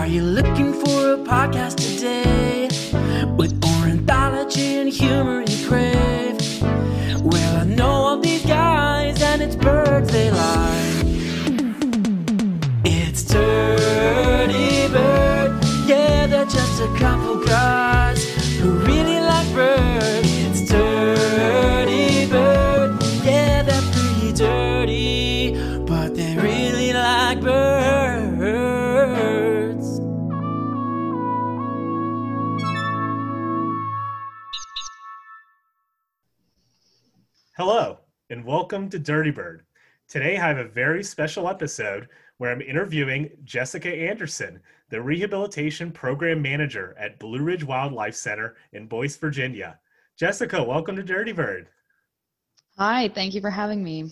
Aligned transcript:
Are 0.00 0.06
you 0.06 0.22
looking 0.22 0.72
for 0.72 1.12
a 1.12 1.18
podcast 1.18 1.76
today 1.76 2.29
welcome 38.50 38.88
to 38.88 38.98
Dirty 38.98 39.30
Bird. 39.30 39.62
Today 40.08 40.36
I 40.36 40.48
have 40.48 40.58
a 40.58 40.64
very 40.64 41.04
special 41.04 41.48
episode 41.48 42.08
where 42.38 42.50
I'm 42.50 42.60
interviewing 42.60 43.30
Jessica 43.44 43.88
Anderson, 43.88 44.60
the 44.88 45.00
Rehabilitation 45.00 45.92
Program 45.92 46.42
Manager 46.42 46.96
at 46.98 47.20
Blue 47.20 47.40
Ridge 47.40 47.62
Wildlife 47.62 48.16
Center 48.16 48.56
in 48.72 48.88
Boyce, 48.88 49.16
Virginia. 49.16 49.78
Jessica, 50.16 50.60
welcome 50.60 50.96
to 50.96 51.04
Dirty 51.04 51.30
Bird. 51.30 51.68
Hi, 52.76 53.08
thank 53.10 53.34
you 53.34 53.40
for 53.40 53.50
having 53.50 53.84
me. 53.84 54.10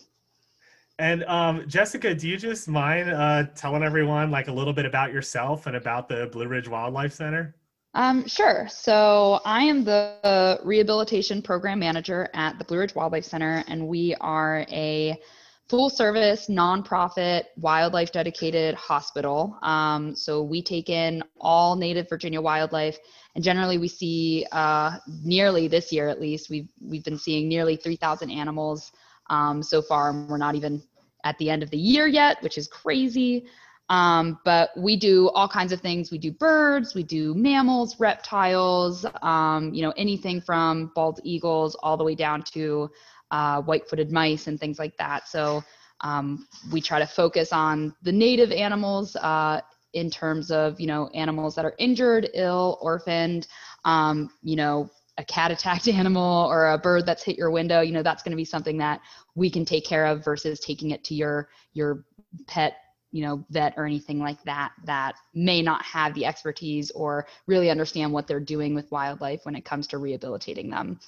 And 1.01 1.25
um, 1.25 1.69
Jessica, 1.69 2.15
do 2.15 2.29
you 2.29 2.37
just 2.37 2.69
mind 2.69 3.11
uh, 3.11 3.47
telling 3.57 3.83
everyone 3.83 4.31
like 4.31 4.47
a 4.47 4.53
little 4.53 4.73
bit 4.73 4.87
about 4.87 5.13
yourself 5.13 5.67
and 5.67 5.75
about 5.75 6.09
the 6.09 6.29
Blue 6.31 6.47
Ridge 6.47 6.69
Wildlife 6.69 7.13
Center? 7.13 7.57
Um, 7.99 8.29
sure. 8.29 8.69
So 8.71 9.41
I 9.45 9.65
am 9.65 9.83
the 9.83 10.61
rehabilitation 10.63 11.43
program 11.43 11.81
manager 11.81 12.29
at 12.33 12.57
the 12.57 12.65
Blue 12.65 12.79
Ridge 12.79 12.95
Wildlife 12.95 13.25
Center, 13.25 13.65
and 13.67 13.89
we 13.89 14.15
are 14.21 14.65
a 14.71 15.21
full 15.69 15.91
service 15.91 16.47
nonprofit 16.47 17.47
wildlife 17.57 18.13
dedicated 18.13 18.77
hospital. 18.77 19.59
Um, 19.63 20.15
so 20.15 20.45
we 20.45 20.63
take 20.63 20.91
in 20.91 21.25
all 21.41 21.75
native 21.75 22.09
Virginia 22.09 22.41
wildlife, 22.41 22.97
and 23.35 23.43
generally 23.43 23.79
we 23.79 23.89
see 23.89 24.47
uh, 24.53 24.99
nearly 25.25 25.67
this 25.67 25.93
year 25.93 26.09
at 26.09 26.21
least 26.21 26.51
we've 26.51 26.69
we've 26.81 27.03
been 27.03 27.19
seeing 27.19 27.49
nearly 27.49 27.75
3,000 27.75 28.31
animals 28.31 28.93
um, 29.29 29.61
so 29.61 29.83
far. 29.83 30.11
and 30.11 30.29
We're 30.29 30.39
not 30.39 30.55
even 30.55 30.81
at 31.25 31.37
the 31.39 31.51
end 31.51 31.65
of 31.65 31.71
the 31.71 31.79
year 31.79 32.07
yet, 32.07 32.41
which 32.45 32.59
is 32.59 32.69
crazy. 32.69 33.47
Um, 33.89 34.39
but 34.45 34.71
we 34.77 34.97
do 34.97 35.31
all 35.31 35.49
kinds 35.49 35.73
of 35.73 35.81
things. 35.81 36.11
We 36.11 36.19
do 36.19 36.31
birds, 36.31 36.95
we 36.95 37.03
do 37.03 37.35
mammals, 37.35 37.99
reptiles, 37.99 39.07
um, 39.23 39.73
you 39.73 39.83
know, 39.83 39.95
anything 39.97 40.41
from 40.41 40.93
bald 40.95 41.21
eagles 41.25 41.75
all 41.83 41.97
the 41.97 42.05
way 42.05 42.15
down 42.15 42.43
to 42.53 42.91
uh, 43.31 43.63
white-footed 43.63 44.13
mice 44.13 44.47
and 44.47 44.61
things 44.61 44.79
like 44.79 44.97
that. 44.99 45.29
So 45.29 45.63
um, 46.03 46.47
we 46.71 46.81
try 46.81 46.99
to 46.99 47.07
focus 47.07 47.53
on 47.53 47.95
the 48.03 48.13
native 48.13 48.53
animals 48.53 49.17
uh, 49.17 49.61
in 49.95 50.11
terms 50.11 50.51
of, 50.51 50.79
you 50.79 50.87
know, 50.87 51.09
animals 51.15 51.55
that 51.55 51.65
are 51.65 51.75
injured, 51.79 52.29
ill, 52.35 52.79
orphaned, 52.81 53.49
um, 53.85 54.31
you 54.43 54.57
know, 54.57 54.91
a 55.17 55.25
cat 55.25 55.51
attacked 55.51 55.89
animal 55.89 56.47
or 56.47 56.73
a 56.73 56.79
bird 56.79 57.07
that's 57.07 57.23
hit 57.23 57.37
your 57.37 57.51
window, 57.51 57.81
you 57.81 57.93
know, 57.93 58.03
that's 58.03 58.23
going 58.23 58.33
to 58.33 58.37
be 58.37 58.45
something 58.45 58.77
that 58.79 59.01
we 59.35 59.51
can 59.51 59.65
take 59.65 59.85
care 59.85 60.05
of 60.07 60.25
versus 60.25 60.61
taking 60.61 60.91
it 60.91 61.05
to 61.05 61.15
your 61.15 61.49
your 61.73 62.05
pet 62.47 62.75
you 63.11 63.23
know 63.23 63.45
vet 63.51 63.75
or 63.77 63.87
anything 63.87 64.19
like 64.19 64.43
that 64.45 64.73
that 64.85 65.15
may 65.35 65.63
not 65.63 65.83
have 65.85 66.15
the 66.15 66.27
expertise 66.27 66.91
or 66.93 67.27
really 67.47 67.71
understand 67.71 68.13
what 68.13 68.27
they're 68.27 68.41
doing 68.41 68.75
with 68.75 68.91
wildlife 68.91 69.45
when 69.45 69.55
it 69.55 69.65
comes 69.65 69.87
to 69.87 69.99
rehabilitating 69.99 70.69
them 70.71 70.99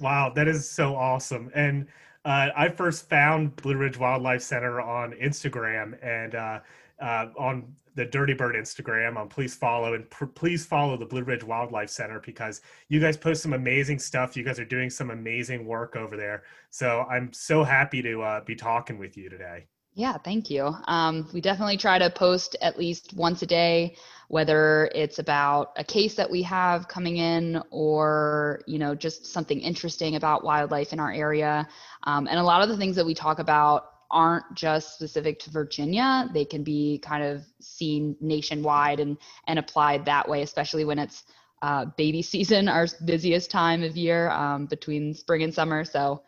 Wow, 0.00 0.32
that 0.34 0.48
is 0.48 0.68
so 0.68 0.96
awesome. 0.96 1.50
And 1.54 1.86
uh, 2.24 2.48
I 2.56 2.70
first 2.70 3.08
found 3.08 3.54
Blue 3.56 3.76
Ridge 3.76 3.98
Wildlife 3.98 4.42
Center 4.42 4.80
on 4.80 5.12
Instagram 5.12 6.02
and 6.02 6.34
uh, 6.34 6.60
uh, 7.00 7.26
on 7.38 7.74
the 7.96 8.06
Dirty 8.06 8.32
Bird 8.32 8.54
Instagram. 8.54 9.16
on 9.16 9.28
please 9.28 9.54
follow 9.54 9.94
and 9.94 10.08
pr- 10.08 10.26
please 10.26 10.64
follow 10.64 10.96
the 10.96 11.04
Blue 11.04 11.22
Ridge 11.22 11.44
Wildlife 11.44 11.90
Center 11.90 12.20
because 12.20 12.62
you 12.88 12.98
guys 12.98 13.16
post 13.16 13.42
some 13.42 13.52
amazing 13.52 13.98
stuff. 13.98 14.36
You 14.36 14.44
guys 14.44 14.58
are 14.58 14.64
doing 14.64 14.88
some 14.88 15.10
amazing 15.10 15.66
work 15.66 15.96
over 15.96 16.16
there. 16.16 16.44
So 16.70 17.02
I'm 17.10 17.32
so 17.32 17.62
happy 17.62 18.00
to 18.02 18.22
uh, 18.22 18.44
be 18.44 18.54
talking 18.54 18.98
with 18.98 19.18
you 19.18 19.28
today. 19.28 19.66
Yeah, 20.00 20.16
thank 20.16 20.48
you. 20.48 20.74
Um, 20.86 21.28
we 21.34 21.42
definitely 21.42 21.76
try 21.76 21.98
to 21.98 22.08
post 22.08 22.56
at 22.62 22.78
least 22.78 23.12
once 23.12 23.42
a 23.42 23.46
day, 23.46 23.96
whether 24.28 24.90
it's 24.94 25.18
about 25.18 25.72
a 25.76 25.84
case 25.84 26.14
that 26.14 26.30
we 26.30 26.40
have 26.40 26.88
coming 26.88 27.18
in 27.18 27.62
or 27.70 28.62
you 28.66 28.78
know 28.78 28.94
just 28.94 29.26
something 29.26 29.60
interesting 29.60 30.16
about 30.16 30.42
wildlife 30.42 30.94
in 30.94 31.00
our 31.00 31.12
area. 31.12 31.68
Um, 32.04 32.28
and 32.28 32.38
a 32.38 32.42
lot 32.42 32.62
of 32.62 32.70
the 32.70 32.78
things 32.78 32.96
that 32.96 33.04
we 33.04 33.12
talk 33.12 33.40
about 33.40 33.90
aren't 34.10 34.46
just 34.54 34.94
specific 34.94 35.38
to 35.40 35.50
Virginia; 35.50 36.30
they 36.32 36.46
can 36.46 36.64
be 36.64 36.98
kind 37.04 37.22
of 37.22 37.42
seen 37.60 38.16
nationwide 38.22 39.00
and 39.00 39.18
and 39.48 39.58
applied 39.58 40.06
that 40.06 40.26
way, 40.26 40.40
especially 40.40 40.86
when 40.86 40.98
it's 40.98 41.24
uh, 41.60 41.84
baby 41.98 42.22
season, 42.32 42.70
our 42.70 42.86
busiest 43.04 43.50
time 43.50 43.82
of 43.82 43.98
year 43.98 44.30
um, 44.30 44.64
between 44.64 45.12
spring 45.12 45.42
and 45.42 45.52
summer. 45.52 45.84
So 45.84 46.22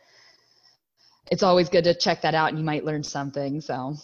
it's 1.30 1.42
always 1.42 1.68
good 1.68 1.84
to 1.84 1.94
check 1.94 2.22
that 2.22 2.34
out 2.34 2.48
and 2.48 2.58
you 2.58 2.64
might 2.64 2.84
learn 2.84 3.02
something 3.02 3.60
so 3.60 3.94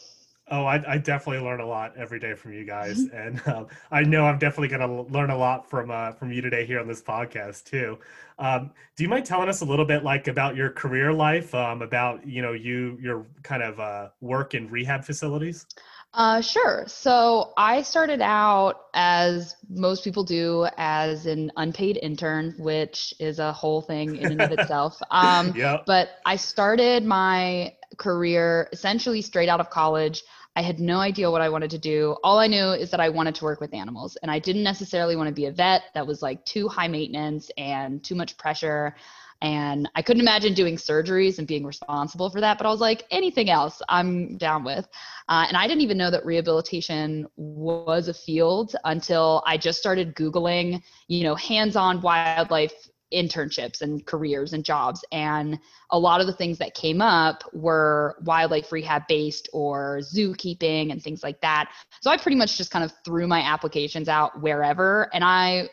Oh, 0.51 0.65
I, 0.65 0.95
I 0.95 0.99
definitely 0.99 1.45
learn 1.45 1.61
a 1.61 1.67
lot 1.67 1.95
every 1.97 2.19
day 2.19 2.35
from 2.35 2.55
you 2.55 2.65
guys, 2.65 3.05
and 3.13 3.41
um, 3.47 3.67
I 3.91 4.03
know 4.03 4.25
I'm 4.25 4.39
definitely 4.39 4.69
going 4.69 4.81
to 4.81 5.13
learn 5.13 5.31
a 5.31 5.37
lot 5.37 5.69
from 5.69 5.91
uh, 5.91 6.13
from 6.13 6.33
you 6.33 6.41
today 6.41 6.65
here 6.65 6.81
on 6.81 6.89
this 6.89 7.03
podcast 7.03 7.65
too. 7.65 7.99
Um, 8.39 8.71
do 8.97 9.03
you 9.03 9.11
mind 9.11 9.27
telling 9.27 9.49
us 9.49 9.61
a 9.61 9.65
little 9.65 9.85
bit 9.85 10.05
like 10.05 10.27
about 10.27 10.57
your 10.57 10.71
career 10.71 11.13
life, 11.13 11.55
um, 11.55 11.83
about 11.83 12.27
you 12.27 12.41
know 12.41 12.53
you 12.53 12.97
your 13.01 13.27
kind 13.43 13.63
of 13.63 13.79
uh, 13.79 14.09
work 14.21 14.55
in 14.55 14.71
rehab 14.71 15.05
facilities? 15.05 15.67
Uh, 16.15 16.41
sure 16.41 16.85
so 16.87 17.53
i 17.57 17.83
started 17.83 18.21
out 18.21 18.87
as 18.95 19.57
most 19.69 20.03
people 20.03 20.25
do 20.25 20.67
as 20.77 21.27
an 21.27 21.51
unpaid 21.57 21.99
intern 22.03 22.55
which 22.59 23.15
is 23.21 23.39
a 23.39 23.53
whole 23.53 23.83
thing 23.83 24.17
in 24.17 24.31
and 24.33 24.41
of 24.41 24.51
itself 24.59 25.01
um, 25.11 25.55
Yep. 25.55 25.85
but 25.87 26.09
i 26.25 26.37
started 26.37 27.05
my 27.05 27.73
career 27.97 28.69
essentially 28.73 29.23
straight 29.23 29.49
out 29.49 29.61
of 29.61 29.71
college 29.71 30.23
I 30.57 30.63
had 30.63 30.81
no 30.81 30.99
idea 30.99 31.31
what 31.31 31.41
I 31.41 31.49
wanted 31.51 31.71
to 31.71 31.79
do. 31.79 32.17
All 32.25 32.41
I 32.41 32.49
knew 32.49 32.73
is 32.73 32.91
that 32.91 32.99
I 32.99 33.09
wanted 33.11 33.37
to 33.37 33.45
work 33.45 33.61
with 33.61 33.73
animals, 33.73 34.17
and 34.23 34.29
I 34.29 34.41
didn't 34.41 34.65
necessarily 34.65 35.15
want 35.15 35.29
to 35.29 35.33
be 35.33 35.47
a 35.47 35.53
vet 35.53 35.83
that 35.95 36.05
was 36.05 36.21
like 36.21 36.45
too 36.45 36.67
high 36.67 36.89
maintenance 36.89 37.49
and 37.57 38.03
too 38.03 38.17
much 38.17 38.37
pressure. 38.37 38.97
And 39.41 39.89
I 39.95 40.03
couldn't 40.03 40.21
imagine 40.21 40.55
doing 40.55 40.77
surgeries 40.77 41.39
and 41.39 41.47
being 41.47 41.65
responsible 41.65 42.29
for 42.31 42.41
that. 42.41 42.59
But 42.59 42.67
I 42.67 42.71
was 42.71 42.81
like, 42.81 43.05
anything 43.11 43.51
else, 43.51 43.81
I'm 43.89 44.37
down 44.37 44.65
with. 44.65 44.89
Uh, 45.29 45.45
and 45.47 45.57
I 45.57 45.67
didn't 45.67 45.83
even 45.83 45.97
know 45.97 46.11
that 46.11 46.27
rehabilitation 46.27 47.27
was 47.37 48.09
a 48.09 48.15
field 48.15 48.75
until 48.85 49.43
I 49.47 49.57
just 49.57 49.79
started 49.79 50.17
Googling, 50.17 50.83
you 51.07 51.23
know, 51.23 51.37
hands 51.37 51.77
on 51.77 52.01
wildlife 52.01 52.73
internships 53.13 53.81
and 53.81 54.05
careers 54.07 54.53
and 54.53 54.65
jobs 54.65 55.05
and 55.13 55.59
a 55.91 55.99
lot 55.99 56.21
of 56.21 56.27
the 56.27 56.33
things 56.33 56.59
that 56.59 56.75
came 56.75 57.01
up 57.01 57.43
were 57.55 58.17
wildlife 58.25 58.71
rehab 58.71 59.03
based 59.09 59.49
or 59.53 60.01
zookeeping 60.03 60.93
and 60.93 61.03
things 61.03 61.23
like 61.23 61.41
that 61.41 61.71
so 62.03 62.11
i 62.11 62.19
pretty 62.19 62.37
much 62.37 62.59
just 62.59 62.71
kind 62.71 62.85
of 62.85 62.93
threw 63.05 63.27
my 63.27 63.41
applications 63.41 64.09
out 64.09 64.39
wherever 64.43 65.09
and 65.15 65.25
i 65.25 65.67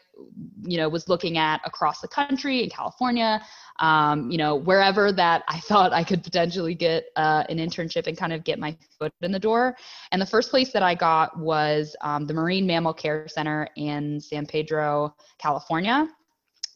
you 0.64 0.78
know 0.78 0.88
was 0.88 1.08
looking 1.10 1.38
at 1.38 1.62
across 1.66 2.02
the 2.02 2.08
country 2.08 2.64
in 2.64 2.70
california 2.70 3.42
um, 3.80 4.32
you 4.32 4.38
know 4.38 4.56
wherever 4.56 5.12
that 5.12 5.44
i 5.48 5.60
thought 5.68 5.94
i 5.94 6.04
could 6.04 6.24
potentially 6.24 6.74
get 6.74 7.06
uh, 7.16 7.44
an 7.50 7.58
internship 7.58 8.08
and 8.08 8.18
kind 8.18 8.34
of 8.34 8.44
get 8.44 8.60
my 8.60 8.76
foot 8.98 9.12
in 9.22 9.32
the 9.32 9.40
door 9.40 9.76
and 10.12 10.22
the 10.22 10.26
first 10.26 10.50
place 10.50 10.72
that 10.72 10.84
i 10.84 10.96
got 10.96 11.38
was 11.40 11.96
um, 12.02 12.26
the 12.26 12.34
marine 12.34 12.66
mammal 12.66 12.94
care 12.94 13.28
center 13.28 13.68
in 13.76 14.20
san 14.20 14.46
pedro 14.46 15.14
california 15.38 16.08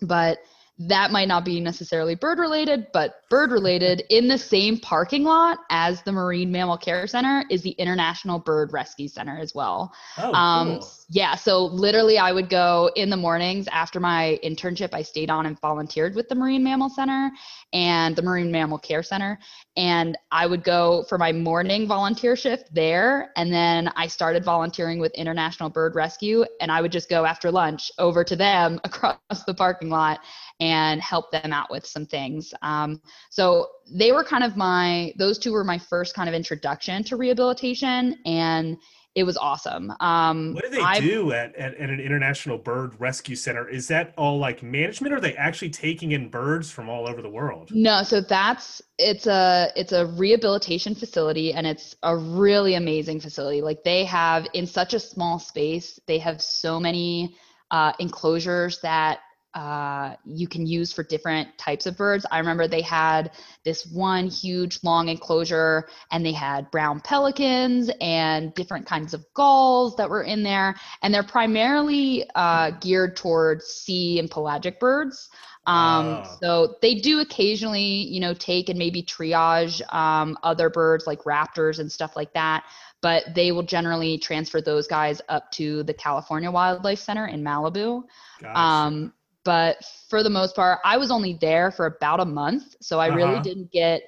but 0.01 0.39
that 0.79 1.11
might 1.11 1.27
not 1.27 1.43
be 1.43 1.59
necessarily 1.59 2.15
bird 2.15 2.39
related, 2.39 2.87
but 2.93 3.23
bird 3.29 3.51
related 3.51 4.03
in 4.09 4.29
the 4.29 4.37
same 4.37 4.79
parking 4.79 5.25
lot 5.25 5.59
as 5.69 6.01
the 6.03 6.11
Marine 6.11 6.49
Mammal 6.49 6.77
Care 6.77 7.05
Center 7.05 7.43
is 7.49 7.61
the 7.61 7.71
International 7.71 8.39
Bird 8.39 8.71
Rescue 8.71 9.09
Center 9.09 9.37
as 9.37 9.53
well. 9.53 9.91
Oh, 10.17 10.33
Um, 10.33 10.79
cool. 10.79 10.89
Yeah, 11.11 11.33
so 11.33 11.65
literally, 11.65 12.19
I 12.19 12.31
would 12.31 12.49
go 12.49 12.91
in 12.95 13.09
the 13.09 13.17
mornings 13.17 13.67
after 13.71 13.99
my 13.99 14.39
internship. 14.43 14.93
I 14.93 15.01
stayed 15.01 15.31
on 15.31 15.47
and 15.47 15.59
volunteered 15.59 16.13
with 16.13 16.29
the 16.29 16.35
Marine 16.35 16.63
Mammal 16.63 16.89
Center 16.89 17.31
and 17.73 18.15
the 18.15 18.21
Marine 18.21 18.51
Mammal 18.51 18.77
Care 18.77 19.01
Center. 19.01 19.39
And 19.75 20.15
I 20.31 20.45
would 20.45 20.63
go 20.63 21.05
for 21.09 21.17
my 21.17 21.31
morning 21.31 21.87
volunteer 21.87 22.35
shift 22.35 22.71
there. 22.75 23.31
And 23.37 23.51
then 23.51 23.91
I 23.95 24.05
started 24.05 24.45
volunteering 24.45 24.99
with 24.99 25.11
International 25.15 25.67
Bird 25.67 25.95
Rescue. 25.95 26.45
And 26.61 26.71
I 26.71 26.79
would 26.79 26.91
just 26.91 27.09
go 27.09 27.25
after 27.25 27.49
lunch 27.49 27.91
over 27.97 28.23
to 28.23 28.35
them 28.35 28.79
across 28.83 29.17
the 29.47 29.53
parking 29.55 29.89
lot 29.89 30.19
and 30.59 31.01
help 31.01 31.31
them 31.31 31.51
out 31.51 31.71
with 31.71 31.87
some 31.87 32.05
things. 32.05 32.53
Um, 32.61 33.01
so 33.31 33.67
they 33.91 34.11
were 34.11 34.23
kind 34.23 34.43
of 34.43 34.55
my, 34.55 35.11
those 35.17 35.39
two 35.39 35.53
were 35.53 35.63
my 35.63 35.79
first 35.79 36.13
kind 36.13 36.29
of 36.29 36.35
introduction 36.35 37.03
to 37.05 37.15
rehabilitation. 37.15 38.15
And 38.27 38.77
it 39.15 39.23
was 39.23 39.37
awesome. 39.37 39.91
Um, 39.99 40.53
what 40.53 40.63
do 40.63 40.69
they 40.69 40.81
I- 40.81 40.99
do 40.99 41.31
at, 41.31 41.55
at, 41.55 41.75
at 41.75 41.89
an 41.89 41.99
international 41.99 42.57
bird 42.57 42.93
rescue 42.99 43.35
center? 43.35 43.67
Is 43.67 43.87
that 43.87 44.13
all 44.17 44.37
like 44.37 44.61
management? 44.61 45.13
Or 45.13 45.17
are 45.17 45.21
they 45.21 45.35
actually 45.35 45.71
taking 45.71 46.11
in 46.11 46.29
birds 46.29 46.71
from 46.71 46.89
all 46.89 47.09
over 47.09 47.21
the 47.21 47.29
world? 47.29 47.71
No, 47.73 48.03
so 48.03 48.21
that's 48.21 48.81
it's 48.97 49.25
a 49.27 49.71
it's 49.75 49.91
a 49.91 50.05
rehabilitation 50.05 50.93
facility 50.93 51.53
and 51.53 51.65
it's 51.65 51.95
a 52.03 52.15
really 52.15 52.75
amazing 52.75 53.19
facility. 53.19 53.61
Like 53.61 53.83
they 53.83 54.05
have 54.05 54.47
in 54.53 54.67
such 54.67 54.93
a 54.93 54.99
small 54.99 55.39
space, 55.39 55.99
they 56.07 56.19
have 56.19 56.41
so 56.41 56.79
many 56.79 57.35
uh, 57.71 57.93
enclosures 57.99 58.79
that 58.81 59.19
uh, 59.53 60.15
you 60.25 60.47
can 60.47 60.67
use 60.67 60.93
for 60.93 61.03
different 61.03 61.57
types 61.57 61.85
of 61.85 61.97
birds. 61.97 62.25
I 62.31 62.39
remember 62.39 62.67
they 62.67 62.81
had 62.81 63.31
this 63.63 63.85
one 63.87 64.27
huge 64.27 64.79
long 64.83 65.09
enclosure 65.09 65.87
and 66.11 66.25
they 66.25 66.31
had 66.31 66.69
brown 66.71 66.99
pelicans 67.01 67.89
and 67.99 68.53
different 68.53 68.85
kinds 68.85 69.13
of 69.13 69.25
gulls 69.33 69.95
that 69.95 70.09
were 70.09 70.23
in 70.23 70.43
there. 70.43 70.75
And 71.01 71.13
they're 71.13 71.23
primarily 71.23 72.29
uh, 72.35 72.71
geared 72.79 73.15
towards 73.15 73.65
sea 73.65 74.19
and 74.19 74.29
pelagic 74.29 74.79
birds. 74.79 75.29
Um, 75.65 76.23
Ah. 76.23 76.37
So 76.41 76.75
they 76.81 76.95
do 76.95 77.19
occasionally, 77.19 77.81
you 77.83 78.19
know, 78.19 78.33
take 78.33 78.69
and 78.69 78.79
maybe 78.79 79.03
triage 79.03 79.81
um, 79.93 80.37
other 80.43 80.69
birds 80.69 81.05
like 81.05 81.23
raptors 81.23 81.79
and 81.79 81.91
stuff 81.91 82.15
like 82.15 82.33
that. 82.33 82.63
But 83.01 83.35
they 83.35 83.51
will 83.51 83.63
generally 83.63 84.17
transfer 84.17 84.61
those 84.61 84.87
guys 84.87 85.21
up 85.29 85.51
to 85.51 85.83
the 85.83 85.93
California 85.93 86.51
Wildlife 86.51 86.99
Center 86.99 87.27
in 87.27 87.43
Malibu. 87.43 88.03
Gotcha. 88.41 88.59
Um, 88.59 89.13
but 89.43 89.77
for 90.09 90.23
the 90.23 90.29
most 90.29 90.55
part, 90.55 90.79
I 90.83 90.97
was 90.97 91.11
only 91.11 91.33
there 91.39 91.71
for 91.71 91.85
about 91.85 92.19
a 92.19 92.25
month, 92.25 92.75
so 92.81 92.99
I 92.99 93.07
really 93.07 93.39
Uh-huh. 93.39 93.41
didn't 93.41 93.71
get 93.71 94.01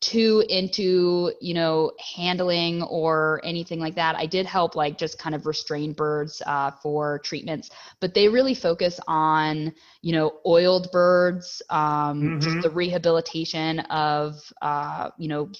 too 0.00 0.44
into 0.50 1.32
you 1.40 1.54
know 1.54 1.90
handling 2.16 2.82
or 2.82 3.40
anything 3.44 3.80
like 3.80 3.94
that. 3.96 4.14
I 4.16 4.26
did 4.26 4.46
help 4.46 4.74
like 4.76 4.98
just 4.98 5.18
kind 5.18 5.34
of 5.34 5.46
restrain 5.46 5.92
birds 5.92 6.42
uh, 6.46 6.70
for 6.82 7.18
treatments, 7.20 7.70
but 8.00 8.14
they 8.14 8.28
really 8.28 8.54
focus 8.54 9.00
on 9.08 9.72
you 10.02 10.12
know 10.12 10.40
oiled 10.46 10.90
birds, 10.92 11.62
um, 11.70 12.34
Mhm. 12.34 12.40
just 12.40 12.62
the 12.62 12.70
rehabilitation 12.70 13.80
of 13.80 14.34
uh, 14.62 15.10
you 15.18 15.28
know 15.28 15.50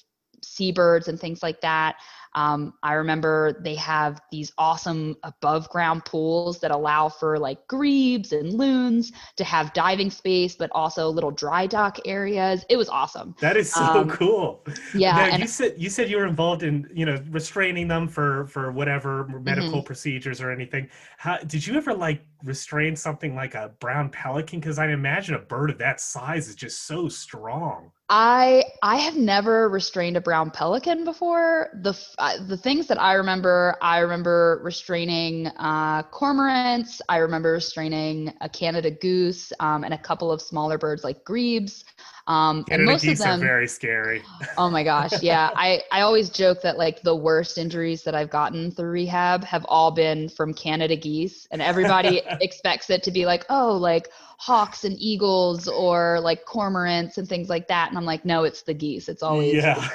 seabirds 0.43 1.08
and 1.08 1.19
things 1.19 1.43
like 1.43 1.61
that. 1.62 1.96
Um, 2.36 2.74
I 2.82 2.92
remember 2.92 3.60
they 3.64 3.74
have 3.76 4.20
these 4.30 4.52
awesome 4.58 5.16
above 5.24 5.68
ground 5.70 6.04
pools 6.04 6.60
that 6.60 6.70
allow 6.70 7.08
for 7.08 7.38
like 7.38 7.66
grebes 7.66 8.32
and 8.32 8.52
loons 8.52 9.10
to 9.36 9.44
have 9.44 9.72
diving 9.72 10.10
space, 10.10 10.54
but 10.54 10.70
also 10.72 11.08
little 11.08 11.32
dry 11.32 11.66
dock 11.66 11.98
areas. 12.04 12.64
It 12.68 12.76
was 12.76 12.88
awesome. 12.88 13.34
that 13.40 13.56
is 13.56 13.72
so 13.72 13.82
um, 13.82 14.08
cool. 14.10 14.64
Yeah. 14.94 15.16
Now, 15.16 15.24
and 15.24 15.40
you 15.42 15.48
said 15.48 15.74
you 15.76 15.90
said 15.90 16.10
you 16.10 16.18
were 16.18 16.26
involved 16.26 16.62
in 16.62 16.88
you 16.94 17.06
know 17.06 17.18
restraining 17.30 17.88
them 17.88 18.06
for 18.06 18.46
for 18.46 18.70
whatever 18.70 19.16
Mm-hmm. 19.16 19.44
medical 19.44 19.82
procedures 19.82 20.40
or 20.40 20.50
anything. 20.50 20.88
How 21.16 21.38
did 21.38 21.66
you 21.66 21.74
ever 21.76 21.94
like 21.94 22.20
restrain 22.42 22.96
something 22.96 23.34
like 23.34 23.54
a 23.54 23.72
brown 23.80 24.10
pelican? 24.10 24.60
Because 24.60 24.78
I 24.78 24.88
imagine 24.88 25.34
a 25.34 25.38
bird 25.38 25.70
of 25.70 25.78
that 25.78 26.00
size 26.00 26.48
is 26.48 26.54
just 26.54 26.86
so 26.86 27.08
strong. 27.08 27.92
I 28.08 28.64
I 28.82 28.96
have 28.96 29.16
never 29.16 29.68
restrained 29.68 30.16
a 30.16 30.20
brown 30.20 30.52
pelican 30.52 31.04
before. 31.04 31.70
The 31.82 31.98
uh, 32.18 32.44
the 32.46 32.56
things 32.56 32.86
that 32.86 33.00
I 33.00 33.14
remember, 33.14 33.76
I 33.82 33.98
remember 33.98 34.60
restraining 34.62 35.48
uh, 35.48 36.04
cormorants. 36.04 37.00
I 37.08 37.16
remember 37.18 37.52
restraining 37.52 38.32
a 38.40 38.48
Canada 38.48 38.92
goose 38.92 39.52
um, 39.58 39.82
and 39.82 39.92
a 39.92 39.98
couple 39.98 40.30
of 40.30 40.40
smaller 40.40 40.78
birds 40.78 41.02
like 41.02 41.24
grebes. 41.24 41.84
Um, 42.28 42.58
and 42.58 42.67
Canada 42.67 42.90
most 42.90 43.05
of 43.05 43.08
geese 43.11 43.19
them, 43.20 43.40
are 43.40 43.44
very 43.44 43.69
scary. 43.69 44.23
Oh 44.58 44.69
my 44.70 44.82
gosh, 44.82 45.23
yeah. 45.23 45.50
I 45.56 45.82
I 45.93 46.00
always 46.00 46.28
joke 46.28 46.61
that 46.62 46.76
like 46.76 47.02
the 47.02 47.14
worst 47.14 47.58
injuries 47.58 48.02
that 48.02 48.14
I've 48.14 48.31
gotten 48.31 48.70
through 48.70 48.90
rehab 48.90 49.44
have 49.44 49.64
all 49.69 49.90
been 49.90 50.28
from 50.28 50.52
Canada 50.52 50.96
geese, 50.96 51.46
and 51.50 51.62
everybody 51.62 52.23
expects 52.40 52.90
it 52.90 53.02
to 53.05 53.11
be 53.11 53.26
like, 53.26 53.44
oh, 53.49 53.76
like 53.76 54.08
hawks 54.38 54.84
and 54.84 54.96
eagles 54.99 55.69
or 55.69 56.20
like 56.20 56.44
cormorants 56.44 57.19
and 57.19 57.28
things 57.28 57.49
like 57.49 57.69
that, 57.69 57.88
and 57.90 57.99
I'm 57.99 58.05
like, 58.05 58.25
no, 58.25 58.44
it's 58.44 58.62
the 58.62 58.75
geese. 58.75 59.08
It's 59.08 59.23
always 59.23 59.55
yeah. 59.55 59.88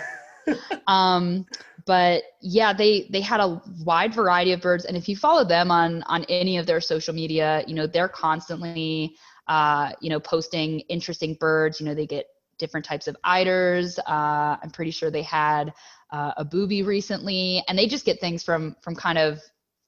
um 0.87 1.45
but 1.85 2.23
yeah 2.41 2.73
they 2.73 3.07
they 3.11 3.21
had 3.21 3.39
a 3.39 3.61
wide 3.83 4.13
variety 4.13 4.53
of 4.53 4.61
birds 4.61 4.85
and 4.85 4.97
if 4.97 5.07
you 5.07 5.15
follow 5.15 5.43
them 5.43 5.71
on 5.71 6.03
on 6.03 6.25
any 6.29 6.57
of 6.57 6.65
their 6.65 6.81
social 6.81 7.13
media 7.13 7.63
you 7.67 7.75
know 7.75 7.87
they're 7.87 8.07
constantly 8.07 9.15
uh 9.47 9.91
you 10.01 10.09
know 10.09 10.19
posting 10.19 10.79
interesting 10.81 11.35
birds 11.39 11.79
you 11.79 11.85
know 11.85 11.93
they 11.95 12.07
get 12.07 12.25
different 12.57 12.85
types 12.85 13.07
of 13.07 13.15
eiders 13.25 13.97
uh 14.07 14.57
i'm 14.61 14.69
pretty 14.71 14.91
sure 14.91 15.09
they 15.09 15.23
had 15.23 15.73
uh, 16.11 16.33
a 16.37 16.45
booby 16.45 16.83
recently 16.83 17.63
and 17.67 17.77
they 17.77 17.87
just 17.87 18.05
get 18.05 18.19
things 18.19 18.43
from 18.43 18.75
from 18.81 18.95
kind 18.95 19.17
of 19.17 19.39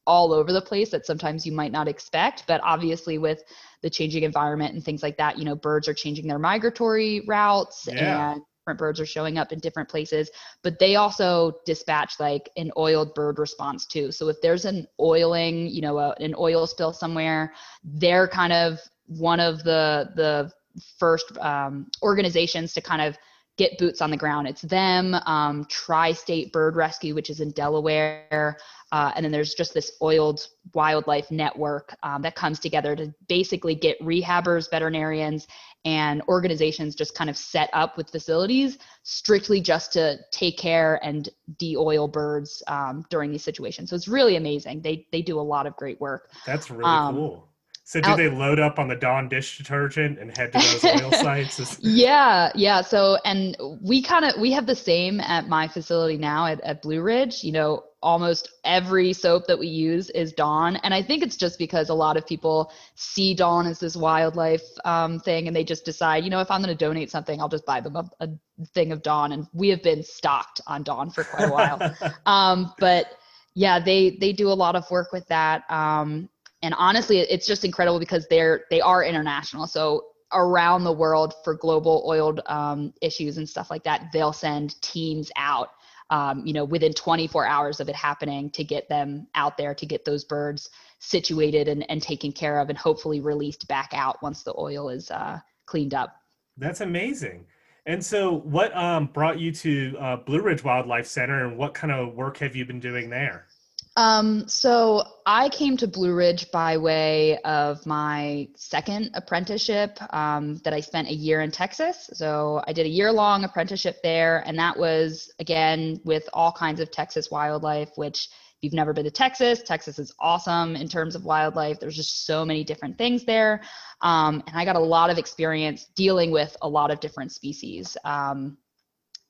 all 0.06 0.34
over 0.34 0.52
the 0.52 0.62
place 0.62 0.90
that 0.90 1.06
sometimes 1.06 1.46
you 1.46 1.52
might 1.52 1.72
not 1.72 1.88
expect 1.88 2.44
but 2.48 2.60
obviously 2.64 3.18
with 3.18 3.44
the 3.82 3.90
changing 3.90 4.24
environment 4.24 4.74
and 4.74 4.84
things 4.84 5.04
like 5.04 5.18
that 5.18 5.38
you 5.38 5.46
know 5.46 5.56
birds 5.56 5.88
are 5.88 5.94
changing 5.94 6.28
their 6.28 6.40
migratory 6.40 7.22
routes 7.28 7.88
Yeah. 7.88 8.32
and 8.34 8.42
different 8.64 8.80
birds 8.80 9.00
are 9.00 9.06
showing 9.06 9.38
up 9.38 9.52
in 9.52 9.60
different 9.60 9.88
places 9.90 10.30
but 10.64 10.80
they 10.80 10.96
also 10.96 11.54
dispatch 11.66 12.14
like 12.20 12.50
an 12.58 12.72
oiled 12.78 13.14
bird 13.14 13.38
response 13.40 13.86
too 13.86 14.12
so 14.12 14.30
if 14.30 14.38
there's 14.42 14.66
an 14.66 14.88
oiling 15.00 15.68
you 15.68 15.82
know 15.82 15.98
a, 15.98 16.14
an 16.20 16.34
oil 16.38 16.66
spill 16.66 16.94
somewhere 16.94 17.54
they're 17.84 18.28
kind 18.28 18.54
of 18.54 18.80
one 19.08 19.40
of 19.40 19.64
the 19.64 20.12
the 20.16 20.52
first 20.98 21.38
um, 21.40 21.88
organizations 22.02 22.74
to 22.74 22.82
kind 22.82 23.02
of 23.02 23.18
get 23.56 23.78
boots 23.78 24.02
on 24.02 24.10
the 24.10 24.18
ground 24.18 24.48
it's 24.48 24.64
them 24.64 25.14
um, 25.26 25.66
tri-state 25.70 26.52
bird 26.52 26.76
rescue 26.76 27.14
which 27.14 27.30
is 27.30 27.40
in 27.40 27.52
delaware 27.52 28.58
uh, 28.92 29.12
and 29.16 29.24
then 29.24 29.32
there's 29.32 29.54
just 29.54 29.74
this 29.74 29.92
oiled 30.02 30.48
wildlife 30.74 31.30
network 31.30 31.96
um, 32.02 32.22
that 32.24 32.36
comes 32.36 32.60
together 32.60 32.96
to 32.96 33.14
basically 33.28 33.76
get 33.76 34.00
rehabbers 34.02 34.70
veterinarians 34.72 35.48
and 35.86 36.22
organizations 36.30 36.96
just 36.96 37.14
kind 37.16 37.30
of 37.30 37.38
set 37.38 37.70
up 37.74 37.98
with 37.98 38.10
facilities 38.10 38.78
strictly 39.04 39.60
just 39.60 39.92
to 39.94 40.18
take 40.32 40.58
care 40.58 41.00
and 41.04 41.30
de-oil 41.58 42.08
birds 42.08 42.64
um, 42.68 43.06
during 43.10 43.32
these 43.32 43.44
situations. 43.44 43.90
So 43.90 43.96
it's 43.96 44.08
really 44.08 44.38
amazing. 44.38 44.82
They 44.82 45.06
they 45.12 45.22
do 45.22 45.40
a 45.40 45.42
lot 45.42 45.68
of 45.68 45.76
great 45.76 46.00
work. 46.00 46.32
That's 46.46 46.72
really 46.72 46.86
Um, 46.86 47.16
cool. 47.16 47.50
So 47.94 48.02
do 48.02 48.10
out- 48.10 48.18
they 48.18 48.28
load 48.28 48.60
up 48.60 48.80
on 48.80 48.88
the 48.88 48.96
Dawn 48.96 49.30
dish 49.30 49.60
detergent 49.60 50.18
and 50.18 50.36
head 50.36 50.52
to 50.54 50.58
those 50.58 50.84
oil 50.84 51.12
sites? 51.12 51.78
Yeah, 51.80 52.52
yeah. 52.56 52.82
So 52.82 53.20
and 53.24 53.56
we 53.84 54.02
kind 54.02 54.26
of 54.26 54.42
we 54.42 54.52
have 54.52 54.66
the 54.66 54.76
same 54.76 55.20
at 55.20 55.48
my 55.48 55.68
facility 55.68 56.18
now 56.18 56.48
at, 56.48 56.60
at 56.62 56.82
Blue 56.82 57.04
Ridge. 57.04 57.44
You 57.44 57.52
know, 57.52 57.84
almost 58.02 58.50
every 58.64 59.14
soap 59.14 59.46
that 59.46 59.60
we 59.60 59.68
use 59.68 60.10
is 60.10 60.34
Dawn, 60.34 60.78
and 60.78 60.92
I 60.92 61.04
think 61.04 61.22
it's 61.22 61.38
just 61.38 61.60
because 61.60 61.90
a 61.90 61.94
lot 61.94 62.18
of 62.18 62.26
people 62.26 62.74
see 62.96 63.36
Dawn 63.36 63.68
as 63.68 63.80
this 63.80 63.96
wildlife 63.96 64.64
um, 64.86 65.20
thing, 65.20 65.46
and 65.46 65.56
they 65.56 65.64
just 65.64 65.86
decide, 65.86 66.24
you 66.24 66.32
know, 66.32 66.40
if 66.40 66.50
I'm 66.50 66.64
going 66.64 66.76
to 66.76 66.86
donate 66.86 67.12
something, 67.12 67.40
I'll 67.40 67.48
just 67.48 67.68
buy 67.68 67.80
them 67.80 67.96
a, 67.96 68.10
a 68.22 68.30
thing 68.74 68.92
of 68.92 69.04
Dawn, 69.04 69.34
and 69.34 69.46
we 69.54 69.70
have 69.70 69.84
been 69.84 70.02
stocked 70.02 70.62
on 70.66 70.82
Dawn 70.82 71.12
for 71.12 71.26
quite 71.26 71.48
a 71.48 71.52
while. 71.52 71.96
um, 72.26 72.74
but 72.80 73.06
yeah, 73.54 73.80
they 73.80 74.18
they 74.20 74.34
do 74.34 74.50
a 74.50 74.58
lot 74.66 74.76
of 74.76 74.90
work 74.90 75.12
with 75.12 75.28
that. 75.28 75.70
Um, 75.70 76.30
and 76.64 76.74
honestly, 76.78 77.20
it's 77.20 77.46
just 77.46 77.66
incredible 77.66 78.00
because 78.00 78.26
they're 78.30 78.64
they 78.72 78.82
are 78.82 79.04
international. 79.04 79.68
So 79.68 80.06
around 80.32 80.86
the 80.86 80.92
world 80.92 81.36
for 81.44 81.54
global 81.54 82.04
oiled 82.08 82.40
um, 82.48 82.94
issues 83.02 83.38
and 83.38 83.48
stuff 83.48 83.70
like 83.70 83.84
that, 83.84 84.08
they'll 84.12 84.34
send 84.34 84.82
teams 84.82 85.30
out. 85.38 85.70
Um, 86.10 86.46
you 86.46 86.54
know, 86.54 86.64
within 86.64 86.94
24 86.94 87.46
hours 87.46 87.80
of 87.80 87.90
it 87.90 87.96
happening, 87.96 88.50
to 88.52 88.64
get 88.64 88.88
them 88.88 89.28
out 89.36 89.58
there 89.58 89.74
to 89.74 89.86
get 89.86 90.06
those 90.06 90.24
birds 90.24 90.70
situated 91.00 91.68
and, 91.68 91.90
and 91.90 92.02
taken 92.02 92.32
care 92.32 92.60
of, 92.60 92.70
and 92.70 92.78
hopefully 92.78 93.20
released 93.20 93.68
back 93.68 93.90
out 93.94 94.22
once 94.22 94.44
the 94.44 94.54
oil 94.58 94.90
is 94.90 95.10
uh, 95.12 95.40
cleaned 95.66 95.94
up. 95.94 96.16
That's 96.58 96.82
amazing. 96.82 97.46
And 97.86 98.04
so, 98.04 98.40
what 98.40 98.76
um, 98.76 99.08
brought 99.08 99.40
you 99.40 99.52
to 99.54 99.96
uh, 100.00 100.16
Blue 100.18 100.42
Ridge 100.42 100.64
Wildlife 100.64 101.08
Center, 101.08 101.46
and 101.46 101.58
what 101.58 101.74
kind 101.74 101.92
of 101.92 102.14
work 102.14 102.38
have 102.38 102.56
you 102.56 102.64
been 102.66 102.80
doing 102.80 103.10
there? 103.10 103.48
Um, 103.96 104.48
so 104.48 105.04
I 105.26 105.50
came 105.50 105.78
to 105.78 105.88
Blue 105.88 106.16
Ridge 106.16 106.50
by 106.52 106.78
way 106.78 107.38
of 107.40 107.86
my 107.86 108.48
second 108.56 109.12
apprenticeship 109.14 110.00
um, 110.14 110.58
that 110.64 110.74
I 110.74 110.80
spent 110.80 111.10
a 111.10 111.14
year 111.14 111.42
in 111.42 111.52
Texas. 111.52 112.10
So 112.14 112.64
I 112.68 112.74
did 112.74 112.88
a 112.88 112.90
year 112.90 113.12
long 113.12 113.44
apprenticeship 113.44 113.98
there, 114.02 114.44
and 114.48 114.58
that 114.58 114.78
was 114.78 115.32
again 115.40 116.00
with 116.06 116.28
all 116.34 116.52
kinds 116.52 116.80
of 116.80 116.90
Texas 116.90 117.30
wildlife, 117.30 117.92
which 117.96 118.30
if 118.32 118.64
you've 118.64 118.74
never 118.74 118.94
been 118.94 119.06
to 119.06 119.12
Texas, 119.12 119.62
Texas 119.62 120.00
is 120.00 120.14
awesome 120.20 120.76
in 120.76 120.88
terms 120.88 121.16
of 121.16 121.24
wildlife. 121.24 121.80
There's 121.80 121.96
just 121.96 122.26
so 122.26 122.44
many 122.44 122.64
different 122.64 122.98
things 122.98 123.26
there. 123.26 123.62
Um, 124.02 124.42
and 124.48 124.58
I 124.58 124.66
got 124.66 124.76
a 124.76 124.80
lot 124.80 125.12
of 125.12 125.20
experience 125.20 125.86
dealing 125.96 126.32
with 126.32 126.56
a 126.64 126.70
lot 126.70 126.90
of 126.90 127.00
different 127.00 127.32
species. 127.32 127.96
Um, 128.06 128.58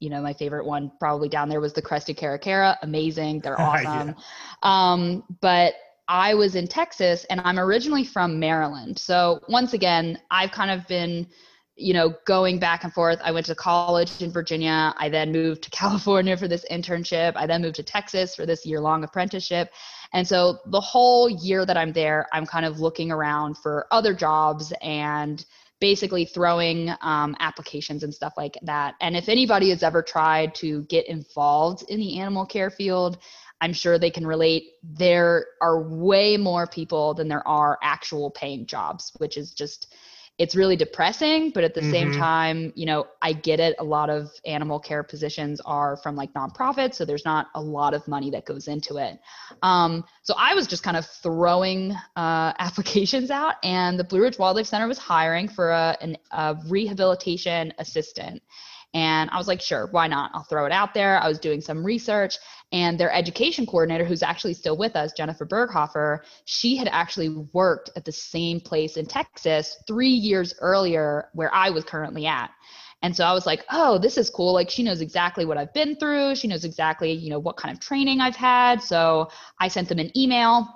you 0.04 0.10
know, 0.10 0.22
my 0.22 0.34
favorite 0.34 0.66
one 0.66 0.92
probably 1.00 1.30
down 1.30 1.48
there 1.50 1.62
was 1.62 1.74
the 1.74 1.82
crested 1.82 2.18
caracara. 2.18 2.78
Amazing. 2.82 3.40
They're 3.40 3.60
Yeah. 3.60 3.68
awesome. 3.70 4.16
um, 4.64 5.24
but 5.42 5.74
I 6.08 6.34
was 6.34 6.56
in 6.56 6.68
Texas 6.68 7.26
and 7.30 7.40
I'm 7.46 7.58
originally 7.60 8.04
from 8.04 8.40
Maryland. 8.40 9.00
So 9.00 9.40
once 9.48 9.74
again, 9.74 10.20
I've 10.30 10.52
kind 10.52 10.72
of 10.72 10.86
been 10.88 11.28
you 11.76 11.94
know, 11.94 12.14
going 12.28 12.60
back 12.60 12.84
and 12.84 12.94
forth. 12.94 13.20
I 13.24 13.32
went 13.32 13.48
to 13.48 13.56
college 13.56 14.22
in 14.22 14.32
Virginia. 14.32 14.94
I 14.98 15.10
then 15.10 15.32
moved 15.32 15.64
to 15.64 15.70
California 15.82 16.38
for 16.38 16.48
this 16.48 16.64
internship. 16.70 17.34
I 17.36 17.48
then 17.48 17.62
moved 17.64 17.78
to 17.78 17.84
Texas 17.84 18.36
for 18.36 18.46
this 18.46 18.64
year 18.64 18.80
long 18.80 19.04
apprenticeship. 19.04 19.72
And 20.14 20.28
so 20.28 20.60
the 20.68 20.80
whole 20.80 21.28
year 21.28 21.66
that 21.66 21.76
I'm 21.76 21.92
there, 21.92 22.28
I'm 22.32 22.46
kind 22.46 22.66
of 22.66 22.80
looking 22.80 23.12
around 23.12 23.58
for 23.58 23.88
other 23.90 24.14
jobs 24.14 24.72
and 24.84 25.44
basically 25.80 26.26
throwing 26.26 26.90
um, 27.02 27.36
applications 27.40 28.04
and 28.04 28.14
stuff 28.14 28.34
like 28.38 28.58
that. 28.64 28.96
And 29.02 29.16
if 29.16 29.28
anybody 29.28 29.70
has 29.70 29.84
ever 29.84 30.02
tried 30.02 30.56
to 30.56 30.84
get 30.84 31.08
involved 31.08 31.84
in 31.90 32.00
the 32.00 32.20
animal 32.20 32.46
care 32.46 32.70
field, 32.70 33.18
I'm 33.62 33.74
sure 33.74 33.98
they 33.98 34.12
can 34.12 34.28
relate. 34.28 34.74
There 34.84 35.46
are 35.62 35.82
way 35.82 36.38
more 36.38 36.68
people 36.68 37.14
than 37.14 37.28
there 37.28 37.48
are 37.48 37.80
actual 37.82 38.32
paying 38.32 38.66
jobs, 38.66 39.12
which 39.18 39.38
is 39.38 39.54
just 39.54 39.94
it's 40.38 40.56
really 40.56 40.76
depressing 40.76 41.52
but 41.52 41.64
at 41.64 41.74
the 41.74 41.82
mm-hmm. 41.82 41.92
same 41.92 42.12
time 42.14 42.74
you 42.76 42.86
know 42.86 43.06
i 43.22 43.34
get 43.34 43.60
it. 43.60 43.76
A 43.80 43.84
lot 43.84 44.10
of 44.10 44.30
animal 44.46 44.80
care 44.80 45.04
positions 45.04 45.62
are 45.66 45.98
from 45.98 46.16
like 46.16 46.34
nonprofits 46.34 46.96
so 46.96 47.06
there's 47.06 47.26
not 47.26 47.48
a 47.56 47.62
lot 47.62 47.94
of 47.94 48.08
money 48.08 48.30
that 48.32 48.46
goes 48.46 48.68
into 48.68 48.98
it. 48.98 49.20
Um, 49.62 50.04
so 50.24 50.34
i 50.38 50.54
was 50.54 50.68
just 50.68 50.84
kind 50.84 50.98
of 50.98 51.06
throwing 51.06 51.92
uh, 52.16 52.54
applications 52.60 53.32
out 53.32 53.56
and 53.64 54.00
the 54.00 54.04
blue 54.04 54.22
ridge 54.22 54.38
wildlife 54.38 54.68
center 54.68 54.88
was 54.88 54.98
hiring 54.98 55.48
for 55.48 55.72
a, 55.72 55.98
an, 56.02 56.18
a 56.32 56.56
rehabilitation 56.68 57.74
assistant 57.78 58.42
and 58.94 59.30
I 59.32 59.38
was 59.38 59.48
like, 59.48 59.62
sure, 59.62 59.88
why 59.92 60.08
not? 60.08 60.32
I'll 60.34 60.44
throw 60.44 60.66
it 60.66 60.72
out 60.72 60.94
there. 60.94 61.18
I 61.20 61.28
was 61.28 61.40
doing 61.40 61.62
some 61.62 61.84
research, 61.86 62.38
and 62.72 63.00
their 63.00 63.12
education 63.12 63.66
coordinator, 63.66 64.04
who's 64.04 64.24
actually 64.24 64.56
still 64.56 64.78
with 64.78 64.96
us, 64.96 65.14
Jennifer 65.14 65.46
Berghofer, 65.46 66.20
she 66.46 66.76
had 66.76 66.88
actually 66.92 67.30
worked 67.54 67.92
at 67.96 68.04
the 68.04 68.12
same 68.12 68.60
place 68.60 68.98
in 68.98 69.06
Texas 69.06 69.78
three 69.88 70.10
years 70.10 70.56
earlier 70.60 71.30
where 71.34 71.54
I 71.54 71.70
was 71.70 71.84
currently 71.84 72.26
at. 72.26 72.50
And 73.04 73.16
so 73.16 73.26
I 73.26 73.34
was 73.34 73.46
like, 73.46 73.66
oh, 73.70 73.98
this 73.98 74.18
is 74.18 74.30
cool. 74.30 74.54
Like 74.54 74.70
she 74.70 74.82
knows 74.82 75.02
exactly 75.02 75.46
what 75.46 75.58
I've 75.58 75.74
been 75.74 75.98
through. 75.98 76.36
She 76.36 76.48
knows 76.48 76.64
exactly, 76.64 77.12
you 77.12 77.30
know, 77.30 77.40
what 77.40 77.58
kind 77.58 77.74
of 77.74 77.82
training 77.82 78.22
I've 78.22 78.36
had. 78.36 78.82
So 78.82 79.30
I 79.60 79.68
sent 79.68 79.90
them 79.90 80.00
an 80.00 80.18
email 80.18 80.68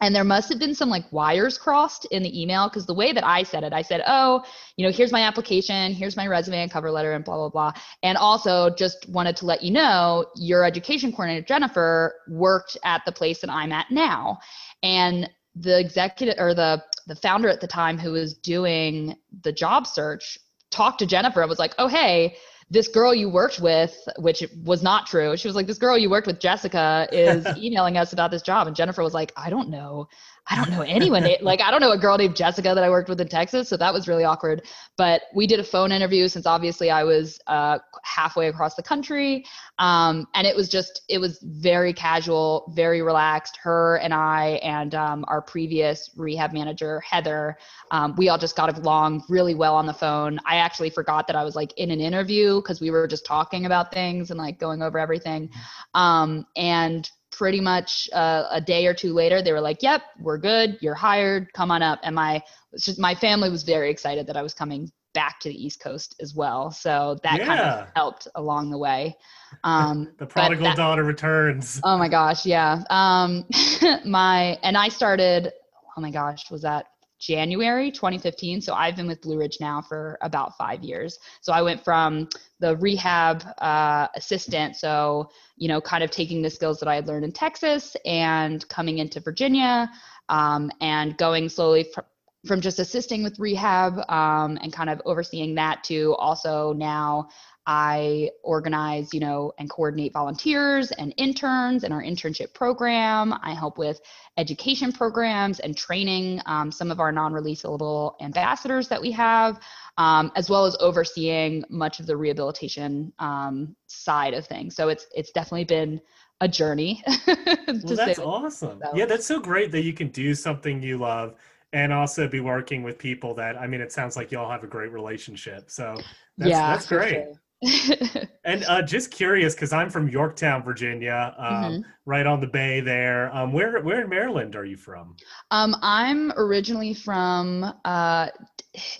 and 0.00 0.14
there 0.14 0.24
must 0.24 0.48
have 0.48 0.58
been 0.58 0.74
some 0.74 0.88
like 0.88 1.10
wires 1.12 1.56
crossed 1.56 2.04
in 2.06 2.22
the 2.22 2.42
email 2.42 2.68
because 2.68 2.86
the 2.86 2.94
way 2.94 3.12
that 3.12 3.24
I 3.24 3.42
said 3.42 3.64
it, 3.64 3.72
I 3.72 3.82
said, 3.82 4.02
oh, 4.06 4.44
you 4.76 4.84
know, 4.84 4.92
here's 4.92 5.12
my 5.12 5.22
application, 5.22 5.92
here's 5.92 6.16
my 6.16 6.26
resume 6.26 6.62
and 6.62 6.70
cover 6.70 6.90
letter 6.90 7.12
and 7.12 7.24
blah, 7.24 7.36
blah, 7.36 7.48
blah. 7.48 7.72
And 8.02 8.18
also 8.18 8.70
just 8.70 9.08
wanted 9.08 9.36
to 9.36 9.46
let 9.46 9.62
you 9.62 9.70
know 9.70 10.26
your 10.36 10.64
education 10.64 11.12
coordinator, 11.12 11.46
Jennifer, 11.46 12.16
worked 12.28 12.76
at 12.84 13.02
the 13.06 13.12
place 13.12 13.40
that 13.40 13.50
I'm 13.50 13.72
at 13.72 13.90
now. 13.90 14.38
And 14.82 15.30
the 15.54 15.78
executive 15.78 16.34
or 16.38 16.52
the 16.54 16.82
the 17.06 17.14
founder 17.16 17.48
at 17.48 17.60
the 17.60 17.66
time 17.66 17.98
who 17.98 18.12
was 18.12 18.34
doing 18.34 19.14
the 19.42 19.52
job 19.52 19.86
search 19.86 20.38
talked 20.70 20.98
to 20.98 21.06
Jennifer 21.06 21.42
and 21.42 21.48
was 21.48 21.58
like, 21.58 21.74
oh, 21.78 21.86
hey, 21.86 22.36
this 22.74 22.88
girl 22.88 23.14
you 23.14 23.28
worked 23.30 23.60
with, 23.60 23.96
which 24.18 24.44
was 24.64 24.82
not 24.82 25.06
true. 25.06 25.36
She 25.36 25.46
was 25.46 25.54
like, 25.54 25.68
this 25.68 25.78
girl 25.78 25.96
you 25.96 26.10
worked 26.10 26.26
with, 26.26 26.40
Jessica, 26.40 27.08
is 27.12 27.46
emailing 27.56 27.96
us 27.96 28.12
about 28.12 28.32
this 28.32 28.42
job. 28.42 28.66
And 28.66 28.74
Jennifer 28.74 29.02
was 29.02 29.14
like, 29.14 29.32
I 29.36 29.48
don't 29.48 29.70
know. 29.70 30.08
I 30.46 30.56
don't 30.56 30.70
know 30.70 30.82
anyone. 30.82 31.26
like, 31.40 31.62
I 31.62 31.70
don't 31.70 31.80
know 31.80 31.92
a 31.92 31.98
girl 31.98 32.18
named 32.18 32.36
Jessica 32.36 32.74
that 32.74 32.84
I 32.84 32.90
worked 32.90 33.08
with 33.08 33.20
in 33.20 33.28
Texas. 33.28 33.68
So 33.68 33.76
that 33.78 33.92
was 33.94 34.06
really 34.06 34.24
awkward. 34.24 34.62
But 34.96 35.22
we 35.34 35.46
did 35.46 35.58
a 35.58 35.64
phone 35.64 35.90
interview 35.90 36.28
since 36.28 36.44
obviously 36.44 36.90
I 36.90 37.02
was 37.02 37.40
uh, 37.46 37.78
halfway 38.02 38.48
across 38.48 38.74
the 38.74 38.82
country. 38.82 39.46
Um, 39.78 40.28
and 40.34 40.46
it 40.46 40.54
was 40.54 40.68
just, 40.68 41.02
it 41.08 41.18
was 41.18 41.38
very 41.42 41.92
casual, 41.92 42.70
very 42.74 43.00
relaxed. 43.00 43.56
Her 43.56 43.96
and 43.96 44.12
I 44.12 44.60
and 44.62 44.94
um, 44.94 45.24
our 45.28 45.40
previous 45.40 46.10
rehab 46.16 46.52
manager, 46.52 47.00
Heather, 47.00 47.56
um, 47.90 48.14
we 48.16 48.28
all 48.28 48.38
just 48.38 48.56
got 48.56 48.76
along 48.76 49.24
really 49.28 49.54
well 49.54 49.74
on 49.74 49.86
the 49.86 49.94
phone. 49.94 50.38
I 50.44 50.56
actually 50.56 50.90
forgot 50.90 51.26
that 51.26 51.36
I 51.36 51.44
was 51.44 51.56
like 51.56 51.72
in 51.78 51.90
an 51.90 52.00
interview 52.00 52.60
because 52.60 52.80
we 52.80 52.90
were 52.90 53.06
just 53.06 53.24
talking 53.24 53.64
about 53.64 53.92
things 53.92 54.30
and 54.30 54.38
like 54.38 54.58
going 54.58 54.82
over 54.82 54.98
everything. 54.98 55.50
Um, 55.94 56.46
and 56.54 57.10
pretty 57.36 57.60
much 57.60 58.08
uh, 58.12 58.44
a 58.50 58.60
day 58.60 58.86
or 58.86 58.94
two 58.94 59.12
later 59.12 59.42
they 59.42 59.52
were 59.52 59.60
like 59.60 59.82
yep 59.82 60.02
we're 60.20 60.38
good. 60.38 60.78
You're 60.80 60.94
hired. 60.94 61.52
Come 61.52 61.70
on 61.70 61.82
up. 61.82 62.00
And 62.02 62.14
my 62.14 62.42
just 62.78 62.98
my 62.98 63.14
family 63.14 63.50
was 63.50 63.62
very 63.62 63.90
excited 63.90 64.26
that 64.26 64.36
i 64.36 64.42
was 64.42 64.54
coming 64.54 64.90
back 65.12 65.38
to 65.40 65.48
the 65.48 65.64
east 65.64 65.78
coast 65.78 66.16
as 66.20 66.34
well. 66.34 66.72
So 66.72 67.18
that 67.22 67.38
yeah. 67.38 67.46
kind 67.46 67.60
of 67.60 67.88
helped 67.94 68.26
along 68.34 68.70
the 68.70 68.78
way. 68.78 69.16
Um, 69.62 70.12
the 70.18 70.26
prodigal 70.26 70.64
that, 70.64 70.76
daughter 70.76 71.04
returns. 71.04 71.80
Oh 71.84 71.96
my 71.96 72.08
gosh 72.08 72.44
yeah. 72.44 72.82
Um, 72.90 73.44
my 74.04 74.58
and 74.64 74.76
i 74.76 74.88
started 74.88 75.52
oh 75.96 76.00
my 76.00 76.10
gosh 76.10 76.50
was 76.50 76.62
that 76.62 76.86
January 77.26 77.90
2015. 77.90 78.60
So 78.60 78.74
I've 78.74 78.96
been 78.96 79.06
with 79.06 79.22
Blue 79.22 79.38
Ridge 79.38 79.56
now 79.58 79.80
for 79.80 80.18
about 80.20 80.58
five 80.58 80.84
years. 80.84 81.18
So 81.40 81.52
I 81.52 81.62
went 81.62 81.82
from 81.82 82.28
the 82.60 82.76
rehab 82.76 83.44
uh, 83.58 84.08
assistant, 84.14 84.76
so 84.76 85.30
you 85.56 85.68
know, 85.68 85.80
kind 85.80 86.04
of 86.04 86.10
taking 86.10 86.42
the 86.42 86.50
skills 86.50 86.78
that 86.80 86.88
I 86.88 86.96
had 86.96 87.06
learned 87.06 87.24
in 87.24 87.32
Texas 87.32 87.96
and 88.04 88.68
coming 88.68 88.98
into 88.98 89.20
Virginia, 89.20 89.90
um, 90.28 90.70
and 90.80 91.16
going 91.16 91.48
slowly 91.48 91.84
fr- 91.94 92.00
from 92.46 92.60
just 92.60 92.78
assisting 92.78 93.22
with 93.22 93.38
rehab 93.38 93.98
um, 94.10 94.58
and 94.60 94.70
kind 94.70 94.90
of 94.90 95.00
overseeing 95.06 95.54
that 95.54 95.82
to 95.84 96.14
also 96.16 96.74
now 96.74 97.28
I 97.66 98.30
organize, 98.42 99.14
you 99.14 99.20
know, 99.20 99.52
and 99.58 99.70
coordinate 99.70 100.12
volunteers 100.12 100.90
and 100.92 101.14
interns 101.16 101.84
in 101.84 101.92
our 101.92 102.02
internship 102.02 102.52
program. 102.52 103.34
I 103.42 103.54
help 103.54 103.78
with 103.78 104.00
education 104.36 104.92
programs 104.92 105.60
and 105.60 105.76
training 105.76 106.40
um, 106.46 106.70
some 106.70 106.90
of 106.90 107.00
our 107.00 107.10
non-releasable 107.10 108.16
ambassadors 108.20 108.88
that 108.88 109.00
we 109.00 109.10
have, 109.12 109.60
um, 109.96 110.30
as 110.36 110.50
well 110.50 110.66
as 110.66 110.76
overseeing 110.80 111.64
much 111.70 112.00
of 112.00 112.06
the 112.06 112.16
rehabilitation 112.16 113.12
um, 113.18 113.74
side 113.86 114.34
of 114.34 114.46
things. 114.46 114.76
So 114.76 114.88
it's 114.88 115.06
it's 115.14 115.30
definitely 115.30 115.64
been 115.64 116.00
a 116.40 116.48
journey. 116.48 117.02
well, 117.26 117.96
that's 117.96 118.18
awesome. 118.18 118.80
So. 118.84 118.90
Yeah, 118.94 119.06
that's 119.06 119.26
so 119.26 119.40
great 119.40 119.72
that 119.72 119.82
you 119.82 119.94
can 119.94 120.08
do 120.08 120.34
something 120.34 120.82
you 120.82 120.98
love 120.98 121.34
and 121.72 121.92
also 121.92 122.28
be 122.28 122.40
working 122.40 122.82
with 122.82 122.98
people 122.98 123.34
that 123.34 123.56
I 123.56 123.66
mean, 123.66 123.80
it 123.80 123.90
sounds 123.90 124.16
like 124.16 124.30
y'all 124.30 124.50
have 124.50 124.64
a 124.64 124.68
great 124.68 124.92
relationship. 124.92 125.70
So 125.70 125.94
that's, 126.36 126.50
yeah, 126.50 126.72
that's 126.72 126.86
great. 126.86 127.10
Sure. 127.10 127.40
and 128.44 128.64
uh, 128.64 128.82
just 128.82 129.10
curious, 129.10 129.54
because 129.54 129.72
I'm 129.72 129.90
from 129.90 130.08
Yorktown, 130.08 130.62
Virginia, 130.62 131.34
um, 131.38 131.54
mm-hmm. 131.54 131.80
right 132.04 132.26
on 132.26 132.40
the 132.40 132.46
bay 132.46 132.80
there. 132.80 133.34
Um, 133.34 133.52
where 133.52 133.80
where 133.80 134.02
in 134.02 134.08
Maryland 134.08 134.56
are 134.56 134.64
you 134.64 134.76
from? 134.76 135.16
Um, 135.50 135.76
I'm 135.82 136.32
originally 136.36 136.94
from. 136.94 137.72
Uh, 137.84 138.28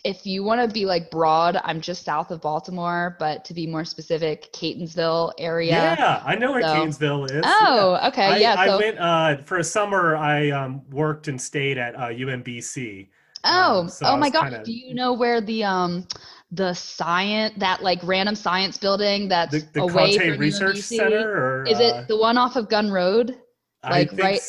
if 0.05 0.25
you 0.25 0.45
want 0.45 0.61
to 0.61 0.73
be 0.73 0.87
like 0.87 1.11
broad, 1.11 1.61
I'm 1.65 1.81
just 1.81 2.05
south 2.05 2.31
of 2.31 2.41
Baltimore, 2.41 3.17
but 3.19 3.45
to 3.47 3.55
be 3.55 3.67
more 3.67 3.85
specific, 3.85 4.53
Catonsville 4.53 5.33
area. 5.39 5.97
Yeah, 5.99 6.23
I 6.25 6.37
know 6.37 6.53
where 6.53 6.63
so, 6.63 6.69
Catonsville 6.69 7.31
is. 7.31 7.43
Oh, 7.45 7.99
yeah. 8.01 8.09
okay, 8.09 8.27
I, 8.27 8.37
yeah. 8.37 8.55
I 8.57 8.67
so, 8.67 8.79
went 8.79 8.99
uh, 8.99 9.37
for 9.43 9.59
a 9.59 9.65
summer. 9.65 10.17
I 10.17 10.51
um, 10.51 10.83
worked 10.91 11.29
and 11.29 11.41
stayed 11.41 11.77
at 11.77 11.97
uh, 11.97 12.09
UMBC. 12.09 13.09
Oh, 13.45 13.81
um, 13.81 13.89
so 13.89 14.07
oh 14.07 14.17
my 14.17 14.31
gosh! 14.31 14.51
Kinda... 14.51 14.65
Do 14.65 14.73
you 14.73 14.95
know 14.95 15.13
where 15.13 15.41
the 15.41 15.65
um 15.65 16.07
the 16.51 16.73
science 16.75 17.55
that 17.59 17.83
like 17.83 18.01
random 18.03 18.35
science 18.35 18.77
building 18.77 19.29
that's 19.29 19.53
the, 19.53 19.69
the 19.73 19.83
away 19.83 20.17
Conte 20.17 20.31
from 20.31 20.39
Research 20.39 20.77
UMBC? 20.77 20.97
Center, 20.97 21.31
or 21.31 21.65
is 21.65 21.79
uh, 21.79 21.83
it 22.03 22.09
the 22.09 22.17
one 22.17 22.39
off 22.39 22.57
of 22.57 22.69
Gun 22.69 22.91
Road, 22.91 23.37
like 23.83 24.11
right 24.15 24.41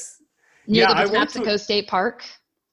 near 0.68 0.84
yeah, 0.84 1.04
the 1.04 1.10
Patapsco 1.10 1.44
to... 1.44 1.60
State 1.60 1.88
Park? 1.88 2.24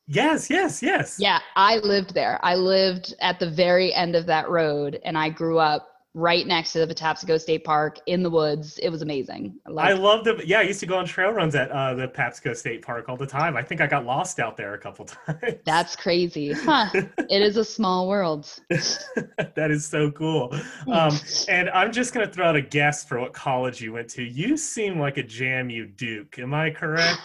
Yes, 0.06 0.50
yes, 0.50 0.82
yes. 0.82 1.16
Yeah, 1.18 1.38
I 1.56 1.76
lived 1.78 2.14
there. 2.14 2.38
I 2.42 2.54
lived 2.56 3.14
at 3.20 3.38
the 3.38 3.50
very 3.50 3.94
end 3.94 4.16
of 4.16 4.26
that 4.26 4.48
road, 4.48 5.00
and 5.04 5.16
I 5.16 5.30
grew 5.30 5.58
up 5.58 5.91
right 6.14 6.46
next 6.46 6.72
to 6.74 6.84
the 6.84 6.94
Patapsco 6.94 7.40
State 7.40 7.64
Park 7.64 7.98
in 8.06 8.22
the 8.22 8.28
woods. 8.28 8.78
It 8.78 8.90
was 8.90 9.00
amazing. 9.00 9.58
I, 9.66 9.90
I 9.90 9.92
loved 9.94 10.26
it. 10.26 10.46
Yeah, 10.46 10.58
I 10.58 10.62
used 10.62 10.80
to 10.80 10.86
go 10.86 10.98
on 10.98 11.06
trail 11.06 11.30
runs 11.30 11.54
at 11.54 11.70
uh, 11.70 11.94
the 11.94 12.08
Patapsco 12.08 12.54
State 12.54 12.82
Park 12.82 13.08
all 13.08 13.16
the 13.16 13.26
time. 13.26 13.56
I 13.56 13.62
think 13.62 13.80
I 13.80 13.86
got 13.86 14.04
lost 14.04 14.38
out 14.38 14.56
there 14.56 14.74
a 14.74 14.78
couple 14.78 15.04
times. 15.26 15.40
That's 15.64 15.96
crazy. 15.96 16.52
Huh. 16.52 16.90
it 16.94 17.42
is 17.42 17.56
a 17.56 17.64
small 17.64 18.08
world. 18.08 18.52
that 18.68 19.70
is 19.70 19.86
so 19.86 20.10
cool. 20.10 20.54
Um, 20.86 21.18
and 21.48 21.70
I'm 21.70 21.92
just 21.92 22.12
going 22.12 22.26
to 22.26 22.32
throw 22.32 22.46
out 22.46 22.56
a 22.56 22.62
guess 22.62 23.04
for 23.04 23.18
what 23.18 23.32
college 23.32 23.80
you 23.80 23.94
went 23.94 24.08
to. 24.10 24.22
You 24.22 24.58
seem 24.58 24.98
like 24.98 25.16
a 25.16 25.22
JMU 25.22 25.96
Duke. 25.96 26.38
Am 26.38 26.52
I 26.52 26.70
correct? 26.70 27.20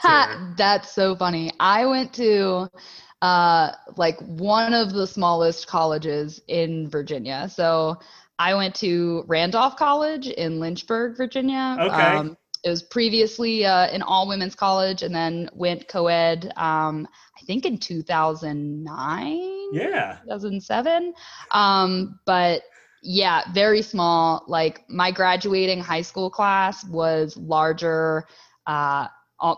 That's 0.55 0.93
so 0.93 1.15
funny. 1.15 1.51
I 1.59 1.85
went 1.85 2.13
to 2.13 2.69
uh 3.23 3.71
like 3.95 4.19
one 4.19 4.75
of 4.75 4.93
the 4.93 5.07
smallest 5.07 5.65
colleges 5.65 6.39
in 6.47 6.87
Virginia. 6.87 7.49
So 7.51 7.97
I 8.39 8.53
went 8.53 8.75
to 8.75 9.23
Randolph 9.27 9.77
College 9.77 10.27
in 10.27 10.59
Lynchburg, 10.59 11.17
Virginia. 11.17 11.77
Okay. 11.79 11.93
Um, 11.93 12.37
it 12.63 12.69
was 12.69 12.83
previously 12.83 13.65
uh, 13.65 13.87
an 13.87 14.01
all 14.01 14.27
women's 14.27 14.55
college 14.55 15.03
and 15.03 15.15
then 15.15 15.49
went 15.53 15.87
co 15.87 16.07
ed, 16.07 16.51
um, 16.55 17.07
I 17.37 17.41
think 17.45 17.65
in 17.65 17.77
2009. 17.77 19.73
Yeah. 19.73 20.17
2007. 20.23 21.13
Um, 21.51 22.19
but 22.25 22.63
yeah, 23.01 23.43
very 23.53 23.81
small. 23.81 24.43
Like 24.47 24.89
my 24.89 25.11
graduating 25.11 25.79
high 25.79 26.01
school 26.01 26.29
class 26.29 26.83
was 26.85 27.37
larger. 27.37 28.27
Uh, 28.65 29.07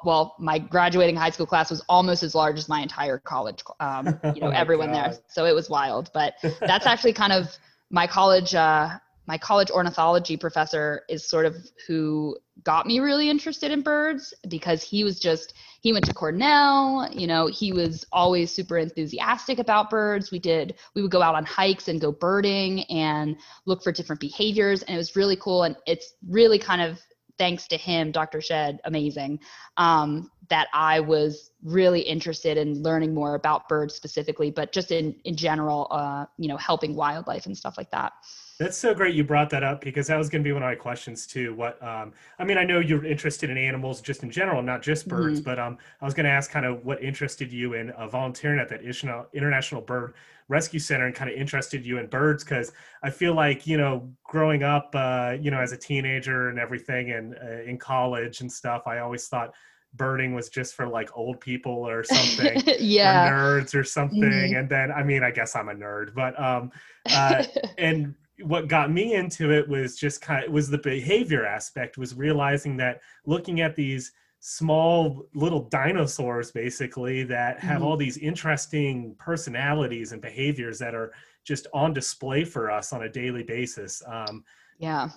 well, 0.04 0.36
my 0.40 0.60
graduating 0.60 1.16
high 1.16 1.30
school 1.30 1.46
class 1.46 1.70
was 1.72 1.82
almost 1.88 2.22
as 2.22 2.36
large 2.36 2.60
as 2.60 2.68
my 2.68 2.82
entire 2.82 3.18
college, 3.18 3.64
um, 3.80 4.08
you 4.36 4.42
know, 4.42 4.48
Oh 4.48 4.52
everyone 4.52 4.92
there. 4.92 5.14
So 5.30 5.46
it 5.46 5.56
was 5.56 5.70
wild. 5.70 6.12
But 6.14 6.34
that's 6.60 6.86
actually 6.92 7.14
kind 7.14 7.32
of 7.32 7.58
my 7.90 8.08
college, 8.08 8.56
uh, 8.56 8.98
my 9.28 9.38
college 9.38 9.70
ornithology 9.70 10.38
professor 10.38 11.04
is 11.08 11.28
sort 11.28 11.46
of 11.46 11.56
who 11.88 12.36
got 12.64 12.88
me 12.88 13.00
really 13.00 13.30
interested 13.30 13.72
in 13.72 13.82
birds 13.82 14.34
because 14.48 14.82
he 14.82 15.04
was 15.04 15.20
just, 15.20 15.54
he 15.82 15.94
went 15.94 16.04
to 16.06 16.14
Cornell, 16.14 17.08
you 17.12 17.28
know, 17.28 17.46
he 17.46 17.72
was 17.72 18.06
always 18.12 18.52
super 18.52 18.78
enthusiastic 18.78 19.60
about 19.60 19.90
birds. 19.90 20.32
We 20.32 20.40
did, 20.40 20.76
we 20.96 21.04
would 21.04 21.12
go 21.12 21.22
out 21.22 21.36
on 21.36 21.46
hikes 21.46 21.88
and 21.88 22.02
go 22.02 22.12
birding 22.12 22.84
and 22.86 23.38
look 23.66 23.84
for 23.84 23.92
different 23.92 24.20
behaviors. 24.20 24.82
And 24.84 24.96
it 24.96 24.98
was 24.98 25.16
really 25.16 25.36
cool. 25.36 25.64
And 25.64 25.76
it's 25.86 26.16
really 26.28 26.58
kind 26.58 26.82
of 26.82 27.00
thanks 27.38 27.68
to 27.70 27.78
him, 27.78 28.12
Dr. 28.12 28.42
Shed, 28.42 28.80
amazing, 28.84 29.40
um, 29.78 30.30
that 30.50 30.68
I 30.74 31.00
was 31.00 31.52
really 31.64 32.02
interested 32.02 32.58
in 32.58 32.82
learning 32.82 33.14
more 33.14 33.36
about 33.36 33.70
birds 33.70 33.94
specifically, 33.94 34.52
but 34.52 34.72
just 34.72 34.92
in 34.92 35.16
in 35.26 35.36
general, 35.36 35.88
uh, 35.92 36.26
you 36.38 36.48
know, 36.48 36.58
helping 36.58 36.96
wildlife 36.96 37.46
and 37.46 37.58
stuff 37.58 37.78
like 37.78 37.92
that. 37.92 38.14
That's 38.60 38.78
so 38.78 38.94
great 38.94 39.16
you 39.16 39.24
brought 39.24 39.50
that 39.52 39.64
up 39.64 39.80
because 39.80 40.08
that 40.08 40.18
was 40.18 40.30
going 40.30 40.44
to 40.44 40.48
be 40.48 40.52
one 40.52 40.62
of 40.62 40.68
my 40.68 40.76
questions 40.76 41.26
too. 41.26 41.54
What 41.54 41.82
um, 41.82 42.12
I 42.40 42.44
mean, 42.44 42.58
I 42.58 42.66
know 42.66 42.80
you're 42.80 43.06
interested 43.06 43.50
in 43.50 43.58
animals 43.58 44.02
just 44.02 44.22
in 44.24 44.30
general, 44.30 44.62
not 44.62 44.82
just 44.82 45.08
birds, 45.08 45.40
but 45.40 45.58
um, 45.58 45.78
I 46.02 46.06
was 46.06 46.14
going 46.14 46.26
to 46.26 46.32
ask 46.32 46.52
kind 46.52 46.66
of 46.66 46.84
what 46.84 47.02
interested 47.02 47.54
you 47.54 47.76
in 47.76 47.92
uh, 47.92 48.08
volunteering 48.08 48.60
at 48.60 48.68
that 48.70 48.82
International 48.82 49.28
International 49.34 49.80
Bird 49.80 50.14
Rescue 50.50 50.80
Center 50.80 51.06
and 51.06 51.16
kind 51.16 51.30
of 51.30 51.38
interested 51.38 51.86
you 51.86 52.00
in 52.00 52.08
birds 52.08 52.44
because 52.44 52.74
I 53.02 53.12
feel 53.12 53.34
like 53.34 53.66
you 53.66 53.78
know 53.78 54.12
growing 54.24 54.64
up, 54.64 54.90
uh, 54.94 55.38
you 55.40 55.52
know, 55.52 55.62
as 55.62 55.72
a 55.72 55.78
teenager 55.78 56.50
and 56.50 56.60
everything, 56.60 57.12
and 57.12 57.36
uh, 57.42 57.62
in 57.64 57.78
college 57.78 58.42
and 58.42 58.52
stuff, 58.52 58.84
I 58.88 59.00
always 59.00 59.28
thought 59.28 59.54
birding 59.96 60.34
was 60.34 60.50
just 60.50 60.76
for 60.76 60.88
like 60.88 61.10
old 61.18 61.40
people 61.42 61.72
or 61.88 62.04
something. 62.16 62.62
yeah. 62.80 63.28
or 63.30 63.62
nerds 63.62 63.74
or 63.76 63.84
something 63.84 64.22
Mhm. 64.22 64.60
and 64.60 64.70
then 64.70 64.92
i 64.92 65.04
mean 65.04 65.24
i 65.24 65.32
guess 65.32 65.56
i'm 65.56 65.70
a 65.70 65.74
nerd 65.74 66.14
but 66.14 66.40
um 66.40 66.72
uh 67.12 67.44
and 67.78 68.14
what 68.44 68.68
got 68.68 68.92
me 68.92 69.16
into 69.16 69.52
it 69.52 69.68
was 69.68 69.98
just 69.98 70.22
kind 70.22 70.46
of 70.46 70.52
was 70.52 70.70
the 70.70 70.78
behavior 70.78 71.46
aspect 71.46 71.98
was 71.98 72.14
realizing 72.16 72.78
that 72.78 73.02
looking 73.26 73.60
at 73.62 73.76
these 73.76 74.12
small 74.40 75.26
little 75.34 75.68
dinosaurs 75.70 76.50
basically 76.52 77.24
that 77.24 77.60
have 77.60 77.82
Mhm. 77.82 77.86
all 77.86 77.98
these 77.98 78.18
interesting 78.18 79.14
personalities 79.20 80.14
and 80.14 80.22
behaviors 80.22 80.80
that 80.80 80.96
are 80.96 81.12
just 81.44 81.68
on 81.74 81.94
display 81.94 82.46
for 82.46 82.72
us 82.72 82.94
on 82.94 83.04
a 83.04 83.10
daily 83.10 83.44
basis 83.44 84.02
um, 84.08 84.44
yeah. 84.78 85.10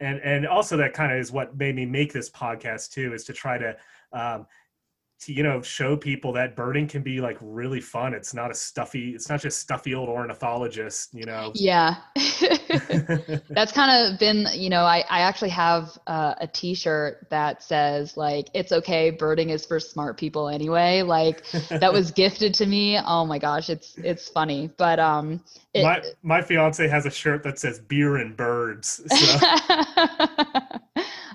and 0.00 0.18
and 0.20 0.46
also 0.46 0.76
that 0.78 0.94
kind 0.94 1.12
of 1.12 1.18
is 1.18 1.30
what 1.30 1.54
made 1.58 1.74
me 1.76 1.84
make 1.84 2.12
this 2.12 2.30
podcast 2.30 2.90
too 2.90 3.12
is 3.12 3.24
to 3.24 3.32
try 3.34 3.58
to 3.58 3.76
um 4.12 4.46
to 5.20 5.32
you 5.32 5.42
know 5.42 5.60
show 5.60 5.96
people 5.96 6.32
that 6.32 6.56
birding 6.56 6.88
can 6.88 7.02
be 7.02 7.20
like 7.20 7.36
really 7.40 7.80
fun 7.80 8.14
it's 8.14 8.32
not 8.32 8.50
a 8.50 8.54
stuffy 8.54 9.10
it's 9.14 9.28
not 9.28 9.40
just 9.40 9.58
stuffy 9.58 9.94
old 9.94 10.08
ornithologist 10.08 11.12
you 11.12 11.24
know 11.24 11.52
Yeah. 11.54 11.96
That's 13.50 13.72
kind 13.72 14.12
of 14.12 14.18
been, 14.18 14.46
you 14.54 14.70
know, 14.70 14.82
I, 14.82 15.04
I 15.08 15.20
actually 15.20 15.50
have 15.50 15.98
uh, 16.06 16.34
a 16.40 16.46
t-shirt 16.46 17.28
that 17.30 17.62
says 17.62 18.16
like, 18.16 18.48
it's 18.54 18.72
okay. 18.72 19.10
Birding 19.10 19.50
is 19.50 19.66
for 19.66 19.80
smart 19.80 20.16
people 20.16 20.48
anyway. 20.48 21.02
Like 21.02 21.44
that 21.68 21.92
was 21.92 22.10
gifted 22.22 22.54
to 22.54 22.66
me. 22.66 22.98
Oh 23.04 23.26
my 23.26 23.38
gosh. 23.38 23.70
It's, 23.70 23.96
it's 23.98 24.28
funny, 24.28 24.70
but, 24.76 24.98
um, 24.98 25.42
it, 25.72 25.82
my 25.82 26.02
my 26.22 26.42
fiance 26.42 26.88
has 26.88 27.06
a 27.06 27.10
shirt 27.10 27.44
that 27.44 27.60
says 27.60 27.78
beer 27.78 28.16
and 28.16 28.36
birds 28.36 29.00
so 29.08 29.38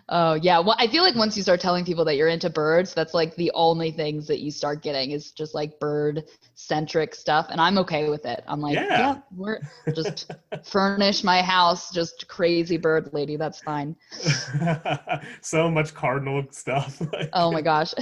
oh 0.09 0.33
yeah. 0.35 0.59
Well, 0.59 0.75
I 0.77 0.87
feel 0.87 1.03
like 1.03 1.15
once 1.15 1.35
you 1.37 1.43
start 1.43 1.59
telling 1.59 1.85
people 1.85 2.05
that 2.05 2.15
you're 2.15 2.27
into 2.27 2.49
birds, 2.49 2.93
that's 2.93 3.13
like 3.13 3.35
the 3.35 3.51
only 3.53 3.91
things 3.91 4.27
that 4.27 4.39
you 4.39 4.51
start 4.51 4.81
getting 4.83 5.11
is 5.11 5.31
just 5.31 5.53
like 5.55 5.79
bird 5.79 6.23
centric 6.55 7.13
stuff. 7.13 7.47
And 7.49 7.61
I'm 7.61 7.77
okay 7.79 8.09
with 8.09 8.25
it. 8.25 8.43
I'm 8.47 8.61
like, 8.61 8.75
Yeah. 8.75 8.87
yeah, 8.87 9.17
we're 9.35 9.59
just 9.95 10.31
furnish 10.63 11.23
my 11.23 11.41
house, 11.41 11.91
just 11.91 12.27
crazy 12.27 12.77
bird 12.77 13.09
lady. 13.13 13.35
That's 13.35 13.59
fine. 13.61 13.95
so 15.41 15.69
much 15.69 15.93
cardinal 15.93 16.43
stuff 16.51 17.01
Oh 17.33 17.51
my 17.51 17.61
gosh. 17.61 17.93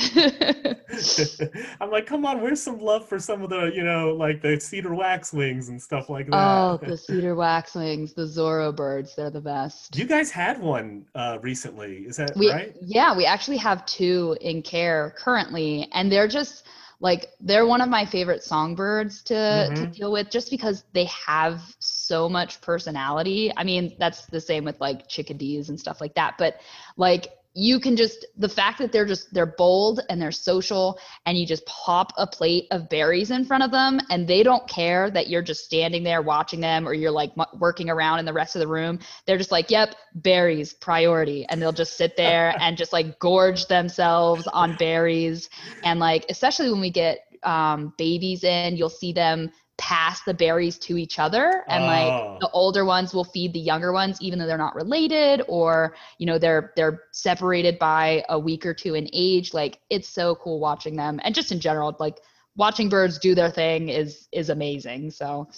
i'm 1.81 1.89
like 1.89 2.05
come 2.05 2.25
on 2.25 2.41
where's 2.41 2.62
some 2.62 2.79
love 2.79 3.07
for 3.07 3.19
some 3.19 3.41
of 3.41 3.50
the 3.50 3.72
you 3.74 3.83
know 3.83 4.13
like 4.13 4.41
the 4.41 4.60
cedar 4.60 4.93
waxwings 4.93 5.70
and 5.70 5.81
stuff 5.81 6.09
like 6.09 6.27
that 6.29 6.35
oh, 6.35 6.79
the 6.85 6.98
cedar 6.98 7.35
waxwings, 7.35 8.13
the 8.13 8.24
Zorro 8.24 8.75
birds, 8.75 9.16
they're 9.16 9.29
the 9.29 9.42
best. 9.42 9.98
You 9.98 10.05
guys 10.05 10.31
had 10.31 10.59
one 10.59 11.05
uh, 11.16 11.39
recently, 11.42 12.05
is 12.07 12.18
that 12.18 12.35
we 12.35 12.51
right? 12.51 12.75
yeah 12.81 13.16
we 13.16 13.25
actually 13.25 13.57
have 13.57 13.85
two 13.85 14.37
in 14.42 14.61
care 14.61 15.13
currently 15.18 15.87
and 15.94 16.11
they're 16.11 16.27
just 16.27 16.66
like 17.03 17.27
they're 17.42 17.68
one 17.68 17.81
of 17.81 17.89
my 17.89 18.05
favorite 18.05 18.44
songbirds 18.44 19.22
to, 19.24 19.70
to 19.75 19.85
Mhm. 19.85 19.94
deal 19.94 20.11
with 20.13 20.31
just 20.31 20.50
because 20.50 20.85
they 20.94 21.05
have 21.05 21.61
so 21.79 22.29
much 22.29 22.61
personality 22.61 23.51
i 23.57 23.63
mean 23.63 23.94
that's 24.00 24.25
the 24.27 24.42
same 24.42 24.63
with 24.63 24.79
like 24.79 25.07
chickadees 25.09 25.70
and 25.70 25.79
stuff 25.79 26.00
like 26.01 26.16
that 26.16 26.35
but 26.39 26.55
like 26.98 27.27
you 27.55 27.79
can 27.79 27.96
just 27.96 28.25
the 28.37 28.50
fact 28.50 28.79
that 28.79 28.92
they're 28.92 29.05
just 29.05 29.33
they're 29.33 29.46
bold 29.46 30.00
and 30.09 30.22
they're 30.22 30.31
social 30.31 31.00
and 31.25 31.37
you 31.37 31.46
just 31.46 31.66
pop 31.66 32.11
a 32.18 32.25
plate 32.25 32.68
of 32.72 32.89
berries 32.89 33.29
in 33.31 33.46
front 33.46 33.63
of 33.63 33.72
them 33.72 34.00
and 34.09 34.27
they 34.27 34.42
don't 34.42 34.68
care 34.68 35.11
that 35.11 35.27
you're 35.27 35.44
just 35.44 35.63
standing 35.63 36.03
there 36.03 36.22
watching 36.22 36.59
them 36.59 36.87
or 36.87 36.94
you're 36.94 37.11
like 37.11 37.31
working 37.59 37.89
around 37.89 38.20
in 38.20 38.25
the 38.25 38.33
rest 38.33 38.55
of 38.55 38.59
the 38.59 38.68
room 38.68 38.98
they're 39.25 39.37
just 39.37 39.51
like 39.51 39.70
yep 39.70 39.96
berries 40.16 40.74
priority. 40.74 41.46
And 41.50 41.61
they'll 41.61 41.72
just 41.72 41.98
sit 41.98 42.16
there 42.16 42.55
and 42.59 42.77
just 42.77 42.94
like 42.94 43.20
gorge 43.20 43.68
themselves 43.68 44.48
on 44.48 44.75
berries. 44.75 45.50
And 45.83 46.00
like 46.00 46.25
especially 46.29 46.72
when 46.72 46.81
we 46.81 46.92
get 46.92 47.20
um, 47.44 47.94
babies 47.98 48.46
in 48.46 48.77
you'll 48.77 48.89
see 48.89 49.11
them 49.11 49.51
pass 49.77 50.22
the 50.24 50.33
berries 50.33 50.77
to 50.77 50.98
each 50.98 51.20
other. 51.20 51.64
And 51.68 51.83
Oh. 51.83 51.88
like 51.88 52.40
the 52.40 52.50
older 52.51 52.86
ones 52.86 53.14
will 53.14 53.24
feed 53.24 53.53
the 53.53 53.59
younger 53.59 53.92
ones 53.92 54.22
even 54.22 54.40
though 54.40 54.46
they're 54.46 54.57
not 54.57 54.75
related 54.75 55.44
or 55.48 55.96
you 56.20 56.25
know 56.25 56.38
they're 56.38 56.74
they're 56.75 57.03
separated 57.12 57.79
by 57.79 58.24
a 58.29 58.38
week 58.38 58.66
or 58.66 58.74
two 58.74 58.94
in 58.94 59.09
age. 59.14 59.53
Like 59.53 59.79
it's 59.90 60.07
so 60.07 60.36
cool 60.36 60.59
watching 60.59 60.96
them. 60.96 61.20
And 61.24 61.33
just 61.33 61.51
in 61.51 61.59
general 61.59 61.96
like 62.00 62.20
watching 62.55 62.88
birds 62.88 63.18
do 63.18 63.33
their 63.33 63.50
thing 63.50 63.90
is 63.90 64.27
is 64.31 64.50
amazing. 64.50 65.12
So 65.12 65.50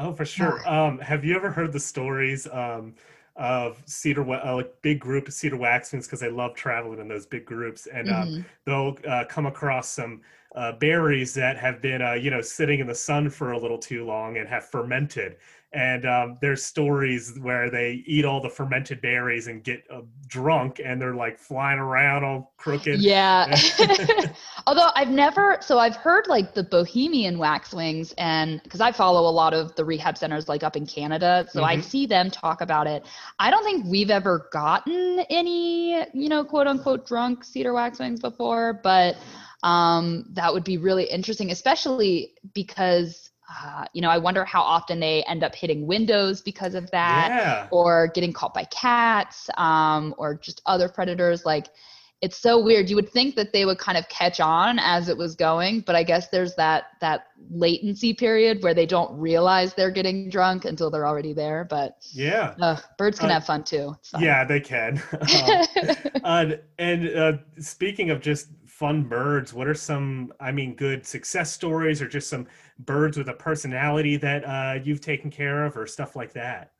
Oh, 0.00 0.14
for 0.14 0.24
sure. 0.24 0.66
Um, 0.66 0.98
have 1.00 1.26
you 1.26 1.36
ever 1.36 1.50
heard 1.50 1.72
the 1.72 1.80
stories 1.80 2.48
um, 2.50 2.94
of 3.36 3.82
cedar, 3.84 4.22
uh, 4.32 4.54
like 4.54 4.72
big 4.80 4.98
group 4.98 5.28
of 5.28 5.34
cedar 5.34 5.58
waxwings? 5.58 6.06
Because 6.06 6.20
they 6.20 6.30
love 6.30 6.54
traveling 6.54 7.00
in 7.00 7.08
those 7.08 7.26
big 7.26 7.44
groups, 7.44 7.86
and 7.86 8.10
um, 8.10 8.28
mhm. 8.28 8.44
they'll 8.64 8.96
uh, 9.06 9.24
come 9.28 9.44
across 9.44 9.90
some 9.90 10.22
uh, 10.54 10.72
berries 10.72 11.32
that 11.34 11.56
have 11.56 11.80
been, 11.80 12.02
uh, 12.02 12.14
you 12.14 12.30
know, 12.30 12.40
sitting 12.40 12.80
in 12.80 12.86
the 12.86 12.94
sun 12.94 13.30
for 13.30 13.52
a 13.52 13.58
little 13.58 13.78
too 13.78 14.04
long 14.04 14.36
and 14.36 14.48
have 14.48 14.64
fermented. 14.64 15.36
And 15.72 16.04
um, 16.04 16.38
there's 16.40 16.64
stories 16.64 17.38
where 17.40 17.70
they 17.70 18.02
eat 18.04 18.24
all 18.24 18.40
the 18.40 18.48
fermented 18.48 19.00
berries 19.00 19.46
and 19.46 19.62
get 19.62 19.84
uh, 19.88 20.00
drunk, 20.26 20.80
and 20.84 21.00
they're 21.00 21.14
like 21.14 21.38
flying 21.38 21.78
around 21.78 22.24
all 22.24 22.52
crooked. 22.56 23.00
Yeah. 23.00 23.46
Although 24.66 24.90
I've 24.96 25.10
never, 25.10 25.58
so 25.60 25.78
I've 25.78 25.94
heard 25.94 26.26
like 26.26 26.54
the 26.54 26.64
Bohemian 26.64 27.38
waxwings, 27.38 28.12
and 28.18 28.60
because 28.64 28.80
I 28.80 28.90
follow 28.90 29.28
a 29.28 29.30
lot 29.30 29.54
of 29.54 29.72
the 29.76 29.84
rehab 29.84 30.18
centers 30.18 30.48
like 30.48 30.64
up 30.64 30.76
in 30.76 30.86
Canada, 30.86 31.46
so 31.48 31.62
I 31.62 31.76
Mhm. 31.76 31.84
see 31.84 32.04
them 32.04 32.32
talk 32.32 32.60
about 32.62 32.88
it. 32.88 33.06
I 33.38 33.52
don't 33.52 33.62
think 33.62 33.86
we've 33.86 34.10
ever 34.10 34.48
gotten 34.52 35.20
any, 35.30 36.04
you 36.12 36.28
know, 36.28 36.42
quote 36.42 36.66
unquote 36.66 37.06
drunk 37.06 37.44
cedar 37.44 37.72
waxwings 37.72 38.18
before, 38.20 38.80
but 38.82 39.16
um, 39.62 40.26
that 40.32 40.52
would 40.52 40.64
be 40.64 40.78
really 40.78 41.04
interesting, 41.04 41.50
especially 41.50 42.34
because. 42.54 43.26
Uh, 43.64 43.84
you 43.92 44.00
know, 44.00 44.08
I 44.10 44.16
wonder 44.18 44.44
how 44.44 44.62
often 44.62 45.00
they 45.00 45.24
end 45.24 45.42
up 45.42 45.56
hitting 45.56 45.84
windows 45.84 46.40
because 46.40 46.76
of 46.76 46.88
that 46.92 47.30
yeah. 47.30 47.68
or 47.72 48.06
getting 48.14 48.32
caught 48.32 48.54
by 48.54 48.62
cats 48.66 49.50
um, 49.58 50.14
or 50.18 50.36
just 50.36 50.62
other 50.66 50.88
predators 50.88 51.44
like 51.44 51.66
it's 52.22 52.36
so 52.36 52.62
weird 52.62 52.90
you 52.90 52.96
would 52.96 53.08
think 53.08 53.34
that 53.34 53.52
they 53.52 53.64
would 53.64 53.78
kind 53.78 53.96
of 53.96 54.06
catch 54.08 54.40
on 54.40 54.78
as 54.78 55.08
it 55.08 55.16
was 55.16 55.34
going 55.34 55.80
but 55.80 55.96
i 55.96 56.02
guess 56.02 56.28
there's 56.28 56.54
that 56.56 56.84
that 57.00 57.28
latency 57.50 58.12
period 58.12 58.62
where 58.62 58.74
they 58.74 58.86
don't 58.86 59.18
realize 59.18 59.72
they're 59.74 59.90
getting 59.90 60.28
drunk 60.28 60.64
until 60.64 60.90
they're 60.90 61.06
already 61.06 61.32
there 61.32 61.66
but 61.68 61.96
Yeah. 62.12 62.54
uh, 62.60 62.76
birds 62.98 63.18
can 63.18 63.30
Uh, 63.30 63.34
have 63.34 63.46
fun 63.46 63.64
too 63.64 63.96
fun. 64.04 64.22
Yeah, 64.22 64.44
they 64.44 64.60
can. 64.60 65.02
Um, 66.22 66.52
uh, 66.52 66.56
and 66.78 67.08
uh, 67.16 67.32
speaking 67.58 68.10
of 68.10 68.20
just 68.20 68.48
fun 68.80 69.02
birds, 69.02 69.52
what 69.52 69.68
are 69.68 69.74
some, 69.74 70.32
I 70.40 70.50
mean, 70.52 70.74
good 70.74 71.06
success 71.06 71.52
stories 71.52 72.00
or 72.00 72.08
just 72.08 72.30
some 72.30 72.46
birds 72.78 73.18
with 73.18 73.28
a 73.28 73.34
personality 73.34 74.16
that 74.16 74.42
uh, 74.44 74.80
you've 74.82 75.02
taken 75.02 75.30
care 75.30 75.66
of 75.66 75.76
or 75.76 75.86
stuff 75.86 76.16
like 76.16 76.32
that? 76.32 76.72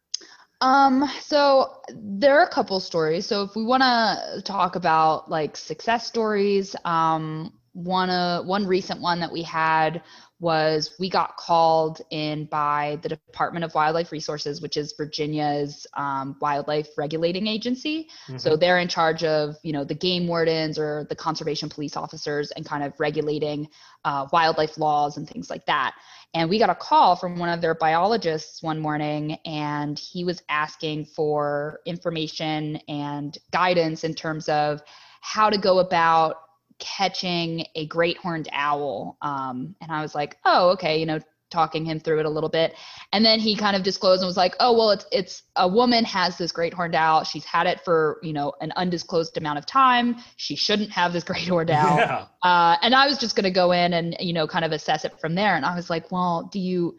Um, 0.62 1.04
so 1.20 1.82
there 1.92 2.38
are 2.38 2.44
a 2.44 2.50
couple 2.50 2.80
stories. 2.80 3.26
So 3.26 3.42
if 3.42 3.54
we 3.54 3.64
want 3.64 3.82
to 3.82 4.40
talk 4.42 4.76
about 4.76 5.30
like 5.30 5.58
success 5.58 6.06
stories, 6.06 6.74
um, 6.86 7.52
one 7.72 8.10
uh 8.10 8.42
one 8.42 8.66
recent 8.66 9.00
one 9.00 9.20
that 9.20 9.30
we 9.30 9.42
had 9.42 10.02
was 10.40 10.94
we 10.98 11.10
got 11.10 11.36
called 11.36 12.00
in 12.10 12.46
by 12.46 12.98
the 13.02 13.10
Department 13.10 13.64
of 13.64 13.74
Wildlife 13.74 14.10
Resources, 14.10 14.62
which 14.62 14.76
is 14.78 14.94
Virginia's 14.96 15.86
um, 15.94 16.36
wildlife 16.40 16.88
regulating 16.96 17.46
agency. 17.46 18.08
Mm-hmm. 18.26 18.38
So 18.38 18.56
they're 18.56 18.78
in 18.78 18.88
charge 18.88 19.22
of, 19.22 19.56
you 19.62 19.72
know, 19.72 19.84
the 19.84 19.94
game 19.94 20.26
wardens 20.26 20.78
or 20.78 21.06
the 21.10 21.14
conservation 21.14 21.68
police 21.68 21.96
officers 21.96 22.50
and 22.52 22.64
kind 22.64 22.82
of 22.82 22.98
regulating 22.98 23.68
uh, 24.04 24.26
wildlife 24.32 24.78
laws 24.78 25.18
and 25.18 25.28
things 25.28 25.50
like 25.50 25.66
that. 25.66 25.94
And 26.32 26.48
we 26.48 26.58
got 26.58 26.70
a 26.70 26.74
call 26.74 27.16
from 27.16 27.38
one 27.38 27.48
of 27.48 27.60
their 27.60 27.74
biologists 27.74 28.62
one 28.62 28.78
morning, 28.78 29.36
and 29.44 29.98
he 29.98 30.24
was 30.24 30.42
asking 30.48 31.06
for 31.06 31.80
information 31.84 32.76
and 32.88 33.36
guidance 33.50 34.04
in 34.04 34.14
terms 34.14 34.48
of 34.48 34.80
how 35.20 35.50
to 35.50 35.58
go 35.58 35.80
about 35.80 36.36
catching 36.80 37.66
a 37.74 37.86
great 37.86 38.16
horned 38.18 38.48
owl. 38.52 39.16
Um, 39.22 39.74
and 39.80 39.92
I 39.92 40.02
was 40.02 40.14
like, 40.14 40.38
oh, 40.44 40.70
okay, 40.70 40.98
you 40.98 41.06
know, 41.06 41.20
talking 41.50 41.84
him 41.84 42.00
through 42.00 42.20
it 42.20 42.26
a 42.26 42.30
little 42.30 42.48
bit. 42.48 42.74
And 43.12 43.24
then 43.24 43.40
he 43.40 43.56
kind 43.56 43.76
of 43.76 43.82
disclosed 43.82 44.22
and 44.22 44.28
was 44.28 44.36
like, 44.36 44.54
oh, 44.60 44.72
well, 44.72 44.90
it's, 44.90 45.04
it's 45.10 45.42
a 45.56 45.66
woman 45.66 46.04
has 46.04 46.38
this 46.38 46.52
great 46.52 46.72
horned 46.72 46.94
owl. 46.94 47.24
She's 47.24 47.44
had 47.44 47.66
it 47.66 47.80
for, 47.84 48.18
you 48.22 48.32
know, 48.32 48.52
an 48.60 48.72
undisclosed 48.76 49.36
amount 49.36 49.58
of 49.58 49.66
time. 49.66 50.16
She 50.36 50.56
shouldn't 50.56 50.90
have 50.90 51.12
this 51.12 51.24
great 51.30 51.48
horned 51.48 51.70
owl. 51.70 51.98
Yeah. 51.98 52.26
Uh, 52.42 52.76
and 52.82 52.94
I 52.94 53.06
was 53.06 53.18
just 53.18 53.36
going 53.36 53.44
to 53.44 53.50
go 53.50 53.72
in 53.72 53.92
and, 53.92 54.16
you 54.20 54.32
know, 54.32 54.46
kind 54.46 54.64
of 54.64 54.72
assess 54.72 55.04
it 55.04 55.18
from 55.20 55.34
there. 55.34 55.56
And 55.56 55.64
I 55.64 55.74
was 55.74 55.90
like, 55.90 56.10
well, 56.12 56.48
do 56.52 56.60
you, 56.60 56.96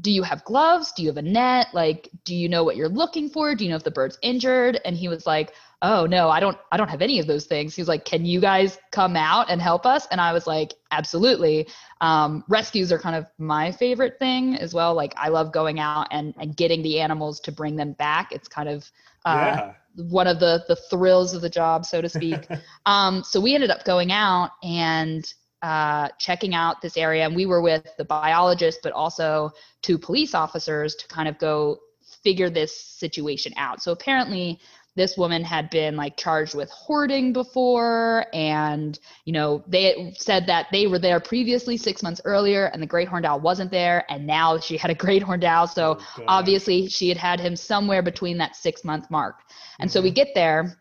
do 0.00 0.10
you 0.10 0.22
have 0.22 0.44
gloves? 0.44 0.92
Do 0.92 1.02
you 1.02 1.08
have 1.08 1.16
a 1.16 1.22
net? 1.22 1.68
Like, 1.72 2.10
do 2.24 2.34
you 2.34 2.48
know 2.48 2.64
what 2.64 2.76
you're 2.76 2.88
looking 2.88 3.28
for? 3.28 3.54
Do 3.54 3.64
you 3.64 3.70
know 3.70 3.76
if 3.76 3.84
the 3.84 3.90
bird's 3.90 4.18
injured? 4.22 4.80
And 4.84 4.96
he 4.96 5.08
was 5.08 5.24
like, 5.26 5.52
oh 5.84 6.06
no 6.06 6.30
i 6.30 6.40
don't 6.40 6.56
i 6.72 6.76
don't 6.78 6.88
have 6.88 7.02
any 7.02 7.18
of 7.20 7.26
those 7.26 7.44
things. 7.44 7.74
He 7.76 7.82
was 7.82 7.88
like 7.88 8.04
can 8.04 8.24
you 8.24 8.40
guys 8.40 8.78
come 8.90 9.16
out 9.16 9.50
and 9.50 9.60
help 9.60 9.84
us? 9.84 10.06
And 10.10 10.20
i 10.20 10.32
was 10.32 10.46
like 10.46 10.74
absolutely. 10.90 11.68
Um, 12.00 12.44
rescues 12.48 12.92
are 12.92 12.98
kind 12.98 13.16
of 13.16 13.26
my 13.38 13.72
favorite 13.72 14.18
thing 14.18 14.56
as 14.56 14.72
well. 14.74 14.94
Like 14.94 15.12
i 15.16 15.28
love 15.28 15.52
going 15.52 15.78
out 15.78 16.08
and 16.10 16.34
and 16.38 16.56
getting 16.56 16.82
the 16.82 17.00
animals 17.00 17.40
to 17.40 17.52
bring 17.52 17.76
them 17.76 17.92
back. 17.92 18.32
It's 18.32 18.48
kind 18.48 18.68
of 18.68 18.90
uh, 19.26 19.36
yeah. 19.36 19.72
one 20.10 20.26
of 20.26 20.40
the 20.40 20.64
the 20.68 20.76
thrills 20.76 21.34
of 21.34 21.42
the 21.42 21.50
job 21.50 21.84
so 21.84 22.00
to 22.00 22.08
speak. 22.08 22.46
Um, 22.86 23.24
so 23.24 23.40
we 23.40 23.54
ended 23.54 23.70
up 23.70 23.84
going 23.84 24.12
out 24.12 24.50
and 24.62 25.24
uh, 25.62 26.08
checking 26.18 26.54
out 26.54 26.82
this 26.82 26.98
area. 26.98 27.24
And 27.24 27.34
we 27.34 27.46
were 27.46 27.62
with 27.62 27.86
the 27.96 28.04
biologist 28.04 28.80
but 28.82 28.92
also 28.92 29.50
two 29.80 29.96
police 29.96 30.34
officers 30.34 30.94
to 30.96 31.08
kind 31.08 31.28
of 31.28 31.38
go 31.38 31.78
figure 32.22 32.50
this 32.50 32.74
situation 32.78 33.52
out. 33.56 33.82
So 33.82 33.92
apparently 33.92 34.58
this 34.96 35.16
woman 35.16 35.42
had 35.42 35.68
been 35.70 35.96
like 35.96 36.16
charged 36.16 36.54
with 36.54 36.70
hoarding 36.70 37.32
before 37.32 38.26
and 38.32 38.98
you 39.24 39.32
know 39.32 39.62
they 39.66 40.12
said 40.16 40.46
that 40.46 40.66
they 40.72 40.86
were 40.86 40.98
there 40.98 41.20
previously 41.20 41.76
six 41.76 42.02
months 42.02 42.20
earlier 42.24 42.66
and 42.66 42.82
the 42.82 42.86
great 42.86 43.08
horned 43.08 43.26
owl 43.26 43.40
wasn't 43.40 43.70
there 43.70 44.04
and 44.10 44.26
now 44.26 44.58
she 44.58 44.76
had 44.76 44.90
a 44.90 44.94
great 44.94 45.22
horned 45.22 45.44
owl 45.44 45.66
so 45.66 45.98
oh, 46.00 46.24
obviously 46.28 46.88
she 46.88 47.08
had 47.08 47.18
had 47.18 47.40
him 47.40 47.56
somewhere 47.56 48.02
between 48.02 48.38
that 48.38 48.56
six 48.56 48.84
month 48.84 49.10
mark 49.10 49.40
and 49.78 49.88
mm-hmm. 49.88 49.92
so 49.92 50.00
we 50.00 50.08
mm-hmm. 50.08 50.14
get 50.14 50.28
there 50.34 50.78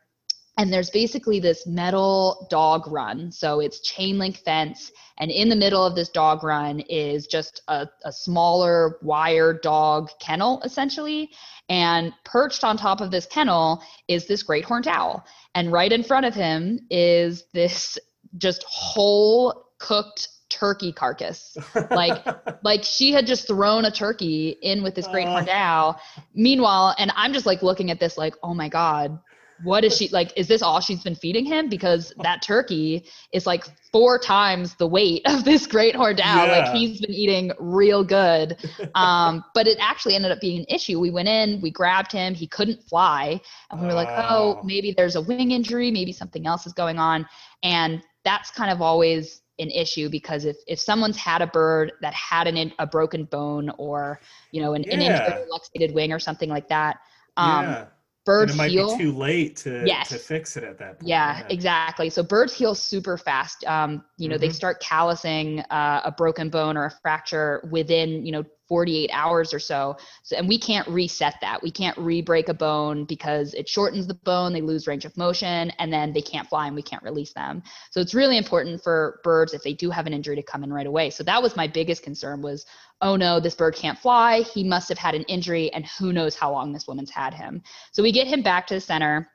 and 0.57 0.71
there's 0.71 0.89
basically 0.89 1.39
this 1.39 1.65
metal 1.65 2.47
dog 2.49 2.87
run 2.87 3.31
so 3.31 3.59
it's 3.59 3.79
chain 3.81 4.17
link 4.17 4.37
fence 4.37 4.91
and 5.19 5.31
in 5.31 5.49
the 5.49 5.55
middle 5.55 5.85
of 5.85 5.95
this 5.95 6.09
dog 6.09 6.43
run 6.43 6.79
is 6.81 7.27
just 7.27 7.61
a, 7.67 7.87
a 8.05 8.11
smaller 8.11 8.97
wire 9.01 9.53
dog 9.53 10.09
kennel 10.19 10.61
essentially 10.63 11.29
and 11.69 12.13
perched 12.23 12.63
on 12.63 12.77
top 12.77 13.01
of 13.01 13.11
this 13.11 13.25
kennel 13.25 13.81
is 14.07 14.27
this 14.27 14.43
great 14.43 14.65
horned 14.65 14.87
owl 14.87 15.25
and 15.55 15.71
right 15.71 15.91
in 15.91 16.03
front 16.03 16.25
of 16.25 16.33
him 16.33 16.79
is 16.89 17.45
this 17.53 17.97
just 18.37 18.63
whole 18.67 19.67
cooked 19.79 20.29
turkey 20.49 20.93
carcass. 20.93 21.57
Like 21.89 22.25
like 22.63 22.83
she 22.83 23.11
had 23.11 23.25
just 23.25 23.47
thrown 23.47 23.85
a 23.85 23.91
turkey 23.91 24.49
in 24.61 24.83
with 24.83 24.95
this 24.95 25.07
great 25.07 25.27
horned 25.27 25.49
uh. 25.49 25.53
owl. 25.53 26.01
Meanwhile, 26.33 26.95
and 26.97 27.11
I'm 27.15 27.33
just 27.33 27.45
like 27.45 27.61
looking 27.61 27.91
at 27.91 27.99
this 27.99 28.17
like, 28.17 28.35
oh 28.43 28.53
my 28.53 28.69
God, 28.69 29.19
what 29.63 29.83
is 29.83 29.95
she 29.97 30.09
like 30.09 30.31
is 30.35 30.47
this 30.47 30.61
all 30.61 30.79
she's 30.79 31.03
been 31.03 31.15
feeding 31.15 31.45
him? 31.45 31.69
Because 31.69 32.13
that 32.21 32.41
turkey 32.41 33.05
is 33.31 33.45
like 33.45 33.65
four 33.91 34.19
times 34.19 34.75
the 34.75 34.87
weight 34.87 35.21
of 35.25 35.43
this 35.43 35.67
great 35.67 35.95
horned 35.95 36.21
owl 36.21 36.47
yeah. 36.47 36.59
like 36.59 36.75
he's 36.75 37.01
been 37.01 37.11
eating 37.11 37.51
real 37.59 38.03
good. 38.03 38.57
Um, 38.95 39.43
but 39.55 39.65
it 39.65 39.77
actually 39.79 40.13
ended 40.13 40.31
up 40.31 40.39
being 40.39 40.59
an 40.59 40.65
issue. 40.69 40.99
We 40.99 41.09
went 41.09 41.27
in 41.27 41.61
we 41.61 41.71
grabbed 41.71 42.11
him 42.11 42.35
he 42.35 42.45
couldn't 42.45 42.83
fly. 42.83 43.41
And 43.71 43.81
we 43.81 43.87
were 43.87 43.93
like 43.93 44.09
oh 44.09 44.61
maybe 44.63 44.93
there's 44.95 45.15
a 45.15 45.21
wing 45.21 45.51
injury 45.51 45.89
maybe 45.89 46.11
something 46.11 46.45
else 46.45 46.67
is 46.67 46.73
going 46.73 46.99
on. 46.99 47.25
And 47.63 48.03
that's 48.23 48.51
kind 48.51 48.71
of 48.71 48.81
always 48.81 49.41
an 49.59 49.69
issue 49.71 50.09
because 50.09 50.45
if, 50.45 50.57
if 50.67 50.79
someone's 50.79 51.17
had 51.17 51.41
a 51.41 51.47
bird 51.47 51.93
that 52.01 52.13
had 52.13 52.47
an, 52.47 52.73
a 52.79 52.87
broken 52.87 53.25
bone 53.25 53.71
or 53.77 54.19
you 54.51 54.61
know 54.61 54.73
an, 54.73 54.83
yeah. 54.83 54.93
an 54.93 55.01
injured 55.01 55.47
luxated 55.49 55.93
wing 55.93 56.11
or 56.11 56.19
something 56.19 56.49
like 56.49 56.67
that 56.67 56.97
um, 57.37 57.63
yeah 57.65 57.85
birds 58.25 58.51
and 58.51 58.59
it 58.59 58.63
might 58.63 58.71
heal. 58.71 58.97
be 58.97 59.03
too 59.03 59.11
late 59.11 59.57
to, 59.57 59.83
yes. 59.85 60.09
to 60.09 60.17
fix 60.17 60.57
it 60.57 60.63
at 60.63 60.77
that 60.79 60.99
point. 60.99 61.07
Yeah, 61.07 61.39
yeah. 61.39 61.47
exactly. 61.49 62.09
So 62.09 62.23
birds 62.23 62.53
heal 62.53 62.75
super 62.75 63.17
fast. 63.17 63.65
Um, 63.65 64.03
you 64.17 64.29
know, 64.29 64.35
mm-hmm. 64.35 64.41
they 64.41 64.49
start 64.49 64.79
callousing 64.79 65.59
uh, 65.69 66.01
a 66.05 66.11
broken 66.11 66.49
bone 66.49 66.77
or 66.77 66.85
a 66.85 66.91
fracture 66.91 67.67
within, 67.71 68.25
you 68.25 68.31
know, 68.31 68.43
48 68.73 69.11
hours 69.13 69.53
or 69.53 69.59
so. 69.59 69.95
so. 70.23 70.35
And 70.35 70.47
we 70.47 70.57
can't 70.57 70.87
reset 70.87 71.35
that. 71.41 71.61
We 71.61 71.69
can't 71.69 71.95
re-break 71.95 72.49
a 72.49 72.55
bone 72.55 73.05
because 73.05 73.53
it 73.53 73.69
shortens 73.69 74.07
the 74.07 74.15
bone, 74.15 74.51
they 74.51 74.61
lose 74.61 74.87
range 74.87 75.05
of 75.05 75.15
motion, 75.15 75.69
and 75.77 75.93
then 75.93 76.11
they 76.11 76.23
can't 76.23 76.49
fly 76.49 76.65
and 76.65 76.75
we 76.75 76.81
can't 76.81 77.03
release 77.03 77.33
them. 77.33 77.61
So 77.91 78.01
it's 78.01 78.15
really 78.15 78.35
important 78.35 78.81
for 78.81 79.19
birds 79.23 79.53
if 79.53 79.61
they 79.61 79.73
do 79.73 79.91
have 79.91 80.07
an 80.07 80.13
injury 80.13 80.35
to 80.37 80.41
come 80.41 80.63
in 80.63 80.73
right 80.73 80.87
away. 80.87 81.11
So 81.11 81.23
that 81.23 81.39
was 81.39 81.55
my 81.55 81.67
biggest 81.67 82.01
concern 82.01 82.41
was, 82.41 82.65
oh 82.99 83.15
no, 83.15 83.39
this 83.39 83.53
bird 83.53 83.75
can't 83.75 83.99
fly. 83.99 84.41
He 84.41 84.63
must 84.63 84.89
have 84.89 84.97
had 84.97 85.13
an 85.13 85.21
injury 85.23 85.71
and 85.71 85.85
who 85.85 86.11
knows 86.11 86.33
how 86.33 86.51
long 86.51 86.73
this 86.73 86.87
woman's 86.87 87.11
had 87.11 87.35
him. 87.35 87.61
So 87.91 88.01
we 88.01 88.11
get 88.11 88.25
him 88.25 88.41
back 88.41 88.65
to 88.67 88.73
the 88.73 88.81
center, 88.81 89.29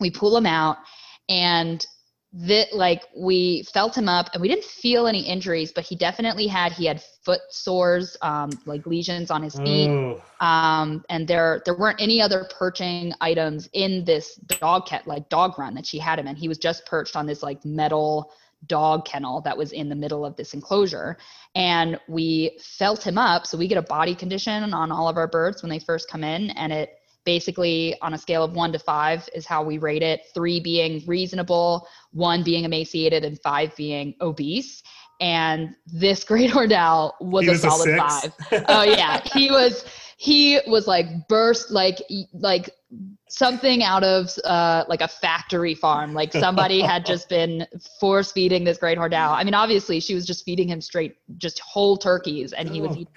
we 0.00 0.10
pull 0.10 0.36
him 0.36 0.46
out, 0.46 0.78
and 1.28 1.86
that 2.32 2.72
like 2.72 3.02
we 3.14 3.62
felt 3.64 3.96
him 3.96 4.08
up 4.08 4.30
and 4.32 4.40
we 4.40 4.48
didn't 4.48 4.64
feel 4.64 5.06
any 5.06 5.20
injuries 5.20 5.70
but 5.70 5.84
he 5.84 5.94
definitely 5.94 6.46
had 6.46 6.72
he 6.72 6.86
had 6.86 7.02
foot 7.24 7.40
sores 7.50 8.16
um, 8.22 8.50
like 8.66 8.86
lesions 8.86 9.30
on 9.30 9.42
his 9.42 9.54
feet. 9.56 9.88
Um, 10.40 11.04
and 11.08 11.26
there 11.28 11.62
there 11.64 11.76
weren't 11.76 12.00
any 12.00 12.20
other 12.20 12.48
perching 12.58 13.12
items 13.20 13.68
in 13.72 14.04
this 14.04 14.36
dog 14.36 14.86
cat 14.86 15.06
like 15.06 15.28
dog 15.28 15.58
run 15.58 15.74
that 15.74 15.86
she 15.86 15.98
had 15.98 16.18
him 16.18 16.26
in. 16.26 16.36
He 16.36 16.48
was 16.48 16.58
just 16.58 16.84
perched 16.86 17.16
on 17.16 17.26
this 17.26 17.42
like 17.42 17.64
metal 17.64 18.32
dog 18.66 19.04
kennel 19.04 19.40
that 19.42 19.56
was 19.56 19.72
in 19.72 19.88
the 19.88 19.94
middle 19.94 20.24
of 20.24 20.36
this 20.36 20.54
enclosure. 20.54 21.16
And 21.54 21.98
we 22.08 22.58
felt 22.60 23.06
him 23.06 23.18
up 23.18 23.46
so 23.46 23.58
we 23.58 23.68
get 23.68 23.78
a 23.78 23.82
body 23.82 24.14
condition 24.14 24.72
on 24.72 24.90
all 24.90 25.08
of 25.08 25.16
our 25.16 25.28
birds 25.28 25.62
when 25.62 25.70
they 25.70 25.78
first 25.78 26.08
come 26.08 26.24
in 26.24 26.50
and 26.50 26.72
it 26.72 26.98
basically 27.24 27.96
on 28.02 28.14
a 28.14 28.18
scale 28.18 28.44
of 28.44 28.52
one 28.52 28.72
to 28.72 28.78
five 28.78 29.28
is 29.34 29.46
how 29.46 29.62
we 29.62 29.78
rate 29.78 30.02
it 30.02 30.22
three 30.34 30.60
being 30.60 31.02
reasonable 31.06 31.86
one 32.12 32.42
being 32.42 32.64
emaciated 32.64 33.24
and 33.24 33.40
five 33.40 33.74
being 33.76 34.14
obese. 34.20 34.82
And 35.20 35.74
this 35.86 36.24
great 36.30 36.54
owl 36.54 37.16
was, 37.20 37.46
was 37.46 37.64
a 37.64 37.70
solid 37.70 37.88
a 37.90 37.96
five. 37.96 38.32
oh 38.68 38.82
yeah. 38.82 39.22
He 39.32 39.50
was 39.50 39.84
he 40.18 40.60
was 40.68 40.86
like 40.86 41.06
burst 41.28 41.72
like 41.72 41.98
like 42.32 42.70
something 43.28 43.82
out 43.82 44.04
of 44.04 44.30
uh, 44.44 44.84
like 44.88 45.00
a 45.00 45.08
factory 45.08 45.74
farm. 45.74 46.14
Like 46.14 46.32
somebody 46.32 46.80
had 46.80 47.04
just 47.12 47.28
been 47.28 47.66
force 47.98 48.30
feeding 48.30 48.62
this 48.62 48.78
great 48.78 48.98
horned 48.98 49.14
i 49.14 49.42
mean 49.42 49.54
obviously 49.54 49.98
she 50.00 50.14
was 50.14 50.24
just 50.24 50.44
feeding 50.44 50.68
him 50.68 50.80
straight 50.80 51.16
just 51.38 51.58
whole 51.60 51.96
turkeys 51.96 52.52
and 52.52 52.68
he 52.68 52.80
oh, 52.80 52.86
was 52.86 52.96
eating 52.96 53.08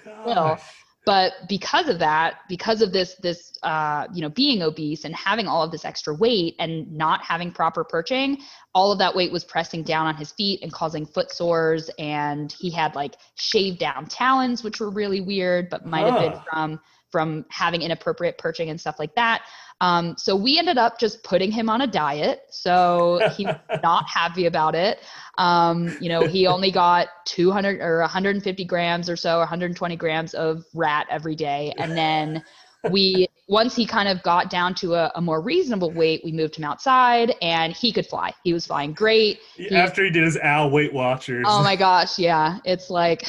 but 1.06 1.34
because 1.48 1.88
of 1.88 2.00
that 2.00 2.40
because 2.50 2.82
of 2.82 2.92
this 2.92 3.16
this 3.16 3.58
uh, 3.64 4.08
you 4.14 4.22
know 4.22 4.30
being 4.30 4.62
obese 4.64 5.06
and 5.06 5.16
having 5.16 5.48
all 5.48 5.64
of 5.64 5.72
this 5.72 5.86
extra 5.86 6.14
weight 6.14 6.56
and 6.60 6.92
not 6.92 7.24
having 7.24 7.52
proper 7.52 7.84
perching 7.84 8.40
all 8.76 8.92
of 8.92 9.00
that 9.00 9.16
weight 9.16 9.32
was 9.32 9.44
pressing 9.46 9.82
down 9.84 10.06
on 10.06 10.16
his 10.16 10.34
feet 10.34 10.62
and 10.62 10.72
causing 10.72 11.06
foot 11.06 11.32
sores. 11.32 11.90
And 11.98 12.52
he 12.52 12.70
had 12.70 12.94
like 12.94 13.16
shaved 13.36 13.80
down 13.80 14.06
talons 14.06 14.64
which 14.64 14.82
were 14.82 14.90
really 14.90 15.22
weird 15.22 15.70
but 15.70 15.86
might 15.86 16.12
have 16.12 16.20
been 16.20 16.42
from 16.52 16.80
from 17.16 17.46
having 17.48 17.82
inappropriate 17.82 18.38
perching 18.38 18.70
and 18.70 18.82
stuff 18.82 19.00
like 19.00 19.16
that 19.16 19.42
um, 19.82 20.16
so 20.18 20.36
we 20.36 20.58
ended 20.58 20.78
up 20.78 21.00
just 21.00 21.24
putting 21.24 21.52
him 21.52 21.70
on 21.70 21.82
a 21.82 21.88
diet. 21.88 22.44
So 22.50 23.20
he's 23.36 23.48
not 23.84 24.08
happy 24.08 24.46
about 24.46 24.76
it. 24.76 25.00
Um, 25.38 25.96
you 26.00 26.10
know, 26.10 26.26
he 26.26 26.48
only 26.48 26.72
got 26.72 27.08
200 27.26 27.82
or 27.82 28.00
150 28.00 28.66
grams 28.66 29.10
or 29.10 29.16
so, 29.16 29.40
120 29.40 29.96
grams 29.96 30.34
of 30.34 30.66
rat 30.74 31.08
every 31.10 31.36
day. 31.36 31.74
And 31.78 31.92
then 31.92 32.44
we 32.90 33.28
once 33.48 33.76
he 33.76 33.86
kind 33.86 34.10
of 34.10 34.24
got 34.24 34.50
down 34.50 34.74
to 34.74 34.96
a, 34.96 35.12
a, 35.16 35.22
more 35.22 35.40
reasonable 35.40 35.92
weight, 35.92 36.22
we 36.24 36.32
moved 36.32 36.56
him 36.56 36.64
outside 36.64 37.36
and 37.42 37.74
he 37.74 37.92
could 37.92 38.06
fly. 38.08 38.34
He 38.44 38.54
was 38.54 38.66
flying 38.66 38.92
great. 38.92 39.40
He, 39.56 39.70
After 39.70 40.04
he 40.04 40.10
did 40.10 40.24
his 40.24 40.38
owl 40.42 40.72
Weight 40.72 40.92
Watchers. 40.94 41.46
Oh 41.48 41.62
my 41.62 41.76
gosh, 41.76 42.18
yeah. 42.18 42.58
It's 42.66 42.90
like 42.90 43.24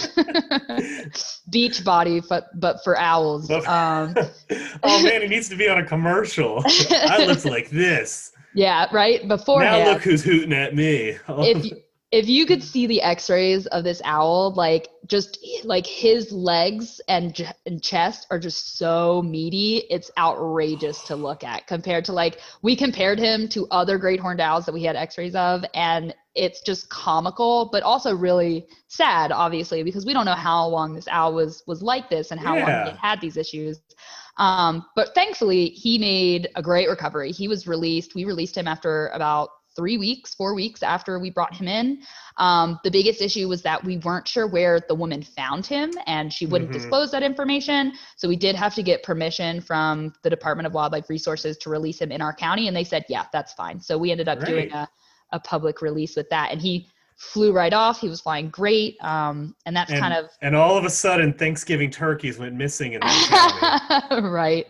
beach 1.50 1.84
body, 1.84 2.22
but 2.26 2.48
but 2.58 2.82
for 2.82 2.98
owls. 2.98 3.50
Um, 3.50 4.14
oh 4.82 5.02
man, 5.02 5.22
he 5.22 5.28
needs 5.28 5.48
to 5.50 5.56
be 5.56 5.68
on 5.68 5.78
a 5.78 5.84
commercial. 5.84 6.62
I 6.90 7.24
looked 7.26 7.44
like 7.44 7.68
this. 7.68 8.32
Yeah, 8.54 8.86
right. 8.92 9.26
Before 9.28 9.60
now, 9.60 9.84
look 9.84 10.02
who's 10.02 10.24
hooting 10.24 10.54
at 10.54 10.74
me. 10.74 11.18
if 11.28 11.72
if 12.12 12.28
you 12.28 12.46
could 12.46 12.62
see 12.62 12.86
the 12.86 13.02
x-rays 13.02 13.66
of 13.66 13.82
this 13.82 14.00
owl 14.04 14.52
like 14.54 14.88
just 15.06 15.38
like 15.64 15.86
his 15.86 16.30
legs 16.30 17.00
and, 17.08 17.52
and 17.66 17.82
chest 17.82 18.26
are 18.30 18.38
just 18.38 18.78
so 18.78 19.22
meaty 19.22 19.82
it's 19.90 20.10
outrageous 20.16 21.02
to 21.02 21.16
look 21.16 21.42
at 21.42 21.66
compared 21.66 22.04
to 22.04 22.12
like 22.12 22.38
we 22.62 22.76
compared 22.76 23.18
him 23.18 23.48
to 23.48 23.66
other 23.70 23.98
great 23.98 24.20
horned 24.20 24.40
owls 24.40 24.64
that 24.64 24.72
we 24.72 24.82
had 24.84 24.94
x-rays 24.94 25.34
of 25.34 25.64
and 25.74 26.14
it's 26.34 26.60
just 26.60 26.88
comical 26.90 27.68
but 27.72 27.82
also 27.82 28.14
really 28.14 28.66
sad 28.86 29.32
obviously 29.32 29.82
because 29.82 30.06
we 30.06 30.12
don't 30.12 30.26
know 30.26 30.32
how 30.32 30.66
long 30.66 30.94
this 30.94 31.08
owl 31.08 31.34
was 31.34 31.64
was 31.66 31.82
like 31.82 32.08
this 32.08 32.30
and 32.30 32.38
how 32.40 32.56
long 32.56 32.68
Yeah. 32.68 32.90
he 32.92 32.96
had 32.98 33.20
these 33.20 33.36
issues 33.36 33.80
um, 34.38 34.84
but 34.94 35.14
thankfully 35.14 35.70
he 35.70 35.98
made 35.98 36.48
a 36.54 36.62
great 36.62 36.88
recovery 36.88 37.32
he 37.32 37.48
was 37.48 37.66
released 37.66 38.14
we 38.14 38.24
released 38.24 38.56
him 38.56 38.68
after 38.68 39.08
about 39.08 39.48
three 39.76 39.98
weeks 39.98 40.34
four 40.34 40.54
weeks 40.54 40.82
after 40.82 41.18
we 41.18 41.30
brought 41.30 41.54
him 41.54 41.68
in 41.68 42.00
um, 42.38 42.78
the 42.84 42.90
biggest 42.90 43.22
issue 43.22 43.48
was 43.48 43.62
that 43.62 43.82
we 43.84 43.98
weren't 43.98 44.26
sure 44.26 44.46
where 44.46 44.80
the 44.88 44.94
woman 44.94 45.22
found 45.22 45.64
him 45.66 45.90
and 46.06 46.32
she 46.32 46.46
wouldn't 46.46 46.70
Mhm. 46.70 46.74
disclose 46.74 47.10
that 47.12 47.22
information. 47.22 47.92
So 48.16 48.28
we 48.28 48.36
did 48.36 48.56
have 48.56 48.74
to 48.74 48.82
get 48.82 49.02
permission 49.02 49.60
from 49.60 50.12
the 50.22 50.30
department 50.30 50.66
of 50.66 50.74
wildlife 50.74 51.08
resources 51.08 51.56
to 51.58 51.70
release 51.70 52.00
him 52.00 52.10
in 52.12 52.20
our 52.20 52.34
county 52.34 52.68
and 52.68 52.76
they 52.76 52.84
said 52.84 53.04
yeah 53.08 53.26
that's 53.32 53.52
fine. 53.54 53.80
So 53.80 53.96
we 53.96 54.10
ended 54.10 54.28
up 54.28 54.44
doing 54.44 54.72
a, 54.72 54.88
a 55.32 55.40
public 55.40 55.82
release 55.82 56.16
with 56.16 56.28
that. 56.30 56.52
And 56.52 56.60
he 56.60 56.88
flew 57.16 57.50
right 57.52 57.72
off 57.72 57.98
he 58.00 58.08
was 58.10 58.20
flying 58.20 58.50
great 58.50 58.96
um, 59.02 59.54
and 59.64 59.74
that's 59.74 59.90
And, 59.90 60.00
kind 60.00 60.12
of 60.12 60.26
and 60.42 60.54
all 60.54 60.76
of 60.76 60.84
a 60.84 60.90
sudden, 60.90 61.32
Thanksgiving 61.32 61.90
turkeys 61.90 62.38
went 62.38 62.54
missing 62.54 62.92
in 62.92 63.00
right. 64.22 64.66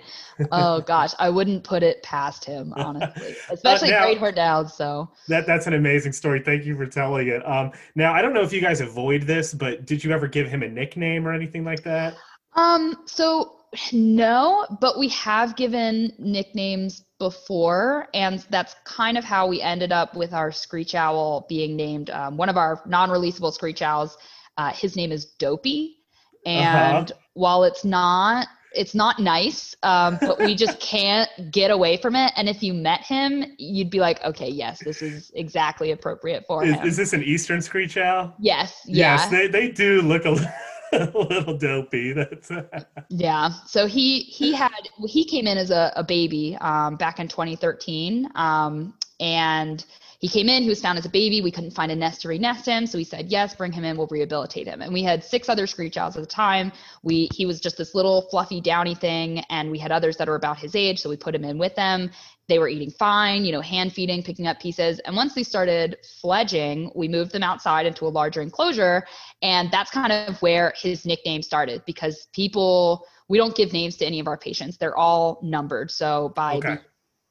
Oh 0.52 0.80
gosh, 0.82 1.12
I 1.18 1.30
wouldn't 1.30 1.64
put 1.64 1.82
it 1.82 2.02
past 2.02 2.44
him, 2.44 2.72
honestly. 2.76 3.34
Especially 3.50 3.90
now- 3.90 4.02
great 4.04 4.18
horned. 4.18 4.70
So 4.70 5.10
That 5.28 5.46
that's 5.46 5.66
an 5.66 5.72
amazing 5.74 6.12
story. 6.12 6.40
Thank 6.40 6.64
you 6.64 6.76
for 6.76 6.86
telling 6.86 7.28
it. 7.28 7.46
Um, 7.48 7.72
now 7.94 8.12
I 8.12 8.22
don't 8.22 8.34
know 8.34 8.42
if 8.42 8.52
you 8.52 8.60
guys 8.60 8.80
avoid 8.80 9.22
this, 9.22 9.52
but 9.54 9.86
did 9.86 10.04
you 10.04 10.12
ever 10.12 10.28
give 10.28 10.46
him 10.48 10.62
a 10.62 10.68
nickname 10.68 11.26
or 11.26 11.32
anything 11.32 11.64
like 11.64 11.82
that? 11.84 12.14
um 12.54 12.96
so 13.06 13.52
no, 13.92 14.66
but 14.80 14.98
we 14.98 15.08
have 15.08 15.56
given 15.56 16.12
nicknames 16.18 17.02
before, 17.18 18.08
and 18.14 18.44
that's 18.50 18.76
kind 18.84 19.16
of 19.16 19.24
how 19.24 19.46
we 19.46 19.60
ended 19.60 19.92
up 19.92 20.14
with 20.14 20.32
our 20.32 20.52
screech 20.52 20.94
owl 20.94 21.46
being 21.48 21.76
named 21.76 22.10
um, 22.10 22.36
one 22.36 22.48
of 22.48 22.56
our 22.56 22.82
non-releasable 22.86 23.52
screech 23.52 23.82
owls. 23.82 24.16
Uh, 24.58 24.72
his 24.72 24.96
name 24.96 25.12
is 25.12 25.26
Dopey, 25.38 25.96
and 26.44 27.12
while 27.34 27.64
it's 27.64 27.84
not 27.84 28.46
it's 28.76 28.94
not 28.94 29.18
nice, 29.18 29.74
um, 29.82 30.18
but 30.20 30.38
we 30.38 30.54
just 30.54 30.78
can't 30.80 31.30
get 31.50 31.70
away 31.70 31.96
from 31.96 32.14
it. 32.14 32.32
And 32.36 32.48
if 32.48 32.62
you 32.62 32.74
met 32.74 33.00
him, 33.00 33.44
you'd 33.58 33.90
be 33.90 34.00
like, 34.00 34.22
okay, 34.22 34.48
yes, 34.48 34.82
this 34.84 35.02
is 35.02 35.32
exactly 35.34 35.92
appropriate 35.92 36.44
for 36.46 36.64
Is, 36.64 36.74
him. 36.74 36.86
is 36.86 36.96
this 36.96 37.12
an 37.12 37.22
eastern 37.22 37.62
screech 37.62 37.96
owl? 37.96 38.34
yes, 38.38 38.82
yeah. 38.86 39.16
Yes, 39.16 39.30
they, 39.30 39.48
they 39.48 39.70
do 39.70 40.02
look 40.02 40.24
a, 40.26 40.36
a 40.92 41.10
little 41.14 41.56
dopey. 41.56 42.12
That's 42.12 42.50
Yeah. 43.08 43.50
So 43.66 43.86
he 43.86 44.20
he 44.20 44.52
had 44.52 44.88
he 45.06 45.24
came 45.24 45.46
in 45.46 45.58
as 45.58 45.70
a, 45.70 45.92
a 45.96 46.04
baby 46.04 46.56
um, 46.60 46.96
back 46.96 47.18
in 47.18 47.28
2013, 47.28 48.30
um, 48.34 48.94
and 49.20 49.84
he 50.18 50.28
came 50.28 50.48
in. 50.48 50.62
He 50.62 50.68
was 50.68 50.80
found 50.80 50.98
as 50.98 51.04
a 51.04 51.10
baby. 51.10 51.40
We 51.40 51.50
couldn't 51.50 51.72
find 51.72 51.92
a 51.92 51.96
nest 51.96 52.22
to 52.22 52.28
re-nest 52.28 52.66
him, 52.66 52.86
so 52.86 52.98
we 52.98 53.04
said 53.04 53.28
yes, 53.28 53.54
bring 53.54 53.72
him 53.72 53.84
in. 53.84 53.96
We'll 53.96 54.06
rehabilitate 54.08 54.66
him. 54.66 54.80
And 54.80 54.92
we 54.92 55.02
had 55.02 55.22
six 55.22 55.48
other 55.48 55.66
screech 55.66 55.96
owls 55.96 56.16
at 56.16 56.22
the 56.22 56.28
time. 56.28 56.72
We 57.02 57.28
he 57.32 57.46
was 57.46 57.60
just 57.60 57.76
this 57.76 57.94
little 57.94 58.22
fluffy 58.30 58.60
downy 58.60 58.94
thing, 58.94 59.40
and 59.50 59.70
we 59.70 59.78
had 59.78 59.92
others 59.92 60.16
that 60.16 60.28
were 60.28 60.36
about 60.36 60.58
his 60.58 60.74
age, 60.74 61.00
so 61.00 61.10
we 61.10 61.16
put 61.16 61.34
him 61.34 61.44
in 61.44 61.58
with 61.58 61.74
them. 61.74 62.10
They 62.48 62.58
were 62.58 62.68
eating 62.68 62.90
fine, 62.90 63.44
you 63.44 63.52
know, 63.52 63.60
hand 63.60 63.92
feeding, 63.92 64.22
picking 64.22 64.46
up 64.46 64.60
pieces. 64.60 65.00
And 65.00 65.16
once 65.16 65.34
they 65.34 65.42
started 65.42 65.96
fledging, 66.20 66.92
we 66.94 67.08
moved 67.08 67.32
them 67.32 67.42
outside 67.42 67.86
into 67.86 68.06
a 68.06 68.08
larger 68.08 68.40
enclosure, 68.40 69.04
and 69.42 69.70
that's 69.70 69.90
kind 69.90 70.12
of 70.12 70.40
where 70.42 70.72
his 70.76 71.04
nickname 71.04 71.42
started 71.42 71.82
because 71.86 72.28
people 72.32 73.04
we 73.28 73.38
don't 73.38 73.56
give 73.56 73.72
names 73.72 73.96
to 73.96 74.06
any 74.06 74.20
of 74.20 74.28
our 74.28 74.38
patients 74.38 74.76
they're 74.76 74.96
all 74.96 75.40
numbered 75.42 75.90
so 75.90 76.32
by 76.36 76.56
Okay. 76.58 76.76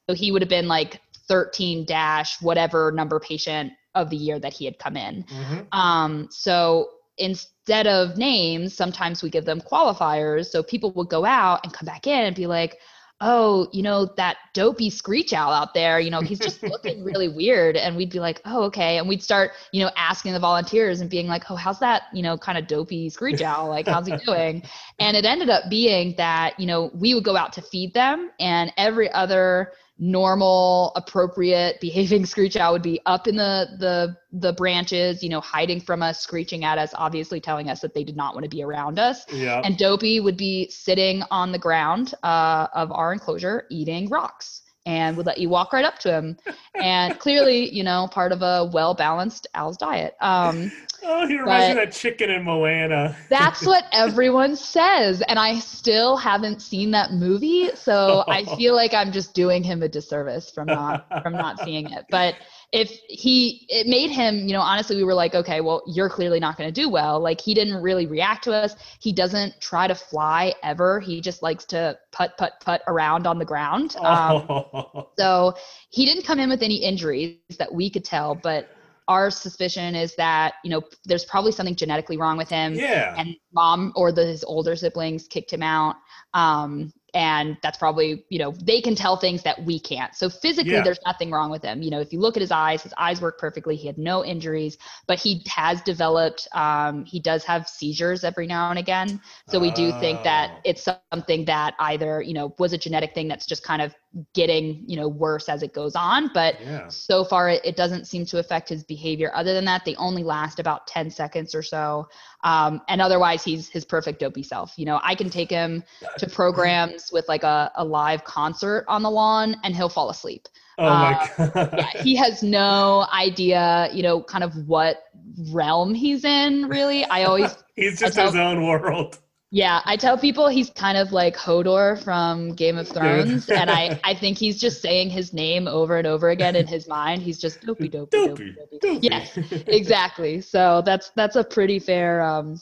so 0.08 0.14
he 0.14 0.30
would 0.30 0.42
have 0.42 0.48
been 0.50 0.68
like 0.68 1.00
13 1.28 1.86
dash 1.86 2.40
whatever 2.42 2.92
number 2.92 3.18
patient 3.18 3.72
of 3.94 4.10
the 4.10 4.16
year 4.16 4.38
that 4.38 4.52
he 4.52 4.66
had 4.66 4.78
come 4.78 4.96
in 4.96 5.24
Mhm. 5.24 5.66
um, 5.74 6.28
so 6.30 6.90
instead 7.16 7.86
of 7.86 8.18
names 8.18 8.74
sometimes 8.74 9.22
we 9.22 9.30
give 9.30 9.46
them 9.46 9.60
qualifiers 9.60 10.46
so 10.46 10.62
people 10.62 10.92
would 10.92 11.08
go 11.08 11.24
out 11.24 11.60
and 11.64 11.72
come 11.72 11.86
back 11.86 12.06
in 12.06 12.26
and 12.26 12.36
be 12.36 12.46
like 12.46 12.78
oh 13.20 13.66
you 13.72 13.82
know 13.82 14.04
that 14.16 14.36
dopey 14.52 14.90
screech 14.90 15.32
owl 15.32 15.50
out 15.50 15.72
there 15.72 15.98
you 15.98 16.10
know 16.10 16.20
he's 16.20 16.38
just 16.38 16.62
looking 16.62 17.02
really 17.02 17.28
weird. 17.28 17.76
And 17.76 17.96
we'd 17.96 18.10
be 18.10 18.20
like 18.20 18.40
oh 18.44 18.64
okay. 18.64 18.98
And 18.98 19.08
we'd 19.08 19.22
start 19.22 19.52
you 19.72 19.82
know 19.82 19.90
asking 19.96 20.32
the 20.32 20.40
volunteers 20.40 21.00
and 21.00 21.08
being 21.08 21.26
like 21.26 21.50
oh 21.50 21.56
how's 21.56 21.78
that 21.80 22.04
you 22.12 22.22
know 22.22 22.36
kind 22.36 22.58
of 22.58 22.66
dopey 22.66 23.08
screech 23.08 23.42
owl? 23.42 23.68
Like 23.68 23.86
how's 23.88 24.06
he 24.06 24.16
doing? 24.26 24.62
And 24.98 25.16
it 25.16 25.24
ended 25.24 25.50
up 25.50 25.64
being 25.70 26.14
that 26.16 26.58
you 26.58 26.66
know 26.66 26.90
we 26.94 27.14
would 27.14 27.24
go 27.24 27.36
out 27.36 27.52
to 27.54 27.62
feed 27.62 27.94
them 27.94 28.30
and 28.38 28.72
every 28.76 29.10
other 29.12 29.72
normal 29.98 30.92
appropriate 30.96 31.80
behaving 31.80 32.26
screech 32.32 32.56
owl 32.56 32.72
would 32.72 32.82
be 32.82 33.00
up 33.06 33.26
in 33.26 33.36
the 33.36 33.66
the 33.78 34.16
the 34.32 34.52
branches 34.52 35.22
you 35.22 35.28
know 35.28 35.40
hiding 35.40 35.80
from 35.80 36.02
us 36.02 36.20
screeching 36.20 36.64
at 36.64 36.76
us 36.76 36.92
obviously 36.94 37.40
telling 37.40 37.70
us 37.70 37.80
that 37.80 37.94
they 37.94 38.04
did 38.04 38.16
not 38.16 38.34
want 38.34 38.44
to 38.44 38.50
be 38.50 38.62
around 38.62 38.98
us 38.98 39.24
Yeah. 39.32 39.62
and 39.64 39.78
dopey 39.78 40.20
would 40.20 40.36
be 40.36 40.68
sitting 40.68 41.22
on 41.30 41.50
the 41.50 41.58
ground 41.58 42.14
uh, 42.22 42.66
of 42.74 42.92
our 42.92 43.12
enclosure 43.12 43.64
eating 43.70 44.10
rocks 44.10 44.62
and 44.86 45.16
would 45.16 45.26
let 45.26 45.38
you 45.38 45.48
walk 45.48 45.72
right 45.72 45.84
up 45.84 45.98
to 45.98 46.12
him. 46.12 46.36
And 46.74 47.18
clearly 47.18 47.68
you 47.74 47.84
know 47.84 48.08
part 48.10 48.32
of 48.32 48.42
a 48.42 48.70
well 48.72 48.94
balanced 48.94 49.46
owl's 49.54 49.76
diet. 49.76 50.14
Um, 50.20 50.72
oh, 51.04 51.26
he 51.26 51.38
reminds 51.38 51.66
me 51.66 51.70
of 51.72 51.76
that 51.88 51.92
chicken 51.92 52.30
in 52.30 52.44
Moana. 52.44 53.16
that's 53.28 53.66
what 53.66 53.84
everyone 53.92 54.56
says 54.56 55.22
and 55.22 55.38
i 55.38 55.58
still 55.58 56.16
haven't 56.16 56.60
seen 56.60 56.90
that 56.90 57.12
movie 57.12 57.70
so 57.74 58.24
i 58.28 58.44
feel 58.56 58.74
like 58.74 58.94
i'm 58.94 59.12
just 59.12 59.34
doing 59.34 59.62
him 59.62 59.82
a 59.82 59.88
disservice 59.88 60.50
from 60.50 60.66
not 60.66 61.06
from 61.22 61.32
not 61.32 61.58
seeing 61.60 61.90
it. 61.90 62.06
But 62.10 62.36
if 62.76 62.90
he 63.08 63.66
it 63.68 63.86
made 63.86 64.10
him 64.10 64.46
you 64.46 64.52
know 64.52 64.60
honestly 64.60 64.96
we 64.96 65.02
were 65.04 65.14
like 65.14 65.34
okay 65.34 65.60
well 65.60 65.82
you're 65.86 66.10
clearly 66.10 66.38
not 66.38 66.56
going 66.58 66.68
to 66.72 66.80
do 66.82 66.88
well 66.88 67.18
like 67.18 67.40
he 67.40 67.54
didn't 67.54 67.80
really 67.82 68.06
react 68.06 68.44
to 68.44 68.52
us 68.52 68.76
he 69.00 69.12
doesn't 69.12 69.58
try 69.60 69.86
to 69.86 69.94
fly 69.94 70.52
ever 70.62 71.00
he 71.00 71.20
just 71.20 71.42
likes 71.42 71.64
to 71.64 71.96
putt 72.12 72.36
putt 72.36 72.52
putt 72.60 72.82
around 72.86 73.26
on 73.26 73.38
the 73.38 73.44
ground 73.44 73.96
um, 73.96 74.36
Oh. 74.48 75.08
so 75.18 75.54
he 75.90 76.04
didn't 76.04 76.24
come 76.24 76.38
in 76.38 76.48
with 76.48 76.62
any 76.62 76.76
injuries 76.76 77.38
that 77.58 77.72
we 77.72 77.90
could 77.90 78.04
tell, 78.04 78.34
but 78.34 78.68
our 79.08 79.30
suspicion 79.30 79.94
is 79.94 80.14
that, 80.16 80.54
you 80.64 80.70
know, 80.70 80.82
there's 81.04 81.24
probably 81.24 81.52
something 81.52 81.76
genetically 81.76 82.16
wrong 82.16 82.36
with 82.36 82.48
him. 82.48 82.74
yeah. 82.74 83.14
And 83.16 83.36
mom 83.52 83.92
or 83.94 84.10
the, 84.10 84.26
his 84.26 84.42
older 84.44 84.74
siblings 84.74 85.28
kicked 85.28 85.52
him 85.52 85.62
out. 85.62 85.96
Um, 86.34 86.92
and 87.16 87.56
that's 87.62 87.78
probably, 87.78 88.24
you 88.28 88.38
know, 88.38 88.52
they 88.62 88.82
can 88.82 88.94
tell 88.94 89.16
things 89.16 89.42
that 89.42 89.64
we 89.64 89.80
can't. 89.80 90.14
So 90.14 90.28
physically, 90.28 90.72
Yeah. 90.72 90.82
there's 90.82 91.00
nothing 91.06 91.30
wrong 91.30 91.50
with 91.50 91.62
him. 91.62 91.80
You 91.80 91.90
know, 91.90 91.98
if 92.00 92.12
you 92.12 92.20
look 92.20 92.36
at 92.36 92.42
his 92.42 92.50
eyes, 92.50 92.82
his 92.82 92.92
eyes 92.98 93.22
work 93.22 93.38
perfectly. 93.38 93.74
He 93.74 93.86
had 93.86 93.96
no 93.96 94.22
injuries, 94.22 94.76
but 95.06 95.18
he 95.18 95.42
has 95.48 95.80
developed, 95.80 96.46
um, 96.52 97.06
he 97.06 97.18
does 97.18 97.42
have 97.44 97.66
seizures 97.68 98.22
every 98.22 98.46
now 98.46 98.68
and 98.68 98.78
again. 98.78 99.20
So 99.46 99.58
we 99.58 99.70
do 99.70 99.92
think 99.92 100.22
that 100.24 100.50
Oh. 100.50 100.60
it's 100.64 100.84
something 100.84 101.46
that 101.46 101.74
either, 101.78 102.20
you 102.20 102.34
know, 102.34 102.54
was 102.58 102.74
a 102.74 102.78
genetic 102.78 103.14
thing 103.14 103.28
that's 103.28 103.46
just 103.46 103.64
kind 103.64 103.80
of 103.80 103.94
getting, 104.34 104.82
you 104.86 104.96
know, 104.96 105.08
worse 105.08 105.48
as 105.48 105.62
it 105.62 105.72
goes 105.72 105.94
on. 105.94 106.30
But 106.32 106.60
Yeah. 106.60 106.88
so 106.88 107.24
far 107.24 107.48
it, 107.50 107.60
it 107.64 107.76
doesn't 107.76 108.06
seem 108.06 108.24
to 108.26 108.38
affect 108.38 108.68
his 108.68 108.82
behavior. 108.84 109.30
Other 109.34 109.52
than 109.54 109.64
that, 109.66 109.84
they 109.84 109.94
only 109.96 110.22
last 110.22 110.58
about 110.58 110.86
10 110.86 111.10
seconds 111.10 111.54
or 111.54 111.62
so. 111.62 112.08
Um, 112.44 112.80
and 112.88 113.00
otherwise 113.00 113.44
he's 113.44 113.68
his 113.68 113.84
perfect 113.84 114.20
dopey 114.20 114.42
self. 114.42 114.72
You 114.76 114.86
know, 114.86 115.00
I 115.02 115.14
can 115.14 115.30
take 115.30 115.50
him 115.50 115.84
to 116.18 116.26
programs 116.30 117.10
with 117.12 117.28
like 117.28 117.42
a, 117.42 117.70
a 117.76 117.84
live 117.84 118.24
concert 118.24 118.84
on 118.88 119.02
the 119.02 119.10
lawn 119.10 119.56
and 119.64 119.74
he'll 119.74 119.88
fall 119.88 120.10
asleep. 120.10 120.48
Oh 120.78 120.96
my 120.96 121.12
god. 121.38 121.70
Yeah, 121.76 121.90
he 122.02 122.16
has 122.16 122.42
no 122.42 123.06
idea, 123.12 123.88
you 123.92 124.02
know, 124.02 124.22
kind 124.22 124.44
of 124.44 124.68
what 124.68 125.04
realm 125.50 125.94
he's 125.94 126.24
in, 126.24 126.68
really. 126.68 127.04
I 127.04 127.24
always 127.24 127.56
He's 127.76 127.98
just 127.98 128.18
I 128.18 128.24
his 128.24 128.36
own 128.36 128.66
world. 128.66 129.18
Yeah, 129.50 129.80
I 129.84 129.96
tell 129.96 130.18
people 130.18 130.48
he's 130.48 130.70
kind 130.70 130.98
of 130.98 131.12
like 131.12 131.36
Hodor 131.36 132.02
from 132.02 132.54
Game 132.54 132.76
of 132.78 132.88
Thrones, 132.88 133.48
and 133.48 133.70
I, 133.70 133.98
I 134.04 134.12
think 134.14 134.38
he's 134.38 134.58
just 134.58 134.82
saying 134.82 135.10
his 135.10 135.32
name 135.32 135.68
over 135.68 135.98
and 135.98 136.06
over 136.06 136.30
again 136.30 136.56
in 136.56 136.66
his 136.66 136.88
mind. 136.88 137.22
He's 137.22 137.38
just 137.38 137.60
dopey, 137.64 137.88
dopey, 137.88 138.26
dopey, 138.26 138.56
Dopey. 138.80 138.98
Yes, 139.00 139.38
exactly. 139.66 140.40
So 140.40 140.82
that's 140.84 141.10
that's 141.10 141.36
a 141.36 141.44
pretty 141.44 141.78
fair 141.78 142.22
um, 142.22 142.60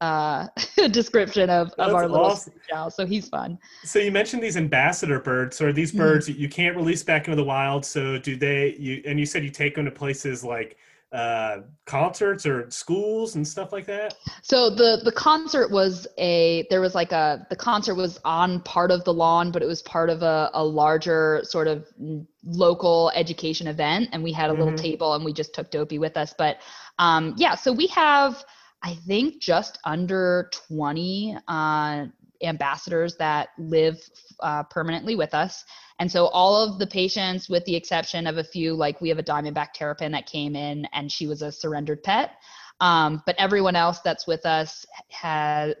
uh, 0.00 0.48
description 0.90 1.50
of, 1.50 1.68
of 1.68 1.76
That's 1.76 1.94
our 1.94 2.08
little 2.08 2.26
awesome. 2.26 2.54
screech. 2.66 2.92
So 2.94 3.06
he's 3.06 3.28
fun. 3.28 3.58
So 3.84 3.98
you 3.98 4.10
mentioned 4.10 4.42
these 4.42 4.56
ambassador 4.56 5.20
birds. 5.20 5.56
So 5.56 5.66
are 5.66 5.72
these 5.72 5.92
Mhm. 5.92 5.98
birds 5.98 6.26
that 6.26 6.36
you 6.38 6.48
can't 6.48 6.76
release 6.76 7.02
back 7.02 7.28
into 7.28 7.36
the 7.36 7.44
wild? 7.44 7.84
So 7.84 8.18
do 8.18 8.36
they? 8.36 8.74
You 8.78 9.02
and 9.06 9.20
you 9.20 9.26
said 9.26 9.44
you 9.44 9.50
take 9.50 9.74
them 9.74 9.84
to 9.84 9.90
places 9.90 10.42
like 10.42 10.76
uh, 11.12 11.58
concerts 11.84 12.46
or 12.46 12.70
schools 12.70 13.34
and 13.36 13.46
stuff 13.46 13.72
like 13.72 13.86
that? 13.86 14.14
So 14.42 14.70
the 14.70 15.00
the 15.04 15.12
concert 15.12 15.70
was 15.70 16.06
a 16.18 16.66
there 16.70 16.80
was 16.80 16.94
like 16.94 17.12
a 17.12 17.46
the 17.50 17.56
concert 17.56 17.94
was 17.94 18.18
on 18.24 18.60
part 18.60 18.90
of 18.90 19.04
the 19.04 19.12
lawn, 19.12 19.50
but 19.52 19.62
it 19.62 19.66
was 19.66 19.82
part 19.82 20.08
of 20.10 20.22
a, 20.22 20.50
a 20.54 20.64
larger 20.64 21.40
sort 21.44 21.68
of 21.68 21.86
local 22.44 23.12
education 23.14 23.66
event, 23.66 24.08
and 24.12 24.22
we 24.22 24.32
had 24.32 24.50
a 24.50 24.52
little 24.52 24.72
Mhm. 24.72 24.82
table 24.82 25.14
and 25.14 25.24
we 25.24 25.32
just 25.32 25.54
took 25.54 25.70
Dopey 25.70 25.98
with 25.98 26.16
us. 26.16 26.34
But 26.36 26.58
um, 26.98 27.34
yeah, 27.36 27.54
so 27.54 27.72
we 27.72 27.86
have 27.88 28.44
I 28.82 28.94
think 29.06 29.40
just 29.40 29.78
under 29.84 30.50
twenty 30.52 31.36
uh, 31.46 32.06
ambassadors 32.42 33.16
that 33.16 33.50
live 33.58 33.98
uh, 34.40 34.62
permanently 34.64 35.16
with 35.16 35.34
us. 35.34 35.64
And 35.98 36.10
so 36.10 36.26
all 36.26 36.56
of 36.56 36.78
the 36.78 36.86
patients, 36.86 37.48
with 37.48 37.64
the 37.64 37.76
exception 37.76 38.26
of 38.26 38.38
a 38.38 38.44
few, 38.44 38.74
like 38.74 39.00
we 39.00 39.08
have 39.08 39.18
a 39.18 39.22
Diamondback 39.22 39.72
Terrapin 39.72 40.12
that 40.12 40.26
came 40.26 40.56
in 40.56 40.86
and 40.92 41.10
she 41.10 41.26
was 41.26 41.42
a 41.42 41.52
surrendered 41.52 42.02
pet. 42.02 42.32
Um, 42.80 43.22
but 43.26 43.36
everyone 43.38 43.76
else 43.76 44.00
that's 44.00 44.26
with 44.26 44.44
us 44.44 44.84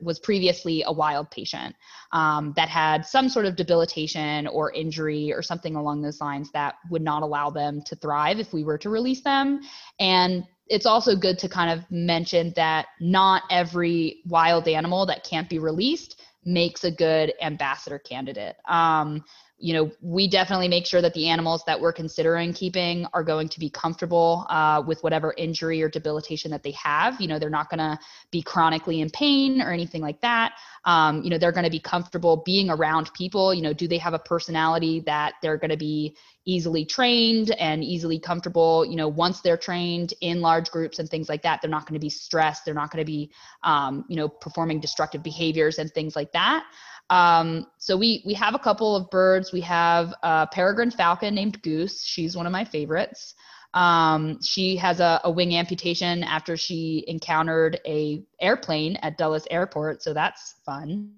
was 0.00 0.20
previously 0.22 0.84
a 0.86 0.92
wild 0.92 1.32
patient 1.32 1.74
um, 2.12 2.52
that 2.54 2.68
had 2.68 3.04
some 3.04 3.28
sort 3.28 3.44
of 3.44 3.56
debilitation 3.56 4.46
or 4.46 4.70
injury 4.72 5.32
or 5.32 5.42
something 5.42 5.74
along 5.74 6.02
those 6.02 6.20
lines 6.20 6.52
that 6.52 6.76
would 6.90 7.02
not 7.02 7.24
allow 7.24 7.50
them 7.50 7.82
to 7.86 7.96
thrive 7.96 8.38
if 8.38 8.52
we 8.52 8.62
were 8.62 8.78
to 8.78 8.88
release 8.88 9.22
them. 9.22 9.62
And 9.98 10.44
it's 10.68 10.86
also 10.86 11.16
good 11.16 11.38
to 11.40 11.48
kind 11.48 11.76
of 11.76 11.84
mention 11.90 12.52
that 12.54 12.86
not 13.00 13.42
every 13.50 14.22
wild 14.26 14.68
animal 14.68 15.04
that 15.06 15.24
can't 15.24 15.50
be 15.50 15.58
released 15.58 16.22
makes 16.44 16.84
a 16.84 16.90
good 16.90 17.32
ambassador 17.40 17.98
candidate. 17.98 18.56
Um, 18.66 19.24
you 19.62 19.72
know, 19.74 19.92
we 20.00 20.26
definitely 20.26 20.66
make 20.66 20.84
sure 20.86 21.00
that 21.00 21.14
the 21.14 21.28
animals 21.28 21.62
that 21.68 21.80
we're 21.80 21.92
considering 21.92 22.52
keeping 22.52 23.06
are 23.14 23.22
going 23.22 23.48
to 23.48 23.60
be 23.60 23.70
comfortable 23.70 24.44
uh, 24.50 24.82
with 24.84 25.00
whatever 25.04 25.32
injury 25.38 25.80
or 25.80 25.88
debilitation 25.88 26.50
that 26.50 26.64
they 26.64 26.72
have. 26.72 27.20
You 27.20 27.28
know, 27.28 27.38
they're 27.38 27.48
not 27.48 27.70
going 27.70 27.78
to 27.78 27.96
be 28.32 28.42
chronically 28.42 29.00
in 29.00 29.10
pain 29.10 29.62
or 29.62 29.70
anything 29.70 30.02
like 30.02 30.20
that. 30.20 30.54
Um, 30.84 31.22
you 31.22 31.30
know, 31.30 31.38
they're 31.38 31.52
going 31.52 31.64
to 31.64 31.70
be 31.70 31.78
comfortable 31.78 32.42
being 32.44 32.70
around 32.70 33.14
people. 33.14 33.54
You 33.54 33.62
know, 33.62 33.72
do 33.72 33.86
they 33.86 33.98
have 33.98 34.14
a 34.14 34.18
personality 34.18 34.98
that 35.06 35.34
they're 35.42 35.58
going 35.58 35.70
to 35.70 35.76
be 35.76 36.16
easily 36.44 36.84
trained 36.84 37.52
and 37.52 37.84
easily 37.84 38.18
comfortable? 38.18 38.84
You 38.84 38.96
know, 38.96 39.06
once 39.06 39.42
they're 39.42 39.56
trained 39.56 40.12
in 40.22 40.40
large 40.40 40.72
groups 40.72 40.98
and 40.98 41.08
things 41.08 41.28
like 41.28 41.42
that, 41.42 41.62
they're 41.62 41.70
not 41.70 41.86
going 41.86 41.94
to 41.94 42.04
be 42.04 42.10
stressed. 42.10 42.64
They're 42.64 42.74
not 42.74 42.90
going 42.90 43.04
to 43.04 43.10
be, 43.10 43.30
um, 43.62 44.04
you 44.08 44.16
know, 44.16 44.28
performing 44.28 44.80
destructive 44.80 45.22
behaviors 45.22 45.78
and 45.78 45.88
things 45.92 46.16
like 46.16 46.32
that. 46.32 46.64
Um, 47.12 47.66
so 47.76 47.94
we 47.94 48.22
we 48.24 48.32
have 48.32 48.54
a 48.54 48.58
couple 48.58 48.96
of 48.96 49.10
birds. 49.10 49.52
We 49.52 49.60
have 49.60 50.14
a 50.22 50.48
peregrine 50.50 50.90
falcon 50.90 51.34
named 51.34 51.60
Goose. 51.60 52.02
She's 52.02 52.34
one 52.34 52.46
of 52.46 52.52
my 52.52 52.64
favorites. 52.64 53.34
Um, 53.74 54.38
she 54.42 54.76
has 54.76 54.98
a, 55.00 55.20
a 55.24 55.30
wing 55.30 55.54
amputation 55.54 56.22
after 56.22 56.56
she 56.56 57.04
encountered 57.08 57.80
a 57.86 58.24
airplane 58.40 58.96
at 59.02 59.18
Dulles 59.18 59.46
Airport, 59.50 60.02
so 60.02 60.14
that's 60.14 60.54
fun. 60.64 61.10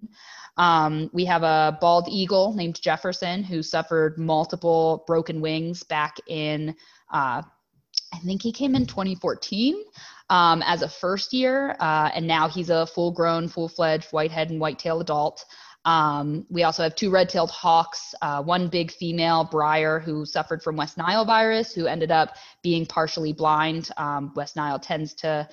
Um, 0.56 1.10
we 1.12 1.24
have 1.26 1.44
a 1.44 1.78
bald 1.80 2.08
eagle 2.08 2.52
named 2.54 2.80
Jefferson 2.80 3.44
who 3.44 3.62
suffered 3.62 4.18
multiple 4.18 5.04
broken 5.06 5.40
wings 5.40 5.84
back 5.84 6.16
in, 6.26 6.74
uh, 7.12 7.42
I 8.12 8.18
think 8.24 8.42
he 8.42 8.52
came 8.52 8.76
in 8.76 8.86
2014 8.86 9.82
um, 10.30 10.62
as 10.62 10.82
a 10.82 10.88
first 10.88 11.32
year, 11.32 11.76
uh, 11.80 12.10
and 12.14 12.26
now 12.26 12.48
he's 12.48 12.70
a 12.70 12.86
full 12.86 13.12
grown, 13.12 13.48
full 13.48 13.68
fledged 13.68 14.06
whitehead 14.12 14.50
and 14.50 14.60
whitetail 14.60 15.00
adult. 15.00 15.44
Um, 15.84 16.46
we 16.50 16.62
also 16.62 16.82
have 16.82 16.94
two 16.94 17.10
red-tailed 17.10 17.50
hawks, 17.50 18.14
uh, 18.22 18.42
one 18.42 18.68
big 18.68 18.90
female, 18.90 19.44
Briar, 19.44 20.00
who 20.00 20.24
suffered 20.24 20.62
from 20.62 20.76
West 20.76 20.96
Nile 20.96 21.24
virus, 21.24 21.74
who 21.74 21.86
ended 21.86 22.10
up 22.10 22.36
being 22.62 22.86
partially 22.86 23.32
blind. 23.32 23.90
Um, 23.96 24.32
West 24.34 24.56
Nile 24.56 24.78
tends 24.78 25.14
to 25.14 25.48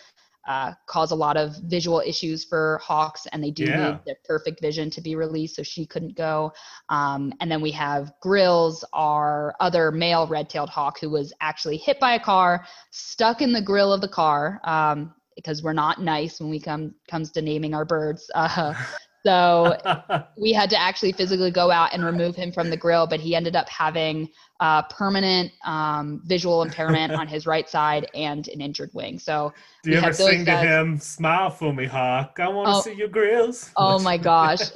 uh, 0.48 0.74
cause 0.88 1.12
a 1.12 1.15
lot 1.15 1.38
of 1.38 1.56
visual 1.65 2.02
issues 2.04 2.44
for 2.44 2.80
hawks, 2.84 3.28
and 3.32 3.44
they 3.44 3.52
do 3.52 3.65
Yeah. 3.65 3.91
need 3.91 4.00
their 4.06 4.15
perfect 4.24 4.60
vision 4.60 4.89
to 4.89 5.02
be 5.02 5.15
released, 5.15 5.56
so 5.56 5.63
she 5.63 5.86
couldn't 5.86 6.15
go. 6.15 6.52
Um, 6.89 7.32
and 7.39 7.52
then 7.52 7.62
we 7.62 7.72
have 7.72 8.13
Grills, 8.22 8.84
our 8.94 9.54
other 9.60 9.91
male 9.91 10.26
red-tailed 10.28 10.70
hawk, 10.70 11.00
who 11.00 11.10
was 11.10 11.32
actually 11.41 11.78
hit 11.78 12.00
by 12.00 12.13
a 12.15 12.20
car, 12.20 12.65
stuck 12.89 13.41
in 13.41 13.52
the 13.52 13.62
grill 13.62 13.94
of 13.94 14.02
the 14.02 14.08
car. 14.08 14.60
Um, 14.63 15.13
because 15.36 15.63
we're 15.63 15.74
not 15.74 16.02
nice 16.02 16.39
when 16.41 16.50
we 16.50 16.60
come 16.60 16.94
comes 17.08 17.32
to 17.32 17.41
naming 17.41 17.74
our 17.74 17.86
birds. 17.86 18.30
Uh, 18.36 18.74
so 19.25 19.75
we 20.38 20.53
had 20.53 20.69
to 20.71 20.79
actually 20.79 21.12
physically 21.12 21.51
go 21.51 21.71
out 21.71 21.93
and 21.93 22.03
remove 22.03 22.36
him 22.36 22.51
from 22.51 22.69
the 22.69 22.77
grill, 22.77 23.07
but 23.07 23.19
he 23.19 23.36
ended 23.36 23.55
up 23.55 23.69
having 23.69 24.29
uh, 24.60 24.84
permanent 24.84 25.51
um, 25.65 26.21
visual 26.25 26.62
impairment 26.62 27.13
on 27.13 27.27
his 27.27 27.47
right 27.47 27.67
side 27.67 28.07
and 28.13 28.47
an 28.49 28.62
injured 28.62 28.91
wing. 28.93 29.17
So, 29.17 29.53
Do 29.84 29.91
you 29.91 29.97
ever 29.97 30.13
sing 30.13 30.45
to 30.45 30.55
him, 30.57 30.97
"Smile 30.99 31.49
for 31.49 31.73
me, 31.73 31.86
Hawk"? 31.86 32.38
I 32.39 32.47
want 32.47 32.67
to 32.67 32.73
Oh. 32.75 32.81
see 32.81 32.93
your 32.93 33.07
grills. 33.07 33.71
oh 33.77 33.97
my 33.99 34.17
gosh, 34.17 34.60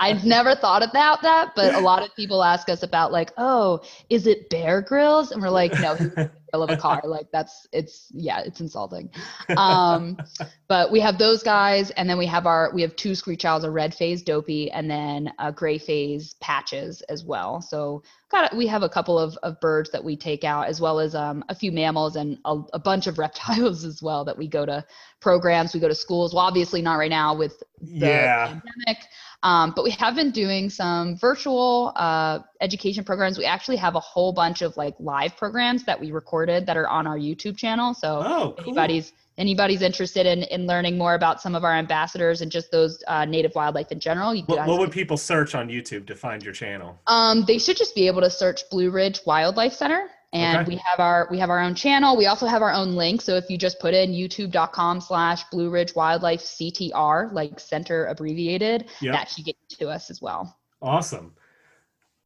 I've 0.00 0.24
never 0.24 0.54
thought 0.56 0.82
about 0.82 1.22
that, 1.22 1.52
but 1.54 1.74
a 1.74 1.80
lot 1.80 2.02
of 2.02 2.14
people 2.16 2.42
ask 2.42 2.68
us 2.68 2.82
about 2.82 3.12
like, 3.12 3.30
oh, 3.38 3.80
is 4.10 4.26
it 4.26 4.50
Bear 4.50 4.82
Grylls?" 4.82 5.30
And 5.30 5.40
we're 5.40 5.50
like, 5.50 5.72
no, 5.78 5.94
he's 5.94 6.14
the 6.14 6.14
grill 6.14 6.30
of 6.62 6.70
a 6.70 6.76
car. 6.76 7.02
Like 7.06 7.30
that's 7.30 7.66
it's 7.72 8.08
yeah, 8.12 8.40
it's 8.40 8.60
insulting. 8.60 9.10
Um, 9.56 10.16
but 10.68 10.90
we 10.90 10.98
have 11.00 11.18
those 11.18 11.42
guys, 11.42 11.90
and 11.90 12.10
then 12.10 12.18
we 12.18 12.26
have 12.26 12.46
our 12.46 12.70
we 12.74 12.82
have 12.82 12.96
two 12.96 13.14
screech 13.14 13.44
owls, 13.44 13.64
a 13.64 13.70
red 13.70 13.94
phase 13.94 14.22
dopey, 14.22 14.70
and 14.70 14.90
then 14.90 15.32
a 15.38 15.52
gray 15.52 15.78
phase 15.78 16.34
patches 16.40 17.02
as 17.02 17.24
well. 17.24 17.60
So 17.60 18.02
got 18.30 18.56
we 18.56 18.66
have 18.66 18.82
a 18.82 18.88
couple 18.88 19.18
of, 19.18 19.36
of 19.42 19.60
birds 19.60 19.90
that 19.90 20.02
we 20.02 20.16
take 20.16 20.44
out, 20.44 20.66
as 20.66 20.80
well 20.80 20.98
as 20.98 21.14
um, 21.14 21.44
a 21.48 21.54
few 21.54 21.70
mammals 21.70 22.16
and 22.16 22.38
a, 22.44 22.60
a 22.72 22.78
bunch 22.78 23.06
of 23.06 23.18
reptiles 23.24 23.84
as 23.84 24.02
well 24.02 24.24
that 24.24 24.36
we 24.36 24.48
go 24.48 24.66
to 24.66 24.84
programs, 25.20 25.74
we 25.74 25.80
go 25.80 25.88
to 25.88 25.94
schools. 25.94 26.34
Well, 26.34 26.44
obviously 26.44 26.82
not 26.82 26.94
right 26.94 27.10
now 27.10 27.36
with 27.36 27.62
the 27.80 28.06
yeah. 28.06 28.46
pandemic. 28.46 29.04
Um, 29.42 29.72
but 29.76 29.84
we 29.84 29.90
have 29.92 30.16
been 30.16 30.30
doing 30.30 30.70
some 30.70 31.16
virtual 31.18 31.92
uh, 31.94 32.40
education 32.60 33.04
programs. 33.04 33.38
We 33.38 33.44
actually 33.44 33.76
have 33.76 33.94
a 33.94 34.00
whole 34.00 34.32
bunch 34.32 34.62
of 34.62 34.76
like 34.76 34.94
live 34.98 35.36
programs 35.36 35.84
that 35.84 36.00
we 36.00 36.10
recorded 36.10 36.66
that 36.66 36.76
are 36.76 36.88
on 36.88 37.06
our 37.06 37.18
YouTube 37.18 37.56
channel. 37.56 37.94
So 37.94 38.22
Oh, 38.24 38.54
cool. 38.58 38.64
anybody's 38.64 39.12
anybody's 39.38 39.82
interested 39.82 40.26
in 40.26 40.42
in 40.44 40.66
learning 40.66 40.96
more 40.98 41.14
about 41.14 41.40
some 41.40 41.54
of 41.54 41.64
our 41.64 41.74
ambassadors 41.74 42.40
and 42.40 42.50
just 42.50 42.70
those 42.70 43.02
uh, 43.06 43.24
native 43.24 43.54
wildlife 43.54 43.92
in 43.92 44.00
general, 44.00 44.34
you 44.34 44.42
What, 44.44 44.66
what 44.66 44.78
would 44.78 44.90
people 44.92 45.16
search 45.16 45.54
on 45.54 45.68
YouTube 45.68 46.06
to 46.06 46.14
find 46.14 46.42
your 46.42 46.52
channel? 46.54 46.98
um, 47.06 47.44
they 47.46 47.58
should 47.58 47.76
just 47.76 47.94
be 47.94 48.06
able 48.06 48.22
to 48.22 48.30
search 48.30 48.62
Blue 48.70 48.90
Ridge 48.90 49.20
Wildlife 49.26 49.72
Center. 49.72 50.08
And 50.32 50.58
Okay. 50.62 50.70
we 50.74 50.76
have 50.76 50.98
our 50.98 51.28
we 51.30 51.38
have 51.38 51.50
our 51.50 51.60
own 51.60 51.74
channel. 51.74 52.16
We 52.16 52.26
also 52.26 52.46
have 52.46 52.60
our 52.60 52.72
own 52.72 52.94
link. 52.96 53.22
So 53.22 53.36
if 53.36 53.48
you 53.48 53.56
just 53.56 53.78
put 53.78 53.94
in 53.94 54.10
youtube.com 54.10 55.00
slash 55.00 55.44
Blue 55.52 55.70
Ridge 55.70 55.94
Wildlife 55.94 56.40
CTR, 56.40 57.32
like 57.32 57.60
center 57.60 58.06
abbreviated, 58.06 58.86
Yep. 59.00 59.12
that 59.14 59.30
should 59.30 59.44
get 59.44 59.56
to 59.78 59.88
us 59.88 60.10
as 60.10 60.20
well. 60.20 60.58
Awesome. 60.82 61.32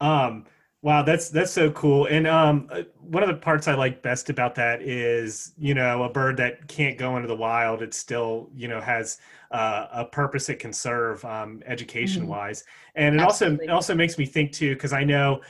Um, 0.01 0.45
wow, 0.81 1.03
that's 1.03 1.29
that's 1.29 1.51
so 1.51 1.71
cool. 1.71 2.07
And 2.07 2.25
um, 2.27 2.67
uh, 2.71 2.83
one 2.99 3.23
of 3.23 3.29
the 3.29 3.35
parts 3.35 3.67
I 3.67 3.75
like 3.75 4.01
best 4.01 4.29
about 4.29 4.55
that 4.55 4.81
is, 4.81 5.53
you 5.57 5.73
know, 5.73 6.03
a 6.03 6.09
bird 6.09 6.37
that 6.37 6.67
can't 6.67 6.97
go 6.97 7.15
into 7.17 7.27
the 7.27 7.35
wild, 7.35 7.81
it 7.81 7.93
still, 7.93 8.49
you 8.55 8.67
know, 8.67 8.81
has 8.81 9.19
uh, 9.51 9.87
a 9.91 10.05
purpose 10.05 10.49
it 10.49 10.59
can 10.59 10.73
serve, 10.73 11.23
um, 11.25 11.61
education 11.65 12.27
wise. 12.27 12.63
And 12.95 13.15
it 13.15 13.21
Absolutely. 13.21 13.21
also 13.21 13.57
it 13.61 13.69
also 13.69 13.93
makes 13.95 14.17
me 14.17 14.25
think 14.25 14.51
too, 14.53 14.73
because 14.73 14.93
I 14.93 15.03
know 15.03 15.41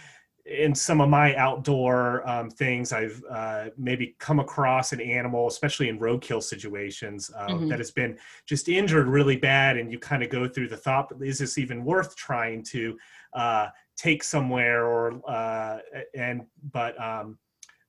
in 0.46 0.74
some 0.74 1.02
of 1.02 1.08
my 1.10 1.36
outdoor 1.36 2.28
um, 2.28 2.50
things, 2.50 2.91
I've 2.91 3.24
uh, 3.30 3.70
maybe 3.78 4.15
come 4.20 4.39
across 4.39 4.91
an 4.91 5.00
animal, 5.00 5.48
especially 5.48 5.88
in 5.88 6.00
roadkill 6.00 6.41
situations, 6.41 7.32
uh, 7.38 7.60
Mhm. 7.60 7.70
that 7.70 7.80
has 7.80 7.91
been 7.91 8.17
just 8.48 8.67
injured 8.67 9.08
really 9.08 9.38
bad, 9.38 9.78
and 9.78 9.91
you 9.91 10.00
kind 10.00 10.24
of 10.24 10.30
go 10.30 10.48
through 10.48 10.70
the 10.70 10.78
thought: 10.78 11.12
is 11.22 11.38
this 11.39 11.60
even 11.60 11.86
worth 11.86 12.15
trying 12.15 12.63
to 12.63 12.98
uh, 13.34 13.67
take 13.97 14.23
somewhere? 14.23 14.86
Or 14.86 15.21
uh, 15.30 15.80
and 16.15 16.45
but 16.71 16.99
um, 17.01 17.38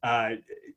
uh, 0.03 0.31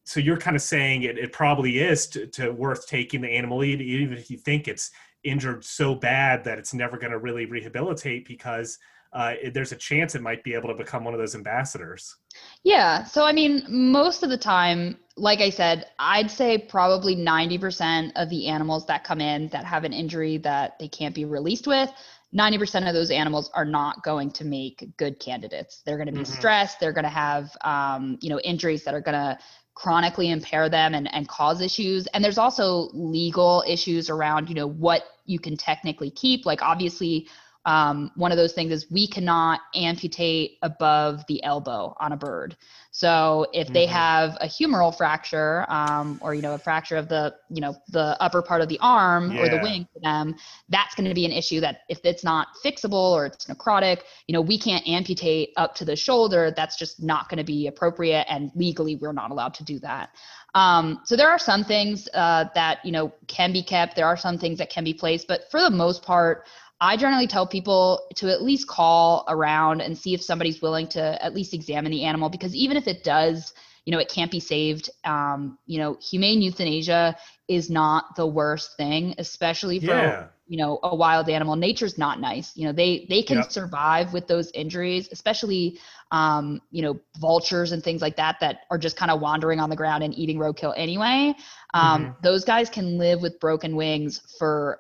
so 0.03 0.19
you're 0.19 0.38
kind 0.38 0.55
of 0.55 0.61
saying 0.61 1.03
it, 1.03 1.17
it 1.17 1.31
probably 1.31 1.79
is 1.79 2.07
to, 2.07 2.27
to 2.27 2.51
worth 2.51 2.88
taking 2.88 3.21
the 3.21 3.29
animal, 3.29 3.63
even 3.63 4.13
if 4.13 4.29
you 4.29 4.38
think 4.38 4.67
it's 4.67 4.91
injured 5.23 5.65
so 5.65 5.95
bad 5.95 6.43
that 6.43 6.59
it's 6.59 6.73
never 6.73 6.97
going 6.97 7.11
to 7.11 7.17
really 7.17 7.45
rehabilitate 7.45 8.27
because 8.27 8.77
uh, 9.13 9.33
it, 9.41 9.53
there's 9.53 9.71
a 9.71 9.77
chance 9.77 10.13
it 10.13 10.21
might 10.21 10.43
be 10.43 10.53
able 10.53 10.67
to 10.67 10.75
become 10.75 11.03
one 11.03 11.13
of 11.13 11.19
those 11.19 11.35
ambassadors. 11.35 12.17
Yeah. 12.63 13.03
So, 13.05 13.25
I 13.25 13.31
mean, 13.31 13.63
most 13.67 14.23
of 14.23 14.29
the 14.29 14.38
time, 14.38 14.97
like 15.17 15.39
I 15.39 15.49
said, 15.49 15.88
I'd 15.97 16.29
say 16.29 16.57
probably 16.57 17.15
90% 17.15 18.11
of 18.17 18.29
the 18.29 18.47
animals 18.47 18.85
that 18.88 19.03
come 19.05 19.21
in 19.21 19.47
that 19.49 19.63
have 19.63 19.85
an 19.85 19.93
injury 19.93 20.38
that 20.39 20.77
they 20.79 20.89
can't 20.89 21.15
be 21.15 21.25
released 21.25 21.65
with, 21.65 21.89
90% 22.36 22.88
of 22.88 22.93
those 22.93 23.12
animals 23.12 23.50
are 23.54 23.65
not 23.65 24.04
going 24.04 24.30
to 24.32 24.45
make 24.45 24.89
good 24.98 25.19
candidates. 25.19 25.82
They're 25.86 25.98
going 25.98 26.08
to 26.08 26.13
be 26.13 26.19
Mhm. 26.19 26.28
stressed. 26.28 26.80
They're 26.80 26.93
going 26.93 27.06
to 27.06 27.10
have, 27.10 27.56
um, 27.63 28.17
you 28.21 28.30
know, 28.30 28.39
injuries 28.39 28.84
that 28.84 28.93
are 28.93 29.02
going 29.02 29.15
to 29.15 29.38
chronically 29.74 30.30
impair 30.32 30.69
them 30.69 30.93
and, 30.93 31.13
and 31.13 31.28
cause 31.28 31.62
issues. 31.62 32.08
And 32.08 32.24
there's 32.24 32.38
also 32.38 32.89
legal 32.93 33.63
issues 33.67 34.10
around, 34.10 34.50
you 34.50 34.56
know, 34.56 34.67
what 34.67 35.04
you 35.26 35.39
can 35.39 35.56
technically 35.58 36.12
keep. 36.12 36.45
Like, 36.45 36.62
obviously, 36.62 37.28
um, 37.65 38.12
one 38.15 38.32
of 38.32 38.38
those 38.38 38.54
things 38.54 38.71
is 38.71 38.91
we 38.91 39.08
cannot 39.08 39.60
amputate 39.74 40.58
above 40.62 41.26
the 41.28 41.43
elbow 41.43 41.96
on 42.00 42.12
a 42.12 42.17
bird. 42.17 42.56
So 42.96 43.46
if 43.52 43.73
they 43.73 43.87
Mhm. 43.87 43.89
have 43.89 44.37
a 44.39 44.46
humeral 44.46 44.96
fracture, 44.96 45.69
um, 45.69 46.17
or 46.21 46.33
you 46.33 46.41
know 46.41 46.54
a 46.54 46.58
fracture 46.58 46.96
of 46.96 47.10
the 47.10 47.35
you 47.50 47.60
know 47.60 47.75
the 47.89 48.15
upper 48.21 48.41
part 48.41 48.62
of 48.62 48.69
the 48.69 48.79
arm 48.79 49.37
or 49.37 49.50
the 49.50 49.58
wing 49.58 49.85
for 49.91 50.00
them, 50.00 50.33
that's 50.69 50.96
going 50.96 51.10
to 51.10 51.13
be 51.13 51.25
an 51.25 51.33
issue 51.33 51.60
that 51.60 51.81
if 51.89 52.00
it's 52.06 52.23
not 52.23 52.48
fixable 52.63 53.12
or 53.12 53.25
it's 53.25 53.48
necrotic, 53.48 54.04
you 54.27 54.33
know 54.33 54.39
we 54.39 54.58
can't 54.58 54.87
amputate 54.87 55.50
up 55.58 55.75
to 55.75 55.83
the 55.83 55.93
shoulder. 55.93 56.54
That's 56.56 56.77
just 56.77 57.04
not 57.04 57.27
going 57.27 57.37
to 57.39 57.43
be 57.43 57.67
appropriate, 57.67 58.27
and 58.29 58.50
legally 58.56 58.96
we're 58.96 59.12
not 59.12 59.29
allowed 59.29 59.54
to 59.56 59.65
do 59.65 59.77
that. 59.79 60.12
Um, 60.54 61.02
so 61.04 61.17
there 61.17 61.29
are 61.29 61.37
some 61.37 61.65
things 61.65 62.08
uh, 62.13 62.46
that 62.56 62.79
you 62.85 62.93
know 62.93 63.12
can 63.27 63.52
be 63.52 63.62
kept. 63.62 63.98
There 63.98 64.08
are 64.08 64.15
some 64.15 64.37
things 64.37 64.58
that 64.60 64.69
can 64.69 64.85
be 64.85 64.93
placed, 64.93 65.27
but 65.27 65.52
for 65.52 65.60
the 65.60 65.69
most 65.69 66.02
part, 66.02 66.46
I 66.82 66.98
generally 66.98 67.28
tell 67.28 67.48
people 67.48 68.08
to 68.15 68.30
at 68.32 68.42
least 68.44 68.67
call 68.67 69.26
around 69.28 69.82
and 69.82 69.98
see 69.98 70.13
if 70.13 70.21
somebody's 70.21 70.62
willing 70.62 70.88
to 70.90 71.23
at 71.23 71.34
least 71.34 71.54
examine 71.54 71.92
the 71.92 72.04
animal 72.04 72.30
because 72.30 72.56
even 72.56 72.78
if 72.78 72.88
it 72.88 73.04
does, 73.04 73.54
you 73.86 73.92
know, 73.92 74.00
it 74.00 74.10
can't 74.10 74.32
be 74.32 74.40
saved. 74.40 74.90
Um, 75.04 75.58
you 75.65 75.80
know, 75.80 75.98
humane 76.02 76.42
euthanasia 76.42 77.15
is 77.48 77.69
not 77.69 78.15
the 78.15 78.28
worst 78.28 78.76
thing, 78.78 79.15
especially 79.17 79.80
for 79.80 80.15
Yeah. 80.15 80.30
you 80.48 80.58
know 80.58 80.80
a 80.84 80.96
wild 80.96 81.30
animal. 81.30 81.56
Nature's 81.56 81.98
not 81.98 82.19
nice. 82.19 82.56
You 82.56 82.65
know, 82.65 82.73
they 82.73 83.06
they 83.10 83.21
can 83.23 83.42
Yep. 83.42 83.50
survive 83.50 84.13
with 84.13 84.28
those 84.28 84.52
injuries, 84.52 85.08
especially 85.12 85.80
um, 86.12 86.62
you 86.71 86.81
know 86.81 86.99
vultures 87.19 87.71
and 87.71 87.83
things 87.83 88.01
like 88.01 88.15
that 88.15 88.37
that 88.39 88.60
are 88.69 88.77
just 88.77 88.95
kind 88.95 89.12
of 89.12 89.19
wandering 89.19 89.60
on 89.60 89.69
the 89.69 89.75
ground 89.75 90.03
and 90.03 90.17
eating 90.17 90.37
roadkill 90.37 90.73
anyway. 90.77 91.33
Um, 91.73 92.06
Mhm. 92.06 92.15
Those 92.21 92.45
guys 92.45 92.69
can 92.69 92.97
live 92.97 93.21
with 93.21 93.39
broken 93.39 93.75
wings 93.75 94.21
for 94.39 94.79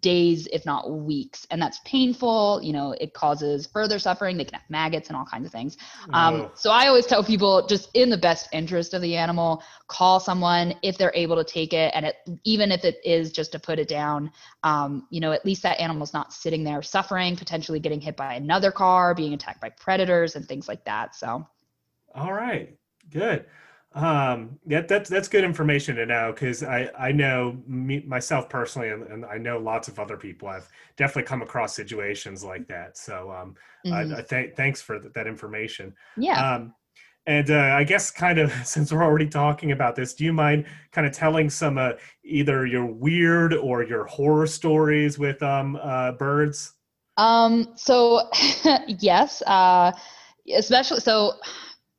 days, 0.00 0.46
if 0.52 0.66
not 0.66 0.90
weeks, 0.90 1.46
and 1.50 1.60
that's 1.60 1.80
painful. 1.84 2.60
You 2.62 2.72
know, 2.72 2.92
it 3.00 3.14
causes 3.14 3.66
further 3.66 3.98
suffering. 3.98 4.36
They 4.36 4.44
can 4.44 4.54
have 4.54 4.68
maggots 4.68 5.08
and 5.08 5.16
all 5.16 5.24
kinds 5.24 5.46
of 5.46 5.52
things. 5.52 5.76
Um, 6.12 6.50
so 6.54 6.70
I 6.70 6.88
always 6.88 7.06
tell 7.06 7.24
people, 7.24 7.66
just 7.66 7.88
in 7.94 8.10
the 8.10 8.18
best 8.18 8.48
interest 8.52 8.92
of 8.94 9.00
the 9.02 9.16
animal, 9.16 9.62
call 9.88 10.20
someone 10.20 10.74
if 10.82 10.98
they're 10.98 11.12
able 11.14 11.36
to 11.36 11.44
take 11.44 11.72
it, 11.72 11.92
and 11.94 12.04
it, 12.06 12.16
even 12.44 12.70
if 12.72 12.84
it 12.84 12.96
is 13.04 13.32
just 13.32 13.52
to 13.52 13.58
put 13.58 13.78
it 13.78 13.88
down. 13.88 14.30
Um, 14.64 15.06
you 15.10 15.20
know, 15.20 15.32
at 15.32 15.44
least 15.44 15.62
that 15.62 15.78
animal's 15.80 16.12
not 16.12 16.32
sitting 16.32 16.64
there 16.64 16.82
suffering, 16.82 17.36
potentially 17.36 17.80
getting 17.80 18.00
hit 18.00 18.16
by 18.16 18.34
another 18.34 18.70
car, 18.70 19.14
being 19.14 19.34
attacked 19.34 19.60
by 19.60 19.70
predators, 19.70 20.36
and 20.36 20.46
things 20.46 20.63
like 20.68 20.84
that. 20.84 21.14
So. 21.14 21.46
All 22.14 22.32
right, 22.32 22.76
good. 23.10 23.46
Um, 23.94 24.58
yeah, 24.66 24.80
that's 24.80 25.08
that's 25.08 25.28
good 25.28 25.44
information 25.44 25.94
to 25.96 26.06
know 26.06 26.32
because 26.32 26.64
I 26.64 26.90
I 26.98 27.12
know 27.12 27.56
me 27.66 28.02
myself 28.06 28.48
personally, 28.48 28.88
and, 28.90 29.04
and 29.04 29.24
I 29.24 29.38
know 29.38 29.58
lots 29.58 29.86
of 29.86 30.00
other 30.00 30.16
people 30.16 30.50
have 30.50 30.68
definitely 30.96 31.28
come 31.28 31.42
across 31.42 31.76
situations 31.76 32.42
like 32.42 32.66
that. 32.68 32.96
So 32.96 33.30
um, 33.30 33.54
mhm. 33.86 34.14
I, 34.14 34.18
I 34.18 34.22
thank 34.22 34.56
thanks 34.56 34.82
for 34.82 34.98
th- 34.98 35.12
that 35.12 35.26
information. 35.28 35.94
yeah. 36.16 36.54
Um, 36.54 36.74
and 37.26 37.50
uh, 37.50 37.74
I 37.74 37.84
guess 37.84 38.10
kind 38.10 38.38
of 38.38 38.52
since 38.64 38.92
we're 38.92 39.04
already 39.04 39.28
talking 39.28 39.70
about 39.70 39.94
this, 39.94 40.14
do 40.14 40.24
you 40.24 40.32
mind 40.32 40.66
kind 40.90 41.06
of 41.06 41.12
telling 41.12 41.48
some 41.48 41.78
uh, 41.78 41.92
either 42.24 42.66
your 42.66 42.86
weird 42.86 43.54
or 43.54 43.84
your 43.84 44.04
horror 44.06 44.46
stories 44.46 45.18
with 45.18 45.40
um 45.42 45.78
uh, 45.80 46.12
birds? 46.12 46.74
Um, 47.16 47.74
so 47.76 48.28
yes, 48.88 49.40
uh, 49.46 49.92
especially 50.52 51.00
so 51.00 51.34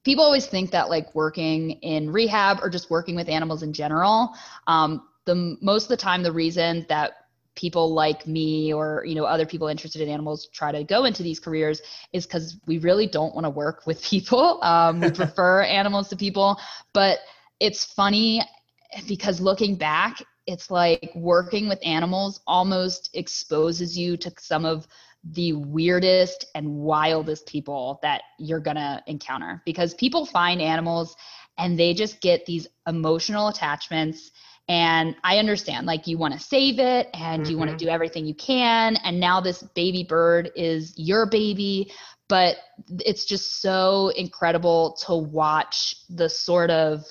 people 0.06 0.24
always 0.24 0.46
think 0.46 0.72
that 0.72 0.90
like 0.90 1.14
working 1.14 1.72
in 1.82 2.10
rehab 2.10 2.60
or 2.62 2.70
just 2.70 2.90
working 2.90 3.16
with 3.16 3.28
animals 3.28 3.64
in 3.64 3.74
general, 3.74 4.34
um, 4.68 5.08
the 5.26 5.58
most 5.62 5.84
of 5.84 5.90
the 5.90 5.98
time 5.98 6.24
the 6.24 6.32
reason 6.32 6.86
that 6.88 7.14
people 7.56 7.94
like 7.94 8.28
me 8.28 8.72
or 8.74 9.04
you 9.06 9.16
know 9.16 9.26
other 9.26 9.46
people 9.46 9.68
interested 9.68 10.02
in 10.02 10.10
animals 10.10 10.48
try 10.54 10.72
to 10.72 10.84
go 10.84 11.06
into 11.06 11.24
these 11.24 11.40
careers 11.40 11.82
is 12.14 12.26
because 12.26 12.58
we 12.68 12.78
really 12.80 13.08
don't 13.08 13.34
want 13.34 13.46
to 13.46 13.50
work 13.50 13.86
with 13.86 14.02
people. 14.04 14.62
Um, 14.66 15.00
we 15.00 15.12
prefer 15.24 15.64
animals 15.64 16.10
to 16.10 16.16
people 16.16 16.60
but 16.94 17.20
it's 17.60 17.86
funny 17.86 18.42
because 19.08 19.40
looking 19.40 19.76
back 19.76 20.22
it's 20.48 20.70
like 20.70 21.12
working 21.16 21.68
with 21.70 21.80
animals 21.84 22.42
almost 22.46 23.10
exposes 23.14 23.98
you 23.98 24.18
to 24.18 24.32
some 24.38 24.66
of 24.66 24.88
the 25.32 25.54
weirdest 25.54 26.46
and 26.56 26.68
wildest 26.68 27.48
people 27.48 28.00
that 28.02 28.22
you're 28.38 28.60
gonna 28.60 29.04
encounter 29.08 29.62
because 29.66 29.94
people 29.94 30.26
find 30.26 30.62
animals 30.62 31.16
and 31.58 31.80
they 31.80 31.94
just 31.94 32.22
get 32.22 32.46
these 32.46 32.68
emotional 32.88 33.48
attachments. 33.48 34.32
And 34.68 35.16
i 35.24 35.38
understand 35.38 35.86
like 35.86 36.08
you 36.08 36.18
want 36.18 36.34
to 36.34 36.40
save 36.40 36.80
it 36.80 37.10
and 37.14 37.48
you 37.48 37.56
want 37.56 37.70
to 37.70 37.78
do 37.78 37.88
everything 37.88 38.26
you 38.26 38.34
can. 38.34 38.96
And 38.98 39.20
now 39.20 39.40
this 39.40 39.62
baby 39.76 40.04
bird 40.04 40.52
is 40.56 40.94
your 40.98 41.28
baby 41.28 41.92
but 42.28 42.58
it's 43.00 43.26
just 43.26 43.62
so 43.62 44.10
incredible 44.16 44.98
to 45.06 45.16
watch 45.16 45.96
the 46.10 46.30
sort 46.30 46.70
of 46.72 47.04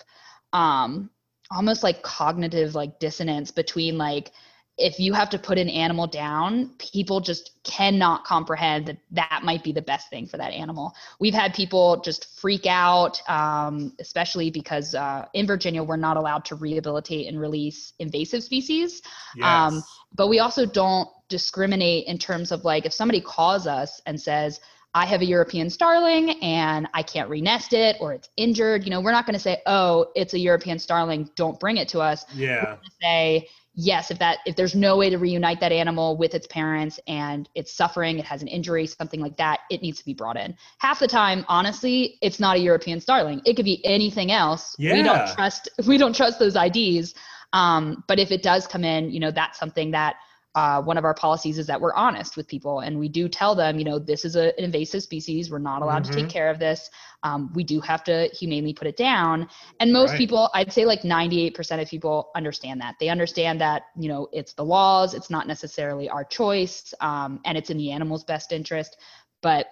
um 0.53 1.11
almost 1.51 1.83
like 1.83 2.03
cognitive 2.03 2.75
like 2.75 2.99
dissonance 2.99 3.51
between 3.51 3.99
like 3.99 4.33
if 4.77 4.99
you 4.99 5.13
have 5.13 5.31
to 5.31 5.39
put 5.39 5.57
an 5.57 5.69
animal 5.69 6.07
down, 6.07 6.71
people 6.79 7.21
just 7.21 7.53
cannot 7.63 8.25
comprehend 8.25 8.87
that 8.87 8.99
that 9.13 9.41
might 9.45 9.63
be 9.63 9.73
the 9.73 9.83
best 9.83 10.11
thing 10.11 10.27
for 10.27 10.37
that 10.37 10.53
animal. 10.53 10.93
We've 11.21 11.35
had 11.35 11.55
people 11.55 12.01
just 12.01 12.39
freak 12.41 12.67
out, 12.67 13.21
um, 13.29 13.93
especially 14.01 14.51
because 14.51 14.95
uh, 14.95 15.27
in 15.33 15.47
Virginia, 15.47 15.83
we're 15.83 15.97
not 15.97 16.17
allowed 16.17 16.45
to 16.47 16.57
rehabilitate 16.57 17.29
and 17.29 17.41
release 17.41 17.93
invasive 18.01 18.43
species. 18.43 19.03
Yes. 19.37 19.47
Um, 19.47 19.85
But 20.13 20.29
we 20.29 20.41
also 20.41 20.67
don't 20.67 21.09
discriminate 21.29 22.07
in 22.07 22.19
terms 22.19 22.51
of 22.51 22.65
like 22.65 22.85
if 22.85 22.93
somebody 22.93 23.21
calls 23.21 23.67
us 23.67 24.01
and 24.07 24.21
says, 24.21 24.61
I 24.97 25.07
have 25.07 25.23
a 25.23 25.25
European 25.25 25.71
starling 25.71 26.41
and 26.41 26.89
I 26.95 27.03
can't 27.03 27.29
renest 27.29 27.73
it 27.73 27.97
or 28.01 28.13
it's 28.13 28.29
injured, 28.37 28.85
you 28.85 28.91
know, 28.91 29.01
we're 29.01 29.11
not 29.11 29.27
going 29.27 29.35
to 29.35 29.41
say, 29.41 29.61
oh, 29.67 30.07
it's 30.15 30.35
a 30.35 30.39
European 30.39 30.79
starling, 30.79 31.29
don't 31.35 31.59
bring 31.59 31.79
it 31.79 31.89
to 31.89 32.01
us 32.01 32.25
yeah. 32.35 32.77
say 33.03 33.49
yes 33.75 34.11
if 34.11 34.19
that 34.19 34.39
if 34.47 34.57
there's 34.57 34.75
no 34.75 34.97
way 34.97 35.11
to 35.11 35.19
reunite 35.19 35.61
that 35.61 35.73
animal 35.73 36.17
with 36.17 36.35
its 36.35 36.47
parents 36.47 37.01
and 37.07 37.49
it's 37.55 37.73
suffering 37.73 38.19
it 38.19 38.25
has 38.25 38.43
an 38.43 38.49
injury 38.49 38.87
something 38.87 39.21
like 39.21 39.37
that 39.37 39.61
it 39.71 39.83
needs 39.83 39.99
to 39.99 40.05
be 40.05 40.15
brought 40.15 40.37
in. 40.37 40.57
Half 40.79 41.01
the 41.01 41.09
time 41.09 41.45
honestly 41.49 42.19
it's 42.23 42.41
not 42.41 42.57
a 42.57 42.61
european 42.61 43.01
starling. 43.01 43.41
It 43.45 43.55
could 43.55 43.65
be 43.65 43.85
anything 43.85 44.31
else. 44.31 44.77
We 44.79 45.03
don't 45.03 45.35
trust 45.35 45.69
we 45.87 45.99
don't 45.99 46.15
trust 46.15 46.39
those 46.39 46.57
ids 46.57 47.15
um, 47.53 48.03
but 48.09 48.19
if 48.19 48.31
it 48.31 48.43
does 48.43 48.67
come 48.67 48.85
in 48.85 49.11
you 49.11 49.21
know 49.21 49.31
that's 49.31 49.59
something 49.59 49.91
that 49.93 50.17
uh, 50.55 50.81
one 50.83 50.97
of 50.97 51.05
our 51.05 51.15
policies 51.15 51.59
is 51.59 51.67
that 51.67 51.81
we're 51.81 51.95
honest 51.95 52.37
with 52.37 52.47
people 52.47 52.81
and 52.81 52.99
we 52.99 53.09
do 53.09 53.29
tell 53.29 53.55
them 53.55 53.79
you 53.79 53.85
know 53.85 53.99
this 53.99 54.25
is 54.25 54.37
a, 54.37 54.49
an 54.59 54.65
invasive 54.65 55.03
species 55.03 55.51
we're 55.51 55.59
not 55.59 55.83
allowed 55.83 56.05
to 56.05 56.11
take 56.11 56.27
Mhm. 56.27 56.31
care 56.31 56.49
of 56.51 56.59
this 56.59 56.91
um, 57.23 57.51
we 57.55 57.65
do 57.65 57.81
have 57.81 58.05
to 58.05 58.29
humanely 58.33 58.73
put 58.73 58.87
it 58.87 58.97
down 58.97 59.49
and 59.81 59.93
most 59.93 60.13
Right. 60.13 60.19
people 60.19 60.51
i'd 60.55 60.73
say 60.73 60.85
like 60.85 61.03
98% 61.03 61.81
of 61.83 61.89
people 61.89 62.31
understand 62.37 62.81
that 62.81 62.95
they 63.01 63.09
understand 63.09 63.61
that 63.61 63.83
you 63.99 64.09
know 64.09 64.29
it's 64.33 64.53
the 64.55 64.65
laws 64.65 65.15
it's 65.15 65.31
not 65.31 65.47
necessarily 65.47 66.09
our 66.09 66.25
choice 66.25 66.93
um, 67.01 67.41
and 67.45 67.57
it's 67.59 67.71
in 67.71 67.77
the 67.77 67.91
animal's 67.91 68.25
best 68.25 68.53
interest 68.53 68.97
but 69.43 69.67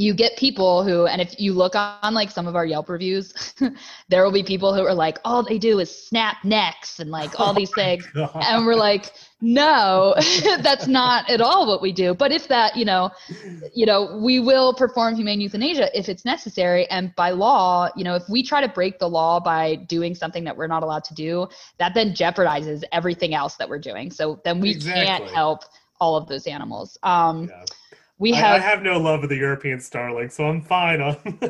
you 0.00 0.14
get 0.14 0.36
people 0.38 0.82
who 0.82 1.06
and 1.06 1.20
if 1.20 1.38
you 1.38 1.52
look 1.52 1.74
on 1.74 2.14
like 2.14 2.30
some 2.30 2.46
of 2.46 2.56
our 2.56 2.64
yelp 2.64 2.88
reviews 2.88 3.54
there 4.08 4.24
will 4.24 4.32
be 4.32 4.42
people 4.42 4.74
who 4.74 4.82
are 4.86 4.94
like 4.94 5.18
all 5.24 5.42
they 5.42 5.58
do 5.58 5.78
is 5.78 5.94
snap 5.94 6.38
necks 6.42 7.00
and 7.00 7.10
like 7.10 7.38
all 7.38 7.52
these 7.52 7.70
things. 7.70 8.06
God. 8.14 8.30
and 8.34 8.64
we're 8.64 8.74
like 8.74 9.12
no 9.42 10.14
that's 10.62 10.86
not 10.86 11.28
at 11.28 11.40
all 11.40 11.66
what 11.66 11.82
we 11.82 11.92
do. 11.92 12.14
But 12.14 12.32
if 12.32 12.48
that 12.48 12.76
you 12.76 12.84
know 12.84 13.10
you 13.74 13.84
know 13.84 14.18
we 14.22 14.40
will 14.40 14.72
perform 14.74 15.16
humane 15.16 15.40
euthanasia 15.40 15.96
if 15.98 16.08
it's 16.08 16.24
necessary. 16.24 16.86
And 16.88 17.14
by 17.14 17.30
law 17.30 17.90
you 17.94 18.04
know 18.04 18.14
if 18.14 18.22
we 18.28 18.42
try 18.42 18.60
to 18.62 18.68
break 18.68 18.98
the 18.98 19.08
law 19.08 19.38
by 19.38 19.76
doing 19.76 20.14
something 20.14 20.44
that 20.44 20.56
we're 20.56 20.66
not 20.66 20.82
allowed 20.82 21.04
to 21.04 21.14
do 21.14 21.46
that 21.78 21.92
then 21.92 22.14
jeopardizes 22.14 22.84
everything 22.92 23.34
else 23.34 23.56
that 23.56 23.68
we're 23.68 23.78
doing. 23.78 24.10
So 24.10 24.40
then 24.44 24.60
we 24.60 24.76
can't 24.76 25.24
help 25.34 25.64
all 26.00 26.16
of 26.16 26.26
those 26.26 26.46
animals. 26.46 26.96
Um 27.02 27.48
Yeah. 27.48 27.64
We 28.20 28.32
I, 28.34 28.36
have 28.36 28.60
I 28.60 28.64
have 28.64 28.82
no 28.82 28.98
love 28.98 29.24
of 29.24 29.28
the 29.28 29.36
European 29.36 29.80
starling, 29.80 30.30
so 30.30 30.44
I'm 30.44 30.62
fine 30.62 31.00
on. 31.00 31.16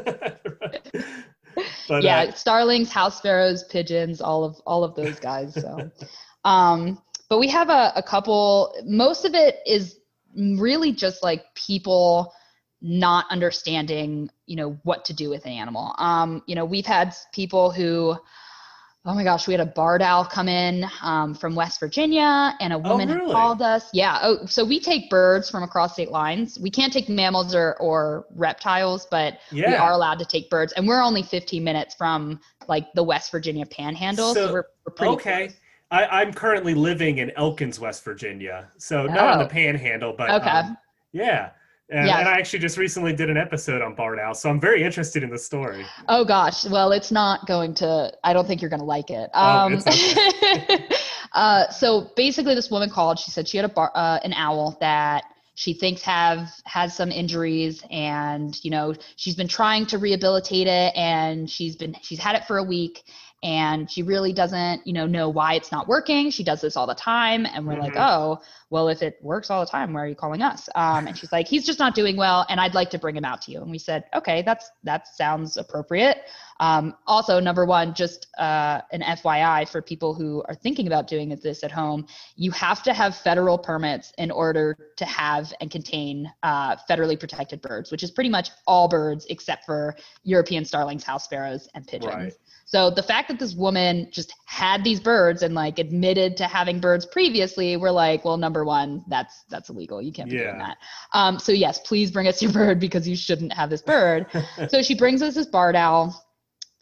but 1.89 2.03
yeah 2.03 2.21
uh, 2.23 2.33
starlings 2.33 2.91
house 2.91 3.19
sparrows 3.19 3.65
pigeons 3.65 4.21
all 4.21 4.45
of 4.45 4.61
all 4.67 4.85
of 4.85 4.95
those 4.95 5.19
guys 5.19 5.55
so 5.55 5.91
um 6.45 7.01
but 7.29 7.39
we 7.39 7.49
have 7.49 7.71
a, 7.71 7.93
a 7.97 8.03
couple 8.03 8.75
most 8.85 9.25
of 9.25 9.35
it 9.35 9.59
is 9.67 9.99
really 10.37 10.93
just 10.93 11.23
like 11.23 11.45
people 11.55 12.33
not 12.81 13.27
understanding 13.31 14.31
you 14.47 14.57
know 14.57 14.79
what 14.85 15.05
to 15.05 15.13
do 15.13 15.29
with 15.29 15.45
an 15.45 15.53
animal 15.53 15.95
um 15.99 16.43
you 16.47 16.55
know 16.55 16.65
we've 16.65 16.87
had 16.87 17.15
people 17.33 17.71
who 17.71 18.17
oh 19.07 19.15
my 19.15 19.25
gosh 19.25 19.47
we 19.47 19.55
had 19.55 19.61
a 19.61 19.67
barred 19.67 20.03
owl 20.03 20.25
come 20.25 20.49
in 20.49 20.87
um, 21.03 21.35
from 21.35 21.55
west 21.55 21.81
virginia 21.81 22.55
and 22.61 22.73
a 22.73 22.79
woman 22.79 23.09
had 23.09 23.17
really? 23.17 23.33
called 23.33 23.63
us 23.63 23.89
yeah 23.93 24.19
oh 24.23 24.45
so 24.47 24.65
we 24.65 24.79
take 24.79 25.09
birds 25.09 25.49
from 25.49 25.63
across 25.63 25.95
state 25.95 26.11
lines 26.11 26.59
we 26.61 26.71
can't 26.71 26.93
take 26.93 27.09
mammals 27.09 27.55
or, 27.55 27.77
or 27.81 28.27
reptiles 28.35 29.07
but 29.11 29.39
we 29.53 29.65
are 29.65 29.93
allowed 29.93 30.19
to 30.19 30.25
take 30.25 30.51
birds 30.51 30.73
and 30.75 30.87
we're 30.87 31.03
only 31.03 31.23
15 31.23 31.65
minutes 31.65 31.95
from 31.95 32.39
like 32.69 32.93
the 32.95 33.03
west 33.03 33.31
virginia 33.31 33.65
panhandle 33.65 34.35
so, 34.35 34.47
So, 34.47 34.53
we're, 34.53 34.65
we're 34.87 34.93
pretty 34.95 35.15
okay. 35.15 35.47
close. 35.49 35.57
I, 35.93 36.07
I'm 36.21 36.33
currently 36.33 36.73
living 36.73 37.19
in 37.19 37.33
Elkins, 37.33 37.81
West 37.81 38.05
Virginia, 38.05 38.69
so 38.79 39.07
not 39.07 39.29
on 39.31 39.39
the 39.41 39.45
Oh. 39.45 39.49
Panhandle, 39.49 40.13
but 40.17 40.31
Okay. 40.31 40.49
um, 40.49 40.79
Yeah. 41.11 41.51
And, 41.91 42.07
Yeah. 42.07 42.21
and 42.21 42.29
I 42.29 42.33
actually 42.39 42.61
just 42.61 42.77
recently 42.79 43.13
did 43.13 43.31
an 43.31 43.37
episode 43.37 43.83
on 43.83 43.95
barred 43.95 44.19
owls, 44.21 44.41
so 44.41 44.49
I'm 44.49 44.61
very 44.61 44.83
interested 44.85 45.23
in 45.23 45.31
the 45.31 45.39
story. 45.39 45.85
Oh 46.09 46.25
gosh, 46.25 46.65
well, 46.67 46.93
it's 46.93 47.11
not 47.11 47.47
going 47.47 47.75
to. 47.75 48.13
I 48.23 48.33
don't 48.33 48.47
think 48.47 48.61
you're 48.63 48.71
going 48.71 48.81
to 48.81 48.87
like 48.87 49.11
it. 49.11 49.29
Oh, 49.35 49.59
Um, 49.67 49.75
it's 49.77 51.01
uh, 51.33 51.69
so 51.71 52.11
basically, 52.17 52.55
this 52.55 52.71
woman 52.71 52.91
called. 52.91 53.19
She 53.19 53.31
said 53.31 53.49
she 53.49 53.57
had 53.57 53.65
a 53.67 53.69
bar, 53.73 53.91
uh, 53.95 54.19
an 54.23 54.33
owl 54.35 54.77
that 54.81 55.25
she 55.57 55.75
thinks 55.75 56.03
have 56.03 56.49
has 56.65 56.97
some 56.97 57.11
injuries, 57.11 57.83
and 57.91 58.57
you 58.65 58.71
know 58.71 58.95
she's 59.17 59.35
been 59.35 59.49
trying 59.49 59.87
to 59.87 59.99
rehabilitate 59.99 60.67
it, 60.67 60.95
and 60.97 61.51
she's 61.51 61.77
been 61.77 61.97
she's 62.03 62.19
had 62.19 62.37
it 62.37 62.45
for 62.47 62.59
a 62.59 62.65
week, 62.65 63.03
and 63.43 63.91
she 63.91 64.03
really 64.03 64.33
doesn't 64.33 64.87
you 64.87 64.93
know 64.93 65.07
know 65.07 65.29
why 65.29 65.55
it's 65.55 65.73
not 65.73 65.89
working. 65.89 66.31
She 66.31 66.45
does 66.45 66.61
this 66.61 66.77
all 66.77 66.87
the 66.87 66.95
time, 66.95 67.47
and 67.47 67.67
we're 67.67 67.77
like, 67.79 67.95
Mhm. 67.95 68.07
oh, 68.09 68.41
well, 68.69 68.89
if 68.89 69.03
it 69.03 69.19
works 69.23 69.51
all 69.51 69.65
the 69.65 69.71
time, 69.71 69.93
why 69.93 70.03
are 70.03 70.07
you 70.07 70.15
calling 70.15 70.43
us? 70.43 70.69
Um, 70.75 71.07
and 71.07 71.17
she's 71.17 71.33
like, 71.33 71.49
he's 71.49 71.65
just 71.67 71.79
not 71.79 71.95
doing 71.95 72.17
well, 72.17 72.47
and 72.49 72.61
I'd 72.61 72.75
like 72.75 72.91
to 72.91 72.99
bring 72.99 73.17
him 73.17 73.25
out 73.25 73.41
to 73.43 73.53
you. 73.53 73.61
And 73.63 73.71
we 73.71 73.79
said, 73.79 74.05
okay, 74.15 74.43
that's 74.43 74.71
that 74.85 75.09
sounds 75.09 75.57
appropriate. 75.57 76.19
Um, 76.61 76.95
also, 77.07 77.41
number 77.41 77.65
one, 77.65 77.95
just 77.95 78.27
uh, 78.39 78.83
an 78.93 79.01
FYI 79.01 79.67
for 79.69 79.81
people 79.81 80.15
who 80.15 80.45
are 80.47 80.55
thinking 80.55 80.87
about 80.87 81.07
doing 81.07 81.31
this 81.43 81.65
at 81.65 81.73
home, 81.73 82.07
you 82.37 82.51
have 82.51 82.83
to 82.83 82.93
have 82.93 83.17
federal 83.17 83.57
permits 83.57 84.13
in 84.19 84.31
order 84.31 84.77
to 84.97 85.05
have 85.07 85.53
and 85.63 85.71
contain 85.71 86.31
uh, 86.43 86.77
federally 86.89 87.19
protected 87.19 87.63
birds, 87.63 87.91
which 87.91 88.03
is 88.03 88.11
pretty 88.11 88.29
much 88.29 88.51
all 88.67 88.89
birds 88.89 89.27
except 89.31 89.65
for 89.65 89.97
European 90.23 90.65
starlings, 90.65 91.03
house 91.03 91.25
sparrows, 91.25 91.67
and 91.75 91.87
pigeons. 91.87 92.15
Right. 92.15 92.33
So 92.67 92.89
the 92.89 93.03
fact 93.03 93.29
that 93.29 93.39
this 93.41 93.55
woman 93.55 94.09
just 94.13 94.33
had 94.45 94.85
these 94.85 95.01
birds 95.01 95.43
and 95.43 95.55
like 95.55 95.81
admitted 95.81 96.37
to 96.37 96.45
having 96.45 96.79
birds 96.79 97.05
previously, 97.05 97.77
we're 97.77 97.91
like, 97.91 98.25
well, 98.25 98.37
number 98.37 98.65
one, 98.65 99.03
that's 99.09 99.45
that's 99.49 99.71
illegal. 99.71 100.01
You 100.01 100.13
can't 100.13 100.31
be 100.31 100.37
doing 100.37 100.59
that. 100.59 100.77
Um, 101.13 101.39
so 101.39 101.51
yes, 101.51 101.81
please 101.81 102.13
bring 102.13 102.29
us 102.29 102.41
your 102.41 102.53
bird 102.53 102.79
because 102.79 103.09
you 103.09 103.17
shouldn't 103.17 103.53
have 103.55 103.71
this 103.71 103.83
bird. 103.83 104.27
so 104.69 104.83
she 104.83 104.95
brings 104.95 105.21
us 105.21 105.35
this 105.35 105.47
barred 105.47 105.75
owl, 105.75 106.15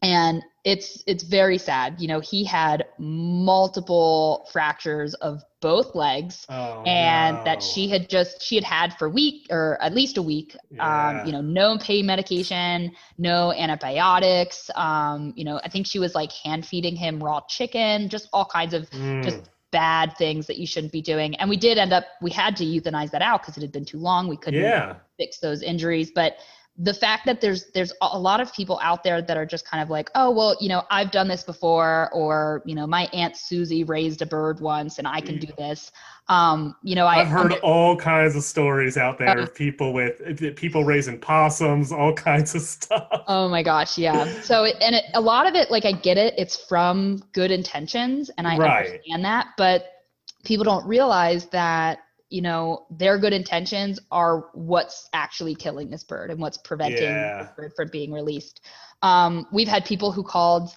and 0.03 0.43
it's 0.65 1.03
it's 1.07 1.25
very 1.25 1.59
sad. 1.59 2.01
You 2.01 2.09
know, 2.09 2.21
he 2.21 2.45
had 2.45 2.85
multiple 2.99 4.47
fractures 4.53 5.15
of 5.15 5.43
both 5.61 5.95
legs 5.95 6.47
Oh, 6.49 6.83
and 6.87 7.37
no. 7.39 7.45
that 7.45 7.63
she 7.63 7.89
had 7.89 8.09
just 8.09 8.41
she 8.43 8.55
had 8.55 8.65
had 8.65 8.95
for 8.97 9.07
a 9.07 9.11
week 9.11 9.47
or 9.51 9.77
at 9.83 9.93
least 9.93 10.17
a 10.17 10.23
week 10.23 10.55
Yeah. 10.71 11.11
um 11.19 11.27
you 11.27 11.33
know 11.33 11.41
no 11.41 11.79
pain 11.79 12.07
medication 12.07 12.93
no 13.19 13.53
antibiotics 13.53 14.71
um 14.77 15.33
you 15.37 15.45
know 15.45 15.61
i 15.65 15.69
think 15.69 15.85
she 15.87 15.99
was 15.99 16.15
like 16.15 16.31
hand 16.31 16.65
feeding 16.65 16.95
him 16.95 17.19
raw 17.23 17.41
chicken 17.49 18.09
just 18.09 18.29
all 18.33 18.45
kinds 18.45 18.73
of 18.73 18.89
Mm. 18.91 19.25
just 19.25 19.49
bad 19.73 20.17
things 20.17 20.47
that 20.47 20.59
you 20.59 20.67
shouldn't 20.67 20.93
be 20.93 21.03
doing 21.03 21.35
and 21.37 21.51
we 21.51 21.57
did 21.57 21.77
end 21.77 21.93
up 21.93 22.05
we 22.23 22.31
had 22.31 22.57
to 22.57 22.65
euthanize 22.65 23.11
that 23.11 23.21
out 23.21 23.43
because 23.43 23.57
it 23.59 23.61
had 23.63 23.73
been 23.73 23.85
too 23.85 23.99
long 23.99 24.29
we 24.29 24.37
couldn't 24.37 24.63
yeah. 24.63 24.95
fix 25.19 25.41
those 25.41 25.61
injuries 25.63 26.11
but 26.15 26.37
the 26.81 26.95
fact 26.95 27.27
that 27.27 27.41
there's 27.41 27.71
there's 27.75 27.93
a 28.03 28.19
lot 28.19 28.41
of 28.41 28.53
people 28.53 28.79
out 28.83 29.03
there 29.03 29.21
that 29.21 29.37
are 29.37 29.47
just 29.47 29.67
kind 29.69 29.83
of 29.83 29.91
like 29.91 30.09
oh 30.15 30.31
well 30.31 30.57
you 30.61 30.69
know 30.69 30.83
i've 30.91 31.11
done 31.11 31.27
this 31.27 31.43
before 31.43 32.09
or 32.13 32.63
you 32.65 32.75
know 32.75 32.87
my 32.87 33.09
aunt 33.13 33.37
susie 33.37 33.83
raised 33.85 34.23
a 34.23 34.27
bird 34.27 34.61
once 34.61 34.99
and 34.99 35.09
i 35.09 35.21
can 35.21 35.39
do 35.39 35.49
this 35.59 35.91
um 36.29 36.77
you 36.83 36.95
know 36.95 37.07
I, 37.07 37.17
I've 37.23 37.29
heard 37.29 37.53
I'm- 37.53 37.61
all 37.65 37.97
kinds 37.97 38.37
of 38.37 38.43
stories 38.45 38.97
out 38.97 39.19
there 39.19 39.41
Uh, 39.41 39.43
of 39.43 39.55
people 39.55 39.93
with 39.93 40.57
people 40.57 40.85
raising 40.85 41.19
possums, 41.19 41.91
all 41.91 42.13
kinds 42.15 42.55
of 42.55 42.63
stuff. 42.77 43.09
Oh 43.27 43.49
my 43.49 43.63
gosh, 43.63 43.99
yeah. 43.99 44.25
So 44.43 44.65
it, 44.65 44.77
and 44.81 44.95
it, 44.95 45.05
a 45.15 45.21
lot 45.21 45.47
of 45.47 45.55
it, 45.55 45.71
like 45.71 45.85
I 45.85 45.93
get 45.93 46.17
it, 46.17 46.35
it's 46.39 46.57
from 46.57 47.23
good 47.33 47.51
intentions, 47.51 48.31
and 48.39 48.47
I 48.47 48.57
Right. 48.57 48.79
understand 48.79 49.25
that, 49.25 49.49
but 49.57 49.87
people 50.45 50.65
don't 50.65 50.87
realize 50.87 51.47
that 51.47 51.99
you 52.31 52.43
know 52.43 52.87
their 52.91 53.19
good 53.19 53.33
intentions 53.33 53.99
are 54.11 54.47
what's 54.55 55.09
actually 55.13 55.55
killing 55.55 55.91
this 55.91 56.05
bird 56.05 56.31
and 56.31 56.41
what's 56.41 56.59
preventing 56.59 56.97
Yeah. 56.99 57.39
this 57.39 57.49
bird 57.57 57.73
from 57.75 57.89
being 57.89 58.13
released. 58.13 58.61
Um, 59.03 59.47
we've 59.53 59.69
had 59.69 59.85
people 59.85 60.13
who 60.13 60.23
called. 60.23 60.71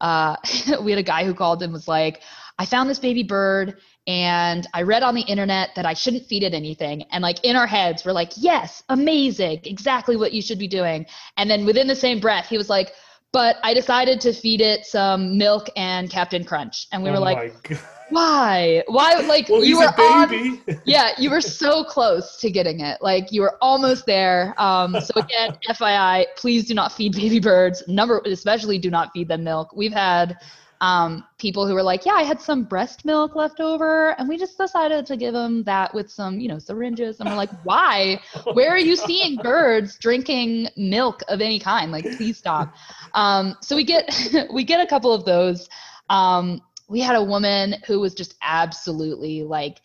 Uh, 0.00 0.36
we 0.82 0.90
had 0.90 0.98
a 0.98 1.02
guy 1.02 1.24
who 1.24 1.34
called 1.34 1.62
and 1.62 1.72
was 1.72 1.88
like, 1.88 2.22
"I 2.58 2.66
found 2.66 2.88
this 2.90 2.98
baby 2.98 3.22
bird." 3.22 3.76
And 4.08 4.66
I 4.74 4.82
read 4.82 5.04
on 5.04 5.14
the 5.14 5.20
internet 5.22 5.70
that 5.76 5.86
I 5.86 5.94
shouldn't 5.94 6.26
feed 6.26 6.42
it 6.42 6.54
anything. 6.54 7.04
And 7.12 7.22
like 7.22 7.44
in 7.44 7.54
our 7.54 7.68
heads, 7.68 8.04
we're 8.04 8.10
like, 8.12 8.32
yes, 8.36 8.82
amazing, 8.88 9.60
exactly 9.62 10.16
what 10.16 10.32
you 10.32 10.42
should 10.42 10.58
be 10.58 10.66
doing. 10.66 11.06
And 11.36 11.48
then 11.48 11.64
within 11.64 11.86
the 11.86 11.94
same 11.94 12.18
breath, 12.18 12.46
he 12.48 12.58
was 12.58 12.68
like, 12.68 12.94
but 13.32 13.56
I 13.62 13.72
decided 13.72 14.20
to 14.22 14.32
feed 14.32 14.60
it 14.60 14.84
some 14.84 15.38
milk 15.38 15.68
and 15.74 16.10
Captain 16.10 16.44
Crunch. 16.44 16.86
And 16.92 17.02
we 17.02 17.10
were 17.10 17.16
oh 17.16 17.20
like, 17.20 17.62
God. 17.62 17.78
why? 18.10 18.82
Why? 18.86 19.14
Like 19.14 19.48
well, 19.48 19.64
you 19.64 19.78
were 19.78 19.86
a 19.86 20.02
on, 20.02 20.28
baby. 20.28 20.62
yeah, 20.84 21.12
you 21.18 21.30
were 21.30 21.40
so 21.40 21.82
close 21.82 22.36
to 22.36 22.50
getting 22.50 22.80
it. 22.80 23.00
Like 23.00 23.32
you 23.32 23.40
were 23.40 23.56
almost 23.62 24.04
there. 24.04 24.54
Um, 24.58 24.96
so 25.00 25.18
again, 25.18 25.56
FYI, 25.68 26.26
please 26.36 26.66
do 26.66 26.74
not 26.74 26.92
feed 26.92 27.14
baby 27.14 27.40
birds. 27.40 27.82
Number, 27.88 28.20
especially 28.26 28.78
do 28.78 28.90
not 28.90 29.10
feed 29.12 29.28
them 29.28 29.44
milk. 29.44 29.74
We've 29.74 29.94
had 29.94 30.36
um, 30.82 31.24
people 31.38 31.64
who 31.64 31.74
were 31.74 31.82
like, 31.82 32.04
yeah, 32.04 32.14
I 32.14 32.24
had 32.24 32.40
some 32.40 32.64
breast 32.64 33.04
milk 33.04 33.36
left 33.36 33.60
over, 33.60 34.18
and 34.18 34.28
we 34.28 34.36
just 34.36 34.58
decided 34.58 35.06
to 35.06 35.16
give 35.16 35.32
them 35.32 35.62
that 35.62 35.94
with 35.94 36.10
some, 36.10 36.40
you 36.40 36.48
know, 36.48 36.58
syringes. 36.58 37.20
And 37.20 37.30
we're 37.30 37.36
like, 37.36 37.52
why? 37.62 38.20
Where 38.52 38.70
are 38.70 38.80
you 38.80 38.96
seeing 38.96 39.36
birds 39.36 39.96
drinking 39.96 40.68
milk 40.76 41.22
of 41.28 41.40
any 41.40 41.60
kind? 41.60 41.92
Like, 41.92 42.04
please 42.16 42.36
stop. 42.36 42.74
Um, 43.14 43.56
so 43.62 43.76
we 43.76 43.84
get 43.84 44.12
we 44.52 44.64
get 44.64 44.84
a 44.84 44.86
couple 44.86 45.12
of 45.14 45.24
those. 45.24 45.68
Um, 46.10 46.60
we 46.88 46.98
had 46.98 47.14
a 47.14 47.22
woman 47.22 47.76
who 47.86 48.00
was 48.00 48.12
just 48.12 48.34
absolutely 48.42 49.44
like 49.44 49.80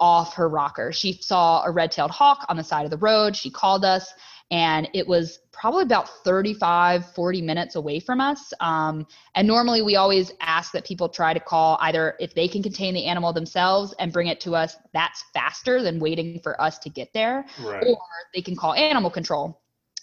off 0.00 0.34
her 0.34 0.48
rocker. 0.48 0.90
She 0.90 1.12
saw 1.12 1.62
a 1.64 1.70
red-tailed 1.70 2.10
hawk 2.10 2.44
on 2.48 2.56
the 2.56 2.64
side 2.64 2.84
of 2.84 2.90
the 2.90 2.96
road. 2.96 3.36
She 3.36 3.50
called 3.50 3.84
us 3.84 4.12
and 4.50 4.88
it 4.94 5.06
was 5.06 5.40
probably 5.52 5.82
about 5.82 6.08
35 6.24 7.12
40 7.12 7.42
minutes 7.42 7.76
away 7.76 8.00
from 8.00 8.20
us 8.20 8.52
um, 8.60 9.06
and 9.34 9.46
normally 9.46 9.82
we 9.82 9.96
always 9.96 10.32
ask 10.40 10.72
that 10.72 10.84
people 10.84 11.08
try 11.08 11.32
to 11.34 11.40
call 11.40 11.78
either 11.82 12.14
if 12.18 12.34
they 12.34 12.48
can 12.48 12.62
contain 12.62 12.94
the 12.94 13.06
animal 13.06 13.32
themselves 13.32 13.94
and 13.98 14.12
bring 14.12 14.28
it 14.28 14.40
to 14.40 14.54
us 14.54 14.76
that's 14.92 15.24
faster 15.34 15.82
than 15.82 16.00
waiting 16.00 16.40
for 16.42 16.60
us 16.60 16.78
to 16.78 16.88
get 16.88 17.12
there 17.12 17.44
Right. 17.62 17.84
or 17.86 17.98
they 18.34 18.42
can 18.42 18.56
call 18.56 18.74
animal 18.74 19.10
control. 19.10 19.59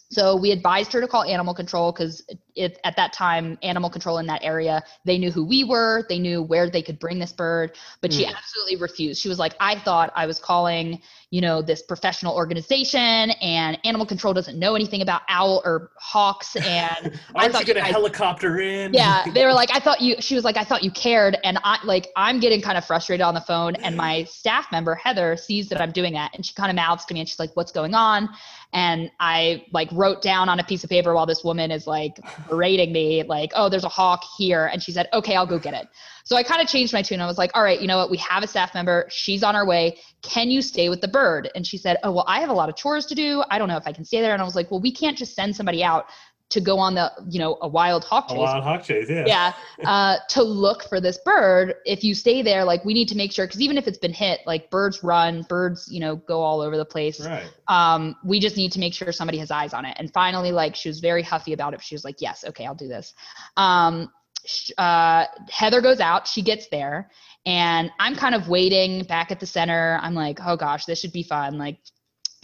So 0.10 0.36
we 0.38 0.52
advised 0.52 0.94
her 0.94 1.02
to 1.02 1.08
call 1.08 1.24
animal 1.24 1.54
control 1.54 1.92
because 1.92 2.24
at 2.58 2.96
that 2.96 3.14
time, 3.14 3.58
animal 3.62 3.90
control 3.90 4.18
in 4.20 4.26
that 4.28 4.44
area, 4.44 4.82
they 5.06 5.18
knew 5.18 5.32
who 5.32 5.46
we 5.46 5.64
were, 5.64 6.06
they 6.10 6.18
knew 6.18 6.42
where 6.42 6.70
they 6.70 6.82
could 6.82 6.98
bring 6.98 7.20
this 7.20 7.32
bird, 7.34 7.78
but 8.02 8.12
she 8.14 8.26
Mm. 8.26 8.36
absolutely 8.36 8.78
refused. 8.78 9.22
She 9.22 9.30
was 9.30 9.38
like, 9.38 9.54
I 9.60 9.78
thought 9.78 10.12
I 10.16 10.26
was 10.26 10.40
calling, 10.40 11.02
you 11.30 11.42
know, 11.42 11.62
this 11.62 11.82
professional 11.84 12.34
organization 12.36 13.32
and 13.42 13.78
animal 13.84 14.06
control 14.08 14.34
doesn't 14.34 14.58
know 14.58 14.76
anything 14.76 15.02
about 15.02 15.22
owl 15.30 15.62
or 15.66 15.92
hawks. 16.00 16.56
And 16.68 17.20
I 17.36 17.50
thought 17.50 17.68
you 17.68 17.74
gonna 17.74 17.82
guys- 17.86 17.92
helicopter 17.92 18.60
in? 18.60 18.94
yeah, 18.94 19.24
they 19.34 19.46
were 19.46 19.54
like, 19.54 19.70
I 19.76 19.80
thought 19.80 20.02
you, 20.02 20.16
she 20.20 20.34
was 20.36 20.44
like, 20.44 20.58
I 20.58 20.64
thought 20.64 20.84
you 20.84 20.92
cared. 20.92 21.38
And 21.44 21.60
I 21.64 21.78
like, 21.84 22.08
I'm 22.16 22.40
getting 22.40 22.62
kind 22.62 22.78
of 22.78 22.86
frustrated 22.86 23.24
on 23.24 23.34
the 23.34 23.42
phone. 23.42 23.76
And 23.76 23.96
my 23.96 24.24
staff 24.24 24.68
member, 24.72 24.96
Heather, 24.96 25.36
sees 25.38 25.68
that 25.70 25.82
I'm 25.82 25.92
doing 25.92 26.14
that. 26.14 26.32
And 26.34 26.46
she 26.46 26.54
kind 26.54 26.70
of 26.72 26.76
mouths 26.76 27.06
to 27.06 27.14
me 27.14 27.20
and 27.20 27.30
she's 27.30 27.40
like, 27.40 27.52
what's 27.56 27.72
going 27.72 27.94
on? 27.94 28.30
And 28.74 29.12
I 29.20 29.66
like 29.72 29.90
wrote 29.98 30.22
down 30.22 30.48
on 30.50 30.60
a 30.60 30.64
piece 30.64 30.84
of 30.84 30.90
paper 30.90 31.14
while 31.14 31.26
this 31.26 31.44
woman 31.44 31.72
is 31.72 31.88
like 31.88 32.20
berating 32.48 32.92
me, 32.92 33.24
like, 33.24 33.52
oh, 33.56 33.70
there's 33.70 33.84
a 33.84 33.90
hawk 33.90 34.24
here. 34.38 34.68
And 34.68 34.82
she 34.82 34.92
said, 34.92 35.08
okay, 35.14 35.36
I'll 35.36 35.48
go 35.48 35.60
get 35.60 35.74
it. 35.74 35.88
So 36.24 36.36
I 36.36 36.44
kind 36.44 36.62
of 36.62 36.68
changed 36.68 36.92
my 36.92 37.02
tune. 37.02 37.22
I 37.22 37.26
was 37.26 37.38
like, 37.38 37.52
all 37.56 37.64
right, 37.64 37.80
you 37.80 37.88
know 37.88 37.98
what? 37.98 38.12
We 38.12 38.18
have 38.18 38.44
a 38.44 38.48
staff 38.48 38.74
member. 38.74 39.08
She's 39.10 39.44
on 39.44 39.56
her 39.56 39.66
way. 39.66 39.98
Can 40.22 40.50
you 40.50 40.62
stay 40.62 40.90
with 40.90 41.00
the 41.00 41.08
bird? 41.08 41.50
And 41.56 41.66
she 41.66 41.78
said, 41.78 41.98
oh, 42.04 42.12
well, 42.12 42.26
I 42.28 42.42
have 42.42 42.50
a 42.50 42.54
lot 42.54 42.68
of 42.68 42.76
chores 42.76 43.06
to 43.06 43.16
do. 43.16 43.44
I 43.50 43.58
don't 43.58 43.70
know 43.70 43.78
if 43.78 43.88
I 43.88 43.94
can 43.94 44.04
stay 44.04 44.20
there. 44.20 44.34
And 44.34 44.42
I 44.42 44.46
was 44.46 44.56
like, 44.56 44.70
well, 44.70 44.82
we 44.82 44.92
can't 44.92 45.18
just 45.18 45.36
send 45.36 45.56
somebody 45.56 45.84
out 45.84 46.08
to 46.50 46.62
go 46.62 46.80
on 46.80 46.96
the, 46.96 47.12
you 47.30 47.40
know, 47.40 47.58
a 47.62 47.68
wild 47.68 48.06
hawk 48.06 48.30
chase. 48.30 48.38
A 48.38 48.40
wild 48.40 48.64
hawk 48.64 48.84
chase. 48.84 49.10
Yeah. 49.10 49.26
yeah 49.28 49.54
uh, 49.86 50.16
to 50.30 50.42
look 50.44 50.84
for 50.88 51.02
this 51.02 51.18
bird 51.26 51.76
if 51.86 52.04
you 52.04 52.14
stay 52.16 52.42
there 52.42 52.64
like 52.64 52.84
we 52.86 52.94
need 52.94 53.08
to 53.10 53.16
make 53.18 53.32
sure 53.32 53.46
because 53.46 53.62
even 53.62 53.78
if 53.78 53.88
it's 53.88 53.98
been 53.98 54.14
hit 54.14 54.40
like 54.46 54.70
birds 54.72 55.04
run 55.04 55.44
birds 55.50 55.88
you 55.92 56.00
know 56.00 56.16
go 56.16 56.42
all 56.42 56.62
over 56.62 56.78
the 56.78 56.86
place 56.86 57.20
Right. 57.26 57.50
um, 57.68 58.16
we 58.24 58.40
just 58.40 58.56
need 58.56 58.72
to 58.72 58.80
make 58.80 58.94
sure 58.94 59.12
somebody 59.12 59.38
has 59.40 59.52
eyes 59.52 59.74
on 59.74 59.84
it 59.86 59.96
and 60.00 60.12
finally 60.14 60.52
like 60.52 60.76
she 60.76 60.88
was 60.90 61.00
very 61.00 61.22
huffy 61.22 61.54
about 61.54 61.74
it 61.74 61.82
she 61.84 61.96
was 61.96 62.06
like 62.06 62.16
yes 62.20 62.44
okay 62.48 62.66
i'll 62.66 62.76
do 62.76 62.88
this 62.88 63.14
um, 63.58 64.10
sh- 64.46 64.72
uh, 64.78 65.26
heather 65.50 65.82
goes 65.82 66.00
out 66.00 66.28
she 66.28 66.42
gets 66.42 66.68
there 66.70 67.10
and 67.46 67.92
i'm 68.00 68.16
kind 68.16 68.34
of 68.36 68.48
waiting 68.48 69.04
back 69.04 69.32
at 69.32 69.40
the 69.40 69.46
center 69.46 70.00
i'm 70.02 70.14
like 70.14 70.40
oh 70.46 70.56
gosh 70.56 70.86
this 70.86 71.00
should 71.00 71.14
be 71.14 71.24
fun 71.24 71.58
like 71.58 71.78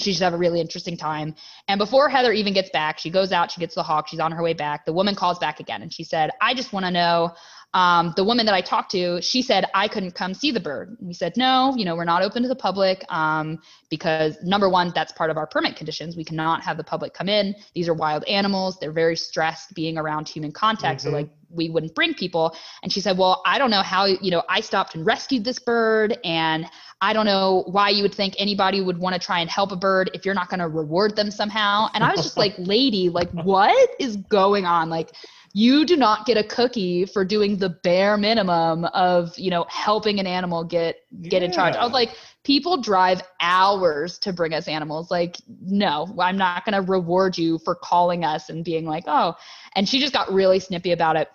she 0.04 0.14
should 0.14 0.24
have 0.24 0.34
a 0.34 0.38
really 0.38 0.62
interesting 0.62 0.98
time. 0.98 1.36
And 1.68 1.78
before 1.78 2.10
Heather 2.10 2.32
even 2.32 2.54
gets 2.54 2.70
back, 2.70 3.00
she 3.00 3.10
goes 3.10 3.32
out, 3.32 3.52
she 3.52 3.60
gets 3.60 3.76
the 3.76 3.84
hawk, 3.84 4.08
she's 4.08 4.20
on 4.20 4.32
her 4.32 4.44
way 4.44 4.54
back. 4.54 4.86
The 4.86 4.94
woman 4.94 5.16
calls 5.16 5.40
back 5.40 5.60
again 5.60 5.82
and 5.82 5.92
she 5.92 6.04
said, 6.04 6.32
I 6.42 6.54
just 6.54 6.74
want 6.74 6.86
to 6.86 6.92
know 6.92 7.34
um, 7.74 8.14
the 8.16 8.24
woman 8.24 8.46
that 8.46 8.54
I 8.54 8.62
talked 8.62 8.92
to, 8.92 9.22
she 9.22 9.42
said 9.42 9.66
I 9.74 9.88
couldn't 9.88 10.12
come 10.12 10.34
see 10.34 10.52
the 10.52 10.60
bird. 10.60 10.96
We 11.00 11.14
said 11.14 11.34
no, 11.38 11.74
you 11.76 11.86
know, 11.86 11.96
we're 11.96 12.06
not 12.06 12.22
open 12.22 12.44
to 12.44 12.48
the 12.48 12.56
public 12.56 13.04
um, 13.10 13.60
because 13.90 14.38
number 14.44 14.70
one, 14.70 14.92
that's 14.94 15.12
part 15.12 15.30
of 15.30 15.38
our 15.38 15.48
permit 15.48 15.76
conditions. 15.76 16.16
We 16.16 16.24
cannot 16.24 16.62
have 16.62 16.78
the 16.78 16.84
public 16.84 17.14
come 17.14 17.30
in. 17.30 17.56
These 17.74 17.90
are 17.90 17.94
wild 17.94 18.24
animals. 18.26 18.78
They're 18.80 18.92
very 18.92 19.16
stressed 19.16 19.74
being 19.74 19.98
around 19.98 20.28
human 20.28 20.52
contact. 20.52 21.02
Mm-hmm. 21.02 21.10
So 21.10 21.16
like 21.16 21.30
we 21.50 21.70
wouldn't 21.70 21.96
bring 21.96 22.14
people. 22.14 22.56
And 22.82 22.92
she 22.92 23.00
said, 23.00 23.18
well, 23.18 23.42
I 23.46 23.58
don't 23.58 23.70
know 23.70 23.82
how, 23.82 24.06
you 24.06 24.32
know, 24.32 24.44
I 24.50 24.62
stopped 24.62 24.96
and 24.96 25.06
rescued 25.06 25.44
this 25.44 25.60
bird 25.60 26.18
and 26.24 26.66
I 27.02 27.14
don't 27.14 27.26
know 27.26 27.64
why 27.68 27.90
you 27.90 28.02
would 28.04 28.14
think 28.14 28.36
anybody 28.38 28.82
would 28.82 28.98
want 28.98 29.14
to 29.14 29.20
try 29.20 29.40
and 29.40 29.50
help 29.50 29.72
a 29.72 29.76
bird 29.76 30.10
if 30.14 30.26
you're 30.26 30.34
not 30.34 30.50
going 30.50 30.62
to 30.62 30.68
reward 30.68 31.16
them 31.16 31.32
somehow. 31.32 31.88
And 31.94 32.04
I 32.04 32.12
was 32.12 32.24
just 32.24 32.38
like, 32.38 32.56
lady, 32.58 33.10
like 33.10 33.30
what 33.32 33.90
is 34.00 34.16
going 34.16 34.66
on? 34.66 34.90
Like 34.90 35.12
you 35.54 35.86
do 35.86 35.96
not 35.96 36.26
get 36.26 36.36
a 36.36 36.44
cookie 36.44 37.06
for 37.06 37.24
doing 37.24 37.58
the 37.58 37.70
bare 37.70 38.18
minimum 38.18 38.86
of 38.86 39.38
you 39.38 39.52
know 39.52 39.66
helping 39.70 40.20
an 40.20 40.28
animal 40.28 40.64
get 40.64 40.98
get 41.22 41.44
in 41.44 41.52
charge. 41.52 41.76
I 41.76 41.84
was 41.84 41.94
like 41.94 42.16
people 42.44 42.78
drive 42.78 43.22
hours 43.40 44.18
to 44.20 44.34
bring 44.34 44.54
us 44.54 44.68
animals. 44.68 45.12
Like 45.12 45.38
no 45.66 46.14
i'm 46.20 46.38
not 46.38 46.66
going 46.66 46.74
to 46.74 46.92
reward 46.92 47.38
you 47.38 47.60
for 47.60 47.76
calling 47.76 48.24
us 48.24 48.50
and 48.50 48.64
being 48.64 48.86
like 48.86 49.04
oh 49.08 49.36
and 49.76 49.88
she 49.88 50.00
just 50.00 50.14
got 50.14 50.32
really 50.32 50.60
snippy 50.60 50.92
about 50.92 51.16
it 51.16 51.30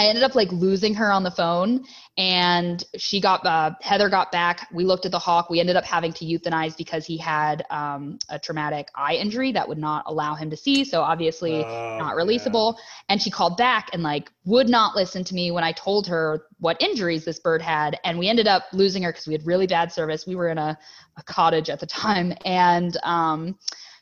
I 0.00 0.06
ended 0.06 0.24
up 0.24 0.34
like 0.34 0.50
losing 0.50 0.94
her 0.94 1.12
on 1.12 1.24
the 1.24 1.30
phone 1.30 1.84
and 2.16 2.82
she 2.96 3.20
got 3.20 3.44
uh, 3.44 3.72
Heather 3.82 4.08
got 4.08 4.32
back. 4.32 4.66
We 4.72 4.84
looked 4.84 5.04
at 5.04 5.12
the 5.12 5.18
hawk. 5.18 5.50
We 5.50 5.60
ended 5.60 5.76
up 5.76 5.84
having 5.84 6.14
to 6.14 6.24
euthanize 6.24 6.74
because 6.74 7.04
he 7.04 7.18
had 7.18 7.66
um, 7.68 8.18
a 8.30 8.38
traumatic 8.38 8.88
eye 8.94 9.16
injury 9.16 9.52
that 9.52 9.68
would 9.68 9.76
not 9.76 10.04
allow 10.06 10.34
him 10.34 10.48
to 10.48 10.56
see. 10.56 10.84
So 10.84 11.02
obviously 11.02 11.68
Oh, 11.68 11.98
not 11.98 12.16
yeah. 12.16 12.22
releasable. 12.24 12.76
And 13.10 13.20
she 13.20 13.30
called 13.30 13.58
back 13.58 13.90
and 13.92 14.02
like 14.02 14.30
would 14.46 14.70
not 14.70 14.96
listen 14.96 15.22
to 15.22 15.34
me 15.34 15.50
when 15.50 15.64
I 15.64 15.72
told 15.72 16.06
her 16.06 16.46
what 16.60 16.80
injuries 16.80 17.26
this 17.26 17.38
bird 17.38 17.60
had. 17.60 18.00
And 18.02 18.18
we 18.18 18.26
ended 18.26 18.48
up 18.48 18.64
losing 18.72 19.02
her 19.02 19.12
because 19.12 19.26
we 19.26 19.34
had 19.34 19.44
really 19.46 19.66
bad 19.66 19.92
service. 19.92 20.26
We 20.26 20.34
were 20.34 20.48
in 20.48 20.56
a, 20.56 20.78
a 21.18 21.22
cottage 21.24 21.68
at 21.68 21.78
the 21.78 21.86
time. 21.86 22.32
And 22.46 22.96
um, 23.02 23.58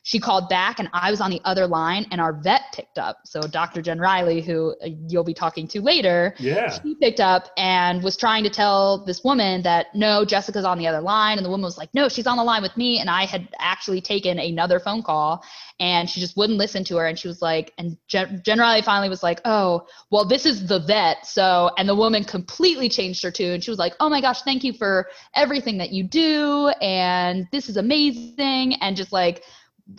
she 0.09 0.19
called 0.19 0.49
back 0.49 0.79
and 0.79 0.89
I 0.91 1.11
was 1.11 1.21
on 1.21 1.29
the 1.29 1.39
other 1.45 1.67
line 1.67 2.07
and 2.09 2.19
our 2.19 2.33
vet 2.33 2.63
picked 2.73 2.97
up. 2.97 3.19
So 3.25 3.41
Dr. 3.41 3.79
Jen 3.79 3.99
Riley, 3.99 4.41
who 4.41 4.73
uh, 4.83 4.87
you'll 5.07 5.23
be 5.23 5.35
talking 5.35 5.67
to 5.67 5.81
later, 5.81 6.33
Yeah. 6.39 6.71
she 6.71 6.95
picked 6.95 7.19
up 7.19 7.49
and 7.57 8.01
was 8.01 8.17
trying 8.17 8.43
to 8.45 8.49
tell 8.49 9.05
this 9.05 9.23
woman 9.23 9.61
that 9.61 9.93
no, 9.93 10.25
Jessica's 10.25 10.65
on 10.65 10.79
the 10.79 10.87
other 10.87 10.99
line. 10.99 11.37
And 11.37 11.45
the 11.45 11.49
woman 11.51 11.63
was 11.65 11.77
like, 11.77 11.93
no, 11.93 12.09
she's 12.09 12.25
on 12.25 12.37
the 12.37 12.43
line 12.43 12.63
with 12.63 12.75
me. 12.75 12.99
And 12.99 13.07
I 13.07 13.25
had 13.25 13.49
actually 13.59 14.01
taken 14.01 14.39
another 14.39 14.79
phone 14.79 15.03
call 15.03 15.43
and 15.79 16.09
she 16.09 16.19
just 16.19 16.35
wouldn't 16.35 16.57
listen 16.57 16.83
to 16.85 16.95
her. 16.97 17.05
And 17.05 17.19
she 17.19 17.27
was 17.27 17.43
like, 17.43 17.71
and 17.77 17.95
Jen, 18.07 18.41
Jen 18.43 18.57
Riley 18.57 18.81
finally 18.81 19.09
was 19.09 19.21
like, 19.21 19.39
oh, 19.45 19.85
well, 20.09 20.25
this 20.25 20.43
is 20.47 20.65
the 20.67 20.79
vet. 20.79 21.27
So, 21.27 21.69
and 21.77 21.87
the 21.87 21.93
woman 21.93 22.23
completely 22.23 22.89
changed 22.89 23.21
her 23.21 23.29
tune. 23.29 23.51
and 23.53 23.63
She 23.63 23.69
was 23.69 23.77
like, 23.77 23.93
oh 23.99 24.09
my 24.09 24.21
gosh, 24.21 24.41
thank 24.41 24.63
you 24.63 24.73
for 24.73 25.07
everything 25.35 25.77
that 25.77 25.91
you 25.91 26.03
do. 26.03 26.69
And 26.81 27.47
this 27.51 27.69
is 27.69 27.77
amazing. 27.77 28.73
And 28.81 28.97
just 28.97 29.11
like, 29.13 29.43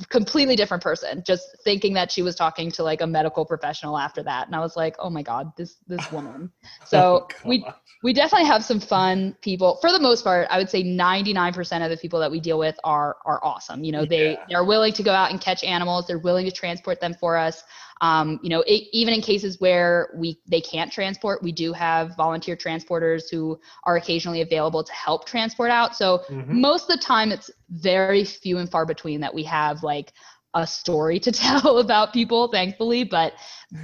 completely 0.09 0.57
different 0.57 0.83
person 0.83 1.23
just 1.27 1.57
thinking 1.65 1.93
that 1.95 2.11
she 2.13 2.23
was 2.23 2.35
talking 2.37 2.71
to 2.71 2.83
like 2.83 3.01
a 3.01 3.07
medical 3.07 3.45
professional 3.45 3.99
after 3.99 4.23
that. 4.23 4.47
And 4.47 4.55
i 4.55 4.61
was 4.61 4.77
like 4.77 4.95
oh 4.99 5.11
my 5.11 5.23
god 5.23 5.53
this 5.57 5.77
this 5.87 6.11
woman. 6.17 6.51
Oh 6.65 6.69
so 6.85 7.27
Oh, 7.45 7.49
we 7.49 7.65
we 8.03 8.13
definitely 8.15 8.47
have 8.47 8.65
some 8.65 8.81
fun 8.81 9.37
people. 9.43 9.77
For 9.81 9.91
the 9.93 10.01
most 10.01 10.25
part 10.25 10.47
i 10.51 10.59
would 10.59 10.71
say 10.71 10.83
99% 10.85 11.85
of 11.85 11.91
the 11.91 11.97
people 11.97 12.21
that 12.21 12.31
we 12.31 12.41
deal 12.41 12.59
with 12.59 12.79
are 12.85 13.17
are 13.25 13.41
awesome. 13.45 13.85
You 13.85 13.93
know 13.93 14.05
they 14.05 14.33
Yeah. 14.33 14.45
they're 14.49 14.65
willing 14.65 14.93
to 14.95 15.03
go 15.03 15.13
out 15.13 15.31
and 15.31 15.41
catch 15.41 15.65
animals. 15.65 16.07
They're 16.07 16.19
willing 16.19 16.47
to 16.47 16.53
transport 16.53 17.01
them 17.01 17.15
for 17.15 17.37
us 17.37 17.63
um, 18.01 18.39
you 18.43 18.49
know 18.51 18.61
it, 18.67 18.89
even 18.93 19.15
in 19.15 19.21
cases 19.21 19.61
where 19.61 20.11
we 20.15 20.39
they 20.47 20.61
can't 20.61 20.91
transport 20.93 21.43
we 21.43 21.53
do 21.53 21.73
have 21.73 22.17
volunteer 22.17 22.57
transporters 22.57 23.25
who 23.31 23.59
are 23.85 23.97
occasionally 23.97 24.41
available 24.43 24.83
to 24.83 24.93
help 24.93 25.27
transport 25.27 25.71
out 25.71 25.95
so 25.97 26.21
Mhm. 26.31 26.61
most 26.61 26.91
of 26.91 26.99
the 26.99 27.03
time 27.05 27.33
it's 27.33 27.51
very 27.71 28.25
few 28.25 28.59
and 28.59 28.71
far 28.71 28.87
between 28.87 29.21
that 29.21 29.35
we 29.35 29.43
have 29.45 29.83
like 29.83 30.13
a 30.55 30.67
story 30.67 31.19
to 31.21 31.31
tell 31.33 31.79
about 31.79 32.13
people 32.13 32.49
thankfully 32.49 33.05
but 33.05 33.35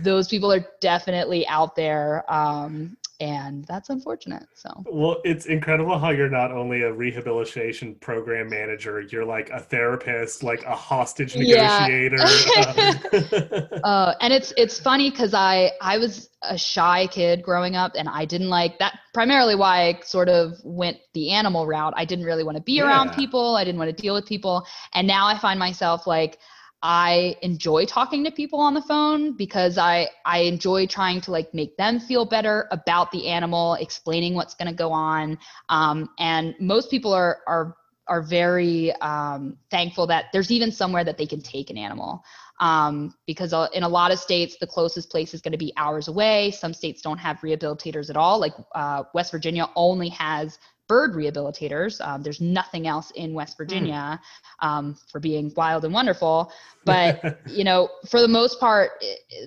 those 0.02 0.28
people 0.28 0.52
are 0.52 0.64
definitely 0.80 1.46
out 1.46 1.74
there 1.76 2.24
um, 2.32 2.96
and 3.20 3.64
that's 3.64 3.90
unfortunate 3.90 4.46
so 4.54 4.84
Well, 4.86 5.20
it's 5.24 5.46
incredible 5.46 5.98
how 5.98 6.10
you're 6.10 6.30
not 6.30 6.52
only 6.52 6.82
a 6.82 6.92
rehabilitation 6.92 7.94
program 7.96 8.48
manager, 8.48 9.00
you're 9.00 9.24
like 9.24 9.50
a 9.50 9.60
therapist, 9.60 10.42
like 10.42 10.64
a 10.64 10.74
hostage 10.74 11.36
negotiator. 11.36 12.16
uh, 12.20 13.78
uh, 13.84 14.14
and 14.20 14.32
it's 14.32 14.52
it's 14.56 14.78
funny 14.78 15.10
because 15.10 15.34
I 15.34 15.72
I 15.80 15.98
was 15.98 16.30
a 16.42 16.58
shy 16.58 17.06
kid 17.08 17.42
growing 17.42 17.76
up, 17.76 17.92
and 17.96 18.08
I 18.08 18.24
didn't 18.24 18.50
like 18.50 18.78
that. 18.78 18.98
Primarily, 19.14 19.54
why 19.54 19.88
I 19.88 20.00
sort 20.02 20.28
of 20.28 20.54
went 20.64 20.98
the 21.14 21.30
animal 21.30 21.66
route. 21.66 21.94
I 21.96 22.04
didn't 22.04 22.24
really 22.24 22.44
want 22.44 22.56
to 22.56 22.62
be 22.62 22.80
around 22.80 23.12
people. 23.12 23.56
I 23.56 23.64
didn't 23.64 23.78
want 23.78 23.94
to 23.96 24.02
deal 24.02 24.14
with 24.14 24.26
people, 24.26 24.66
and 24.94 25.06
now 25.06 25.26
I 25.26 25.38
find 25.38 25.58
myself 25.58 26.06
like 26.06 26.38
I 26.82 27.36
enjoy 27.42 27.86
talking 27.86 28.22
to 28.24 28.30
people 28.30 28.60
on 28.60 28.74
the 28.74 28.82
phone 28.82 29.36
because 29.36 29.78
I 29.78 30.08
I 30.24 30.40
enjoy 30.40 30.86
trying 30.86 31.20
to 31.22 31.30
like 31.30 31.52
make 31.54 31.76
them 31.76 31.98
feel 31.98 32.24
better 32.24 32.68
about 32.70 33.10
the 33.12 33.28
animal, 33.28 33.74
explaining 33.74 34.34
what's 34.34 34.54
going 34.54 34.68
to 34.68 34.74
go 34.74 34.92
on. 34.92 35.38
Um, 35.68 36.10
and 36.18 36.54
most 36.60 36.90
people 36.90 37.12
are 37.12 37.38
are 37.46 37.76
are 38.08 38.22
very 38.22 38.92
um, 39.00 39.56
thankful 39.70 40.06
that 40.06 40.26
there's 40.32 40.50
even 40.50 40.70
somewhere 40.70 41.02
that 41.02 41.18
they 41.18 41.26
can 41.26 41.40
take 41.40 41.70
an 41.70 41.78
animal. 41.78 42.22
Um, 42.60 43.14
because 43.26 43.52
uh, 43.52 43.68
in 43.74 43.82
a 43.82 43.88
lot 43.88 44.12
of 44.12 44.18
states 44.18 44.56
the 44.58 44.66
closest 44.66 45.10
place 45.10 45.34
is 45.34 45.40
going 45.40 45.52
to 45.52 45.58
be 45.58 45.72
hours 45.76 46.08
away. 46.08 46.50
Some 46.52 46.72
states 46.72 47.02
don't 47.02 47.18
have 47.18 47.38
rehabilitators 47.38 48.08
at 48.08 48.16
all. 48.16 48.38
Like 48.38 48.54
uh, 48.74 49.04
west 49.12 49.32
virginia 49.32 49.68
only 49.76 50.08
has 50.10 50.58
bird 50.88 51.14
rehabilitators 51.14 52.00
um, 52.06 52.22
there's 52.22 52.40
nothing 52.40 52.86
else 52.86 53.10
in 53.12 53.32
west 53.34 53.56
virginia 53.56 54.20
um, 54.60 54.96
for 55.10 55.20
being 55.20 55.52
wild 55.56 55.84
and 55.84 55.92
wonderful 55.92 56.52
but 56.84 57.40
you 57.46 57.64
know 57.64 57.88
for 58.08 58.20
the 58.20 58.28
most 58.28 58.58
part 58.60 58.92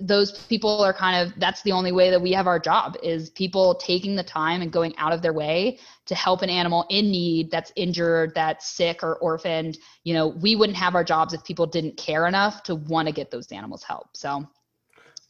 those 0.02 0.46
people 0.46 0.82
are 0.82 0.92
kind 0.92 1.16
of 1.26 1.38
that's 1.38 1.62
the 1.62 1.72
only 1.72 1.92
way 1.92 2.10
that 2.10 2.20
we 2.20 2.32
have 2.32 2.46
our 2.46 2.58
job 2.58 2.96
is 3.02 3.30
people 3.30 3.74
taking 3.76 4.14
the 4.14 4.22
time 4.22 4.62
and 4.62 4.72
going 4.72 4.96
out 4.96 5.12
of 5.12 5.22
their 5.22 5.32
way 5.32 5.78
to 6.06 6.14
help 6.14 6.42
an 6.42 6.50
animal 6.50 6.86
in 6.90 7.10
need 7.10 7.50
that's 7.50 7.72
injured 7.76 8.32
that's 8.34 8.68
sick 8.68 9.02
or 9.02 9.16
orphaned. 9.16 9.78
You 10.04 10.14
know 10.14 10.28
we 10.28 10.56
wouldn't 10.56 10.78
have 10.78 10.94
our 10.94 11.04
jobs 11.04 11.34
if 11.34 11.44
people 11.44 11.66
didn't 11.66 11.96
care 11.96 12.26
enough 12.26 12.62
to 12.64 12.74
want 12.74 13.06
to 13.06 13.12
get 13.12 13.30
those 13.30 13.50
animals 13.52 13.82
help 13.82 14.08
so 14.16 14.46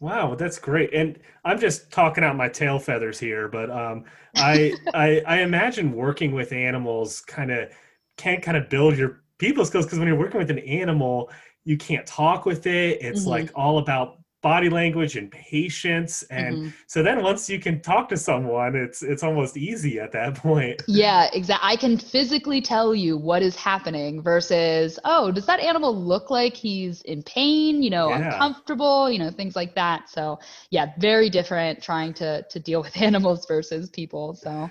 Wow, 0.00 0.34
that's 0.34 0.58
great. 0.58 0.94
And 0.94 1.18
I'm 1.44 1.60
just 1.60 1.90
talking 1.92 2.24
out 2.24 2.34
my 2.36 2.48
tail 2.48 2.78
feathers 2.78 3.18
here, 3.18 3.48
but 3.48 3.70
um, 3.70 4.04
I, 4.34 4.78
I 4.94 5.20
I 5.26 5.40
imagine 5.40 5.92
working 5.92 6.32
with 6.32 6.52
animals 6.52 7.20
kind 7.20 7.50
of 7.50 7.70
can 8.16 8.40
kind 8.40 8.56
of 8.56 8.70
build 8.70 8.96
your 8.96 9.22
people 9.38 9.64
skills 9.66 9.84
because 9.84 9.98
when 9.98 10.08
you're 10.08 10.16
working 10.18 10.38
with 10.38 10.50
an 10.50 10.58
animal, 10.60 11.30
you 11.64 11.76
can't 11.76 12.06
talk 12.06 12.46
with 12.46 12.66
it. 12.66 13.02
It's 13.02 13.26
Mhm. 13.26 13.26
like 13.26 13.50
all 13.54 13.78
about 13.78 14.19
body 14.42 14.70
language 14.70 15.16
and 15.16 15.30
patience 15.30 16.22
and 16.30 16.56
mhm. 16.56 16.72
so 16.86 17.02
then 17.02 17.22
once 17.22 17.48
you 17.50 17.58
can 17.58 17.80
talk 17.80 18.08
to 18.08 18.16
someone 18.16 18.74
it's 18.74 19.02
it's 19.02 19.22
almost 19.22 19.56
easy 19.56 20.00
at 20.00 20.12
that 20.12 20.34
point 20.42 20.80
yeah 20.88 21.28
exactly 21.34 21.68
i 21.68 21.76
can 21.76 21.98
physically 21.98 22.60
tell 22.60 22.94
you 22.94 23.18
what 23.18 23.42
is 23.42 23.54
happening 23.54 24.22
versus 24.22 24.98
oh 25.04 25.30
does 25.30 25.44
that 25.44 25.60
animal 25.60 25.94
look 25.94 26.30
like 26.30 26.54
he's 26.54 27.02
in 27.02 27.22
pain 27.24 27.82
you 27.82 27.90
know 27.90 28.08
Yeah. 28.08 28.32
uncomfortable 28.32 29.10
you 29.10 29.18
know 29.18 29.30
things 29.30 29.54
like 29.56 29.74
that 29.74 30.08
so 30.08 30.38
yeah 30.70 30.86
very 30.98 31.28
different 31.28 31.82
trying 31.82 32.14
to 32.14 32.42
to 32.48 32.58
deal 32.58 32.80
with 32.86 32.96
animals 32.96 33.44
versus 33.46 33.90
people 33.90 34.34
so 34.34 34.70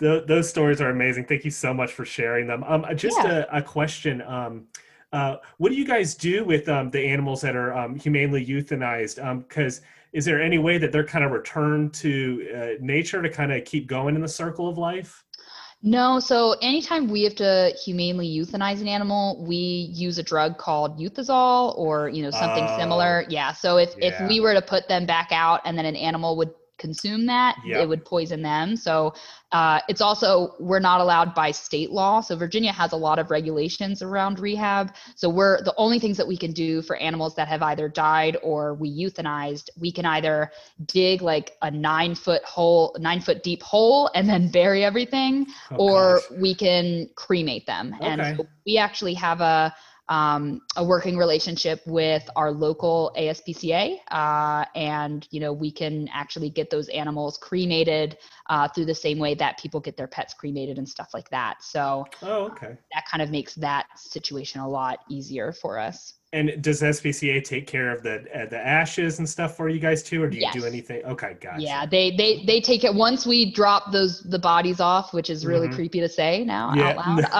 Th- 0.00 0.26
those 0.26 0.48
stories 0.48 0.80
are 0.80 0.90
amazing. 0.90 1.26
Thank 1.26 1.44
you 1.44 1.52
so 1.52 1.72
much 1.72 1.92
for 1.92 2.04
sharing 2.04 2.48
them. 2.48 2.64
Um, 2.64 2.84
just 2.96 3.16
Yeah. 3.18 3.44
a, 3.50 3.58
a 3.58 3.62
question. 3.62 4.22
Um, 4.22 4.64
uh, 5.14 5.36
what 5.58 5.68
do 5.68 5.76
you 5.76 5.84
guys 5.84 6.14
do 6.16 6.44
with 6.44 6.68
um, 6.68 6.90
the 6.90 7.00
animals 7.00 7.40
that 7.40 7.54
are 7.54 7.72
um, 7.72 7.94
humanely 7.94 8.44
euthanized? 8.44 9.16
Because 9.48 9.80
is 10.12 10.24
there 10.24 10.42
any 10.42 10.58
way 10.58 10.76
that 10.76 10.90
they're 10.90 11.06
kind 11.06 11.24
of 11.24 11.30
returned 11.30 11.94
to 11.94 12.48
uh, 12.54 12.66
nature 12.80 13.22
to 13.22 13.30
kind 13.30 13.52
of 13.52 13.64
keep 13.64 13.86
going 13.86 14.16
in 14.16 14.20
the 14.20 14.28
circle 14.28 14.68
of 14.68 14.76
life? 14.76 15.24
No, 15.82 16.18
so 16.18 16.56
anytime 16.62 17.08
we 17.08 17.22
have 17.22 17.36
to 17.36 17.72
humanely 17.84 18.26
euthanize 18.26 18.80
an 18.80 18.88
animal, 18.88 19.44
we 19.46 19.56
use 19.92 20.18
a 20.18 20.22
drug 20.22 20.58
called 20.58 20.98
Euthasol 20.98 21.76
or 21.78 22.08
you 22.08 22.22
know 22.22 22.30
something 22.30 22.64
Oh. 22.66 22.78
similar. 22.78 23.24
Yeah. 23.28 23.52
So 23.52 23.76
if 23.76 23.94
Yeah. 23.98 24.22
if 24.22 24.28
we 24.28 24.40
were 24.40 24.54
to 24.54 24.62
put 24.62 24.88
them 24.88 25.06
back 25.06 25.28
out 25.30 25.60
and 25.64 25.78
then 25.78 25.84
an 25.84 25.94
animal 25.94 26.36
would 26.38 26.50
consume 26.86 27.22
that, 27.26 27.52
Yep. 27.64 27.80
it 27.82 27.86
would 27.90 28.04
poison 28.14 28.40
them. 28.52 28.76
So 28.76 28.92
uh, 29.58 29.78
it's 29.90 30.02
also 30.08 30.28
we're 30.68 30.84
not 30.90 30.98
allowed 31.04 31.30
by 31.42 31.48
state 31.66 31.90
law. 32.00 32.14
So 32.26 32.36
Virginia 32.36 32.72
has 32.82 32.92
a 32.92 32.96
lot 33.08 33.18
of 33.22 33.30
regulations 33.38 34.02
around 34.02 34.34
rehab. 34.48 34.86
So 35.20 35.26
we're 35.38 35.56
the 35.68 35.74
only 35.84 35.98
things 35.98 36.16
that 36.20 36.28
we 36.32 36.36
can 36.44 36.52
do 36.52 36.82
for 36.82 36.94
animals 37.08 37.32
that 37.38 37.48
have 37.54 37.62
either 37.70 37.88
died 37.88 38.36
or 38.42 38.74
we 38.82 38.88
euthanized. 39.04 39.66
We 39.84 39.90
can 39.92 40.04
either 40.16 40.50
dig 40.98 41.22
like 41.32 41.48
a 41.62 41.70
nine 41.70 42.14
foot 42.24 42.42
hole, 42.56 42.84
nine 42.98 43.20
foot 43.26 43.42
deep 43.42 43.62
hole, 43.62 44.10
and 44.16 44.24
then 44.28 44.42
bury 44.50 44.84
everything 44.90 45.46
Oh, 45.70 45.76
or 45.86 46.02
gosh. 46.30 46.38
we 46.44 46.54
can 46.64 46.84
cremate 47.14 47.66
them. 47.66 47.94
And 48.00 48.18
so 48.36 48.46
we 48.66 48.76
actually 48.86 49.14
have 49.14 49.40
a 49.40 49.72
um, 50.08 50.60
a 50.76 50.84
working 50.84 51.16
relationship 51.16 51.80
with 51.86 52.28
our 52.36 52.50
local 52.52 53.14
ASPCA, 53.18 53.98
uh, 54.10 54.64
and 54.74 55.26
you 55.30 55.40
know 55.40 55.52
we 55.52 55.70
can 55.70 56.08
actually 56.12 56.50
get 56.50 56.70
those 56.70 56.88
animals 56.88 57.38
cremated 57.38 58.18
uh, 58.50 58.68
through 58.68 58.84
the 58.84 58.94
same 58.94 59.18
way 59.18 59.34
that 59.34 59.58
people 59.58 59.80
get 59.80 59.96
their 59.96 60.06
pets 60.06 60.34
cremated 60.34 60.78
and 60.78 60.88
stuff 60.88 61.10
like 61.14 61.28
that. 61.30 61.62
So 61.62 62.04
Oh, 62.22 62.46
okay. 62.46 62.76
that 62.92 63.04
kind 63.10 63.22
of 63.22 63.30
makes 63.30 63.54
that 63.56 63.86
situation 63.96 64.60
a 64.60 64.68
lot 64.68 65.00
easier 65.08 65.52
for 65.52 65.78
us. 65.78 66.14
And 66.34 66.60
does 66.60 66.82
SPCA 66.82 67.44
take 67.44 67.66
care 67.68 67.92
of 67.92 68.02
the 68.02 68.16
uh, 68.34 68.46
the 68.46 68.58
ashes 68.58 69.20
and 69.20 69.28
stuff 69.28 69.56
for 69.56 69.68
you 69.68 69.78
guys 69.78 70.02
too, 70.02 70.20
or 70.24 70.28
do 70.28 70.36
you 70.36 70.50
do 70.52 70.64
anything? 70.66 71.04
Okay, 71.04 71.36
gotcha. 71.40 71.62
Yeah, 71.62 71.86
they 71.86 72.10
they 72.10 72.42
they 72.44 72.60
take 72.60 72.82
it 72.82 72.92
once 72.92 73.24
we 73.24 73.52
drop 73.52 73.92
those 73.92 74.20
the 74.22 74.38
bodies 74.38 74.80
off, 74.80 75.14
which 75.14 75.30
is 75.30 75.46
really 75.46 75.68
Mhm. 75.68 75.74
creepy 75.74 76.00
to 76.00 76.08
say 76.08 76.44
now 76.44 76.72
Yeah. 76.74 76.88
out 76.88 76.96
loud. 76.96 77.24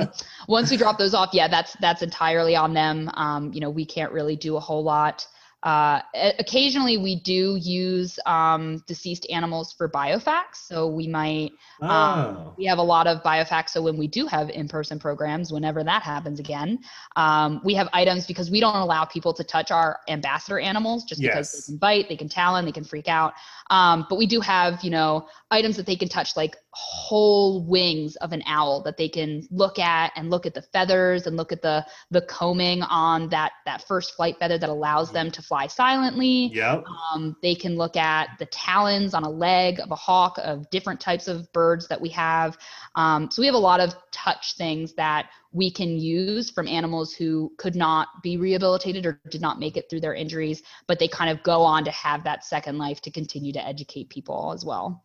Um, 0.00 0.10
once 0.48 0.70
we 0.70 0.76
drop 0.76 0.98
those 0.98 1.14
off, 1.14 1.30
yeah, 1.32 1.46
that's 1.46 1.74
that's 1.80 2.02
entirely 2.02 2.56
on 2.56 2.74
them. 2.74 3.08
Um, 3.14 3.52
you 3.54 3.60
know, 3.60 3.70
we 3.70 3.84
can't 3.84 4.10
really 4.12 4.34
do 4.36 4.56
a 4.56 4.60
whole 4.60 4.82
lot. 4.82 5.26
Uh, 5.62 6.00
occasionally, 6.38 6.96
we 6.96 7.20
do 7.20 7.56
use 7.60 8.18
um, 8.26 8.82
deceased 8.86 9.26
animals 9.30 9.72
for 9.72 9.88
biofacts, 9.88 10.66
so 10.66 10.86
we 10.86 11.06
might 11.06 11.52
Oh, 11.82 11.88
um, 11.88 12.52
we 12.58 12.66
have 12.66 12.78
a 12.78 12.82
lot 12.82 13.06
of 13.06 13.22
biofacts. 13.22 13.70
So 13.70 13.80
when 13.80 13.96
we 13.96 14.06
do 14.06 14.26
have 14.26 14.50
in-person 14.50 14.98
programs, 14.98 15.50
whenever 15.52 15.82
that 15.84 16.02
happens 16.02 16.38
again, 16.38 16.78
um, 17.16 17.60
we 17.64 17.74
have 17.74 17.88
items 17.92 18.26
because 18.26 18.50
we 18.50 18.60
don't 18.60 18.76
allow 18.76 19.04
people 19.04 19.32
to 19.34 19.44
touch 19.44 19.70
our 19.70 20.00
ambassador 20.08 20.58
animals 20.58 21.04
just 21.04 21.22
because 21.22 21.52
they 21.52 21.72
can 21.72 21.78
bite, 21.78 22.08
they 22.08 22.16
can 22.16 22.28
talon, 22.28 22.64
they 22.66 22.72
can 22.72 22.84
freak 22.84 23.08
out. 23.08 23.32
Um, 23.70 24.06
but 24.10 24.16
we 24.16 24.26
do 24.26 24.40
have, 24.40 24.82
you 24.82 24.90
know, 24.90 25.26
items 25.50 25.76
that 25.76 25.86
they 25.86 25.96
can 25.96 26.08
touch, 26.08 26.36
like 26.36 26.56
whole 26.72 27.62
wings 27.64 28.14
of 28.16 28.32
an 28.32 28.42
owl 28.46 28.80
that 28.82 28.96
they 28.96 29.08
can 29.08 29.46
look 29.50 29.78
at 29.78 30.12
and 30.14 30.30
look 30.30 30.46
at 30.46 30.54
the 30.54 30.62
feathers 30.62 31.26
and 31.26 31.36
look 31.36 31.50
at 31.50 31.62
the 31.62 31.84
the 32.10 32.20
combing 32.22 32.82
on 32.82 33.28
that 33.28 33.52
that 33.66 33.86
first 33.88 34.14
flight 34.14 34.36
feather 34.38 34.56
that 34.56 34.68
allows 34.68 35.10
them 35.10 35.30
to 35.30 35.42
fly 35.42 35.66
silently. 35.66 36.50
yep. 36.54 36.84
Um, 37.12 37.36
they 37.42 37.54
can 37.56 37.76
look 37.76 37.96
at 37.96 38.30
the 38.38 38.46
talons 38.46 39.14
on 39.14 39.24
a 39.24 39.30
leg 39.30 39.80
of 39.80 39.90
a 39.90 39.96
hawk 39.96 40.38
of 40.42 40.68
different 40.70 41.00
types 41.00 41.26
of 41.26 41.52
birds 41.52 41.88
that 41.88 42.00
we 42.00 42.08
have. 42.10 42.56
Um, 42.94 43.30
so 43.30 43.42
we 43.42 43.46
have 43.46 43.56
a 43.56 43.58
lot 43.58 43.80
of 43.80 43.94
touch 44.12 44.56
things 44.56 44.92
that 44.94 45.30
we 45.52 45.70
can 45.70 45.98
use 45.98 46.50
from 46.50 46.68
animals 46.68 47.12
who 47.12 47.52
could 47.58 47.74
not 47.74 48.08
be 48.22 48.36
rehabilitated 48.36 49.04
or 49.06 49.20
did 49.30 49.40
not 49.40 49.58
make 49.58 49.76
it 49.76 49.90
through 49.90 50.00
their 50.00 50.14
injuries, 50.14 50.62
but 50.86 50.98
they 51.00 51.08
kind 51.08 51.30
of 51.30 51.42
go 51.42 51.62
on 51.62 51.84
to 51.84 51.90
have 51.90 52.22
that 52.22 52.44
second 52.44 52.78
life 52.78 53.00
to 53.00 53.10
continue 53.10 53.52
to 53.52 53.66
educate 53.66 54.08
people 54.08 54.52
as 54.54 54.64
well. 54.64 55.02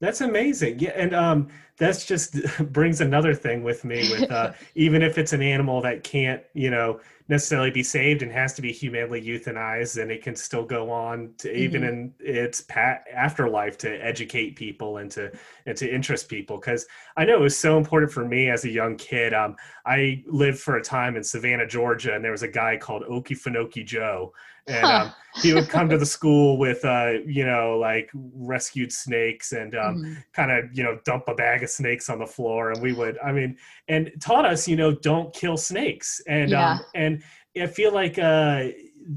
That's 0.00 0.20
amazing. 0.20 0.78
Yeah, 0.78 0.92
and 0.94 1.14
um, 1.14 1.48
that's 1.78 2.04
just 2.04 2.36
brings 2.72 3.00
another 3.00 3.34
thing 3.34 3.62
with 3.62 3.84
me. 3.84 4.08
With 4.10 4.30
uh, 4.30 4.52
even 4.74 5.02
if 5.02 5.18
it's 5.18 5.32
an 5.32 5.42
animal 5.42 5.80
that 5.82 6.04
can't, 6.04 6.42
you 6.54 6.70
know, 6.70 7.00
necessarily 7.28 7.70
be 7.70 7.82
saved 7.82 8.22
and 8.22 8.30
has 8.32 8.54
to 8.54 8.62
be 8.62 8.72
humanely 8.72 9.20
euthanized, 9.22 10.00
and 10.00 10.10
it 10.10 10.22
can 10.22 10.36
still 10.36 10.64
go 10.64 10.90
on 10.90 11.32
to 11.38 11.52
even 11.54 11.82
Mhm. 11.82 11.90
in 11.90 12.14
its 12.20 12.60
pat 12.62 13.04
afterlife 13.12 13.76
to 13.78 13.90
educate 14.04 14.56
people 14.56 14.98
and 14.98 15.10
to 15.12 15.32
and 15.66 15.76
to 15.76 15.92
interest 15.92 16.28
people. 16.28 16.58
Because 16.58 16.86
I 17.16 17.24
know 17.24 17.34
it 17.36 17.40
was 17.40 17.56
so 17.58 17.76
important 17.78 18.12
for 18.12 18.24
me 18.24 18.48
as 18.50 18.64
a 18.64 18.70
young 18.70 18.96
kid. 18.96 19.34
Um, 19.34 19.56
I 19.84 20.22
lived 20.26 20.58
for 20.58 20.76
a 20.76 20.82
time 20.82 21.16
in 21.16 21.24
Savannah, 21.24 21.66
Georgia, 21.66 22.14
and 22.14 22.24
there 22.24 22.32
was 22.32 22.42
a 22.42 22.48
guy 22.48 22.76
called 22.76 23.02
Okefenokee 23.04 23.84
Joe, 23.86 24.32
and 24.68 24.90
Huh. 24.90 24.92
um, 24.92 25.12
he 25.38 25.52
would 25.52 25.68
come 25.68 25.88
to 25.90 25.98
the 25.98 26.06
school 26.06 26.58
with, 26.58 26.84
uh, 26.84 27.12
you 27.26 27.44
know, 27.44 27.78
like 27.78 28.10
rescued 28.14 28.92
snakes 28.92 29.52
and 29.52 29.74
um, 29.76 30.00
Mhm. 30.00 30.24
kind 30.32 30.50
of 30.50 30.64
you 30.76 30.82
know 30.82 30.98
dump 31.04 31.24
a 31.28 31.34
bag 31.34 31.62
of 31.62 31.70
snakes 31.70 32.08
on 32.08 32.18
the 32.18 32.26
floor 32.26 32.72
and 32.72 32.80
we 32.80 32.92
would 32.92 33.18
i 33.24 33.32
mean 33.32 33.56
and 33.88 34.12
taught 34.20 34.44
us 34.44 34.68
you 34.68 34.76
know 34.76 34.92
don't 34.94 35.32
kill 35.34 35.56
snakes 35.56 36.20
and 36.26 36.52
Yeah. 36.52 36.54
um 36.54 36.84
and 36.94 37.15
i 37.60 37.66
feel 37.66 37.92
like 37.92 38.18
uh 38.18 38.64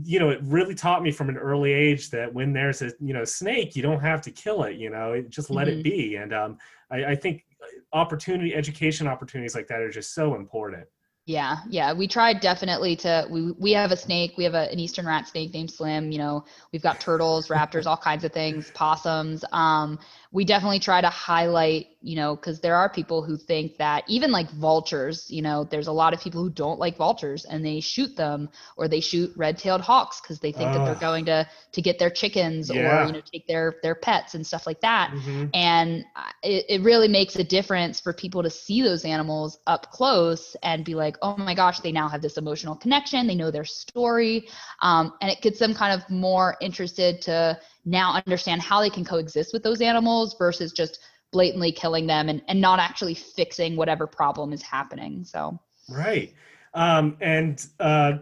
you 0.04 0.20
know 0.20 0.30
it 0.30 0.40
really 0.44 0.76
taught 0.76 1.02
me 1.02 1.12
from 1.12 1.30
an 1.30 1.38
early 1.38 1.74
age 1.74 2.10
that 2.12 2.32
when 2.34 2.54
there's 2.54 2.82
a 2.82 2.92
you 3.00 3.14
know 3.14 3.24
snake 3.26 3.76
you 3.76 3.82
don't 3.82 4.02
have 4.02 4.22
to 4.22 4.32
kill 4.32 4.64
it 4.64 4.76
you 4.78 4.90
know 4.90 5.14
it, 5.14 5.30
just 5.30 5.50
let 5.50 5.68
it 5.68 5.80
Mhm. 5.80 5.84
be 5.84 6.16
and 6.16 6.34
um 6.34 6.58
I, 6.92 7.06
I 7.06 7.16
think 7.16 7.46
opportunity 7.94 8.54
education 8.56 9.08
opportunities 9.08 9.56
like 9.56 9.68
that 9.68 9.82
are 9.82 9.90
just 9.90 10.14
so 10.14 10.36
important 10.36 10.86
Yeah, 11.26 11.58
yeah. 11.70 11.94
We 11.94 12.08
tried 12.08 12.40
definitely 12.40 12.96
to. 12.98 13.28
We 13.30 13.52
we 13.52 13.72
have 13.74 13.92
a 13.92 13.98
snake. 13.98 14.34
We 14.36 14.44
have 14.46 14.56
a, 14.56 14.72
an 14.72 14.80
eastern 14.80 15.06
rat 15.06 15.28
snake 15.28 15.54
named 15.54 15.70
Slim. 15.70 16.12
You 16.12 16.18
know, 16.18 16.46
we've 16.72 16.82
got 16.82 17.00
turtles, 17.00 17.50
raptors, 17.50 17.86
all 17.86 17.98
kinds 17.98 18.24
of 18.24 18.32
things, 18.32 18.72
possums. 18.72 19.46
Um, 19.52 20.00
we 20.32 20.46
definitely 20.46 20.80
try 20.80 21.02
to 21.02 21.10
highlight. 21.10 21.88
You 22.02 22.16
know, 22.16 22.36
because 22.36 22.62
there 22.62 22.76
are 22.78 22.90
people 22.90 23.24
who 23.24 23.36
think 23.36 23.76
that 23.78 24.04
even 24.08 24.32
like 24.32 24.50
vultures. 24.52 25.26
You 25.30 25.42
know, 25.42 25.66
there's 25.66 25.88
a 25.88 25.92
lot 25.92 26.14
of 26.14 26.22
people 26.22 26.42
who 26.42 26.50
don't 26.50 26.80
like 26.80 26.96
vultures 26.96 27.46
and 27.46 27.66
they 27.66 27.82
shoot 27.82 28.16
them 28.16 28.50
or 28.78 28.88
they 28.88 29.02
shoot 29.02 29.32
red-tailed 29.36 29.82
hawks 29.82 30.22
because 30.22 30.40
they 30.40 30.54
think 30.54 30.72
that 30.72 30.86
they're 30.86 30.96
going 30.96 31.26
to 31.26 31.46
to 31.74 31.82
get 31.82 32.00
their 32.00 32.10
chickens 32.10 32.70
Yeah. 32.72 32.82
or 32.82 33.02
you 33.02 33.12
know 33.12 33.22
take 33.22 33.46
their 33.48 33.76
their 33.84 33.96
pets 33.96 34.34
and 34.36 34.46
stuff 34.48 34.66
like 34.66 34.80
that 34.82 35.12
Mhm. 35.14 35.50
and 35.54 36.06
it, 36.44 36.66
it 36.70 36.82
really 36.84 37.08
makes 37.08 37.36
a 37.36 37.44
difference 37.44 38.00
for 38.00 38.14
people 38.14 38.44
to 38.44 38.50
see 38.50 38.82
those 38.82 39.04
animals 39.06 39.60
up 39.68 39.92
close 39.92 40.56
and 40.64 40.86
be 40.86 40.96
like 40.96 41.18
oh 41.22 41.36
my 41.38 41.54
gosh 41.54 41.80
they 41.82 41.92
now 41.92 42.08
have 42.08 42.22
this 42.22 42.38
emotional 42.38 42.76
connection 42.76 43.28
they 43.28 43.36
know 43.36 43.52
their 43.52 43.66
story 43.66 44.48
um, 44.82 45.14
and 45.22 45.30
it 45.32 45.42
gets 45.42 45.60
them 45.60 45.74
kind 45.74 45.94
of 46.00 46.10
more 46.10 46.56
interested 46.62 47.22
to 47.22 47.58
now 47.86 48.22
understand 48.26 48.62
how 48.62 48.82
they 48.82 48.90
can 48.90 49.06
coexist 49.06 49.54
with 49.54 49.64
those 49.64 49.82
animals 49.82 50.36
versus 50.38 50.72
just 50.72 51.00
blatantly 51.32 51.72
killing 51.72 52.08
them 52.08 52.30
and, 52.30 52.42
and 52.48 52.60
not 52.60 52.80
actually 52.80 53.14
fixing 53.14 53.76
whatever 53.76 54.08
problem 54.08 54.52
is 54.52 54.62
happening 54.62 55.24
so 55.24 55.60
Right. 55.90 56.34
Um, 56.74 57.18
and 57.20 57.66
uh, 57.80 58.20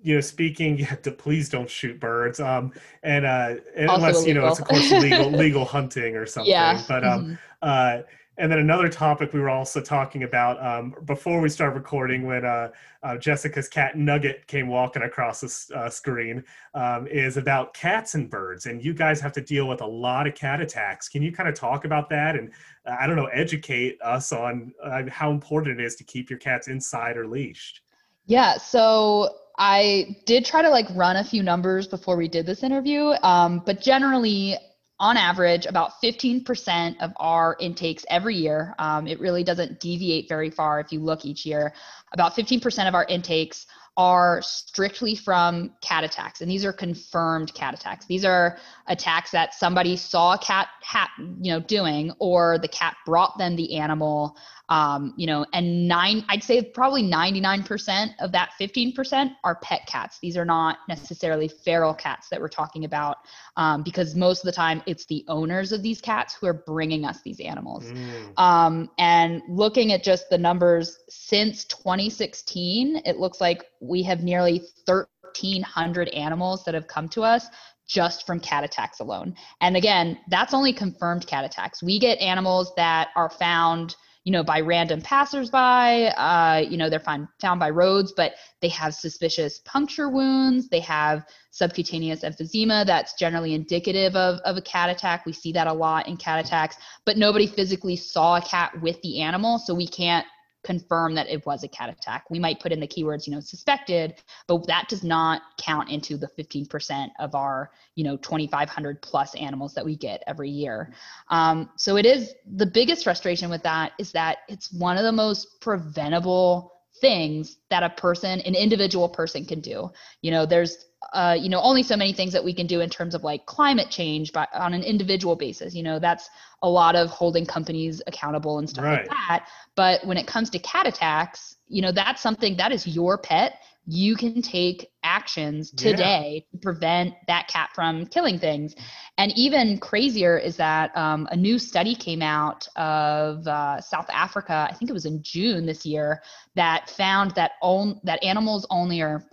you 0.00 0.14
know, 0.14 0.20
speaking 0.20 0.86
to 1.02 1.10
please 1.10 1.48
don't 1.48 1.68
shoot 1.68 1.98
birds. 1.98 2.40
Um, 2.40 2.72
and 3.02 3.24
uh, 3.24 3.56
and 3.76 3.90
unless 3.90 4.26
you 4.26 4.34
know 4.34 4.46
it's 4.46 4.58
of 4.58 4.66
course 4.66 4.90
legal 4.90 5.30
legal 5.44 5.64
hunting 5.64 6.16
or 6.16 6.26
something. 6.26 6.50
yeah 6.50 6.82
But 6.86 7.04
um, 7.04 7.26
mhm. 7.26 7.38
uh, 7.62 8.02
and 8.38 8.50
then 8.50 8.60
another 8.60 8.88
topic 8.88 9.32
we 9.32 9.40
were 9.40 9.50
also 9.50 9.80
talking 9.80 10.22
about 10.22 10.64
um, 10.64 10.94
before 11.04 11.40
we 11.40 11.48
start 11.48 11.74
recording 11.74 12.24
when 12.24 12.44
uh, 12.44 12.68
uh, 13.02 13.16
Jessica's 13.16 13.68
cat 13.68 13.98
Nugget 13.98 14.46
came 14.46 14.68
walking 14.68 15.02
across 15.02 15.40
the 15.40 15.76
uh, 15.76 15.90
screen 15.90 16.44
um, 16.74 17.08
is 17.08 17.36
about 17.36 17.74
cats 17.74 18.14
and 18.14 18.30
birds. 18.30 18.66
And 18.66 18.82
you 18.82 18.94
guys 18.94 19.20
have 19.20 19.32
to 19.32 19.40
deal 19.40 19.66
with 19.66 19.80
a 19.80 19.86
lot 19.86 20.28
of 20.28 20.36
cat 20.36 20.60
attacks. 20.60 21.08
Can 21.08 21.20
you 21.20 21.32
kind 21.32 21.48
of 21.48 21.56
talk 21.56 21.84
about 21.84 22.08
that 22.10 22.36
and 22.36 22.52
uh, 22.86 22.96
I 22.98 23.08
don't 23.08 23.16
know, 23.16 23.26
educate 23.26 24.00
us 24.02 24.32
on 24.32 24.72
uh, 24.82 25.02
how 25.08 25.32
important 25.32 25.80
it 25.80 25.84
is 25.84 25.96
to 25.96 26.04
keep 26.04 26.30
your 26.30 26.38
cats 26.38 26.68
inside 26.68 27.16
or 27.16 27.26
leashed? 27.26 27.80
Yeah, 28.26 28.56
so 28.56 29.30
I 29.58 30.16
did 30.26 30.44
try 30.44 30.62
to 30.62 30.68
like 30.68 30.86
run 30.94 31.16
a 31.16 31.24
few 31.24 31.42
numbers 31.42 31.88
before 31.88 32.16
we 32.16 32.28
did 32.28 32.46
this 32.46 32.62
interview, 32.62 33.14
um, 33.22 33.62
but 33.66 33.80
generally, 33.80 34.56
on 35.00 35.16
average, 35.16 35.66
about 35.66 35.92
15% 36.02 37.00
of 37.00 37.12
our 37.16 37.56
intakes 37.60 38.04
every 38.10 38.34
year, 38.34 38.74
um, 38.78 39.06
it 39.06 39.20
really 39.20 39.44
doesn't 39.44 39.78
deviate 39.78 40.28
very 40.28 40.50
far 40.50 40.80
if 40.80 40.90
you 40.92 41.00
look 41.00 41.24
each 41.24 41.46
year, 41.46 41.72
about 42.12 42.34
15% 42.34 42.88
of 42.88 42.94
our 42.94 43.04
intakes 43.04 43.66
are 43.96 44.40
strictly 44.42 45.16
from 45.16 45.72
cat 45.80 46.04
attacks 46.04 46.40
and 46.40 46.48
these 46.48 46.64
are 46.64 46.72
confirmed 46.72 47.52
cat 47.54 47.74
attacks. 47.74 48.06
These 48.06 48.24
are 48.24 48.56
attacks 48.86 49.32
that 49.32 49.54
somebody 49.54 49.96
saw 49.96 50.34
a 50.34 50.38
cat 50.38 50.68
hat 50.82 51.10
you 51.18 51.52
know 51.52 51.58
doing 51.58 52.12
or 52.20 52.58
the 52.58 52.68
cat 52.68 52.96
brought 53.04 53.36
them 53.38 53.56
the 53.56 53.76
animal 53.76 54.36
um, 54.68 55.14
you 55.16 55.26
know, 55.26 55.46
and 55.52 55.88
nine, 55.88 56.24
I'd 56.28 56.44
say 56.44 56.62
probably 56.62 57.02
99% 57.02 58.10
of 58.20 58.32
that 58.32 58.50
15% 58.60 59.30
are 59.44 59.56
pet 59.62 59.86
cats. 59.86 60.18
These 60.20 60.36
are 60.36 60.44
not 60.44 60.78
necessarily 60.88 61.48
feral 61.48 61.94
cats 61.94 62.28
that 62.28 62.40
we're 62.40 62.48
talking 62.48 62.84
about 62.84 63.16
um, 63.56 63.82
because 63.82 64.14
most 64.14 64.40
of 64.40 64.44
the 64.44 64.52
time 64.52 64.82
it's 64.86 65.06
the 65.06 65.24
owners 65.28 65.72
of 65.72 65.82
these 65.82 66.00
cats 66.00 66.34
who 66.34 66.46
are 66.46 66.62
bringing 66.66 67.04
us 67.04 67.22
these 67.22 67.40
animals. 67.40 67.84
Mm. 67.84 68.38
Um, 68.38 68.90
and 68.98 69.42
looking 69.48 69.92
at 69.92 70.02
just 70.02 70.28
the 70.28 70.38
numbers 70.38 70.98
since 71.08 71.64
2016, 71.64 73.02
it 73.04 73.16
looks 73.16 73.40
like 73.40 73.64
we 73.80 74.02
have 74.02 74.22
nearly 74.22 74.62
1,300 74.84 76.08
animals 76.08 76.64
that 76.64 76.74
have 76.74 76.86
come 76.86 77.08
to 77.10 77.22
us 77.22 77.46
just 77.88 78.26
from 78.26 78.38
cat 78.38 78.64
attacks 78.64 79.00
alone. 79.00 79.34
And 79.60 79.76
again, 79.76 80.18
that's 80.28 80.52
only 80.52 80.72
confirmed 80.72 81.26
cat 81.26 81.44
attacks. 81.44 81.82
We 81.82 81.98
get 81.98 82.18
animals 82.18 82.72
that 82.76 83.08
are 83.16 83.30
found, 83.30 83.96
you 84.28 84.32
know, 84.32 84.44
by 84.44 84.60
random 84.60 85.00
passersby. 85.00 86.12
Uh, 86.14 86.58
you 86.58 86.76
know, 86.76 86.90
they're 86.90 87.00
found 87.00 87.28
found 87.40 87.58
by 87.58 87.70
roads, 87.70 88.12
but 88.14 88.34
they 88.60 88.68
have 88.68 88.94
suspicious 88.94 89.60
puncture 89.60 90.10
wounds. 90.10 90.68
They 90.68 90.80
have 90.80 91.24
subcutaneous 91.50 92.24
emphysema 92.24 92.84
that's 92.84 93.14
generally 93.14 93.54
indicative 93.54 94.14
of, 94.16 94.38
of 94.40 94.58
a 94.58 94.60
cat 94.60 94.90
attack. 94.90 95.24
We 95.24 95.32
see 95.32 95.50
that 95.52 95.66
a 95.66 95.72
lot 95.72 96.08
in 96.08 96.18
cat 96.18 96.44
attacks, 96.44 96.76
but 97.06 97.16
nobody 97.16 97.46
physically 97.46 97.96
saw 97.96 98.36
a 98.36 98.42
cat 98.42 98.78
with 98.82 99.00
the 99.00 99.22
animal, 99.22 99.58
so 99.58 99.74
we 99.74 99.88
can't 99.88 100.26
confirm 100.64 101.14
that 101.14 101.28
it 101.28 101.44
was 101.46 101.62
a 101.62 101.68
cat 101.68 101.88
attack. 101.88 102.28
We 102.30 102.38
might 102.38 102.60
put 102.60 102.72
in 102.72 102.80
the 102.80 102.86
keywords, 102.86 103.26
you 103.26 103.32
know, 103.32 103.40
suspected, 103.40 104.14
but 104.46 104.66
that 104.66 104.88
does 104.88 105.04
not 105.04 105.42
count 105.58 105.88
into 105.88 106.16
the 106.16 106.28
15% 106.38 107.08
of 107.18 107.34
our, 107.34 107.70
you 107.94 108.04
know, 108.04 108.16
2,500 108.16 109.00
plus 109.02 109.34
animals 109.34 109.74
that 109.74 109.84
we 109.84 109.96
get 109.96 110.22
every 110.26 110.50
year. 110.50 110.92
Um, 111.28 111.70
so 111.76 111.96
it 111.96 112.06
is 112.06 112.34
the 112.56 112.66
biggest 112.66 113.04
frustration 113.04 113.50
with 113.50 113.62
that 113.62 113.92
is 113.98 114.12
that 114.12 114.38
it's 114.48 114.72
one 114.72 114.96
of 114.96 115.04
the 115.04 115.12
most 115.12 115.60
preventable 115.60 116.77
things 117.00 117.58
that 117.70 117.82
a 117.82 117.90
person 117.90 118.40
an 118.40 118.54
individual 118.54 119.08
person 119.08 119.44
can 119.44 119.60
do. 119.60 119.90
You 120.22 120.30
know 120.30 120.46
there's 120.46 120.86
uh, 121.12 121.36
you 121.38 121.48
know 121.48 121.60
only 121.60 121.82
so 121.82 121.96
many 121.96 122.12
things 122.12 122.32
that 122.32 122.44
we 122.44 122.52
can 122.54 122.66
do 122.66 122.80
in 122.80 122.90
terms 122.90 123.14
of 123.14 123.22
like 123.24 123.46
climate 123.46 123.88
change 123.90 124.32
but 124.32 124.48
on 124.54 124.74
an 124.74 124.82
individual 124.82 125.36
basis. 125.36 125.74
You 125.74 125.82
know 125.82 125.98
that's 125.98 126.28
a 126.62 126.68
lot 126.68 126.96
of 126.96 127.08
holding 127.10 127.46
companies 127.46 128.02
accountable 128.06 128.58
and 128.58 128.68
stuff 128.68 128.84
Right. 128.84 129.00
like 129.00 129.08
that. 129.08 129.48
But 129.76 130.04
when 130.06 130.16
it 130.16 130.26
comes 130.26 130.50
to 130.50 130.58
cat 130.58 130.86
attacks 130.86 131.56
you 131.68 131.82
know 131.82 131.92
that's 131.92 132.22
something 132.22 132.56
that 132.56 132.72
is 132.72 132.86
your 132.86 133.18
pet 133.18 133.60
you 133.90 134.14
can 134.16 134.42
take 134.42 134.90
actions 135.02 135.72
Yeah. 135.72 135.92
today 135.92 136.46
to 136.52 136.58
prevent 136.58 137.14
that 137.26 137.48
cat 137.48 137.70
from 137.74 138.06
killing 138.06 138.38
things 138.38 138.74
and 139.18 139.32
even 139.36 139.78
crazier 139.78 140.38
is 140.38 140.56
that 140.58 140.96
um, 140.96 141.26
a 141.32 141.36
new 141.36 141.58
study 141.58 141.94
came 141.94 142.22
out 142.22 142.68
of 142.76 143.46
uh, 143.48 143.80
South 143.80 144.06
Africa. 144.10 144.68
I 144.70 144.74
think 144.74 144.90
it 144.90 144.94
was 144.94 145.06
in 145.06 145.22
June 145.24 145.66
this 145.66 145.84
year 145.84 146.22
that 146.54 146.88
found 146.90 147.32
that 147.34 147.52
on, 147.60 148.00
that 148.04 148.22
animals 148.22 148.64
only 148.70 149.00
or 149.00 149.24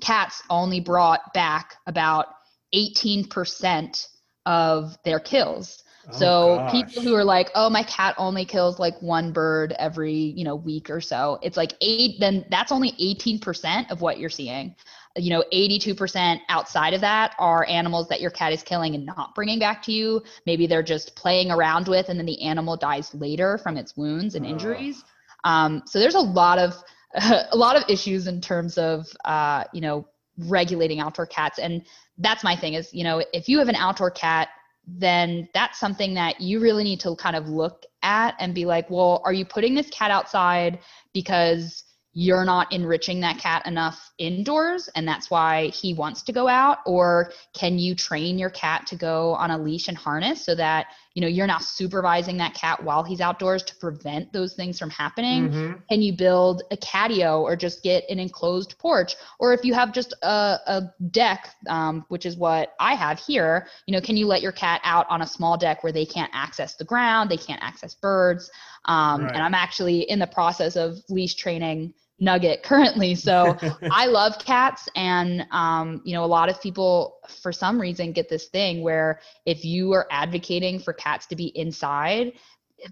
cats 0.00 0.42
only 0.48 0.80
brought 0.80 1.20
back 1.34 1.74
about 1.86 2.26
18% 2.74 4.06
of 4.46 4.96
their 5.04 5.20
kills. 5.20 5.82
Oh, 6.10 6.18
so 6.18 6.68
people 6.70 7.02
who 7.02 7.14
are 7.14 7.24
like, 7.24 7.50
"Oh, 7.54 7.68
my 7.68 7.82
cat 7.82 8.14
only 8.18 8.44
kills 8.44 8.78
like 8.78 9.00
one 9.02 9.32
bird 9.32 9.74
every, 9.78 10.14
you 10.14 10.44
know, 10.44 10.56
week 10.56 10.90
or 10.90 11.00
so." 11.00 11.38
It's 11.42 11.56
like 11.56 11.74
8 11.80 12.18
then 12.20 12.44
that's 12.50 12.72
only 12.72 12.92
18% 12.98 13.90
of 13.90 14.00
what 14.00 14.18
you're 14.18 14.30
seeing. 14.30 14.74
You 15.16 15.30
know, 15.30 15.44
82% 15.52 16.40
outside 16.48 16.94
of 16.94 17.00
that 17.00 17.34
are 17.38 17.66
animals 17.68 18.08
that 18.08 18.20
your 18.20 18.30
cat 18.30 18.52
is 18.52 18.62
killing 18.62 18.94
and 18.94 19.04
not 19.04 19.34
bringing 19.34 19.58
back 19.58 19.82
to 19.84 19.92
you. 19.92 20.22
Maybe 20.46 20.66
they're 20.66 20.82
just 20.82 21.14
playing 21.16 21.50
around 21.50 21.88
with 21.88 22.08
and 22.08 22.18
then 22.18 22.26
the 22.26 22.40
animal 22.42 22.76
dies 22.76 23.14
later 23.14 23.58
from 23.58 23.76
its 23.76 23.96
wounds 23.96 24.34
and 24.34 24.46
injuries. 24.46 25.04
Um, 25.44 25.82
so 25.86 25.98
there's 25.98 26.14
a 26.14 26.20
lot 26.20 26.58
of 26.58 26.74
a 27.14 27.56
lot 27.56 27.76
of 27.76 27.84
issues 27.88 28.26
in 28.26 28.40
terms 28.40 28.78
of 28.78 29.06
uh, 29.24 29.64
you 29.72 29.80
know 29.80 30.06
regulating 30.46 31.00
outdoor 31.00 31.26
cats 31.26 31.58
and 31.58 31.84
that's 32.18 32.44
my 32.44 32.54
thing 32.54 32.74
is 32.74 32.94
you 32.94 33.02
know 33.02 33.24
if 33.32 33.48
you 33.48 33.58
have 33.58 33.68
an 33.68 33.74
outdoor 33.74 34.08
cat 34.08 34.48
then 34.96 35.48
that's 35.52 35.78
something 35.78 36.14
that 36.14 36.40
you 36.40 36.60
really 36.60 36.84
need 36.84 37.00
to 37.00 37.14
kind 37.16 37.36
of 37.36 37.48
look 37.48 37.84
at 38.02 38.34
and 38.38 38.54
be 38.54 38.64
like 38.64 38.88
well 38.88 39.20
are 39.24 39.32
you 39.32 39.44
putting 39.44 39.74
this 39.74 39.90
cat 39.90 40.10
outside 40.10 40.78
because 41.12 41.84
you're 42.20 42.44
not 42.44 42.72
enriching 42.72 43.20
that 43.20 43.38
cat 43.38 43.64
enough 43.64 44.10
indoors 44.18 44.88
and 44.96 45.06
that's 45.06 45.30
why 45.30 45.68
he 45.68 45.94
wants 45.94 46.22
to 46.22 46.32
go 46.32 46.48
out? 46.48 46.78
Or 46.84 47.30
can 47.54 47.78
you 47.78 47.94
train 47.94 48.40
your 48.40 48.50
cat 48.50 48.88
to 48.88 48.96
go 48.96 49.34
on 49.34 49.52
a 49.52 49.58
leash 49.58 49.86
and 49.86 49.96
harness 49.96 50.44
so 50.44 50.56
that 50.56 50.86
you 51.18 51.22
know 51.22 51.26
you're 51.26 51.48
not 51.48 51.64
supervising 51.64 52.36
that 52.36 52.54
cat 52.54 52.80
while 52.84 53.02
he's 53.02 53.20
outdoors 53.20 53.64
to 53.64 53.74
prevent 53.74 54.32
those 54.32 54.54
things 54.54 54.78
from 54.78 54.88
happening 54.88 55.48
Mhm. 55.48 55.82
can 55.90 56.00
you 56.00 56.12
build 56.16 56.62
a 56.70 56.76
catio 56.76 57.40
or 57.42 57.56
just 57.56 57.82
get 57.82 58.08
an 58.08 58.20
enclosed 58.20 58.78
porch 58.78 59.16
or 59.40 59.52
if 59.52 59.64
you 59.64 59.74
have 59.74 59.92
just 59.92 60.14
a, 60.22 60.60
a 60.68 60.94
deck 61.10 61.56
um, 61.66 62.04
which 62.06 62.24
is 62.24 62.36
what 62.36 62.74
i 62.78 62.94
have 62.94 63.18
here 63.18 63.66
you 63.86 63.92
know 63.92 64.00
can 64.00 64.16
you 64.16 64.28
let 64.28 64.42
your 64.42 64.52
cat 64.52 64.80
out 64.84 65.06
on 65.10 65.22
a 65.22 65.26
small 65.26 65.56
deck 65.56 65.82
where 65.82 65.92
they 65.92 66.06
can't 66.06 66.30
access 66.32 66.76
the 66.76 66.84
ground 66.84 67.28
they 67.28 67.36
can't 67.36 67.62
access 67.64 67.96
birds 67.96 68.48
um, 68.84 69.22
Right. 69.24 69.34
and 69.34 69.42
i'm 69.42 69.54
actually 69.54 70.02
in 70.02 70.20
the 70.20 70.26
process 70.28 70.76
of 70.76 70.98
leash 71.08 71.34
training 71.34 71.92
nugget 72.20 72.62
currently 72.62 73.14
so 73.14 73.56
I 73.92 74.06
love 74.06 74.38
cats, 74.38 74.88
and 74.96 75.46
um, 75.50 76.00
you 76.04 76.14
know, 76.14 76.24
a 76.24 76.26
lot 76.26 76.48
of 76.48 76.60
people 76.60 77.18
for 77.42 77.52
some 77.52 77.80
reason 77.80 78.12
get 78.12 78.28
this 78.28 78.46
thing 78.48 78.82
where 78.82 79.20
if 79.46 79.64
you 79.64 79.92
are 79.92 80.06
advocating 80.10 80.78
for 80.80 80.92
cats 80.92 81.26
to 81.26 81.36
be 81.36 81.46
inside, 81.58 82.32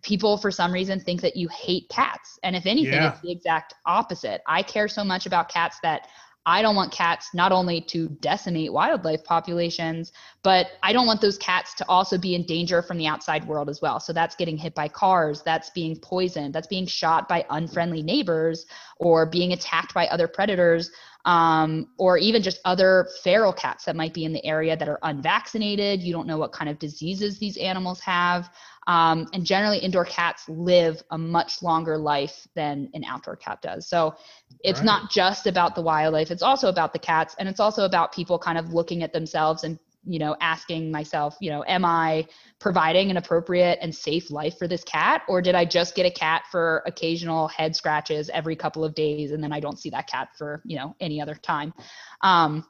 people 0.02 0.36
for 0.36 0.50
some 0.50 0.72
reason 0.72 1.00
think 1.00 1.20
that 1.20 1.36
you 1.36 1.48
hate 1.48 1.88
cats. 1.88 2.38
And 2.42 2.56
if 2.56 2.66
anything, 2.66 2.94
Yeah. 2.94 3.12
it's 3.12 3.20
the 3.20 3.30
exact 3.32 3.74
opposite. 3.86 4.42
I 4.46 4.62
care 4.62 4.88
so 4.88 5.04
much 5.04 5.26
about 5.26 5.48
cats 5.48 5.78
that 5.82 6.08
I 6.48 6.62
don't 6.62 6.76
want 6.76 6.92
cats 6.92 7.30
not 7.34 7.50
only 7.50 7.80
to 7.82 8.08
decimate 8.20 8.72
wildlife 8.72 9.24
populations, 9.24 10.12
but 10.44 10.68
I 10.80 10.92
don't 10.92 11.06
want 11.06 11.20
those 11.20 11.36
cats 11.36 11.74
to 11.74 11.88
also 11.88 12.16
be 12.16 12.36
in 12.36 12.46
danger 12.46 12.82
from 12.82 12.98
the 12.98 13.08
outside 13.08 13.44
world 13.48 13.68
as 13.68 13.82
well. 13.82 13.98
So 13.98 14.12
that's 14.12 14.36
getting 14.36 14.56
hit 14.56 14.72
by 14.72 14.86
cars, 14.86 15.42
that's 15.42 15.70
being 15.70 15.96
poisoned, 15.96 16.54
that's 16.54 16.68
being 16.68 16.86
shot 16.86 17.28
by 17.28 17.44
unfriendly 17.50 18.00
neighbors, 18.00 18.66
or 18.98 19.26
being 19.26 19.52
attacked 19.52 19.92
by 19.92 20.06
other 20.06 20.28
predators, 20.28 20.92
um, 21.26 21.88
or 21.98 22.16
even 22.18 22.40
just 22.40 22.60
other 22.64 23.08
feral 23.22 23.52
cats 23.52 23.84
that 23.84 23.96
might 23.96 24.14
be 24.14 24.24
in 24.24 24.32
the 24.32 24.44
area 24.46 24.76
that 24.76 24.88
are 24.88 25.00
unvaccinated. 25.02 26.00
You 26.00 26.12
don't 26.12 26.26
know 26.26 26.38
what 26.38 26.52
kind 26.52 26.70
of 26.70 26.78
diseases 26.78 27.38
these 27.38 27.56
animals 27.56 28.00
have. 28.00 28.48
Um, 28.86 29.28
and 29.32 29.44
generally, 29.44 29.78
indoor 29.78 30.04
cats 30.04 30.48
live 30.48 31.02
a 31.10 31.18
much 31.18 31.60
longer 31.62 31.98
life 31.98 32.46
than 32.54 32.88
an 32.94 33.02
outdoor 33.04 33.34
cat 33.34 33.60
does. 33.60 33.88
So 33.88 34.14
it's 34.62 34.78
Right. 34.78 34.86
not 34.86 35.10
just 35.10 35.48
about 35.48 35.74
the 35.74 35.82
wildlife, 35.82 36.30
it's 36.30 36.42
also 36.42 36.68
about 36.68 36.92
the 36.92 37.00
cats. 37.00 37.34
And 37.40 37.48
it's 37.48 37.60
also 37.60 37.84
about 37.84 38.12
people 38.12 38.38
kind 38.38 38.56
of 38.56 38.72
looking 38.72 39.02
at 39.02 39.12
themselves 39.12 39.64
and 39.64 39.78
you 40.06 40.18
know 40.18 40.36
asking 40.40 40.90
myself 40.90 41.36
you 41.40 41.50
know 41.50 41.64
am 41.66 41.84
i 41.84 42.24
providing 42.58 43.10
an 43.10 43.16
appropriate 43.16 43.78
and 43.82 43.94
safe 43.94 44.30
life 44.30 44.56
for 44.58 44.66
this 44.66 44.84
cat? 44.84 45.22
Or 45.28 45.42
did 45.42 45.54
i 45.54 45.64
just 45.64 45.94
get 45.94 46.06
a 46.06 46.10
cat 46.10 46.44
for 46.50 46.82
occasional 46.86 47.48
head 47.48 47.76
scratches 47.76 48.30
every 48.30 48.56
couple 48.56 48.84
of 48.84 48.94
days 48.94 49.32
and 49.32 49.42
then 49.42 49.52
i 49.52 49.60
don't 49.60 49.78
see 49.78 49.90
that 49.90 50.06
cat 50.06 50.28
for 50.38 50.62
you 50.64 50.76
know 50.76 50.94
any 51.00 51.20
other 51.20 51.34
time? 51.34 51.74
Um, 52.22 52.64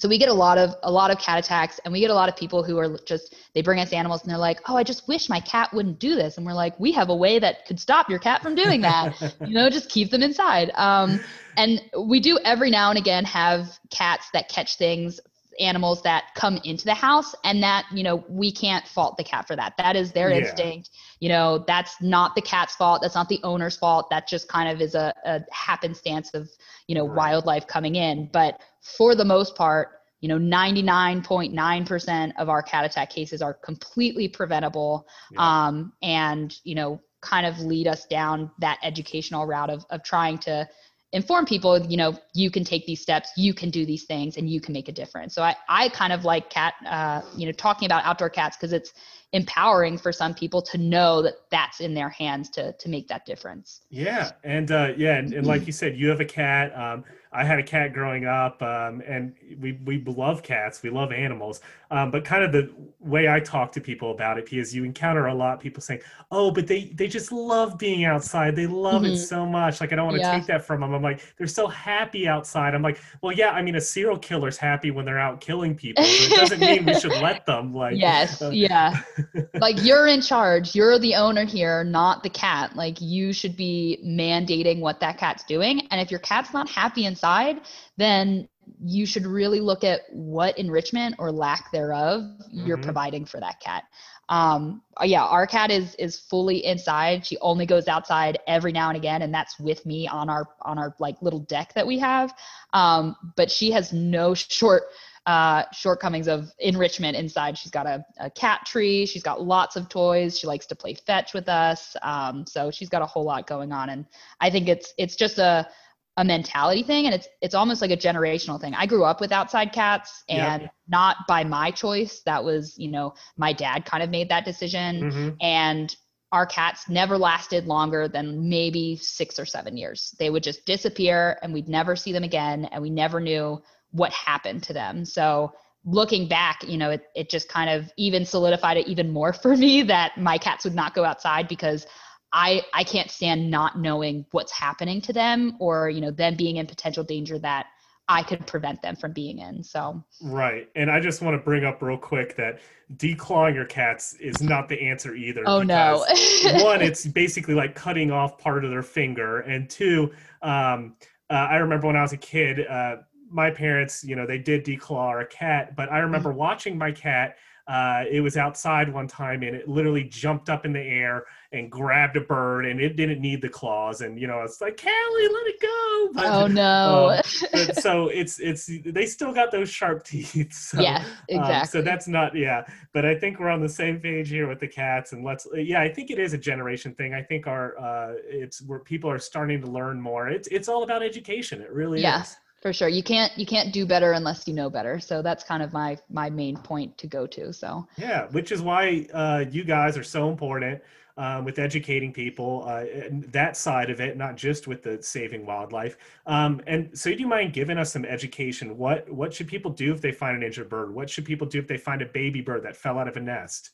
so 0.00 0.08
we 0.08 0.16
get 0.16 0.30
a 0.30 0.34
lot 0.34 0.56
of 0.56 0.70
a 0.82 0.90
lot 0.90 1.10
of 1.10 1.18
cat 1.18 1.38
attacks 1.38 1.78
and 1.84 1.92
we 1.92 2.00
get 2.00 2.10
a 2.10 2.14
lot 2.14 2.30
of 2.30 2.34
people 2.34 2.62
who 2.62 2.78
are 2.78 2.98
just 3.06 3.36
they 3.54 3.60
bring 3.60 3.78
us 3.80 3.92
animals 3.92 4.22
and 4.22 4.30
they're 4.30 4.38
like 4.38 4.58
oh 4.66 4.74
i 4.74 4.82
just 4.82 5.06
wish 5.06 5.28
my 5.28 5.40
cat 5.40 5.68
wouldn't 5.74 5.98
do 5.98 6.14
this. 6.14 6.38
And 6.38 6.46
we're 6.46 6.54
like 6.54 6.78
we 6.80 6.90
have 6.92 7.10
a 7.10 7.14
way 7.14 7.38
that 7.38 7.66
could 7.66 7.78
stop 7.78 8.08
your 8.08 8.18
cat 8.18 8.42
from 8.42 8.54
doing 8.54 8.80
that. 8.80 9.14
You 9.40 9.54
know 9.54 9.68
just 9.68 9.90
keep 9.90 10.10
them 10.10 10.22
inside. 10.22 10.70
Um, 10.74 11.20
and 11.56 11.82
we 11.98 12.20
do 12.20 12.38
every 12.44 12.70
now 12.70 12.88
and 12.90 12.98
again 12.98 13.24
have 13.24 13.78
cats 13.90 14.30
that 14.32 14.48
catch 14.48 14.76
things 14.76 15.20
animals 15.60 16.02
that 16.02 16.24
come 16.34 16.58
into 16.64 16.84
the 16.84 16.94
house 16.94 17.34
and 17.44 17.62
that 17.62 17.84
you 17.92 18.02
know 18.02 18.24
we 18.28 18.50
can't 18.50 18.86
fault 18.88 19.16
the 19.16 19.24
cat 19.24 19.46
for 19.46 19.54
that 19.54 19.74
that 19.76 19.94
is 19.96 20.10
their 20.12 20.30
Yeah. 20.30 20.38
instinct 20.38 20.90
you 21.20 21.28
know 21.28 21.62
that's 21.66 22.00
not 22.00 22.34
the 22.34 22.42
cat's 22.42 22.74
fault 22.74 23.02
that's 23.02 23.14
not 23.14 23.28
the 23.28 23.40
owner's 23.44 23.76
fault 23.76 24.08
that 24.10 24.26
just 24.26 24.48
kind 24.48 24.68
of 24.68 24.80
is 24.80 24.94
a, 24.94 25.12
a 25.24 25.40
happenstance 25.52 26.30
of 26.34 26.48
you 26.88 26.94
know 26.94 27.06
Right. 27.06 27.16
wildlife 27.16 27.66
coming 27.66 27.94
in 27.96 28.28
but 28.32 28.60
for 28.80 29.14
the 29.14 29.24
most 29.24 29.54
part 29.54 30.00
you 30.20 30.28
know 30.28 30.38
99.9% 30.38 32.32
of 32.38 32.48
our 32.48 32.62
cat 32.62 32.84
attack 32.84 33.10
cases 33.10 33.42
are 33.42 33.54
completely 33.54 34.28
preventable 34.28 35.06
Yeah. 35.30 35.66
um, 35.66 35.92
and 36.02 36.54
you 36.64 36.74
know 36.74 37.00
kind 37.20 37.44
of 37.46 37.58
lead 37.60 37.86
us 37.86 38.06
down 38.06 38.50
that 38.60 38.78
educational 38.82 39.46
route 39.46 39.68
of, 39.68 39.84
of 39.90 40.02
trying 40.02 40.38
to 40.38 40.66
inform 41.12 41.44
people 41.44 41.78
you 41.86 41.96
know 41.96 42.16
you 42.34 42.50
can 42.50 42.62
take 42.62 42.86
these 42.86 43.00
steps 43.00 43.30
you 43.36 43.52
can 43.52 43.68
do 43.68 43.84
these 43.84 44.04
things 44.04 44.36
and 44.36 44.48
you 44.48 44.60
can 44.60 44.72
make 44.72 44.88
a 44.88 44.92
difference 44.92 45.34
so 45.34 45.42
i, 45.42 45.56
I 45.68 45.88
kind 45.88 46.12
of 46.12 46.24
like 46.24 46.50
cat 46.50 46.74
uh, 46.86 47.22
you 47.36 47.46
know 47.46 47.52
talking 47.52 47.86
about 47.86 48.04
outdoor 48.04 48.30
cats 48.30 48.56
because 48.56 48.72
it's 48.72 48.92
empowering 49.32 49.96
for 49.98 50.12
some 50.12 50.34
people 50.34 50.60
to 50.62 50.78
know 50.78 51.22
that 51.22 51.34
that's 51.50 51.80
in 51.80 51.94
their 51.94 52.08
hands 52.08 52.48
to 52.50 52.72
to 52.74 52.88
make 52.88 53.08
that 53.08 53.26
difference 53.26 53.80
Yeah, 53.90 54.30
and 54.44 54.70
uh, 54.70 54.92
yeah, 54.96 55.16
and, 55.16 55.32
and 55.32 55.46
like 55.46 55.66
you 55.66 55.72
said, 55.72 55.96
you 55.96 56.08
have 56.08 56.20
a 56.20 56.24
cat. 56.24 56.76
Um, 56.76 57.04
I 57.32 57.44
had 57.44 57.58
a 57.60 57.62
cat 57.62 57.92
growing 57.92 58.24
up, 58.26 58.60
um, 58.60 59.02
and 59.06 59.34
we 59.60 59.78
we 59.84 60.02
love 60.04 60.42
cats. 60.42 60.82
We 60.82 60.90
love 60.90 61.12
animals. 61.12 61.60
Um, 61.92 62.10
but 62.10 62.24
kind 62.24 62.42
of 62.42 62.50
the 62.52 62.70
way 62.98 63.28
I 63.28 63.38
talk 63.40 63.70
to 63.72 63.80
people 63.80 64.10
about 64.10 64.38
it, 64.38 64.46
because 64.46 64.74
you 64.74 64.82
encounter 64.84 65.26
a 65.26 65.34
lot 65.34 65.54
of 65.54 65.60
people 65.60 65.80
saying, 65.80 66.00
"Oh, 66.32 66.50
but 66.50 66.66
they 66.66 66.86
they 66.94 67.06
just 67.06 67.30
love 67.30 67.78
being 67.78 68.04
outside. 68.04 68.56
They 68.56 68.66
love 68.66 69.04
it 69.04 69.12
Mhm. 69.12 69.16
so 69.28 69.46
much. 69.46 69.80
Like 69.80 69.92
I 69.92 69.96
don't 69.96 70.06
want 70.06 70.16
to 70.16 70.22
Yeah. 70.22 70.34
take 70.38 70.46
that 70.46 70.64
from 70.64 70.80
them." 70.80 70.92
I'm 70.92 71.02
like, 71.02 71.20
they're 71.36 71.46
so 71.46 71.68
happy 71.68 72.26
outside. 72.26 72.74
I'm 72.74 72.82
like, 72.82 73.00
well, 73.22 73.32
yeah. 73.32 73.50
I 73.50 73.62
mean, 73.62 73.76
a 73.76 73.80
serial 73.80 74.18
killer's 74.18 74.56
happy 74.56 74.90
when 74.90 75.04
they're 75.04 75.18
out 75.18 75.40
killing 75.40 75.74
people. 75.84 76.02
But 76.02 76.10
it 76.10 76.30
doesn't 76.34 76.60
mean 76.60 76.84
we 76.84 76.94
should 76.94 77.16
let 77.22 77.46
them. 77.46 77.72
Like 77.72 77.96
yes 77.96 78.42
uh, 78.42 78.50
yeah 78.50 79.02
like 79.60 79.82
you're 79.84 80.06
in 80.06 80.20
charge 80.20 80.74
you're 80.74 80.98
the 80.98 81.14
owner 81.14 81.44
here 81.44 81.84
not 81.84 82.22
the 82.22 82.30
cat 82.30 82.74
like 82.74 83.00
you 83.00 83.32
should 83.32 83.56
be 83.56 83.98
mandating 84.04 84.80
what 84.80 84.98
that 85.00 85.18
cat's 85.18 85.44
doing 85.44 85.86
and 85.90 86.00
if 86.00 86.10
your 86.10 86.20
cat's 86.20 86.52
not 86.52 86.68
happy 86.68 87.04
inside 87.20 87.78
then 88.08 88.60
you 89.00 89.06
should 89.06 89.26
really 89.40 89.60
look 89.60 89.94
at 89.94 90.12
what 90.12 90.70
enrichment 90.72 91.30
or 91.30 91.46
lack 91.46 91.84
thereof 91.84 92.40
you're 92.52 92.78
Mhm. 92.78 92.78
providing 92.78 93.24
for 93.26 93.40
that 93.40 93.60
cat 93.60 93.84
um 94.28 94.82
uh, 95.00 95.04
yeah 95.04 95.24
our 95.24 95.46
cat 95.46 95.70
is 95.70 95.94
is 95.96 96.18
fully 96.18 96.64
inside 96.64 97.26
she 97.26 97.38
only 97.40 97.66
goes 97.66 97.88
outside 97.88 98.38
every 98.48 98.72
now 98.72 98.88
and 98.88 98.96
again 98.96 99.22
and 99.22 99.34
that's 99.34 99.58
with 99.60 99.84
me 99.86 100.06
on 100.08 100.30
our 100.30 100.48
on 100.62 100.78
our 100.78 100.94
like 101.00 101.16
little 101.22 101.40
deck 101.40 101.74
that 101.74 101.86
we 101.86 101.98
have 101.98 102.32
um 102.74 103.16
but 103.36 103.50
she 103.50 103.70
has 103.72 103.92
no 103.92 104.34
short 104.44 104.84
uh, 105.26 105.64
shortcomings 105.72 106.28
of 106.28 106.50
enrichment 106.58 107.16
inside. 107.16 107.56
She's 107.56 107.70
got 107.70 107.86
a, 107.86 108.04
a 108.20 108.30
cat 108.30 108.62
tree. 108.66 109.06
She's 109.06 109.22
got 109.22 109.42
lots 109.42 109.76
of 109.76 109.88
toys. 109.88 110.38
She 110.38 110.46
likes 110.46 110.66
to 110.66 110.74
play 110.74 110.94
fetch 110.94 111.34
with 111.34 111.48
us. 111.48 111.94
Um, 112.02 112.44
so 112.46 112.70
she's 112.70 112.88
got 112.88 113.02
a 113.02 113.06
whole 113.06 113.24
lot 113.24 113.46
going 113.46 113.72
on, 113.72 113.90
and 113.90 114.06
I 114.40 114.50
think 114.50 114.68
it's 114.68 114.94
it's 114.98 115.16
just 115.16 115.38
a 115.38 115.68
a 116.16 116.24
mentality 116.24 116.82
thing, 116.82 117.06
and 117.06 117.14
it's 117.14 117.28
it's 117.40 117.54
almost 117.54 117.80
like 117.80 117.90
a 117.90 117.96
generational 117.96 118.60
thing. 118.60 118.74
I 118.74 118.86
grew 118.86 119.04
up 119.04 119.20
with 119.20 119.32
outside 119.32 119.72
cats, 119.72 120.24
Yep. 120.28 120.38
and 120.38 120.70
not 120.88 121.16
by 121.28 121.44
my 121.44 121.70
choice. 121.70 122.22
That 122.26 122.44
was 122.44 122.74
you 122.78 122.90
know 122.90 123.14
my 123.36 123.52
dad 123.52 123.84
kind 123.84 124.02
of 124.02 124.10
made 124.10 124.28
that 124.28 124.44
decision, 124.44 125.10
mhm. 125.10 125.36
and 125.40 125.94
our 126.32 126.46
cats 126.46 126.88
never 126.88 127.18
lasted 127.18 127.66
longer 127.66 128.06
than 128.06 128.48
maybe 128.48 128.96
six 128.96 129.38
or 129.38 129.44
seven 129.46 129.76
years. 129.76 130.14
They 130.18 130.30
would 130.30 130.42
just 130.44 130.64
disappear 130.64 131.38
and 131.42 131.52
we'd 131.52 131.68
never 131.68 131.96
see 131.96 132.12
them 132.12 132.22
again. 132.22 132.66
And 132.66 132.80
we 132.80 132.90
never 132.90 133.20
knew 133.20 133.60
what 133.90 134.12
happened 134.12 134.62
to 134.64 134.72
them. 134.72 135.04
So 135.04 135.52
looking 135.84 136.28
back, 136.28 136.62
you 136.68 136.76
know, 136.78 136.90
it, 136.90 137.02
it 137.16 137.30
just 137.30 137.48
kind 137.48 137.68
of 137.68 137.90
even 137.96 138.24
solidified 138.24 138.76
it 138.76 138.86
even 138.86 139.10
more 139.12 139.32
for 139.42 139.56
me 139.56 139.82
that 139.82 140.16
my 140.18 140.38
cats 140.38 140.64
would 140.64 140.74
not 140.74 140.94
go 140.94 141.04
outside 141.04 141.48
because 141.48 141.84
I 142.32 142.62
I 142.72 142.84
can't 142.84 143.10
stand 143.10 143.50
not 143.50 143.78
knowing 143.78 144.24
what's 144.30 144.52
happening 144.52 145.00
to 145.02 145.12
them 145.12 145.56
or, 145.58 145.90
you 145.90 146.00
know, 146.00 146.10
them 146.10 146.36
being 146.36 146.56
in 146.56 146.66
potential 146.66 147.04
danger 147.04 147.38
that 147.40 147.66
I 148.10 148.24
could 148.24 148.44
prevent 148.44 148.82
them 148.82 148.96
from 148.96 149.12
being 149.12 149.38
in. 149.38 149.62
So 149.62 150.02
right, 150.20 150.68
and 150.74 150.90
I 150.90 150.98
just 150.98 151.22
want 151.22 151.34
to 151.34 151.42
bring 151.42 151.64
up 151.64 151.80
real 151.80 151.96
quick 151.96 152.36
that 152.36 152.60
declawing 152.96 153.54
your 153.54 153.66
cats 153.66 154.14
is 154.14 154.42
not 154.42 154.68
the 154.68 154.80
answer 154.80 155.14
either. 155.14 155.44
Oh 155.46 155.62
no! 155.62 156.04
one, 156.64 156.82
it's 156.82 157.06
basically 157.06 157.54
like 157.54 157.76
cutting 157.76 158.10
off 158.10 158.36
part 158.36 158.64
of 158.64 158.70
their 158.70 158.82
finger, 158.82 159.40
and 159.40 159.70
two, 159.70 160.10
um, 160.42 160.96
uh, 161.30 161.34
I 161.34 161.56
remember 161.58 161.86
when 161.86 161.96
I 161.96 162.02
was 162.02 162.12
a 162.12 162.16
kid, 162.16 162.66
uh, 162.66 162.96
my 163.30 163.48
parents, 163.48 164.02
you 164.02 164.16
know, 164.16 164.26
they 164.26 164.38
did 164.38 164.64
declaw 164.64 165.06
our 165.06 165.24
cat, 165.24 165.76
but 165.76 165.90
I 165.92 165.98
remember 165.98 166.30
mm-hmm. 166.30 166.38
watching 166.38 166.76
my 166.76 166.90
cat 166.90 167.36
uh, 167.70 168.02
it 168.10 168.20
was 168.20 168.36
outside 168.36 168.92
one 168.92 169.06
time 169.06 169.44
and 169.44 169.54
it 169.54 169.68
literally 169.68 170.02
jumped 170.02 170.50
up 170.50 170.66
in 170.66 170.72
the 170.72 170.80
air 170.80 171.24
and 171.52 171.70
grabbed 171.70 172.16
a 172.16 172.20
bird 172.20 172.66
and 172.66 172.80
it 172.80 172.96
didn't 172.96 173.20
need 173.20 173.40
the 173.40 173.48
claws. 173.48 174.00
And 174.00 174.20
you 174.20 174.26
know 174.26 174.42
it's 174.42 174.60
like 174.60 174.76
Callie 174.76 175.28
let 175.28 175.46
it 175.46 175.60
go. 175.60 175.76
But, 176.12 176.26
oh 176.26 176.46
no. 176.48 177.20
um, 177.54 177.68
so 177.74 178.08
it's 178.08 178.40
it's 178.40 178.68
they 178.84 179.06
still 179.06 179.32
got 179.32 179.52
those 179.52 179.70
sharp 179.70 180.02
teeth. 180.10 180.52
So, 180.52 180.80
yeah 180.80 181.04
exactly 181.28 181.54
um, 181.54 181.66
so 181.66 181.82
that's 181.82 182.08
not 182.08 182.34
yeah. 182.34 182.64
But 182.92 183.04
I 183.04 183.14
think 183.14 183.38
we're 183.38 183.50
on 183.50 183.60
the 183.60 183.68
same 183.68 184.00
page 184.00 184.28
here 184.28 184.48
with 184.48 184.58
the 184.58 184.66
cats 184.66 185.12
and 185.12 185.24
let's 185.24 185.46
yeah 185.54 185.80
I 185.80 185.88
think 185.88 186.10
it 186.10 186.18
is 186.18 186.32
a 186.32 186.38
generation 186.38 186.92
thing. 186.94 187.14
I 187.14 187.22
think 187.22 187.46
our 187.46 187.78
uh, 187.78 188.14
it's 188.24 188.62
where 188.62 188.80
people 188.80 189.08
are 189.08 189.20
starting 189.20 189.60
to 189.60 189.68
learn 189.68 190.00
more. 190.00 190.28
It's 190.28 190.48
it's 190.48 190.68
all 190.68 190.82
about 190.82 191.04
education. 191.04 191.60
It 191.60 191.70
really 191.70 192.02
yeah. 192.02 192.22
is 192.22 192.36
for 192.60 192.72
sure. 192.72 192.88
You 192.88 193.02
can't 193.02 193.36
you 193.36 193.46
can't 193.46 193.72
do 193.72 193.86
better 193.86 194.12
unless 194.12 194.46
you 194.46 194.54
know 194.54 194.70
better. 194.70 195.00
So 195.00 195.22
that's 195.22 195.44
kind 195.44 195.62
of 195.62 195.72
my 195.72 195.98
my 196.10 196.30
main 196.30 196.56
point 196.56 196.96
to 196.98 197.06
go 197.06 197.26
to 197.26 197.52
so. 197.52 197.86
Yeah 197.96 198.26
which 198.28 198.52
is 198.52 198.62
why 198.62 199.06
uh, 199.12 199.44
you 199.50 199.64
guys 199.64 199.96
are 199.96 200.02
so 200.04 200.28
important 200.28 200.80
um, 201.16 201.44
with 201.44 201.58
educating 201.58 202.12
people 202.12 202.64
uh, 202.66 202.84
that 203.28 203.56
side 203.56 203.90
of 203.90 204.00
it 204.00 204.16
not 204.16 204.36
just 204.36 204.66
with 204.66 204.82
the 204.82 205.02
saving 205.02 205.44
wildlife. 205.44 205.96
Um, 206.26 206.60
and 206.66 206.96
so 206.96 207.10
do 207.10 207.16
you 207.16 207.26
mind 207.26 207.52
giving 207.52 207.78
us 207.78 207.92
some 207.92 208.04
education? 208.04 208.76
What 208.76 209.10
what 209.10 209.32
should 209.34 209.48
people 209.48 209.70
do 209.70 209.92
if 209.92 210.00
they 210.00 210.12
find 210.12 210.36
an 210.36 210.42
injured 210.42 210.68
bird? 210.68 210.94
What 210.94 211.10
should 211.10 211.24
people 211.24 211.46
do 211.46 211.58
if 211.58 211.66
they 211.66 211.78
find 211.78 212.02
a 212.02 212.06
baby 212.06 212.40
bird 212.40 212.62
that 212.62 212.76
fell 212.76 212.98
out 212.98 213.08
of 213.08 213.16
a 213.16 213.20
nest 213.20 213.70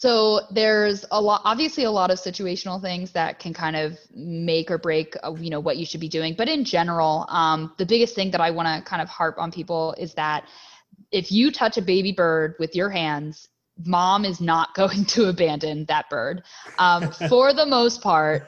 so 0.00 0.40
there's 0.50 1.04
a 1.10 1.20
lot, 1.20 1.42
obviously, 1.44 1.84
a 1.84 1.90
lot 1.90 2.10
of 2.10 2.18
situational 2.18 2.80
things 2.80 3.12
that 3.12 3.38
can 3.38 3.52
kind 3.52 3.76
of 3.76 3.98
make 4.14 4.70
or 4.70 4.78
break, 4.78 5.14
uh, 5.22 5.34
you 5.34 5.50
know, 5.50 5.60
what 5.60 5.76
you 5.76 5.84
should 5.84 6.00
be 6.00 6.08
doing. 6.08 6.34
But 6.34 6.48
in 6.48 6.64
general, 6.64 7.26
um, 7.28 7.74
the 7.76 7.84
biggest 7.84 8.14
thing 8.14 8.30
that 8.30 8.40
I 8.40 8.50
want 8.50 8.66
to 8.66 8.88
kind 8.88 9.02
of 9.02 9.10
harp 9.10 9.36
on 9.36 9.52
people 9.52 9.94
is 9.98 10.14
that 10.14 10.46
if 11.12 11.30
you 11.30 11.52
touch 11.52 11.76
a 11.76 11.82
baby 11.82 12.12
bird 12.12 12.54
with 12.58 12.74
your 12.74 12.88
hands, 12.88 13.50
mom 13.84 14.24
is 14.24 14.40
not 14.40 14.74
going 14.74 15.04
to 15.04 15.28
abandon 15.28 15.84
that 15.88 16.08
bird. 16.08 16.44
Um, 16.78 17.12
for 17.28 17.52
the 17.52 17.66
most 17.66 18.00
part, 18.00 18.46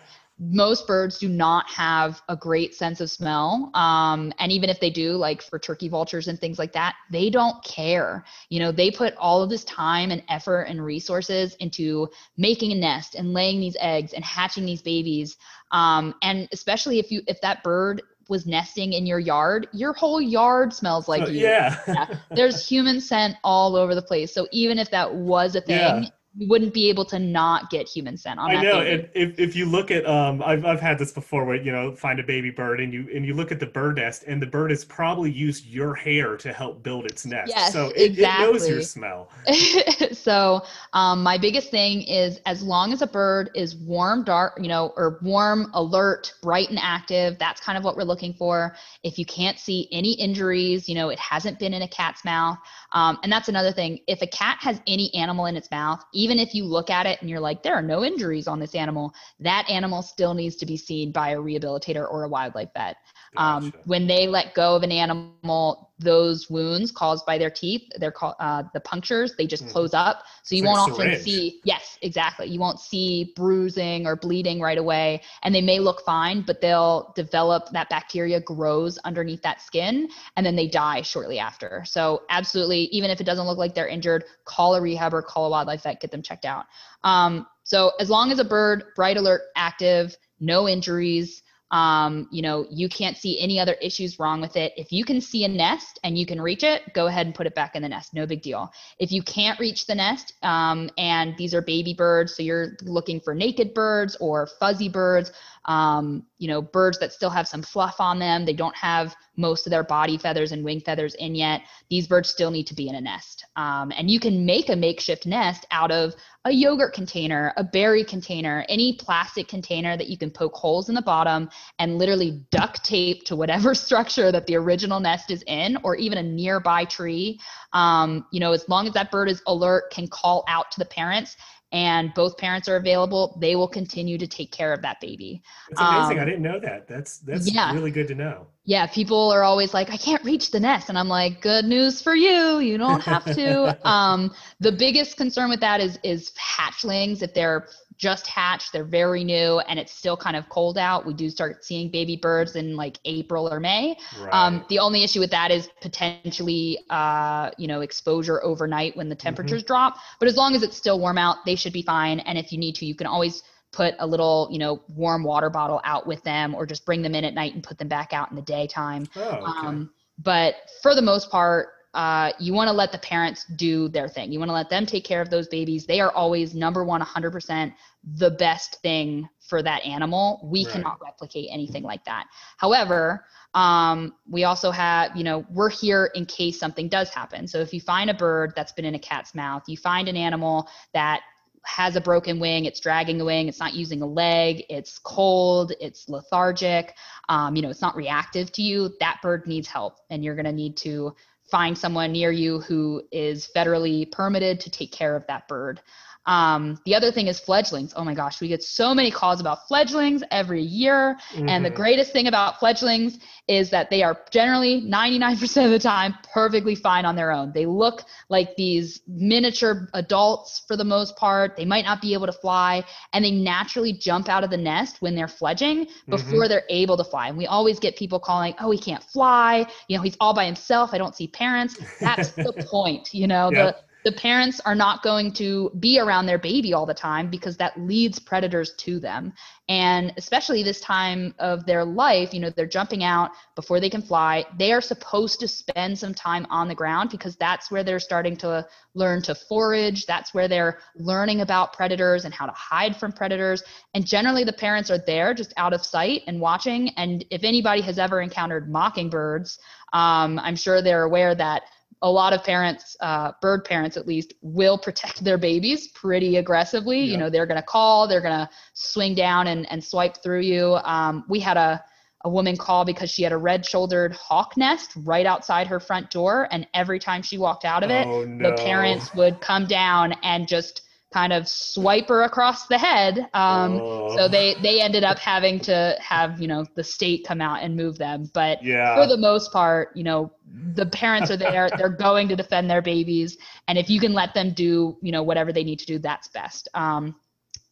most 0.51 0.87
birds 0.87 1.19
do 1.19 1.29
not 1.29 1.69
have 1.71 2.21
a 2.29 2.37
great 2.37 2.75
sense 2.75 3.01
of 3.01 3.11
smell 3.11 3.71
um, 3.75 4.33
and 4.39 4.51
even 4.51 4.69
if 4.69 4.81
they 4.81 4.91
do 4.91 5.13
like 5.13 5.41
for 5.43 5.59
turkey 5.59 5.89
vultures 5.89 6.27
and 6.27 6.41
things 6.41 6.59
like 6.59 6.73
that 6.73 6.97
they 7.11 7.31
don't 7.31 7.63
care 7.65 8.25
you 8.49 8.59
know 8.59 8.73
they 8.73 8.91
put 8.91 9.15
all 9.17 9.43
of 9.43 9.51
this 9.51 9.65
time 9.65 10.11
and 10.11 10.23
effort 10.29 10.63
and 10.63 10.85
resources 10.85 11.55
into 11.61 12.09
making 12.37 12.73
a 12.73 12.75
nest 12.75 13.15
and 13.15 13.33
laying 13.33 13.61
these 13.61 13.77
eggs 13.81 14.15
and 14.15 14.25
hatching 14.25 14.67
these 14.67 14.83
babies 14.83 15.37
um, 15.71 16.15
and 16.23 16.49
especially 16.53 16.99
if 16.99 17.11
you 17.11 17.23
if 17.29 17.41
that 17.41 17.63
bird 17.63 18.03
was 18.29 18.47
nesting 18.47 18.93
in 18.93 19.05
your 19.05 19.19
yard, 19.19 19.69
your 19.73 19.93
whole 19.93 20.21
yard 20.21 20.73
smells 20.73 21.09
like 21.09 21.29
you. 21.29 21.41
Yeah. 21.41 21.79
yeah. 21.87 22.07
There's 22.31 22.67
human 22.67 23.01
scent 23.01 23.37
all 23.43 23.77
over 23.77 23.95
the 23.95 24.03
place. 24.03 24.33
So 24.33 24.47
even 24.53 24.79
if 24.79 24.91
that 24.91 25.13
was 25.13 25.57
a 25.57 25.61
thing, 25.73 26.05
yeah 26.05 26.09
you 26.35 26.49
wouldn't 26.49 26.73
be 26.73 26.89
able 26.89 27.05
to 27.05 27.19
not 27.19 27.69
get 27.71 27.87
human 27.87 28.17
scent 28.17 28.41
on 28.41 28.51
I 28.51 28.63
know, 28.63 28.81
and 28.81 29.09
if, 29.15 29.39
if 29.39 29.55
you 29.55 29.67
look 29.67 29.91
at 29.91 30.07
um, 30.07 30.43
I've 30.43 30.65
I've 30.65 30.81
had 30.81 30.99
this 30.99 31.13
before 31.13 31.45
where 31.45 31.57
you 31.57 31.71
know 31.71 31.95
find 31.95 32.19
a 32.19 32.23
baby 32.23 32.51
bird 32.51 32.81
and 32.81 32.93
you 32.93 33.09
and 33.15 33.27
you 33.27 33.35
look 33.35 33.53
at 33.53 33.61
the 33.61 33.67
bird 33.67 33.97
nest 33.97 34.25
and 34.27 34.41
the 34.41 34.47
bird 34.47 34.71
has 34.71 34.85
probably 34.85 35.31
used 35.31 35.67
your 35.67 35.95
hair 35.95 36.37
to 36.39 36.53
help 36.53 36.83
build 36.83 37.05
its 37.05 37.27
nest. 37.27 37.53
Yes, 37.55 37.73
so 37.73 37.89
it, 37.89 38.13
exactly. 38.13 38.45
it 38.45 38.53
knows 38.53 38.69
your 38.69 38.83
smell. 38.83 39.29
so 40.13 40.63
um, 40.95 41.23
my 41.23 41.37
biggest 41.37 41.71
thing 41.71 42.03
is 42.03 42.41
as 42.47 42.63
long 42.63 42.93
as 42.93 43.03
a 43.03 43.07
bird 43.07 43.51
is 43.55 43.77
warm, 43.77 44.25
dark, 44.25 44.55
you 44.59 44.69
know, 44.69 44.95
or 44.97 45.19
warm, 45.23 45.71
alert, 45.75 46.33
bright, 46.43 46.71
and 46.71 46.79
active, 46.81 47.39
that's 47.39 47.61
kind 47.61 47.77
of 47.77 47.85
what 47.85 47.97
we're 47.97 48.05
looking 48.05 48.33
for. 48.33 48.75
If 49.03 49.19
you 49.19 49.27
can't 49.27 49.59
see 49.59 49.89
any 49.93 50.13
injuries, 50.13 50.89
you 50.89 50.95
know, 50.95 51.11
it 51.11 51.19
hasn't 51.19 51.59
been 51.59 51.75
in 51.75 51.83
a 51.83 51.89
cat's 51.89 52.25
mouth, 52.25 52.57
um, 52.93 53.19
and 53.23 53.31
that's 53.31 53.49
another 53.49 53.73
thing. 53.73 53.99
If 54.07 54.23
a 54.23 54.27
cat 54.27 54.59
has 54.61 54.81
any 54.87 55.15
animal 55.15 55.45
in 55.45 55.57
its 55.57 55.71
mouth 55.71 56.03
even 56.13 56.22
if 56.31 56.55
you 56.55 56.65
look 56.65 56.91
at 56.91 57.07
it 57.07 57.21
and 57.21 57.29
you're 57.29 57.41
like, 57.41 57.63
there 57.63 57.75
are 57.75 57.83
no 57.83 58.05
injuries 58.05 58.47
on 58.47 58.59
this 58.59 58.75
animal, 58.75 59.13
that 59.41 59.69
animal 59.69 60.03
still 60.03 60.35
needs 60.35 60.57
to 60.57 60.67
be 60.67 60.77
seen 60.77 61.13
by 61.13 61.31
a 61.31 61.37
rehabilitator 61.37 62.11
or 62.11 62.25
a 62.25 62.29
wildlife 62.29 62.69
vet. 62.75 62.97
Um, 63.37 63.65
gotcha. 63.65 63.77
Um, 63.79 63.83
when 63.87 64.07
they 64.07 64.27
let 64.27 64.55
go 64.55 64.77
of 64.77 64.83
an 64.83 64.93
animal, 64.93 65.92
those 66.03 66.51
wounds 66.51 66.91
caused 66.91 67.25
by 67.27 67.39
their 67.39 67.51
teeth, 67.51 67.83
they're 67.99 68.13
called 68.13 68.35
uh, 68.41 68.63
the 68.75 68.81
punctures, 68.81 69.35
they 69.37 69.47
just 69.47 69.67
mm. 69.67 69.71
close 69.71 69.95
up. 69.95 70.25
So 70.43 70.55
you 70.55 70.65
won't 70.65 70.93
often 70.93 71.19
see, 71.19 71.61
yes, 71.65 71.99
exactly. 72.03 72.49
You 72.49 72.61
won't 72.61 72.81
see 72.81 73.33
bruising 73.37 74.07
or 74.07 74.17
bleeding 74.17 74.61
right 74.61 74.79
away. 74.79 75.23
And 75.43 75.55
they 75.55 75.61
may 75.61 75.79
look 75.79 76.03
fine, 76.05 76.43
but 76.43 76.61
they'll 76.61 77.13
develop 77.15 77.71
that 77.73 77.89
bacteria 77.89 78.41
grows 78.41 78.99
underneath 78.99 79.43
that 79.43 79.61
skin 79.61 80.09
and 80.37 80.45
then 80.45 80.57
they 80.57 80.69
die 80.69 81.03
shortly 81.03 81.39
after. 81.39 81.83
So, 81.87 82.23
absolutely, 82.31 82.85
even 82.93 83.11
if 83.11 83.21
it 83.21 83.25
doesn't 83.25 83.47
look 83.47 83.59
like 83.59 83.75
they're 83.75 83.89
injured, 83.89 84.25
call 84.45 84.75
a 84.75 84.81
rehab 84.81 85.15
or 85.15 85.23
call 85.23 85.47
a 85.47 85.51
wildlife 85.51 85.83
vet, 85.85 86.01
get 86.01 86.11
them 86.11 86.23
checked 86.23 86.45
out. 86.45 86.67
Um, 87.05 87.47
so, 87.65 87.93
as 88.01 88.11
long 88.11 88.33
as 88.33 88.39
a 88.39 88.45
bird, 88.45 88.85
bright 88.97 89.17
alert, 89.17 89.43
active, 89.57 90.17
no 90.41 90.69
injuries, 90.69 91.43
um, 91.73 92.29
you 92.31 92.43
know, 92.43 92.67
you 92.71 92.89
can't 92.89 93.17
see 93.17 93.41
any 93.41 93.59
other 93.59 93.73
issues 93.81 94.19
wrong 94.19 94.43
with 94.43 94.57
it. 94.57 94.75
If 94.77 94.93
you 94.93 95.05
can 95.07 95.23
see 95.23 95.45
a 95.45 95.49
nest 95.49 95.99
and 96.05 96.19
you 96.19 96.27
can 96.27 96.39
reach 96.41 96.63
it, 96.63 96.93
go 96.93 97.07
ahead 97.07 97.25
and 97.25 97.35
put 97.35 97.47
it 97.47 97.55
back 97.55 97.75
in 97.75 97.83
the 97.83 97.89
nest. 97.89 98.13
No 98.13 98.27
big 98.27 98.43
deal. 98.43 98.71
If 98.99 99.11
you 99.11 99.23
can't 99.23 99.59
reach 99.59 99.87
the 99.87 99.95
nest 99.95 100.35
um, 100.43 100.91
and 100.99 101.35
these 101.39 101.55
are 101.55 101.63
baby 101.63 101.95
birds, 101.95 102.37
so 102.37 102.43
you're 102.43 102.77
looking 102.83 103.21
for 103.21 103.35
naked 103.35 103.73
birds 103.73 104.17
or 104.21 104.47
fuzzy 104.61 104.91
birds, 104.91 105.33
um, 105.67 106.27
you 106.39 106.49
know, 106.49 106.61
birds 106.61 106.99
that 106.99 107.13
still 107.13 107.31
have 107.31 107.47
some 107.47 107.63
fluff 107.63 107.97
on 108.01 108.19
them, 108.19 108.45
they 108.45 108.53
don't 108.53 108.75
have 108.75 109.15
most 109.37 109.67
of 109.67 109.71
their 109.71 109.85
body 109.85 110.19
feathers 110.19 110.53
and 110.53 110.65
wing 110.65 110.81
feathers 110.81 111.15
in 111.15 111.35
yet. 111.35 111.63
These 111.89 112.07
birds 112.09 112.29
still 112.29 112.51
need 112.51 112.67
to 112.67 112.75
be 112.75 112.89
in 112.89 112.97
a 112.97 113.01
nest. 113.01 113.45
Um, 113.57 113.93
and 113.97 114.11
you 114.11 114.19
can 114.19 114.45
make 114.45 114.69
a 114.69 114.77
makeshift 114.77 115.25
nest 115.25 115.65
out 115.71 115.91
of 115.91 116.15
a 116.45 116.51
yogurt 116.51 116.93
container, 116.93 117.53
a 117.57 117.63
berry 117.63 118.03
container, 118.03 118.65
any 118.69 118.97
plastic 118.97 119.47
container 119.47 119.97
that 119.97 120.09
you 120.09 120.19
can 120.19 120.31
poke 120.31 120.55
holes 120.55 120.89
in 120.89 120.95
the 120.95 121.03
bottom 121.03 121.49
and 121.79 121.97
literally 121.97 122.45
duct 122.51 122.85
tape 122.85 123.25
to 123.25 123.37
whatever 123.37 123.75
structure 123.75 124.33
that 124.33 124.47
the 124.47 124.57
original 124.57 124.99
nest 124.99 125.31
is 125.31 125.45
in, 125.47 125.79
or 125.85 125.95
even 125.95 126.19
a 126.19 126.23
nearby 126.23 126.85
tree. 126.85 127.39
Um, 127.73 128.27
you 128.33 128.41
know, 128.41 128.53
as 128.53 128.69
long 128.69 128.89
as 128.89 128.95
that 128.95 129.13
bird 129.13 129.31
is 129.31 129.43
alert, 129.47 129.93
can 129.93 130.09
call 130.09 130.45
out 130.49 130.71
to 130.73 130.81
the 130.81 130.87
parents 130.87 131.37
and 131.73 132.13
both 132.15 132.37
parents 132.37 132.69
are 132.69 132.77
available, 132.77 133.37
they 133.41 133.57
will 133.57 133.69
continue 133.69 134.19
to 134.19 134.27
take 134.27 134.53
care 134.53 134.75
of 134.75 134.83
that 134.83 135.01
baby. 135.01 135.43
That's 135.71 135.81
amazing. 135.81 136.19
Um, 136.19 136.23
I 136.23 136.25
didn't 136.27 136.43
know 136.43 136.61
that. 136.61 136.87
That's 136.87 137.19
that's 137.19 137.51
yeah. 137.51 137.73
really 137.73 137.91
good 137.91 138.09
to 138.09 138.15
know. 138.15 138.47
Yeah, 138.65 138.87
people 138.87 139.33
are 139.33 139.43
always 139.43 139.75
like, 139.75 139.91
I 139.91 139.97
can't 139.97 140.23
reach 140.23 140.53
the 140.53 140.61
nest. 140.61 140.89
And 140.89 140.97
I'm 140.97 141.09
like, 141.09 141.41
good 141.41 141.65
news 141.65 142.01
for 142.01 142.15
you. 142.15 142.61
You 142.61 142.79
don't 142.79 143.03
have 143.03 143.25
to. 143.25 143.77
um, 143.89 144.33
the 144.61 144.71
biggest 144.71 145.17
concern 145.17 145.49
with 145.49 145.61
that 145.61 145.81
is 145.81 145.99
is 146.03 146.33
hatchlings. 146.33 147.23
If 147.23 147.33
they're 147.33 147.69
just 147.99 148.27
hatched, 148.27 148.73
they're 148.73 148.85
very 148.85 149.25
new, 149.25 149.61
and 149.61 149.79
it's 149.79 149.93
still 149.93 150.17
kind 150.17 150.37
of 150.37 150.49
cold 150.49 150.79
out. 150.79 151.07
We 151.07 151.15
do 151.15 151.31
start 151.31 151.65
seeing 151.65 151.91
baby 151.91 152.17
birds 152.17 152.57
in 152.57 152.77
like 152.77 152.99
April 153.05 153.53
or 153.53 153.61
May. 153.61 153.97
Right. 154.21 154.33
Um, 154.33 154.65
the 154.69 154.79
only 154.79 155.05
issue 155.05 155.21
with 155.21 155.31
that 155.31 155.51
is 155.51 155.69
potentially, 155.81 156.79
uh, 156.91 157.51
you 157.59 157.67
know, 157.67 157.81
exposure 157.81 158.43
overnight 158.43 158.97
when 158.97 159.09
the 159.09 159.15
mm-hmm. 159.15 159.23
temperatures 159.23 159.63
mm-hmm. 159.63 159.69
drop. 159.69 159.97
But 160.19 160.29
as 160.29 160.37
long 160.37 160.55
as 160.55 160.63
it's 160.63 160.77
still 160.77 160.99
warm 160.99 161.19
out, 161.19 161.39
they 161.45 161.55
should 161.55 161.73
be 161.73 161.83
fine. 161.83 162.21
And 162.21 162.39
if 162.39 162.53
you 162.53 162.59
need 162.59 162.75
to, 162.77 162.87
you 162.87 162.95
can 162.95 163.07
always 163.07 163.43
put 163.73 163.95
a 163.99 164.07
little, 164.07 164.49
you 164.51 164.59
know, 164.59 164.83
warm 164.89 165.25
water 165.25 165.51
bottle 165.51 165.81
out 165.85 166.07
with 166.07 166.23
them, 166.25 166.55
or 166.55 166.67
just 166.67 166.85
bring 166.85 167.03
them 167.03 167.15
in 167.15 167.25
at 167.25 167.35
night 167.35 167.55
and 167.55 167.63
put 167.63 167.79
them 167.79 167.89
back 167.89 168.13
out 168.13 168.31
in 168.31 168.37
the 168.37 168.43
daytime. 168.43 169.07
Oh, 169.17 169.21
okay. 169.23 169.67
um, 169.67 169.91
but 170.19 170.55
for 170.83 170.95
the 170.95 171.03
most 171.03 171.31
part, 171.31 171.69
uh, 171.95 172.33
you 172.39 172.55
want 172.55 172.69
to 172.69 172.73
let 172.73 172.91
the 172.91 172.99
parents 172.99 173.45
do 173.57 173.89
their 173.89 174.09
thing. 174.09 174.33
You 174.33 174.39
want 174.39 174.49
to 174.49 174.55
let 174.55 174.71
them 174.71 174.87
take 174.87 175.05
care 175.05 175.21
of 175.21 175.29
those 175.29 175.49
babies. 175.49 175.85
They 175.85 176.01
are 176.01 176.11
always 176.13 176.55
number 176.55 176.85
one, 176.85 177.03
100% 177.03 177.73
the 178.17 178.31
best 178.31 178.81
thing 178.83 179.29
for 179.41 179.63
that 179.63 179.85
animal. 179.85 180.41
We 180.43 180.65
right. 180.65 180.73
cannot 180.73 181.01
replicate 181.03 181.49
anything 181.53 181.83
like 181.83 182.05
that. 182.07 182.27
However, 182.57 183.27
um, 183.55 184.15
we 184.29 184.45
also 184.45 184.71
have, 184.71 185.15
you 185.15 185.25
know, 185.25 185.45
we're 185.51 185.69
here 185.69 186.11
in 186.15 186.25
case 186.25 186.59
something 186.59 186.89
does 186.89 187.11
happen. 187.11 187.47
So 187.47 187.59
if 187.59 187.75
you 187.75 187.81
find 187.81 188.09
a 188.09 188.15
bird 188.15 188.55
that's 188.57 188.73
been 188.73 188.87
in 188.87 188.95
a 188.95 188.99
cat's 188.99 189.35
mouth, 189.35 189.63
you 189.67 189.77
find 189.77 190.09
an 190.09 190.17
animal 190.17 190.69
that 190.95 191.21
has 191.65 191.95
a 191.95 192.01
broken 192.01 192.41
wing, 192.41 192.65
it's 192.65 192.81
dragging 192.81 193.21
a 193.21 193.25
wing, 193.25 193.47
it's 193.47 193.61
not 193.61 193.75
using 193.75 194.03
a 194.03 194.07
leg, 194.07 194.65
it's 194.69 194.99
cold, 194.99 195.73
it's 195.81 196.09
lethargic, 196.09 196.95
um, 197.29 197.55
you 197.55 197.63
know, 197.63 197.71
it's 197.71 197.81
not 197.81 197.95
reactive 197.95 198.51
to 198.53 198.63
you, 198.63 198.91
that 198.99 199.21
bird 199.23 199.47
needs 199.47 199.69
help. 199.69 199.99
And 200.11 200.25
you're 200.25 200.35
going 200.35 200.47
to 200.47 200.53
need 200.53 200.77
to 200.79 201.15
find 201.53 201.77
someone 201.77 202.13
near 202.13 202.33
you 202.33 202.61
who 202.61 203.03
is 203.13 203.51
federally 203.55 204.11
permitted 204.11 204.59
to 204.59 204.71
take 204.71 204.91
care 204.91 205.15
of 205.15 205.27
that 205.27 205.47
bird. 205.49 205.83
Um, 206.27 206.79
the 206.85 206.95
other 206.95 207.11
thing 207.11 207.27
is 207.27 207.41
fledglings. 207.41 207.93
Oh 207.97 208.05
my 208.05 208.15
gosh, 208.15 208.41
we 208.41 208.49
get 208.49 208.63
so 208.63 208.95
many 208.95 209.11
calls 209.11 209.41
about 209.41 209.67
fledglings 209.67 210.23
every 210.31 210.63
year. 210.63 211.19
Mm-hmm. 211.33 211.49
And 211.49 211.65
the 211.65 211.69
mm-hmm. 211.69 211.77
greatest 211.77 212.13
thing 212.13 212.29
about 212.29 212.61
fledglings 212.61 213.19
is 213.49 213.71
that 213.71 213.91
they 213.91 214.03
are 214.05 214.17
generally 214.31 214.83
99% 214.83 215.65
of 215.65 215.71
the 215.73 215.79
time 215.79 216.15
perfectly 216.33 216.77
fine 216.77 217.05
on 217.05 217.17
their 217.17 217.33
own. 217.33 217.53
They 217.53 217.67
look 217.67 218.05
like 218.29 218.55
these 218.57 219.01
miniature 219.09 219.89
adults 219.95 220.63
for 220.69 220.77
the 220.77 220.85
most 220.85 221.17
part. 221.17 221.57
They 221.57 221.65
might 221.65 221.85
not 221.85 222.01
be 222.01 222.15
able 222.15 222.27
to 222.27 222.33
fly, 222.33 222.85
and 223.13 223.25
they 223.25 223.33
naturally 223.33 223.93
jump 223.93 224.29
out 224.29 224.45
of 224.45 224.51
the 224.51 224.57
nest 224.57 225.03
when 225.03 225.17
they're 225.17 225.29
fledging 225.29 225.89
before 226.09 226.41
mm-hmm. 226.41 226.49
they're 226.49 226.65
able 226.69 226.97
to 226.97 227.05
fly. 227.05 227.29
And 227.29 227.37
we 227.37 227.47
always 227.47 227.81
get 227.81 227.97
people 227.97 228.21
calling, 228.21 228.55
"Oh, 228.61 228.71
he 228.71 228.79
can't 228.79 229.03
fly. 229.03 229.67
You 229.89 229.97
know, 229.97 230.03
he's 230.03 230.17
all 230.21 230.35
by 230.35 230.47
himself. 230.47 230.91
I 230.93 230.99
don't 230.99 231.17
see 231.17 231.27
parents." 231.27 231.79
That's 232.01 232.31
the 232.31 232.53
point. 232.71 233.13
You 233.13 233.27
know, 233.27 233.51
yep. 233.51 233.77
the 233.77 233.83
the 234.05 234.13
parents 234.13 234.61
are 234.61 234.75
not 234.75 235.03
going 235.03 235.33
to 235.35 235.71
be 235.79 235.99
around 235.99 236.27
their 236.27 236.39
baby 236.39 236.73
all 236.73 236.87
the 236.87 236.95
time 236.95 237.31
because 237.31 237.57
that 237.57 237.79
leads 237.81 238.19
predators 238.19 238.75
to 238.79 238.99
them. 238.99 239.33
And 239.69 240.13
especially 240.17 240.63
this 240.63 240.81
time 240.81 241.35
of 241.39 241.65
their 241.67 241.85
life 241.85 242.35
you 242.35 242.41
know 242.41 242.51
they're 242.51 242.67
jumping 242.67 243.05
out 243.05 243.31
before 243.55 243.81
they 243.81 243.91
can 243.91 244.03
fly. 244.03 244.45
They 244.59 244.73
are 244.73 244.81
supposed 244.81 245.41
to 245.41 245.49
spend 245.49 245.99
some 245.99 246.15
time 246.15 246.47
on 246.51 246.69
the 246.69 246.75
ground 246.75 247.11
because 247.11 247.37
that's 247.37 247.71
where 247.71 247.85
they're 247.85 248.01
starting 248.01 248.37
to 248.39 248.67
learn 248.95 249.23
to 249.23 249.35
forage. 249.35 250.05
That's 250.07 250.35
where 250.35 250.49
they're 250.49 250.79
learning 250.97 251.41
about 251.41 251.73
predators 251.73 252.25
and 252.25 252.35
how 252.35 252.47
to 252.47 252.53
hide 252.53 252.97
from 252.97 253.13
predators. 253.13 253.63
And 253.95 254.07
generally 254.07 254.45
the 254.45 254.53
parents 254.53 254.91
are 254.91 254.99
there 254.99 255.33
just 255.33 255.55
out 255.57 255.73
of 255.73 255.85
sight 255.85 256.23
and 256.27 256.41
watching. 256.41 256.91
And 256.97 257.25
if 257.31 257.45
anybody 257.45 257.81
has 257.83 257.99
ever 257.99 258.21
encountered 258.21 258.71
mockingbirds 258.71 259.59
um, 259.93 260.39
i'm 260.41 260.57
sure 260.57 260.83
they're 260.83 261.05
aware 261.05 261.35
that 261.35 261.63
a 262.03 262.11
lot 262.11 262.33
of 262.33 262.43
parents, 262.43 262.97
uh, 263.01 263.33
bird 263.41 263.65
parents 263.65 263.97
at 263.97 264.07
least, 264.07 264.35
will 264.43 264.77
protect 264.77 265.23
their 265.23 265.39
babies 265.39 265.89
pretty 265.89 266.37
aggressively. 266.37 266.99
Yeah. 266.99 267.13
You 267.13 267.17
know, 267.19 267.31
they're 267.31 267.47
going 267.47 267.61
to 267.61 267.67
call, 267.67 268.09
they're 268.09 268.21
going 268.21 268.39
to 268.39 268.51
swing 268.75 269.15
down 269.15 269.47
and, 269.47 269.71
and 269.71 269.83
swipe 269.83 270.23
through 270.23 270.41
you. 270.41 270.75
Um, 270.85 271.25
we 271.29 271.39
had 271.39 271.57
a, 271.57 271.83
a 272.25 272.29
woman 272.29 272.57
call 272.57 272.85
because 272.85 273.11
she 273.11 273.23
had 273.23 273.33
a 273.33 273.37
red 273.37 273.65
shouldered 273.65 274.13
hawk 274.13 274.57
nest 274.57 274.91
right 274.97 275.27
outside 275.27 275.69
her 275.69 275.81
front 275.81 276.11
door. 276.11 276.49
And 276.51 276.67
every 276.75 276.99
time 276.99 277.23
she 277.23 277.39
walked 277.39 277.65
out 277.65 277.85
of 277.85 277.91
it, 277.91 278.07
oh, 278.07 278.25
no. 278.25 278.51
the 278.51 278.57
parents 278.57 279.15
would 279.15 279.41
come 279.41 279.67
down 279.67 280.13
and 280.23 280.47
just 280.47 280.83
kind 281.13 281.33
of 281.33 281.49
swipe 281.49 282.09
her 282.09 282.23
across 282.23 282.67
the 282.67 282.79
head. 282.79 283.29
Um, 283.35 283.81
oh. 283.81 284.17
So 284.17 284.29
they 284.29 284.55
they 284.63 284.81
ended 284.81 285.05
up 285.05 285.19
having 285.19 285.61
to 285.61 285.97
have 286.01 286.41
you 286.41 286.49
know 286.49 286.65
the 286.75 286.85
state 286.85 287.25
come 287.27 287.41
out 287.41 287.63
and 287.63 287.77
move 287.77 287.99
them. 287.99 288.31
But 288.33 288.63
yeah. 288.63 288.97
for 288.97 289.07
the 289.07 289.17
most 289.17 289.53
part, 289.53 289.91
you 289.95 290.05
know 290.05 290.33
the 290.75 290.87
parents 290.87 291.31
are 291.31 291.37
there. 291.37 291.71
they're 291.79 291.89
going 291.89 292.29
to 292.29 292.37
defend 292.37 292.71
their 292.71 292.83
babies, 292.83 293.37
and 293.69 293.79
if 293.79 293.89
you 293.91 294.01
can 294.01 294.13
let 294.13 294.35
them 294.35 294.53
do 294.53 294.97
you 295.03 295.13
know 295.13 295.23
whatever 295.23 295.53
they 295.53 295.65
need 295.65 295.79
to 295.81 295.87
do, 295.87 295.99
that's 295.99 296.29
best. 296.29 296.69
Um, 296.75 297.15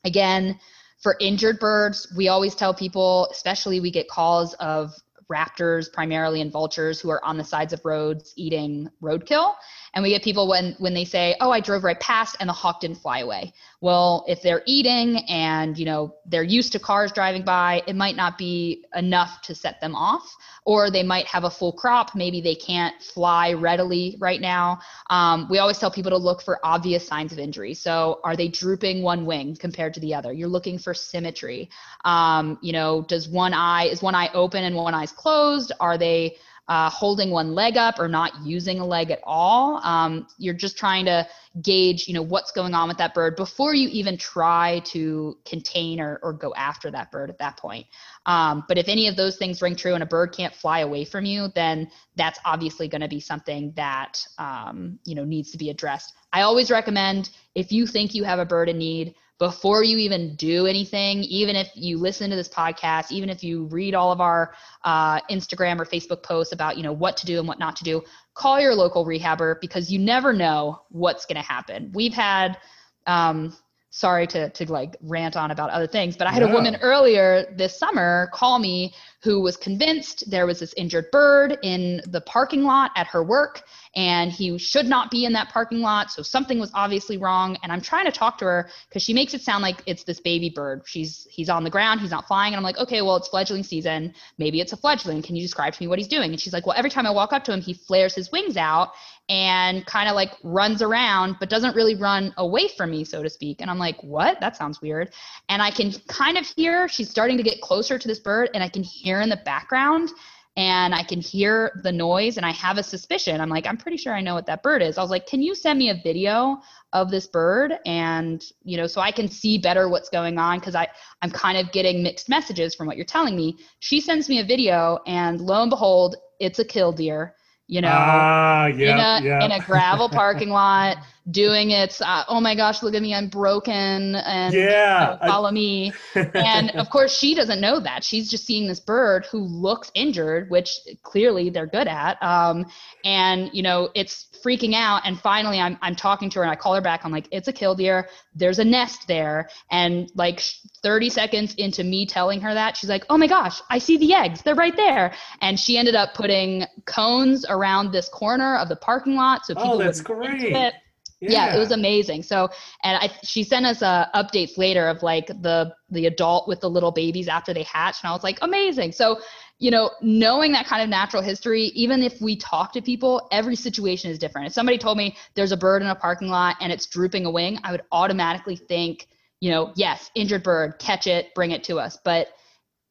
again. 0.04 0.58
For 1.02 1.16
injured 1.18 1.58
birds, 1.58 2.12
we 2.14 2.28
always 2.28 2.54
tell 2.54 2.74
people, 2.74 3.26
especially 3.30 3.80
we 3.80 3.90
get 3.90 4.06
calls 4.06 4.52
of 4.60 4.92
raptors 5.30 5.90
primarily 5.90 6.40
and 6.40 6.52
vultures 6.52 7.00
who 7.00 7.08
are 7.08 7.24
on 7.24 7.38
the 7.38 7.44
sides 7.44 7.72
of 7.72 7.80
roads 7.84 8.34
eating 8.36 8.90
roadkill 9.02 9.54
and 9.94 10.02
we 10.02 10.10
get 10.10 10.22
people 10.22 10.48
when 10.48 10.74
when 10.78 10.94
they 10.94 11.04
say 11.04 11.36
oh 11.40 11.50
i 11.50 11.60
drove 11.60 11.84
right 11.84 12.00
past 12.00 12.36
and 12.40 12.48
the 12.48 12.52
hawk 12.52 12.80
didn't 12.80 12.96
fly 12.96 13.20
away. 13.20 13.52
Well 13.80 14.24
if 14.28 14.42
they're 14.42 14.62
eating 14.66 15.18
and 15.28 15.78
you 15.78 15.84
know 15.84 16.14
they're 16.26 16.42
used 16.42 16.72
to 16.72 16.78
cars 16.78 17.12
driving 17.12 17.44
by 17.44 17.82
it 17.86 17.96
might 17.96 18.16
not 18.16 18.38
be 18.38 18.84
enough 18.94 19.40
to 19.42 19.54
set 19.54 19.80
them 19.80 19.94
off 19.94 20.36
or 20.64 20.90
they 20.90 21.02
might 21.02 21.26
have 21.26 21.44
a 21.44 21.50
full 21.50 21.72
crop. 21.72 22.14
Maybe 22.14 22.40
they 22.40 22.54
can't 22.54 23.00
fly 23.02 23.52
readily 23.54 24.16
right 24.20 24.40
now. 24.40 24.80
Um, 25.08 25.48
we 25.50 25.58
always 25.58 25.78
tell 25.78 25.90
people 25.90 26.10
to 26.10 26.18
look 26.18 26.42
for 26.42 26.60
obvious 26.62 27.06
signs 27.06 27.32
of 27.32 27.38
injury. 27.38 27.74
So 27.74 28.20
are 28.24 28.36
they 28.36 28.48
drooping 28.48 29.02
one 29.02 29.24
wing 29.24 29.56
compared 29.56 29.94
to 29.94 30.00
the 30.00 30.14
other? 30.14 30.32
You're 30.32 30.48
looking 30.48 30.78
for 30.78 30.94
symmetry. 30.94 31.70
Um, 32.04 32.58
you 32.62 32.72
know 32.72 33.02
does 33.02 33.28
one 33.28 33.54
eye 33.54 33.84
is 33.84 34.02
one 34.02 34.14
eye 34.14 34.30
open 34.34 34.64
and 34.64 34.76
one 34.76 34.94
eye's 34.94 35.12
closed? 35.12 35.72
Are 35.80 35.98
they 35.98 36.36
uh, 36.68 36.88
holding 36.88 37.30
one 37.30 37.54
leg 37.54 37.76
up 37.76 37.98
or 37.98 38.08
not 38.08 38.32
using 38.44 38.78
a 38.78 38.86
leg 38.86 39.10
at 39.10 39.20
all. 39.24 39.78
Um, 39.78 40.26
you're 40.38 40.54
just 40.54 40.78
trying 40.78 41.04
to 41.06 41.26
gauge, 41.62 42.06
you 42.06 42.14
know, 42.14 42.22
what's 42.22 42.52
going 42.52 42.74
on 42.74 42.86
with 42.86 42.98
that 42.98 43.12
bird 43.12 43.34
before 43.34 43.74
you 43.74 43.88
even 43.88 44.16
try 44.16 44.80
to 44.84 45.36
contain 45.44 46.00
or, 46.00 46.20
or 46.22 46.32
go 46.32 46.54
after 46.54 46.90
that 46.92 47.10
bird 47.10 47.28
at 47.28 47.38
that 47.38 47.56
point. 47.56 47.86
Um, 48.26 48.64
but 48.68 48.78
if 48.78 48.88
any 48.88 49.08
of 49.08 49.16
those 49.16 49.36
things 49.36 49.60
ring 49.60 49.74
true 49.74 49.94
and 49.94 50.02
a 50.02 50.06
bird 50.06 50.32
can't 50.32 50.54
fly 50.54 50.80
away 50.80 51.04
from 51.04 51.24
you, 51.24 51.48
then 51.54 51.90
that's 52.14 52.38
obviously 52.44 52.86
going 52.86 53.00
to 53.00 53.08
be 53.08 53.20
something 53.20 53.72
that, 53.74 54.24
um, 54.38 54.98
you 55.04 55.16
know, 55.16 55.24
needs 55.24 55.50
to 55.50 55.58
be 55.58 55.70
addressed. 55.70 56.14
I 56.32 56.42
always 56.42 56.70
recommend 56.70 57.30
if 57.56 57.72
you 57.72 57.86
think 57.86 58.14
you 58.14 58.22
have 58.22 58.38
a 58.38 58.46
bird 58.46 58.68
in 58.68 58.78
need, 58.78 59.16
before 59.40 59.82
you 59.82 59.96
even 59.96 60.36
do 60.36 60.66
anything, 60.66 61.24
even 61.24 61.56
if 61.56 61.70
you 61.74 61.96
listen 61.96 62.28
to 62.28 62.36
this 62.36 62.48
podcast, 62.48 63.10
even 63.10 63.30
if 63.30 63.42
you 63.42 63.64
read 63.64 63.94
all 63.94 64.12
of 64.12 64.20
our 64.20 64.52
uh, 64.84 65.18
Instagram 65.30 65.80
or 65.80 65.86
Facebook 65.86 66.22
posts 66.22 66.52
about, 66.52 66.76
you 66.76 66.82
know, 66.82 66.92
what 66.92 67.16
to 67.16 67.24
do 67.24 67.38
and 67.38 67.48
what 67.48 67.58
not 67.58 67.74
to 67.74 67.82
do, 67.82 68.02
call 68.34 68.60
your 68.60 68.74
local 68.74 69.06
rehabber 69.06 69.58
because 69.62 69.90
you 69.90 69.98
never 69.98 70.34
know 70.34 70.82
what's 70.90 71.24
going 71.24 71.36
to 71.36 71.42
happen. 71.42 71.90
We've 71.94 72.12
had, 72.12 72.58
um, 73.06 73.56
sorry 73.90 74.26
to, 74.28 74.48
to 74.50 74.70
like 74.72 74.96
rant 75.02 75.36
on 75.36 75.50
about 75.50 75.70
other 75.70 75.86
things, 75.86 76.16
but 76.16 76.26
I 76.26 76.32
had 76.32 76.42
a 76.42 76.48
woman 76.48 76.76
earlier 76.80 77.52
this 77.56 77.76
summer 77.76 78.30
call 78.32 78.58
me 78.58 78.94
who 79.22 79.40
was 79.42 79.56
convinced 79.56 80.30
there 80.30 80.46
was 80.46 80.60
this 80.60 80.72
injured 80.76 81.10
bird 81.10 81.58
in 81.62 82.00
the 82.06 82.20
parking 82.22 82.62
lot 82.62 82.92
at 82.96 83.06
her 83.08 83.22
work 83.22 83.62
and 83.96 84.30
he 84.30 84.56
should 84.56 84.86
not 84.86 85.10
be 85.10 85.24
in 85.24 85.32
that 85.32 85.48
parking 85.48 85.80
lot. 85.80 86.10
So 86.10 86.22
something 86.22 86.60
was 86.60 86.70
obviously 86.74 87.16
wrong. 87.16 87.56
And 87.62 87.72
I'm 87.72 87.80
trying 87.80 88.06
to 88.06 88.12
talk 88.12 88.38
to 88.38 88.44
her 88.44 88.70
because 88.88 89.02
she 89.02 89.12
makes 89.12 89.34
it 89.34 89.42
sound 89.42 89.62
like 89.62 89.82
it's 89.86 90.04
this 90.04 90.20
baby 90.20 90.48
bird. 90.48 90.82
She's 90.86 91.26
he's 91.28 91.48
on 91.48 91.64
the 91.64 91.70
ground, 91.70 92.00
he's 92.00 92.12
not 92.12 92.26
flying. 92.28 92.52
And 92.54 92.58
I'm 92.58 92.62
like, 92.62 92.78
okay, 92.78 93.02
well, 93.02 93.16
it's 93.16 93.28
fledgling 93.28 93.64
season. 93.64 94.14
Maybe 94.38 94.60
it's 94.60 94.72
a 94.72 94.76
fledgling. 94.76 95.22
Can 95.22 95.34
you 95.34 95.42
describe 95.42 95.74
to 95.74 95.82
me 95.82 95.88
what 95.88 95.98
he's 95.98 96.08
doing? 96.08 96.30
And 96.30 96.40
she's 96.40 96.52
like, 96.52 96.66
well, 96.66 96.76
every 96.78 96.90
time 96.90 97.06
I 97.06 97.10
walk 97.10 97.32
up 97.32 97.42
to 97.44 97.52
him, 97.52 97.60
he 97.60 97.74
flares 97.74 98.14
his 98.14 98.30
wings 98.30 98.56
out 98.56 98.92
and 99.30 99.86
kind 99.86 100.08
of 100.08 100.16
like 100.16 100.32
runs 100.42 100.82
around, 100.82 101.36
but 101.38 101.48
doesn't 101.48 101.76
really 101.76 101.94
run 101.94 102.34
away 102.36 102.68
from 102.76 102.90
me, 102.90 103.04
so 103.04 103.22
to 103.22 103.30
speak. 103.30 103.60
And 103.60 103.70
I'm 103.70 103.78
like, 103.78 104.02
what? 104.02 104.40
That 104.40 104.56
sounds 104.56 104.82
weird. 104.82 105.12
And 105.48 105.62
I 105.62 105.70
can 105.70 105.92
kind 106.08 106.36
of 106.36 106.44
hear 106.44 106.88
she's 106.88 107.08
starting 107.08 107.36
to 107.36 107.44
get 107.44 107.60
closer 107.60 107.96
to 107.96 108.08
this 108.08 108.18
bird, 108.18 108.50
and 108.54 108.62
I 108.62 108.68
can 108.68 108.82
hear 108.82 109.20
in 109.20 109.28
the 109.28 109.40
background 109.44 110.10
and 110.56 110.92
I 110.92 111.04
can 111.04 111.20
hear 111.20 111.80
the 111.84 111.92
noise 111.92 112.36
and 112.36 112.44
I 112.44 112.50
have 112.50 112.76
a 112.76 112.82
suspicion. 112.82 113.40
I'm 113.40 113.48
like, 113.48 113.68
I'm 113.68 113.76
pretty 113.76 113.96
sure 113.96 114.12
I 114.12 114.20
know 114.20 114.34
what 114.34 114.46
that 114.46 114.64
bird 114.64 114.82
is. 114.82 114.98
I 114.98 115.02
was 115.02 115.10
like, 115.10 115.26
can 115.26 115.40
you 115.40 115.54
send 115.54 115.78
me 115.78 115.90
a 115.90 116.00
video 116.02 116.58
of 116.92 117.08
this 117.08 117.28
bird? 117.28 117.74
And, 117.86 118.44
you 118.64 118.76
know, 118.76 118.88
so 118.88 119.00
I 119.00 119.12
can 119.12 119.28
see 119.28 119.58
better 119.58 119.88
what's 119.88 120.08
going 120.08 120.38
on 120.38 120.58
because 120.58 120.74
I 120.74 120.88
I'm 121.22 121.30
kind 121.30 121.56
of 121.56 121.70
getting 121.70 122.02
mixed 122.02 122.28
messages 122.28 122.74
from 122.74 122.88
what 122.88 122.96
you're 122.96 123.06
telling 123.06 123.36
me. 123.36 123.58
She 123.78 124.00
sends 124.00 124.28
me 124.28 124.40
a 124.40 124.44
video 124.44 124.98
and 125.06 125.40
lo 125.40 125.62
and 125.62 125.70
behold, 125.70 126.16
it's 126.40 126.58
a 126.58 126.64
killdeer 126.64 127.36
you 127.70 127.80
know, 127.80 127.88
ah, 127.92 128.66
yeah, 128.66 128.92
in, 128.92 129.24
a, 129.24 129.28
yeah. 129.28 129.44
in 129.44 129.52
a 129.52 129.60
gravel 129.64 130.08
parking 130.08 130.50
lot, 130.50 130.96
doing 131.30 131.70
its, 131.70 132.00
uh, 132.00 132.24
oh 132.28 132.40
my 132.40 132.54
gosh, 132.54 132.82
look 132.82 132.94
at 132.94 133.02
me, 133.02 133.14
I'm 133.14 133.28
broken, 133.28 134.14
and 134.14 134.54
yeah, 134.54 135.14
you 135.14 135.20
know, 135.20 135.26
follow 135.26 135.48
I... 135.48 135.52
me. 135.52 135.92
and 136.14 136.70
of 136.72 136.90
course, 136.90 137.16
she 137.16 137.34
doesn't 137.34 137.60
know 137.60 137.80
that. 137.80 138.04
She's 138.04 138.30
just 138.30 138.46
seeing 138.46 138.66
this 138.66 138.80
bird 138.80 139.26
who 139.26 139.38
looks 139.38 139.90
injured, 139.94 140.50
which 140.50 140.78
clearly 141.02 141.50
they're 141.50 141.66
good 141.66 141.88
at. 141.88 142.22
Um, 142.22 142.66
and, 143.04 143.50
you 143.52 143.62
know, 143.62 143.90
it's 143.94 144.28
freaking 144.44 144.74
out. 144.74 145.02
And 145.04 145.18
finally, 145.18 145.60
I'm, 145.60 145.78
I'm 145.82 145.94
talking 145.94 146.30
to 146.30 146.38
her 146.38 146.42
and 146.42 146.50
I 146.50 146.56
call 146.56 146.74
her 146.74 146.80
back. 146.80 147.04
I'm 147.04 147.12
like, 147.12 147.28
it's 147.30 147.48
a 147.48 147.52
killdeer. 147.52 148.08
There's 148.34 148.58
a 148.58 148.64
nest 148.64 149.06
there. 149.06 149.48
And 149.70 150.10
like 150.14 150.42
30 150.82 151.10
seconds 151.10 151.54
into 151.54 151.84
me 151.84 152.06
telling 152.06 152.40
her 152.40 152.54
that, 152.54 152.76
she's 152.76 152.90
like, 152.90 153.04
oh 153.10 153.18
my 153.18 153.26
gosh, 153.26 153.60
I 153.70 153.78
see 153.78 153.96
the 153.96 154.14
eggs. 154.14 154.42
They're 154.42 154.54
right 154.54 154.76
there. 154.76 155.12
And 155.40 155.58
she 155.58 155.76
ended 155.76 155.94
up 155.94 156.14
putting 156.14 156.64
cones 156.86 157.44
around 157.48 157.92
this 157.92 158.08
corner 158.08 158.56
of 158.56 158.68
the 158.68 158.76
parking 158.76 159.14
lot. 159.14 159.44
So 159.44 159.54
people 159.54 159.74
oh, 159.74 159.78
that's 159.78 160.00
great. 160.00 160.72
Yeah. 161.20 161.30
yeah. 161.30 161.56
it 161.56 161.58
was 161.58 161.70
amazing. 161.70 162.22
So, 162.22 162.48
and 162.82 162.96
I, 162.96 163.10
she 163.22 163.44
sent 163.44 163.66
us 163.66 163.82
uh, 163.82 164.06
updates 164.14 164.56
later 164.56 164.88
of 164.88 165.02
like 165.02 165.26
the 165.26 165.74
the 165.90 166.06
adult 166.06 166.48
with 166.48 166.60
the 166.60 166.70
little 166.70 166.90
babies 166.90 167.28
after 167.28 167.52
they 167.52 167.64
hatch, 167.64 167.96
and 168.02 168.10
I 168.10 168.12
was 168.12 168.22
like, 168.22 168.38
amazing. 168.42 168.92
So, 168.92 169.20
you 169.58 169.70
know, 169.70 169.90
knowing 170.00 170.52
that 170.52 170.66
kind 170.66 170.82
of 170.82 170.88
natural 170.88 171.22
history, 171.22 171.64
even 171.74 172.02
if 172.02 172.20
we 172.20 172.36
talk 172.36 172.72
to 172.72 172.80
people, 172.80 173.28
every 173.30 173.56
situation 173.56 174.10
is 174.10 174.18
different. 174.18 174.46
If 174.46 174.54
somebody 174.54 174.78
told 174.78 174.96
me 174.96 175.16
there's 175.34 175.52
a 175.52 175.56
bird 175.56 175.82
in 175.82 175.88
a 175.88 175.94
parking 175.94 176.28
lot 176.28 176.56
and 176.60 176.72
it's 176.72 176.86
drooping 176.86 177.26
a 177.26 177.30
wing, 177.30 177.58
I 177.62 177.72
would 177.72 177.82
automatically 177.92 178.56
think, 178.56 179.06
you 179.40 179.50
know, 179.50 179.72
yes, 179.76 180.10
injured 180.14 180.42
bird, 180.42 180.78
catch 180.78 181.06
it, 181.06 181.34
bring 181.34 181.50
it 181.50 181.62
to 181.64 181.78
us. 181.78 181.98
But 182.02 182.28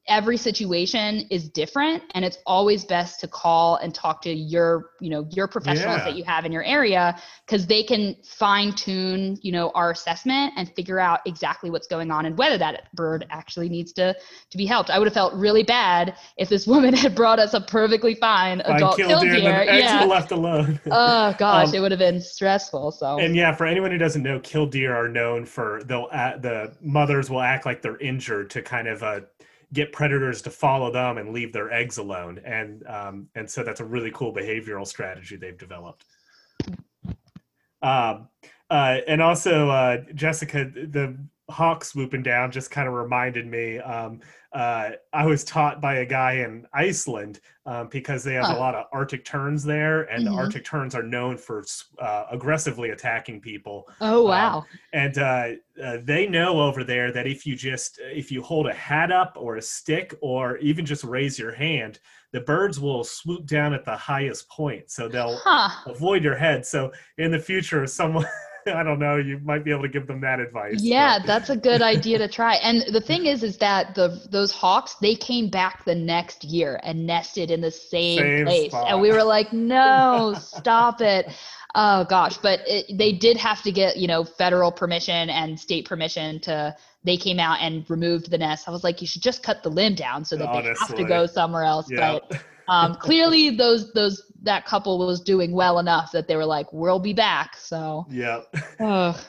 every 0.08 0.38
situation 0.38 1.28
is 1.30 1.50
different 1.50 2.02
and 2.16 2.26
it's 2.26 2.40
always 2.46 2.84
best 2.84 3.20
to 3.20 3.28
call 3.28 3.76
and 3.76 3.94
talk 3.94 4.22
to 4.24 4.32
your 4.34 4.90
you 5.00 5.10
know 5.10 5.28
your 5.32 5.48
professionals 5.48 5.98
Yeah. 6.00 6.06
that 6.06 6.16
you 6.16 6.24
have 6.24 6.46
in 6.46 6.52
your 6.52 6.64
area 6.64 7.16
because 7.46 7.68
they 7.68 7.84
can 7.84 8.16
fine 8.24 8.74
tune 8.74 9.38
you 9.44 9.52
know 9.52 9.72
our 9.76 9.92
assessment 9.92 10.54
and 10.58 10.74
figure 10.76 11.00
out 11.00 11.20
exactly 11.26 11.70
what's 11.70 11.86
going 11.88 12.10
on 12.12 12.26
and 12.26 12.38
whether 12.38 12.58
that 12.58 12.88
bird 12.96 13.26
actually 13.30 13.70
needs 13.70 13.94
to 13.94 14.16
to 14.50 14.58
be 14.58 14.66
helped 14.66 14.90
i 14.90 14.98
would 14.98 15.06
have 15.08 15.14
felt 15.14 15.34
really 15.36 15.64
bad 15.64 16.16
if 16.38 16.50
this 16.50 16.66
woman 16.74 16.94
had 16.94 17.14
brought 17.14 17.38
us 17.40 17.54
a 17.54 17.62
perfectly 17.62 18.16
fine 18.16 18.62
adult 18.62 18.96
killdeer, 18.98 19.64
yeah 19.64 20.04
left 20.06 20.32
alone. 20.32 20.80
oh 20.92 21.36
gosh 21.40 21.68
Um, 21.70 21.76
it 21.76 21.80
would 21.82 21.92
have 21.92 22.00
been 22.00 22.20
stressful 22.22 22.92
so 22.92 23.20
And 23.20 23.36
yeah, 23.36 23.52
for 23.54 23.66
anyone 23.66 23.92
who 23.92 23.98
doesn't 23.98 24.24
know, 24.24 24.40
killdeer 24.40 24.96
are 24.96 25.08
known 25.08 25.46
for 25.46 25.84
they'll 25.84 26.08
act, 26.12 26.42
the 26.42 26.74
mothers 26.82 27.30
will 27.30 27.42
act 27.42 27.66
like 27.66 27.82
they're 27.82 27.98
injured 27.98 28.50
to 28.52 28.62
kind 28.62 28.88
of 28.88 29.04
uh, 29.04 29.20
get 29.74 29.92
predators 29.92 30.42
to 30.44 30.50
follow 30.50 30.92
them 30.92 31.18
and 31.18 31.34
leave 31.34 31.54
their 31.54 31.72
eggs 31.72 31.98
alone, 31.98 32.42
and 32.44 32.86
um, 32.88 33.28
and 33.36 33.50
so 33.50 33.64
that's 33.64 33.80
a 33.80 33.86
really 33.86 34.12
cool 34.12 34.34
behavioral 34.34 34.88
strategy 34.88 35.36
they've 35.36 35.58
developed. 35.58 36.06
Um, 37.82 38.28
uh, 38.70 38.98
and 39.08 39.22
also, 39.22 39.70
uh, 39.70 39.98
Jessica, 40.14 40.66
the 40.66 41.18
hawk 41.50 41.84
swooping 41.84 42.24
down 42.24 42.52
just 42.52 42.72
kind 42.72 42.88
of 42.88 42.94
reminded 42.94 43.48
me. 43.48 43.80
Um, 43.80 44.20
uh, 44.52 44.92
I 45.14 45.26
was 45.26 45.44
taught 45.44 45.80
by 45.80 45.98
a 45.98 46.06
guy 46.06 46.34
in 46.34 46.66
Iceland 46.74 47.40
um, 47.66 47.88
because 47.90 48.24
they 48.24 48.34
have 48.34 48.50
a 48.50 48.60
lot 48.60 48.74
of 48.74 48.86
Arctic 48.92 49.24
terns 49.24 49.64
there, 49.64 50.04
and 50.12 50.26
Mhm. 50.26 50.30
the 50.32 50.36
Arctic 50.36 50.66
terns 50.66 50.96
are 50.96 51.04
known 51.04 51.38
for 51.38 51.64
uh, 52.00 52.26
aggressively 52.32 52.90
attacking 52.90 53.42
people. 53.42 53.88
oh 54.02 54.24
um, 54.24 54.30
wow 54.30 54.66
And 54.92 55.18
uh, 55.20 55.50
uh, 55.84 55.98
they 56.04 56.26
know 56.28 56.62
over 56.62 56.84
there 56.84 57.12
that 57.12 57.28
if 57.28 57.46
you 57.46 57.56
just 57.56 58.00
if 58.02 58.32
you 58.32 58.42
hold 58.42 58.66
a 58.68 58.74
hat 58.74 59.12
up 59.12 59.34
or 59.38 59.58
a 59.58 59.62
stick 59.62 60.16
or 60.22 60.58
even 60.58 60.84
just 60.86 61.04
raise 61.04 61.38
your 61.38 61.52
hand, 61.54 62.00
the 62.32 62.42
birds 62.42 62.80
will 62.80 63.04
swoop 63.04 63.46
down 63.46 63.74
at 63.74 63.86
the 63.86 63.96
highest 63.96 64.50
point, 64.50 64.90
so 64.90 65.08
they'll 65.08 65.38
huh 65.44 65.70
avoid 65.86 66.24
your 66.24 66.36
head. 66.36 66.66
So 66.66 66.92
in 67.20 67.30
the 67.32 67.40
future, 67.40 67.86
someone 67.86 68.26
I 68.76 68.84
don't 68.84 69.00
know, 69.00 69.18
you 69.18 69.40
might 69.44 69.64
be 69.64 69.72
able 69.72 69.84
to 69.84 69.90
give 69.90 70.08
them 70.08 70.22
that 70.22 70.40
advice. 70.40 70.82
Yeah, 70.82 71.20
but- 71.20 71.28
that's 71.28 71.50
a 71.50 71.58
good 71.58 71.82
idea 71.82 72.18
to 72.18 72.28
try. 72.28 72.56
And 72.56 72.84
the 72.94 73.02
thing 73.02 73.26
is, 73.26 73.44
is 73.44 73.58
that 73.58 73.96
the 73.96 74.22
those 74.30 74.52
hawks 74.52 74.96
they 75.02 75.16
came 75.16 75.50
back 75.50 75.86
the 75.86 75.96
next 75.96 76.44
year 76.44 76.80
and 76.84 77.06
nested 77.06 77.52
in 77.52 77.62
the 77.62 77.72
same, 77.72 78.20
Same 78.20 78.46
place, 78.46 78.72
spot. 78.72 78.88
and 78.90 79.02
we 79.02 79.12
were 79.12 79.24
like, 79.24 79.52
no, 79.54 80.36
stop 80.40 81.02
it. 81.02 81.28
Oh 81.76 82.04
gosh, 82.06 82.38
but 82.38 82.62
it, 82.66 82.98
they 82.98 83.12
did 83.12 83.38
have 83.38 83.62
to 83.62 83.72
get 83.72 83.98
you 83.98 84.08
know 84.08 84.24
federal 84.24 84.72
permission 84.72 85.30
and 85.30 85.60
state 85.60 85.88
permission 85.88 86.40
to. 86.42 86.76
They 87.06 87.16
came 87.16 87.40
out 87.40 87.60
and 87.62 87.90
removed 87.90 88.30
the 88.30 88.38
nest. 88.38 88.68
I 88.68 88.72
was 88.72 88.84
like, 88.84 89.00
you 89.00 89.08
should 89.08 89.22
just 89.22 89.42
cut 89.42 89.64
the 89.64 89.70
limb 89.70 89.96
down 89.96 90.26
so 90.26 90.36
that 90.36 90.52
they 90.52 90.68
have 90.68 90.96
to 90.96 91.06
go 91.06 91.26
somewhere 91.26 91.64
else. 91.64 91.88
yeah. 91.90 92.20
But 92.30 92.44
um, 92.70 92.96
clearly, 92.96 93.50
those 93.50 93.92
those 93.94 94.32
that 94.44 94.66
couple 94.66 94.98
was 95.00 95.22
doing 95.22 95.52
well 95.52 95.80
enough 95.80 96.12
that 96.12 96.28
they 96.28 96.36
were 96.36 96.46
like, 96.46 96.72
we'll 96.72 97.00
be 97.00 97.14
back. 97.14 97.58
So. 97.58 98.06
yeah. 98.10 98.42
Ugh. 98.80 99.20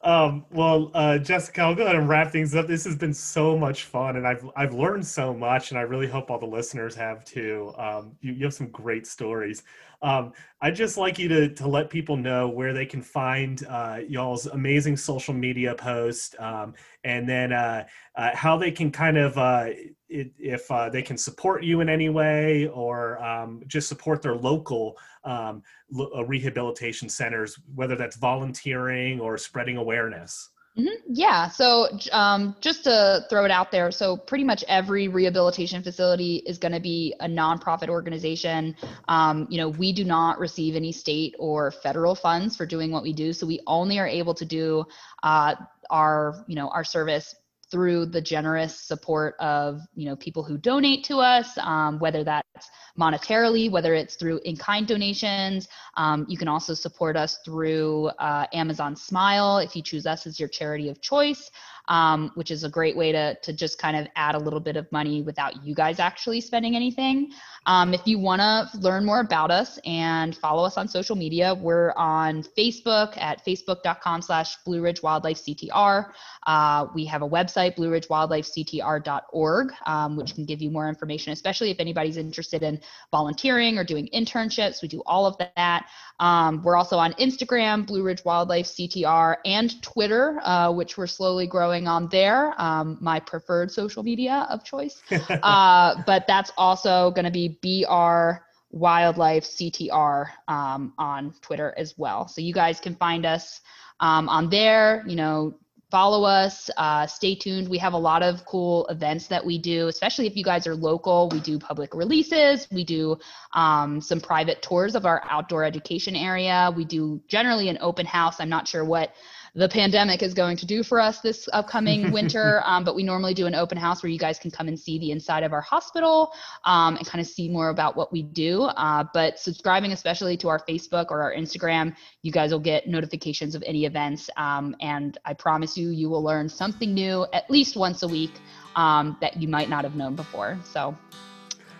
Um, 0.00 0.46
well, 0.52 0.92
uh, 0.94 1.18
Jessica, 1.18 1.62
I'll 1.62 1.74
go 1.74 1.82
ahead 1.82 1.96
and 1.96 2.08
wrap 2.08 2.30
things 2.30 2.54
up. 2.54 2.68
This 2.68 2.84
has 2.84 2.96
been 2.96 3.12
so 3.12 3.58
much 3.58 3.84
fun, 3.84 4.16
and 4.16 4.26
I've 4.28 4.48
I've 4.54 4.72
learned 4.72 5.04
so 5.04 5.34
much, 5.34 5.70
and 5.70 5.78
I 5.78 5.82
really 5.82 6.06
hope 6.06 6.30
all 6.30 6.38
the 6.38 6.46
listeners 6.46 6.94
have 6.94 7.24
too. 7.24 7.72
Um, 7.76 8.12
you, 8.20 8.32
you 8.32 8.44
have 8.44 8.54
some 8.54 8.68
great 8.68 9.08
stories. 9.08 9.64
Um, 10.00 10.32
I'd 10.60 10.76
just 10.76 10.98
like 10.98 11.18
you 11.18 11.28
to 11.28 11.48
to 11.52 11.66
let 11.66 11.90
people 11.90 12.16
know 12.16 12.48
where 12.48 12.72
they 12.72 12.86
can 12.86 13.02
find 13.02 13.66
uh, 13.68 13.98
y'all's 14.08 14.46
amazing 14.46 14.96
social 14.96 15.34
media 15.34 15.74
post, 15.74 16.36
um, 16.38 16.74
and 17.02 17.28
then 17.28 17.52
uh, 17.52 17.84
uh, 18.14 18.30
how 18.34 18.56
they 18.56 18.70
can 18.70 18.92
kind 18.92 19.18
of 19.18 19.36
uh, 19.36 19.70
it, 20.08 20.32
if 20.38 20.70
uh, 20.70 20.88
they 20.88 21.02
can 21.02 21.16
support 21.16 21.62
you 21.62 21.80
in 21.80 21.88
any 21.88 22.08
way, 22.08 22.68
or 22.68 23.22
um, 23.22 23.62
just 23.66 23.88
support 23.88 24.22
their 24.22 24.34
local 24.34 24.96
um, 25.24 25.62
lo- 25.90 26.10
uh, 26.16 26.24
rehabilitation 26.24 27.08
centers, 27.08 27.58
whether 27.74 27.96
that's 27.96 28.16
volunteering 28.16 29.20
or 29.20 29.36
spreading 29.36 29.76
awareness. 29.76 30.50
Mhm. 30.78 30.94
Yeah. 31.08 31.48
So 31.48 31.88
um, 32.12 32.54
just 32.60 32.84
to 32.84 33.26
throw 33.28 33.44
it 33.44 33.50
out 33.50 33.72
there, 33.72 33.90
so 33.90 34.16
pretty 34.16 34.44
much 34.44 34.62
every 34.68 35.08
rehabilitation 35.08 35.82
facility 35.82 36.36
is 36.46 36.56
going 36.56 36.72
to 36.72 36.80
be 36.80 37.14
a 37.18 37.26
nonprofit 37.26 37.88
organization. 37.88 38.76
Um, 39.08 39.48
you 39.50 39.58
know, 39.58 39.70
we 39.70 39.92
do 39.92 40.04
not 40.04 40.38
receive 40.38 40.76
any 40.76 40.92
state 40.92 41.34
or 41.38 41.72
federal 41.72 42.14
funds 42.14 42.56
for 42.56 42.64
doing 42.64 42.92
what 42.92 43.02
we 43.02 43.12
do, 43.12 43.32
so 43.32 43.44
we 43.44 43.60
only 43.66 43.98
are 43.98 44.06
able 44.06 44.34
to 44.34 44.44
do 44.44 44.84
uh, 45.24 45.56
our, 45.90 46.44
you 46.46 46.54
know, 46.54 46.68
our 46.68 46.84
service 46.84 47.34
through 47.70 48.06
the 48.06 48.20
generous 48.20 48.80
support 48.80 49.34
of 49.40 49.80
you 49.94 50.06
know 50.06 50.16
people 50.16 50.42
who 50.42 50.56
donate 50.56 51.04
to 51.04 51.18
us 51.18 51.56
um, 51.58 51.98
whether 51.98 52.24
that's 52.24 52.70
monetarily 52.98 53.70
whether 53.70 53.94
it's 53.94 54.16
through 54.16 54.40
in-kind 54.44 54.86
donations. 54.86 55.68
Um, 55.96 56.26
you 56.28 56.36
can 56.36 56.48
also 56.48 56.74
support 56.74 57.16
us 57.16 57.38
through 57.44 58.06
uh, 58.18 58.46
Amazon 58.52 58.96
Smile 58.96 59.58
if 59.58 59.76
you 59.76 59.82
choose 59.82 60.06
us 60.06 60.26
as 60.26 60.40
your 60.40 60.48
charity 60.48 60.88
of 60.88 61.00
choice, 61.00 61.50
um, 61.88 62.30
which 62.34 62.50
is 62.50 62.64
a 62.64 62.68
great 62.68 62.96
way 62.96 63.12
to, 63.12 63.34
to 63.42 63.52
just 63.52 63.78
kind 63.78 63.96
of 63.96 64.06
add 64.14 64.34
a 64.34 64.38
little 64.38 64.60
bit 64.60 64.76
of 64.76 64.90
money 64.92 65.22
without 65.22 65.64
you 65.64 65.74
guys 65.74 65.98
actually 65.98 66.40
spending 66.40 66.76
anything. 66.76 67.32
Um, 67.66 67.92
if 67.92 68.06
you 68.06 68.18
want 68.18 68.40
to 68.40 68.68
learn 68.78 69.04
more 69.04 69.20
about 69.20 69.50
us 69.50 69.78
and 69.84 70.36
follow 70.36 70.64
us 70.64 70.76
on 70.76 70.88
social 70.88 71.16
media, 71.16 71.54
we're 71.54 71.92
on 71.96 72.42
Facebook 72.56 73.16
at 73.20 73.44
facebook.com 73.44 74.22
slash 74.22 74.56
Blue 74.64 74.80
Ridge 74.80 75.02
Wildlife 75.02 75.38
CTR. 75.38 76.10
Uh, 76.46 76.86
we 76.94 77.04
have 77.06 77.22
a 77.22 77.28
website, 77.28 77.76
blueridgewildlifectr.org, 77.76 79.72
um, 79.86 80.16
which 80.16 80.34
can 80.34 80.44
give 80.44 80.62
you 80.62 80.70
more 80.70 80.88
information, 80.88 81.32
especially 81.32 81.70
if 81.70 81.80
anybody's 81.80 82.16
interested 82.16 82.62
in 82.62 82.80
volunteering 83.10 83.78
or 83.78 83.84
doing 83.84 84.08
internships. 84.14 84.82
We 84.82 84.88
do 84.88 85.02
all 85.06 85.26
of 85.26 85.36
that. 85.56 85.86
Um, 86.20 86.62
we're 86.62 86.76
also 86.76 86.96
on 86.96 87.12
Instagram, 87.14 87.86
Blue 87.86 88.02
Ridge 88.02 88.24
Wildlife 88.24 88.66
CTR, 88.66 89.36
and 89.44 89.80
Twitter, 89.82 90.40
uh, 90.42 90.72
which 90.72 90.96
we're 90.96 91.06
slowly 91.06 91.46
growing 91.46 91.77
on 91.86 92.08
there, 92.08 92.54
um, 92.60 92.98
my 93.00 93.20
preferred 93.20 93.70
social 93.70 94.02
media 94.02 94.46
of 94.50 94.64
choice. 94.64 95.02
Uh, 95.42 96.02
but 96.06 96.26
that's 96.26 96.50
also 96.56 97.10
going 97.12 97.24
to 97.24 97.30
be 97.30 97.58
BR 97.62 98.42
Wildlife 98.70 99.44
CTR 99.44 100.26
um, 100.48 100.92
on 100.98 101.32
Twitter 101.40 101.74
as 101.76 101.94
well. 101.96 102.28
So 102.28 102.40
you 102.40 102.52
guys 102.52 102.80
can 102.80 102.94
find 102.96 103.24
us 103.24 103.60
um, 104.00 104.28
on 104.28 104.50
there, 104.50 105.04
you 105.06 105.16
know, 105.16 105.54
follow 105.90 106.24
us 106.24 106.68
uh, 106.76 107.06
stay 107.06 107.34
tuned. 107.34 107.68
We 107.68 107.78
have 107.78 107.94
a 107.94 107.98
lot 107.98 108.22
of 108.22 108.44
cool 108.44 108.86
events 108.88 109.26
that 109.28 109.44
we 109.44 109.58
do 109.58 109.88
especially 109.88 110.26
if 110.26 110.36
you 110.36 110.44
guys 110.44 110.66
are 110.66 110.74
local. 110.74 111.28
We 111.30 111.40
do 111.40 111.58
public 111.58 111.94
releases. 111.94 112.68
We 112.70 112.84
do 112.84 113.16
um, 113.54 114.00
some 114.00 114.20
private 114.20 114.60
tours 114.62 114.94
of 114.94 115.06
our 115.06 115.22
outdoor 115.28 115.64
education 115.64 116.14
area. 116.14 116.70
We 116.76 116.84
do 116.84 117.20
generally 117.26 117.68
an 117.68 117.78
open 117.80 118.06
house. 118.06 118.36
I'm 118.40 118.48
not 118.48 118.68
sure 118.68 118.84
what 118.84 119.12
the 119.54 119.68
pandemic 119.68 120.22
is 120.22 120.34
going 120.34 120.56
to 120.56 120.66
do 120.66 120.82
for 120.82 121.00
us 121.00 121.20
this 121.20 121.48
upcoming 121.52 122.10
winter 122.18 122.62
um, 122.64 122.84
but 122.84 122.94
we 122.94 123.02
normally 123.02 123.34
do 123.34 123.46
an 123.46 123.54
open 123.54 123.76
house 123.78 124.02
where 124.02 124.10
you 124.10 124.18
guys 124.18 124.38
can 124.38 124.50
come 124.50 124.68
and 124.68 124.78
see 124.78 124.98
the 124.98 125.10
inside 125.10 125.42
of 125.42 125.52
our 125.52 125.60
hospital 125.60 126.32
um, 126.64 126.96
and 126.96 127.06
kind 127.06 127.20
of 127.20 127.26
see 127.26 127.48
more 127.48 127.70
about 127.70 127.96
what 127.96 128.12
we 128.12 128.22
do 128.22 128.62
uh, 128.62 129.04
but 129.14 129.38
subscribing 129.38 129.92
especially 129.92 130.36
to 130.36 130.48
our 130.48 130.60
facebook 130.66 131.06
or 131.10 131.22
our 131.22 131.34
instagram 131.34 131.94
you 132.22 132.32
guys 132.32 132.52
will 132.52 132.58
get 132.58 132.86
notifications 132.86 133.54
of 133.54 133.62
any 133.66 133.84
events 133.84 134.30
um, 134.36 134.74
and 134.80 135.18
i 135.24 135.32
promise 135.32 135.76
you 135.76 135.90
you 135.90 136.08
will 136.08 136.22
learn 136.22 136.48
something 136.48 136.94
new 136.94 137.26
at 137.32 137.48
least 137.50 137.76
once 137.76 138.02
a 138.02 138.08
week 138.08 138.32
um, 138.76 139.16
that 139.20 139.40
you 139.40 139.48
might 139.48 139.68
not 139.68 139.84
have 139.84 139.96
known 139.96 140.14
before 140.14 140.58
so 140.64 140.96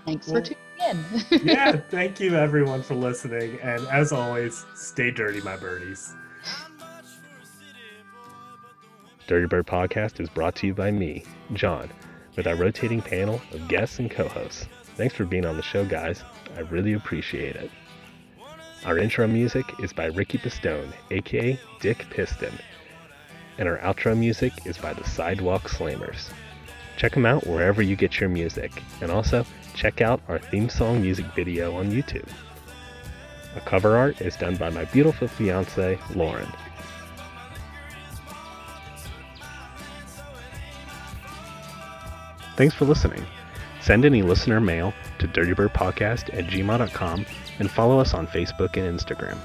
thanks 0.05 0.27
Well, 0.29 0.37
for 0.37 0.43
tuning 0.43 0.59
in 0.89 1.05
yeah, 1.31 1.77
thank 1.91 2.21
you 2.21 2.37
everyone 2.37 2.83
for 2.83 2.95
listening. 2.95 3.59
And 3.61 3.87
as 3.89 4.13
always, 4.13 4.65
stay 4.75 5.11
dirty, 5.11 5.41
my 5.41 5.57
birdies. 5.57 6.15
Dirty 9.29 9.47
Bird 9.47 9.67
Podcast 9.67 10.21
is 10.21 10.31
brought 10.31 10.55
to 10.57 10.67
you 10.67 10.73
by 10.73 10.91
me, 10.91 11.23
John, 11.53 11.91
with 12.35 12.47
our 12.47 12.57
rotating 12.57 13.03
panel 13.03 13.43
of 13.53 13.69
guests 13.69 13.99
and 13.99 14.11
co 14.11 14.27
hosts. 14.27 14.67
Thanks 14.97 15.15
for 15.15 15.27
being 15.27 15.45
on 15.45 15.59
the 15.59 15.63
show, 15.63 15.85
guys. 15.85 16.25
I 16.57 16.61
really 16.61 16.95
appreciate 16.95 17.55
it. 17.55 17.71
Our 18.87 18.97
intro 18.97 19.27
music 19.27 19.67
is 19.81 19.93
by 19.93 20.07
Ricky 20.07 20.39
Pistone, 20.39 20.95
aka 21.11 21.61
Dick 21.79 22.07
Piston, 22.09 22.55
and 23.59 23.69
our 23.69 23.77
outro 23.81 24.17
music 24.17 24.55
is 24.65 24.79
by 24.79 24.95
the 24.95 25.05
Sidewalk 25.05 25.69
Slammers. 25.69 26.31
Check 26.97 27.13
them 27.13 27.27
out 27.27 27.47
wherever 27.47 27.83
you 27.83 27.97
get 27.97 28.21
your 28.21 28.31
music, 28.31 28.83
and 29.03 29.11
also 29.11 29.45
check 29.75 30.01
out 30.01 30.23
our 30.29 30.39
theme 30.39 30.71
song 30.71 31.03
music 31.03 31.27
video 31.37 31.77
on 31.77 31.93
YouTube. 31.93 32.29
Our 33.55 33.61
cover 33.61 33.95
art 33.95 34.23
is 34.23 34.37
done 34.37 34.57
by 34.57 34.71
my 34.71 34.87
beautiful 34.87 35.29
fiance, 35.29 35.99
Lauren. 36.15 36.49
Thanks 42.59 42.75
for 42.75 42.87
listening. 42.87 43.25
Send 43.81 44.05
any 44.05 44.21
listener 44.21 44.61
mail 44.61 44.93
to 45.21 45.29
dirtybirdpodcast 45.29 46.37
at 46.37 46.47
gmail.com 46.47 47.27
and 47.61 47.71
follow 47.71 48.01
us 48.01 48.15
on 48.15 48.27
Facebook 48.27 48.77
and 48.77 48.99
Instagram. 48.99 49.39